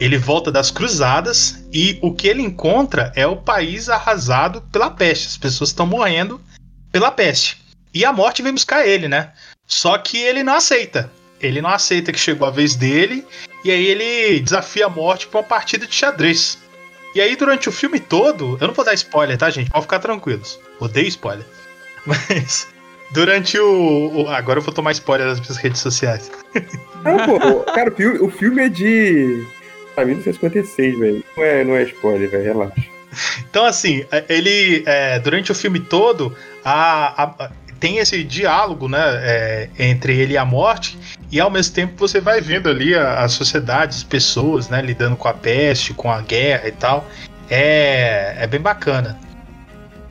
ele 0.00 0.16
volta 0.16 0.52
das 0.52 0.70
cruzadas 0.70 1.64
e 1.72 1.98
o 2.00 2.12
que 2.12 2.28
ele 2.28 2.42
encontra 2.42 3.12
é 3.16 3.26
o 3.26 3.36
país 3.36 3.88
arrasado 3.88 4.60
pela 4.72 4.90
peste. 4.90 5.26
As 5.26 5.36
pessoas 5.36 5.70
estão 5.70 5.86
morrendo 5.86 6.40
pela 6.92 7.10
peste. 7.10 7.58
E 7.92 8.04
a 8.04 8.12
morte 8.12 8.42
vem 8.42 8.52
buscar 8.52 8.86
ele, 8.86 9.08
né? 9.08 9.32
Só 9.66 9.98
que 9.98 10.18
ele 10.18 10.42
não 10.42 10.54
aceita. 10.54 11.10
Ele 11.40 11.60
não 11.60 11.70
aceita 11.70 12.12
que 12.12 12.18
chegou 12.18 12.46
a 12.46 12.50
vez 12.50 12.74
dele 12.74 13.26
e 13.64 13.70
aí 13.70 13.86
ele 13.86 14.40
desafia 14.40 14.86
a 14.86 14.90
morte 14.90 15.26
para 15.26 15.40
uma 15.40 15.46
partida 15.46 15.86
de 15.86 15.94
xadrez. 15.94 16.58
E 17.14 17.20
aí 17.20 17.34
durante 17.34 17.68
o 17.68 17.72
filme 17.72 17.98
todo, 17.98 18.56
eu 18.60 18.66
não 18.68 18.74
vou 18.74 18.84
dar 18.84 18.94
spoiler, 18.94 19.36
tá, 19.36 19.50
gente? 19.50 19.70
Pode 19.70 19.82
ficar 19.82 19.98
tranquilos. 19.98 20.58
Odeio 20.78 21.08
spoiler. 21.08 21.46
Mas 22.06 22.68
Durante 23.12 23.58
o, 23.58 24.22
o, 24.22 24.28
Agora 24.28 24.58
eu 24.58 24.62
vou 24.62 24.72
tomar 24.72 24.92
spoiler 24.92 25.26
das 25.26 25.40
minhas 25.40 25.56
redes 25.56 25.80
sociais. 25.80 26.30
Ah, 27.04 27.24
pô, 27.24 27.60
cara, 27.60 27.90
o 27.90 27.94
filme, 27.94 28.18
o 28.18 28.28
filme 28.28 28.60
é 28.64 28.68
de. 28.68 29.46
Pra 29.94 30.04
1956, 30.04 30.98
velho. 30.98 31.24
Não 31.36 31.44
é, 31.44 31.64
não 31.64 31.76
é 31.76 31.84
spoiler, 31.84 32.28
velho, 32.28 32.42
relaxa. 32.42 32.84
Então, 33.48 33.64
assim, 33.64 34.04
é, 34.10 34.24
ele. 34.28 34.82
É, 34.84 35.20
durante 35.20 35.52
o 35.52 35.54
filme 35.54 35.78
todo, 35.78 36.34
a, 36.64 37.22
a, 37.22 37.50
tem 37.78 37.98
esse 37.98 38.22
diálogo, 38.24 38.88
né? 38.88 38.98
É, 39.00 39.68
entre 39.78 40.18
ele 40.18 40.34
e 40.34 40.36
a 40.36 40.44
morte. 40.44 40.98
E 41.30 41.38
ao 41.40 41.50
mesmo 41.50 41.74
tempo 41.74 41.94
você 41.96 42.20
vai 42.20 42.40
vendo 42.40 42.68
ali 42.68 42.94
a, 42.94 43.20
a 43.20 43.28
sociedade, 43.28 43.96
as 43.96 44.02
pessoas, 44.02 44.68
né? 44.68 44.82
Lidando 44.82 45.16
com 45.16 45.28
a 45.28 45.34
peste, 45.34 45.94
com 45.94 46.10
a 46.10 46.20
guerra 46.20 46.68
e 46.68 46.72
tal. 46.72 47.08
É, 47.48 48.36
é 48.38 48.46
bem 48.46 48.60
bacana. 48.60 49.18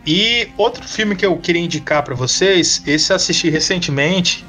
E 0.07 0.47
outro 0.57 0.87
filme 0.87 1.17
que 1.17 1.25
eu 1.25 1.35
queria 1.37 1.61
indicar 1.61 2.01
para 2.01 2.15
vocês, 2.15 2.81
esse 2.87 3.11
eu 3.11 3.17
assisti 3.17 3.49
recentemente, 3.49 4.45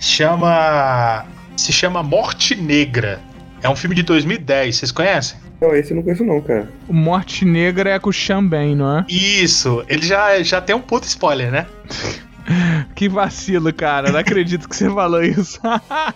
chama 0.00 1.24
se 1.56 1.72
chama 1.72 2.02
Morte 2.02 2.56
Negra. 2.56 3.20
É 3.62 3.68
um 3.68 3.76
filme 3.76 3.94
de 3.94 4.02
2010, 4.02 4.76
vocês 4.76 4.90
conhecem? 4.90 5.38
Não, 5.60 5.74
esse 5.74 5.92
eu 5.92 5.96
não 5.96 6.02
conheço 6.02 6.24
não, 6.24 6.40
cara. 6.40 6.68
O 6.88 6.92
Morte 6.92 7.44
Negra 7.44 7.90
é 7.90 7.98
com 8.00 8.10
o 8.10 8.12
Xambém, 8.12 8.74
não 8.74 8.98
é? 8.98 9.06
Isso, 9.08 9.84
ele 9.88 10.04
já, 10.04 10.42
já 10.42 10.60
tem 10.60 10.74
um 10.74 10.80
puto 10.80 11.06
spoiler, 11.06 11.52
né? 11.52 11.66
Que 12.94 13.08
vacilo, 13.08 13.72
cara. 13.72 14.10
Não 14.10 14.20
acredito 14.20 14.68
que 14.68 14.76
você 14.76 14.88
falou 14.88 15.22
isso. 15.22 15.60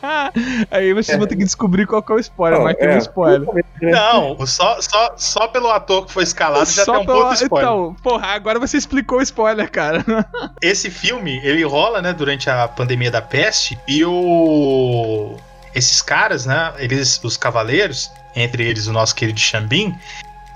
Aí 0.71 0.95
vocês 0.95 1.19
vão 1.19 1.27
ter 1.27 1.37
que 1.37 1.45
descobrir 1.45 1.87
qual 1.87 2.03
que 2.03 2.13
é 2.13 2.15
o 2.15 2.19
spoiler, 2.19 2.59
Não, 2.59 2.65
mas 2.65 2.77
tem 2.77 2.89
é. 2.89 2.95
um 2.95 2.99
spoiler. 2.99 3.65
Não, 3.83 4.47
só, 4.47 4.81
só, 4.81 5.15
só 5.17 5.49
pelo 5.49 5.71
ator 5.71 6.07
que 6.07 6.13
foi 6.13 6.23
escalado 6.23 6.71
já 6.71 6.85
Só 6.85 6.93
tem 6.93 7.03
um 7.03 7.07
pouco 7.07 7.29
de 7.35 7.43
spoiler. 7.43 7.71
Então, 7.71 7.97
porra, 8.03 8.29
agora 8.29 8.59
você 8.59 8.77
explicou 8.77 9.19
o 9.19 9.23
spoiler, 9.23 9.71
cara. 9.71 10.05
Esse 10.63 10.91
filme, 10.91 11.41
ele 11.43 11.65
rola, 11.65 12.01
né, 12.01 12.13
durante 12.13 12.49
a 12.49 12.69
pandemia 12.69 13.11
da 13.11 13.23
peste 13.23 13.79
e 13.87 14.05
o 14.05 15.37
esses 15.75 16.03
caras, 16.03 16.47
né, 16.47 16.73
eles 16.79 17.21
os 17.23 17.37
cavaleiros, 17.37 18.11
entre 18.35 18.65
eles 18.65 18.87
o 18.89 18.93
nosso 18.93 19.15
querido 19.15 19.39
Xambin, 19.39 19.95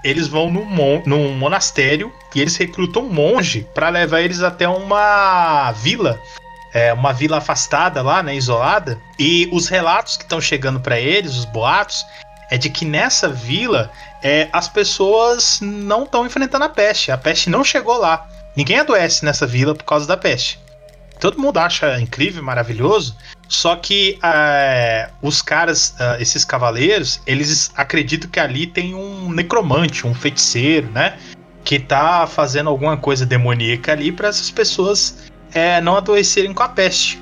eles 0.05 0.29
vão 0.29 0.51
num, 0.51 0.65
mon 0.65 1.03
num 1.07 1.33
monastério 1.33 2.13
e 2.35 2.41
eles 2.41 2.57
recrutam 2.57 3.05
um 3.05 3.09
monge 3.09 3.67
pra 3.75 3.89
levar 3.89 4.21
eles 4.21 4.43
até 4.43 4.69
uma 4.69 5.73
vila, 5.73 6.21
é, 6.73 6.93
uma 6.93 7.13
vila 7.13 7.39
afastada 7.39 8.03
lá, 8.03 8.23
né, 8.23 8.37
isolada. 8.37 9.01
E 9.19 9.49
os 9.51 9.67
relatos 9.67 10.19
que 10.19 10.25
estão 10.25 10.41
chegando 10.41 10.79
pra 10.79 11.01
eles, 11.01 11.35
os 11.35 11.47
boatos, 11.47 12.05
é 12.51 12.59
de 12.59 12.69
que 12.69 12.85
nessa 12.85 13.29
vila 13.29 13.91
é, 14.23 14.49
as 14.53 14.69
pessoas 14.69 15.59
não 15.63 16.05
estão 16.05 16.27
enfrentando 16.27 16.65
a 16.65 16.69
peste. 16.69 17.11
A 17.11 17.17
peste 17.17 17.49
não 17.49 17.65
chegou 17.65 17.97
lá. 17.97 18.29
Ninguém 18.55 18.79
adoece 18.79 19.25
nessa 19.25 19.47
vila 19.47 19.75
por 19.75 19.85
causa 19.85 20.07
da 20.07 20.17
peste. 20.17 20.63
Todo 21.19 21.41
mundo 21.41 21.59
acha 21.59 21.99
incrível, 22.01 22.43
maravilhoso. 22.43 23.17
Só 23.49 23.77
que 23.77 24.19
é, 24.23 25.11
os 25.23 25.43
caras, 25.43 25.95
ah, 25.99 26.17
esses 26.19 26.45
cavaleiros, 26.45 27.21
eles 27.27 27.71
acreditam 27.77 28.31
que 28.31 28.41
ali 28.41 28.67
tem 28.67 28.95
um 28.95 29.31
necromante, 29.31 30.07
um 30.07 30.15
feiticeiro, 30.15 30.91
né? 30.91 31.17
Que 31.63 31.79
tá 31.79 32.27
fazendo 32.27 32.69
alguma 32.69 32.97
coisa 32.97 33.25
demoníaca 33.25 33.93
ali 33.93 34.11
para 34.11 34.29
essas 34.29 34.51
pessoas 34.51 35.31
é, 35.53 35.81
não 35.81 35.97
adoecerem 35.97 36.53
com 36.53 36.63
a 36.63 36.69
peste. 36.69 37.21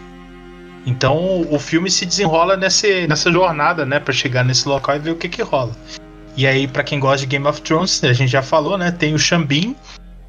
Então 0.84 1.46
o 1.48 1.58
filme 1.58 1.90
se 1.90 2.04
desenrola 2.04 2.56
nesse, 2.56 3.06
nessa 3.06 3.30
jornada, 3.30 3.84
né? 3.84 4.00
Pra 4.00 4.12
chegar 4.12 4.44
nesse 4.44 4.68
local 4.68 4.96
e 4.96 4.98
ver 4.98 5.10
o 5.10 5.16
que 5.16 5.28
que 5.28 5.42
rola. 5.42 5.72
E 6.36 6.46
aí, 6.46 6.66
pra 6.66 6.82
quem 6.82 6.98
gosta 6.98 7.18
de 7.18 7.26
Game 7.26 7.46
of 7.46 7.60
Thrones, 7.60 8.02
a 8.02 8.12
gente 8.12 8.30
já 8.30 8.42
falou, 8.42 8.78
né? 8.78 8.90
Tem 8.90 9.12
o 9.14 9.18
Xambin 9.18 9.76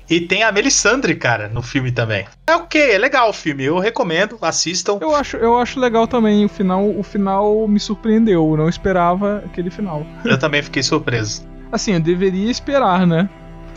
e 0.10 0.22
tem 0.22 0.44
a 0.44 0.52
Melisandre, 0.52 1.16
cara, 1.16 1.48
no 1.48 1.62
filme 1.62 1.92
também. 1.92 2.26
É 2.48 2.56
ok, 2.56 2.92
é 2.92 2.98
legal 2.98 3.30
o 3.30 3.34
filme. 3.34 3.64
Eu 3.64 3.80
recomendo, 3.80 4.38
assistam. 4.42 4.98
Eu 5.02 5.16
acho, 5.16 5.38
eu 5.38 5.58
acho 5.58 5.80
legal 5.80 6.08
também. 6.08 6.46
O 6.46 6.50
final, 6.50 6.88
o 6.90 7.04
final 7.04 7.68
me 7.68 7.80
surpreendeu. 7.80 8.50
Eu 8.52 8.58
não 8.58 8.70
esperava 8.70 9.44
aquele 9.46 9.70
final. 9.72 10.06
Eu 10.26 10.38
também 10.38 10.62
fiquei 10.62 10.84
surpreso. 10.84 11.48
Assim, 11.72 11.94
eu 11.94 12.00
deveria 12.00 12.52
esperar, 12.52 13.08
né? 13.08 13.30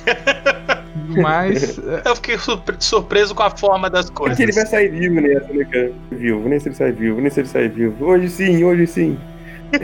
Mas. 1.16 1.78
é, 1.78 2.02
Eu 2.04 2.16
fiquei 2.16 2.38
surpre- 2.38 2.76
surpreso 2.78 3.34
com 3.34 3.42
a 3.42 3.50
forma 3.50 3.88
das 3.88 4.10
Porque 4.10 4.42
ele 4.42 4.52
coisas. 4.52 4.54
vai 4.54 4.66
sair 4.66 4.88
vivo 4.90 5.20
nessa, 5.20 5.52
né, 5.52 5.64
cara? 5.64 5.92
Vivo, 6.10 6.48
nem 6.48 6.58
se 6.60 6.68
ele 6.68 6.74
sai 6.74 6.92
vivo, 6.92 7.20
nem 7.20 7.30
se 7.30 7.40
ele 7.40 7.48
sai 7.48 7.68
vivo. 7.68 8.04
Hoje 8.04 8.28
sim, 8.28 8.64
hoje 8.64 8.86
sim. 8.86 9.18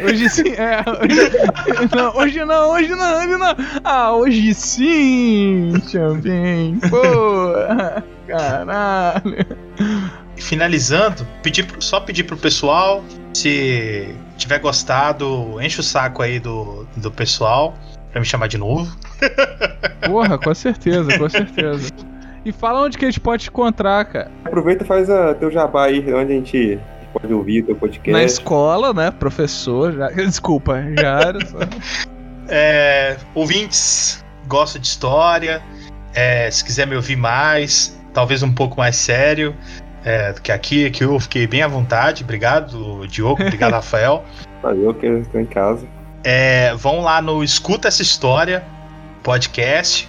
Hoje 0.04 0.28
sim, 0.28 0.48
é. 0.50 0.84
Hoje 1.00 1.96
não, 1.96 2.16
hoje 2.16 2.44
não, 2.44 2.70
hoje 2.70 2.94
não, 2.94 3.18
hoje 3.18 3.36
não. 3.36 3.56
Ah, 3.84 4.12
hoje 4.12 4.54
sim, 4.54 5.72
Champin. 5.90 6.78
Pô, 6.88 7.52
caralho. 8.26 9.46
Finalizando, 10.36 11.26
pedir 11.42 11.66
só 11.78 12.00
pedir 12.00 12.24
pro 12.24 12.36
pessoal, 12.36 13.04
se 13.34 14.14
tiver 14.36 14.58
gostado, 14.58 15.60
enche 15.60 15.80
o 15.80 15.82
saco 15.82 16.22
aí 16.22 16.40
do, 16.40 16.86
do 16.96 17.10
pessoal 17.10 17.74
pra 18.10 18.20
me 18.20 18.26
chamar 18.26 18.46
de 18.46 18.58
novo. 18.58 18.94
Porra, 20.06 20.38
com 20.38 20.54
certeza, 20.54 21.18
com 21.18 21.28
certeza. 21.28 21.90
E 22.44 22.52
fala 22.52 22.80
onde 22.80 22.98
que 22.98 23.04
a 23.04 23.08
gente 23.08 23.20
pode 23.20 23.44
te 23.44 23.50
encontrar, 23.50 24.04
cara. 24.04 24.30
Aproveita 24.44 24.84
e 24.84 24.86
faz 24.86 25.08
a, 25.08 25.34
teu 25.34 25.50
jabá 25.50 25.84
aí, 25.84 26.00
onde 26.12 26.32
a 26.32 26.36
gente 26.36 26.78
pode 27.12 27.32
ouvir 27.32 27.62
o 27.62 27.66
teu 27.66 27.76
podcast. 27.76 28.10
Na 28.10 28.24
escola, 28.24 28.92
né? 28.92 29.10
Professor. 29.10 29.92
Já... 29.92 30.08
Desculpa, 30.14 30.82
já. 30.98 31.32
É, 32.54 33.16
ouvintes, 33.34 34.22
gosto 34.46 34.78
de 34.78 34.86
história. 34.86 35.62
é, 36.12 36.50
se 36.50 36.62
quiser 36.62 36.86
me 36.86 36.96
ouvir 36.96 37.16
mais, 37.16 37.98
talvez 38.12 38.42
um 38.42 38.52
pouco 38.52 38.76
mais 38.76 38.96
sério 38.96 39.56
é, 40.04 40.32
do 40.32 40.42
que 40.42 40.52
aqui, 40.52 40.90
que 40.90 41.04
eu 41.04 41.18
fiquei 41.20 41.46
bem 41.46 41.62
à 41.62 41.68
vontade. 41.68 42.24
Obrigado, 42.24 43.06
Diogo. 43.06 43.42
Obrigado, 43.42 43.72
Rafael. 43.74 44.24
Valeu, 44.60 44.92
que 44.92 45.06
estou 45.06 45.40
em 45.40 45.46
casa. 45.46 45.86
É, 46.24 46.74
vão 46.74 47.00
lá 47.00 47.22
no 47.22 47.42
Escuta 47.42 47.88
Essa 47.88 48.02
História 48.02 48.62
podcast. 49.22 50.08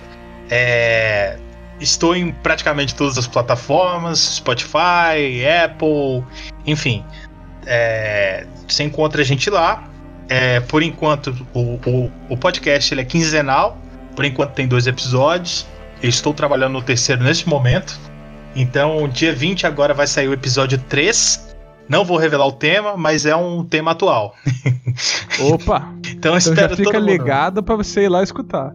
É, 0.49 1.37
estou 1.83 2.15
em 2.15 2.31
praticamente 2.31 2.95
todas 2.95 3.17
as 3.17 3.27
plataformas: 3.27 4.19
Spotify, 4.37 5.45
Apple, 5.63 6.23
enfim. 6.65 7.03
É, 7.65 8.45
você 8.67 8.83
encontra 8.83 9.21
a 9.21 9.25
gente 9.25 9.49
lá. 9.49 9.83
É, 10.29 10.59
por 10.61 10.81
enquanto, 10.81 11.35
o, 11.53 11.79
o, 11.85 12.11
o 12.29 12.37
podcast 12.37 12.93
ele 12.93 13.01
é 13.01 13.05
quinzenal. 13.05 13.77
Por 14.15 14.25
enquanto, 14.25 14.51
tem 14.51 14.67
dois 14.67 14.87
episódios. 14.87 15.65
Eu 16.01 16.09
estou 16.09 16.33
trabalhando 16.33 16.73
no 16.73 16.81
terceiro 16.81 17.23
neste 17.23 17.47
momento. 17.47 17.97
Então, 18.55 19.07
dia 19.07 19.33
20 19.33 19.65
agora 19.65 19.93
vai 19.93 20.05
sair 20.07 20.27
o 20.27 20.33
episódio 20.33 20.77
3. 20.77 21.53
Não 21.89 22.05
vou 22.05 22.17
revelar 22.17 22.45
o 22.47 22.51
tema, 22.51 22.95
mas 22.95 23.25
é 23.25 23.35
um 23.35 23.63
tema 23.65 23.91
atual. 23.91 24.35
Opa! 25.51 25.91
Então, 26.07 26.37
Então 26.37 26.39
já 26.39 26.69
fica 26.69 26.91
todo 26.91 26.93
mundo. 27.01 27.11
ligado 27.11 27.63
pra 27.63 27.75
você 27.75 28.03
ir 28.03 28.09
lá 28.09 28.23
escutar. 28.23 28.73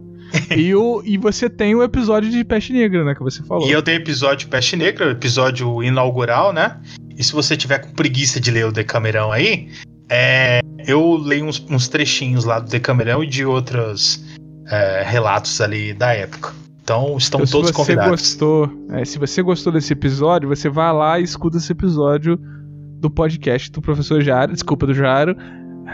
E, 0.57 0.75
o, 0.75 1.03
e 1.05 1.17
você 1.17 1.49
tem 1.49 1.75
o 1.75 1.83
episódio 1.83 2.31
de 2.31 2.45
Peste 2.45 2.73
Negra, 2.73 3.05
né? 3.05 3.15
Que 3.15 3.23
você 3.23 3.43
falou. 3.43 3.69
E 3.69 3.73
eu 3.73 3.83
tenho 3.83 3.99
episódio 3.99 4.49
Peste 4.49 4.77
Negra, 4.77 5.11
episódio 5.11 5.83
inaugural, 5.83 6.53
né? 6.53 6.77
E 7.17 7.23
se 7.25 7.33
você 7.33 7.57
tiver 7.57 7.79
com 7.79 7.93
preguiça 7.93 8.39
de 8.41 8.51
ler 8.51 8.67
o 8.67 8.73
Decamerão 8.73 9.33
aí, 9.33 9.69
é, 10.09 10.61
eu 10.87 11.17
leio 11.17 11.45
uns, 11.47 11.65
uns 11.71 11.89
trechinhos 11.89 12.45
lá 12.45 12.59
do 12.61 12.69
Decamerão 12.71 13.23
e 13.25 13.27
de 13.27 13.45
outros 13.45 14.25
é, 14.69 15.03
relatos 15.07 15.61
ali 15.61 15.93
da 15.93 16.13
época. 16.13 16.53
Então 16.83 17.17
estão 17.19 17.41
Então, 17.41 17.51
todos 17.51 17.69
se 17.69 17.75
você 17.75 17.75
convidados. 17.75 18.11
gostou, 18.11 18.71
é, 18.93 19.05
se 19.05 19.19
você 19.19 19.43
gostou 19.43 19.73
desse 19.73 19.93
episódio, 19.93 20.49
você 20.49 20.69
vai 20.69 20.93
lá 20.93 21.21
e 21.21 21.23
escuta 21.25 21.59
esse 21.59 21.73
episódio 21.73 22.39
do 22.99 23.11
podcast 23.11 23.71
do 23.71 23.81
professor 23.83 24.23
Jaro, 24.23 24.53
desculpa 24.53 24.87
do 24.87 24.95
Jaro, 24.95 25.37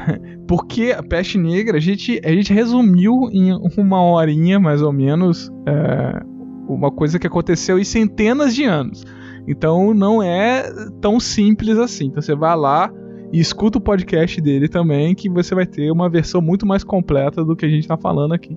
porque 0.46 0.94
a 0.96 1.02
peste 1.02 1.38
negra 1.38 1.78
a 1.78 1.80
gente, 1.80 2.20
a 2.24 2.30
gente 2.30 2.52
resumiu 2.52 3.28
em 3.32 3.52
uma 3.76 4.02
horinha 4.02 4.58
mais 4.58 4.82
ou 4.82 4.92
menos 4.92 5.50
é, 5.66 6.22
uma 6.68 6.90
coisa 6.90 7.18
que 7.18 7.26
aconteceu 7.26 7.78
em 7.78 7.84
centenas 7.84 8.54
de 8.54 8.64
anos. 8.64 9.04
Então 9.46 9.92
não 9.92 10.22
é 10.22 10.64
tão 11.00 11.20
simples 11.20 11.78
assim. 11.78 12.06
Então 12.06 12.22
você 12.22 12.34
vai 12.34 12.56
lá 12.56 12.90
e 13.32 13.40
escuta 13.40 13.78
o 13.78 13.80
podcast 13.80 14.40
dele 14.40 14.68
também, 14.68 15.14
que 15.14 15.28
você 15.28 15.54
vai 15.54 15.66
ter 15.66 15.90
uma 15.90 16.08
versão 16.08 16.40
muito 16.40 16.66
mais 16.66 16.84
completa 16.84 17.44
do 17.44 17.56
que 17.56 17.66
a 17.66 17.68
gente 17.68 17.86
tá 17.86 17.96
falando 17.96 18.32
aqui. 18.32 18.56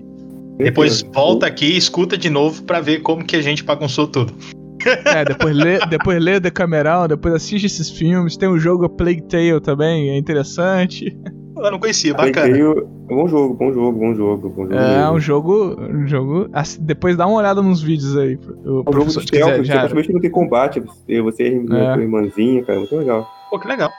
Depois 0.56 1.02
volta 1.14 1.46
aqui 1.46 1.66
e 1.66 1.76
escuta 1.76 2.18
de 2.18 2.28
novo 2.28 2.62
pra 2.64 2.80
ver 2.80 3.00
como 3.00 3.24
que 3.24 3.36
a 3.36 3.42
gente 3.42 3.62
bagunçou 3.62 4.06
tudo. 4.06 4.32
É, 5.04 5.24
depois 5.24 5.56
lê, 5.56 5.84
depois 5.86 6.22
lê 6.22 6.40
The 6.40 6.52
Cameral, 6.52 7.08
depois 7.08 7.34
assiste 7.34 7.66
esses 7.66 7.90
filmes. 7.90 8.36
Tem 8.36 8.48
um 8.48 8.58
jogo 8.58 8.88
Plague 8.88 9.22
Tale 9.22 9.60
também, 9.60 10.10
é 10.10 10.16
interessante. 10.16 11.18
Eu 11.60 11.70
não 11.72 11.78
conhecia, 11.78 12.14
bacana. 12.14 12.52
veio- 12.52 12.86
Bom 13.08 13.26
jogo, 13.26 13.54
bom 13.54 13.72
jogo, 13.72 13.98
bom 13.98 14.14
jogo, 14.14 14.48
bom 14.50 14.62
jogo. 14.64 14.74
É 14.74 14.98
mesmo. 14.98 15.12
um 15.14 15.20
jogo. 15.20 15.76
Um 15.80 16.06
jogo 16.06 16.48
ass- 16.52 16.76
depois 16.78 17.16
dá 17.16 17.26
uma 17.26 17.38
olhada 17.38 17.62
nos 17.62 17.80
vídeos 17.82 18.16
aí. 18.16 18.36
O 18.64 18.82
É 18.86 18.90
um 18.90 18.92
jogo 18.92 19.04
de 19.06 19.22
stealth, 19.22 19.56
você 19.56 19.64
já. 19.64 19.74
praticamente 19.78 20.12
não 20.12 20.20
tem 20.20 20.30
combate, 20.30 20.80
você, 20.80 21.20
você 21.22 21.44
é 21.48 21.92
tua 21.94 22.02
irmãzinha, 22.02 22.62
cara, 22.64 22.78
muito 22.78 22.94
legal. 22.96 23.26
Pô, 23.50 23.58
que 23.58 23.66
legal. 23.66 23.90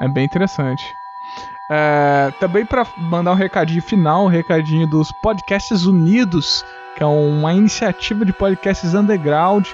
É 0.00 0.08
bem 0.08 0.24
interessante. 0.24 0.82
É, 1.70 2.32
também 2.40 2.66
para 2.66 2.84
mandar 2.98 3.32
um 3.32 3.36
recadinho 3.36 3.80
final, 3.82 4.24
um 4.24 4.28
recadinho 4.28 4.86
dos 4.86 5.10
Podcasts 5.22 5.86
Unidos, 5.86 6.64
que 6.96 7.02
é 7.02 7.06
uma 7.06 7.54
iniciativa 7.54 8.24
de 8.24 8.32
podcasts 8.32 8.92
underground, 8.92 9.66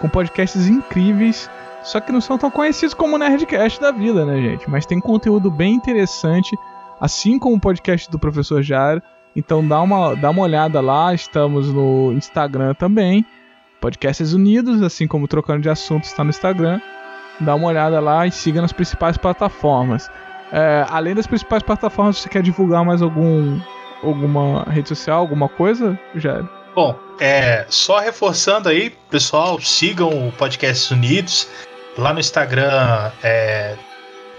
com 0.00 0.08
podcasts 0.08 0.66
incríveis, 0.66 1.48
só 1.86 2.00
que 2.00 2.10
não 2.10 2.20
são 2.20 2.36
tão 2.36 2.50
conhecidos 2.50 2.94
como 2.94 3.14
o 3.14 3.18
Nerdcast 3.18 3.80
da 3.80 3.92
vida, 3.92 4.26
né, 4.26 4.40
gente? 4.42 4.68
Mas 4.68 4.84
tem 4.84 4.98
conteúdo 4.98 5.48
bem 5.52 5.74
interessante, 5.74 6.56
assim 7.00 7.38
como 7.38 7.54
o 7.54 7.60
podcast 7.60 8.10
do 8.10 8.18
Professor 8.18 8.60
Jaro. 8.60 9.00
Então 9.36 9.66
dá 9.66 9.80
uma, 9.80 10.16
dá 10.16 10.30
uma 10.30 10.42
olhada 10.42 10.80
lá, 10.80 11.14
estamos 11.14 11.72
no 11.72 12.12
Instagram 12.12 12.74
também, 12.74 13.24
Podcasts 13.80 14.32
Unidos, 14.32 14.82
assim 14.82 15.06
como 15.06 15.28
Trocando 15.28 15.60
de 15.60 15.70
Assuntos 15.70 16.08
está 16.08 16.24
no 16.24 16.30
Instagram. 16.30 16.80
Dá 17.38 17.54
uma 17.54 17.68
olhada 17.68 18.00
lá 18.00 18.26
e 18.26 18.32
siga 18.32 18.60
nas 18.60 18.72
principais 18.72 19.16
plataformas. 19.16 20.10
É, 20.50 20.84
além 20.90 21.14
das 21.14 21.28
principais 21.28 21.62
plataformas, 21.62 22.18
você 22.18 22.28
quer 22.28 22.42
divulgar 22.42 22.84
mais 22.84 23.00
algum 23.00 23.60
alguma 24.02 24.64
rede 24.64 24.88
social, 24.88 25.20
alguma 25.20 25.48
coisa, 25.48 25.96
Jair? 26.16 26.44
Bom, 26.74 26.98
é, 27.20 27.64
só 27.68 28.00
reforçando 28.00 28.68
aí, 28.68 28.90
pessoal, 29.08 29.60
sigam 29.60 30.28
o 30.28 30.32
Podcasts 30.32 30.90
Unidos. 30.90 31.48
Lá 31.96 32.12
no 32.12 32.20
Instagram, 32.20 33.10
é, 33.22 33.74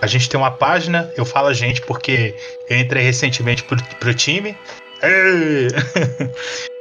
a 0.01 0.07
gente 0.07 0.29
tem 0.29 0.39
uma 0.39 0.51
página, 0.51 1.11
eu 1.17 1.25
falo 1.25 1.47
a 1.47 1.53
gente 1.53 1.81
porque 1.81 2.35
eu 2.69 2.77
entrei 2.77 3.03
recentemente 3.03 3.63
pro, 3.63 3.81
pro 3.99 4.13
time. 4.13 4.55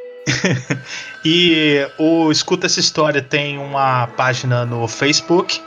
E 1.25 1.85
o 1.99 2.31
Escuta 2.31 2.67
essa 2.67 2.79
História 2.79 3.21
tem 3.21 3.59
uma 3.59 4.07
página 4.17 4.65
no 4.65 4.87
Facebook. 4.87 5.61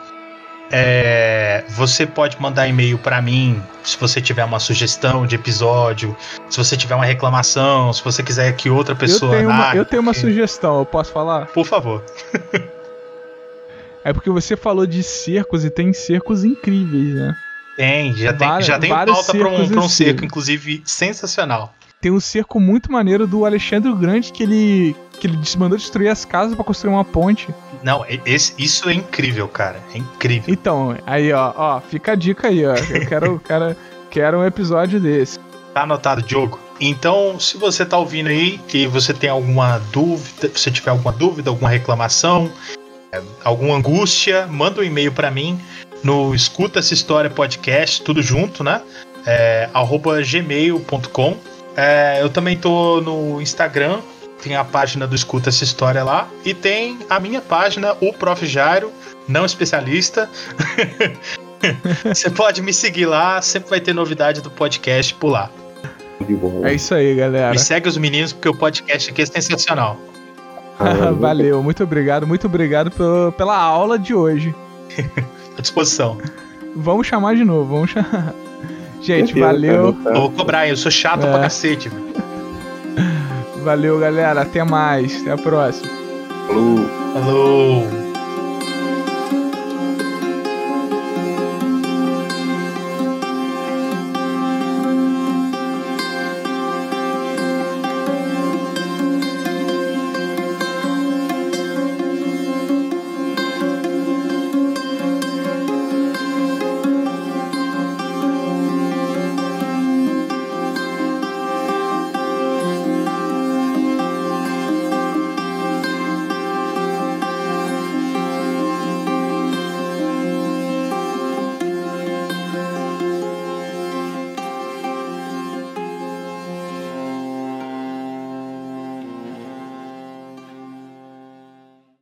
É, 0.71 1.65
você 1.69 2.05
pode 2.05 2.39
mandar 2.41 2.67
e-mail 2.67 2.97
para 2.97 3.21
mim 3.21 3.61
se 3.83 3.97
você 3.97 4.21
tiver 4.21 4.45
uma 4.45 4.59
sugestão 4.59 5.25
de 5.25 5.35
episódio, 5.35 6.15
se 6.49 6.57
você 6.57 6.77
tiver 6.77 6.95
uma 6.95 7.05
reclamação, 7.05 7.91
se 7.91 8.01
você 8.03 8.23
quiser 8.23 8.55
que 8.55 8.69
outra 8.69 8.95
pessoa. 8.95 9.33
Eu 9.33 9.39
tenho, 9.39 9.49
uma, 9.49 9.75
eu 9.75 9.85
tenho 9.85 10.01
uma 10.01 10.13
sugestão, 10.13 10.79
eu 10.79 10.85
posso 10.85 11.11
falar? 11.11 11.47
Por 11.47 11.65
favor. 11.65 12.03
É 14.09 14.13
porque 14.13 14.29
você 14.31 14.57
falou 14.57 14.87
de 14.87 15.03
cercos 15.03 15.63
e 15.63 15.69
tem 15.69 15.93
cercos 15.93 16.43
incríveis, 16.43 17.13
né? 17.13 17.35
Tem, 17.77 18.13
já 18.15 18.33
tem, 18.33 18.47
Várias- 18.47 18.65
já 18.67 18.79
tem 18.79 18.89
pauta 18.89 19.33
pra 19.33 19.47
um, 19.47 19.67
pra 19.69 19.79
um 19.81 19.87
cerco, 19.87 20.19
si. 20.21 20.25
inclusive 20.25 20.81
sensacional. 20.83 21.73
Tem 22.01 22.11
um 22.11 22.19
cerco 22.19 22.59
muito 22.59 22.91
maneiro 22.91 23.27
do 23.27 23.45
Alexandre 23.45 23.91
o 23.91 23.95
Grande 23.95 24.31
que 24.33 24.41
ele 24.43 24.95
que 25.19 25.27
ele 25.27 25.37
mandou 25.57 25.77
destruir 25.77 26.07
as 26.07 26.23
casas 26.25 26.55
pra 26.55 26.63
construir 26.63 26.91
uma 26.93 27.03
ponte. 27.05 27.53
Não, 27.83 28.03
esse, 28.25 28.53
isso 28.57 28.89
é 28.89 28.93
incrível, 28.93 29.47
cara. 29.49 29.79
É 29.93 29.97
incrível. 29.97 30.45
Então, 30.51 30.97
aí 31.05 31.31
ó, 31.31 31.53
ó, 31.55 31.79
fica 31.81 32.13
a 32.13 32.15
dica 32.15 32.47
aí, 32.47 32.65
ó. 32.65 32.73
Eu 32.75 33.05
quero, 33.07 33.39
quero, 33.45 33.75
quero 34.09 34.39
um 34.39 34.45
episódio 34.45 34.99
desse. 34.99 35.37
Tá 35.73 35.83
anotado, 35.83 36.21
Diogo? 36.23 36.57
Então, 36.81 37.37
se 37.39 37.57
você 37.57 37.85
tá 37.85 37.97
ouvindo 37.97 38.27
aí 38.29 38.59
e 38.73 38.87
você 38.87 39.13
tem 39.13 39.29
alguma 39.29 39.77
dúvida, 39.91 40.49
se 40.55 40.71
tiver 40.71 40.91
alguma 40.91 41.11
dúvida, 41.11 41.49
alguma 41.49 41.69
reclamação, 41.69 42.49
alguma 43.43 43.75
angústia, 43.75 44.47
manda 44.47 44.81
um 44.81 44.83
e-mail 44.83 45.11
pra 45.11 45.31
mim 45.31 45.59
no 46.03 46.33
Escuta 46.33 46.79
essa 46.79 46.93
História 46.93 47.29
Podcast, 47.29 48.01
tudo 48.03 48.21
junto, 48.21 48.63
né? 48.63 48.81
É, 49.25 49.69
arroba 49.73 50.21
gmail.com. 50.21 51.37
É, 51.75 52.21
eu 52.21 52.29
também 52.29 52.57
tô 52.57 53.01
no 53.01 53.41
Instagram, 53.41 53.99
tem 54.41 54.55
a 54.55 54.63
página 54.63 55.05
do 55.07 55.15
Escuta 55.15 55.49
essa 55.49 55.63
História 55.63 56.03
lá, 56.03 56.27
e 56.45 56.53
tem 56.53 56.99
a 57.09 57.19
minha 57.19 57.41
página, 57.41 57.95
o 58.01 58.13
Prof. 58.13 58.45
Jairo, 58.45 58.91
não 59.27 59.45
especialista. 59.45 60.29
Você 62.05 62.29
pode 62.29 62.61
me 62.61 62.73
seguir 62.73 63.05
lá, 63.05 63.41
sempre 63.41 63.69
vai 63.69 63.81
ter 63.81 63.93
novidade 63.93 64.41
do 64.41 64.49
podcast 64.49 65.13
por 65.15 65.29
lá. 65.29 65.51
É 66.63 66.73
isso 66.73 66.93
aí, 66.93 67.15
galera. 67.15 67.51
Me 67.51 67.59
segue 67.59 67.87
os 67.87 67.97
meninos, 67.97 68.33
porque 68.33 68.49
o 68.49 68.55
podcast 68.55 69.09
aqui 69.09 69.21
é 69.21 69.25
sensacional. 69.25 69.97
Ah, 70.79 71.11
Valeu, 71.11 71.61
muito 71.61 71.83
obrigado, 71.83 72.25
muito 72.25 72.47
obrigado 72.47 72.89
pelo- 72.89 73.31
pela 73.33 73.57
aula 73.57 73.99
de 73.99 74.13
hoje. 74.13 74.55
À 75.57 75.61
disposição. 75.61 76.17
Vamos 76.75 77.05
chamar 77.07 77.35
de 77.35 77.43
novo, 77.43 77.73
vamos 77.75 77.89
chamar. 77.91 78.33
Gente, 79.01 79.37
valeu, 79.39 79.93
tá? 80.03 80.17
Ô, 80.17 80.29
cobrar, 80.31 80.67
eu 80.69 80.77
sou 80.77 80.89
chato 80.91 81.25
É. 81.25 81.31
pra 81.31 81.41
cacete, 81.41 81.89
valeu, 83.63 83.99
galera. 83.99 84.41
Até 84.41 84.63
mais, 84.63 85.21
até 85.21 85.31
a 85.31 85.37
próxima. 85.37 85.89
Falou. 86.47 86.85
Falou. 87.13 87.98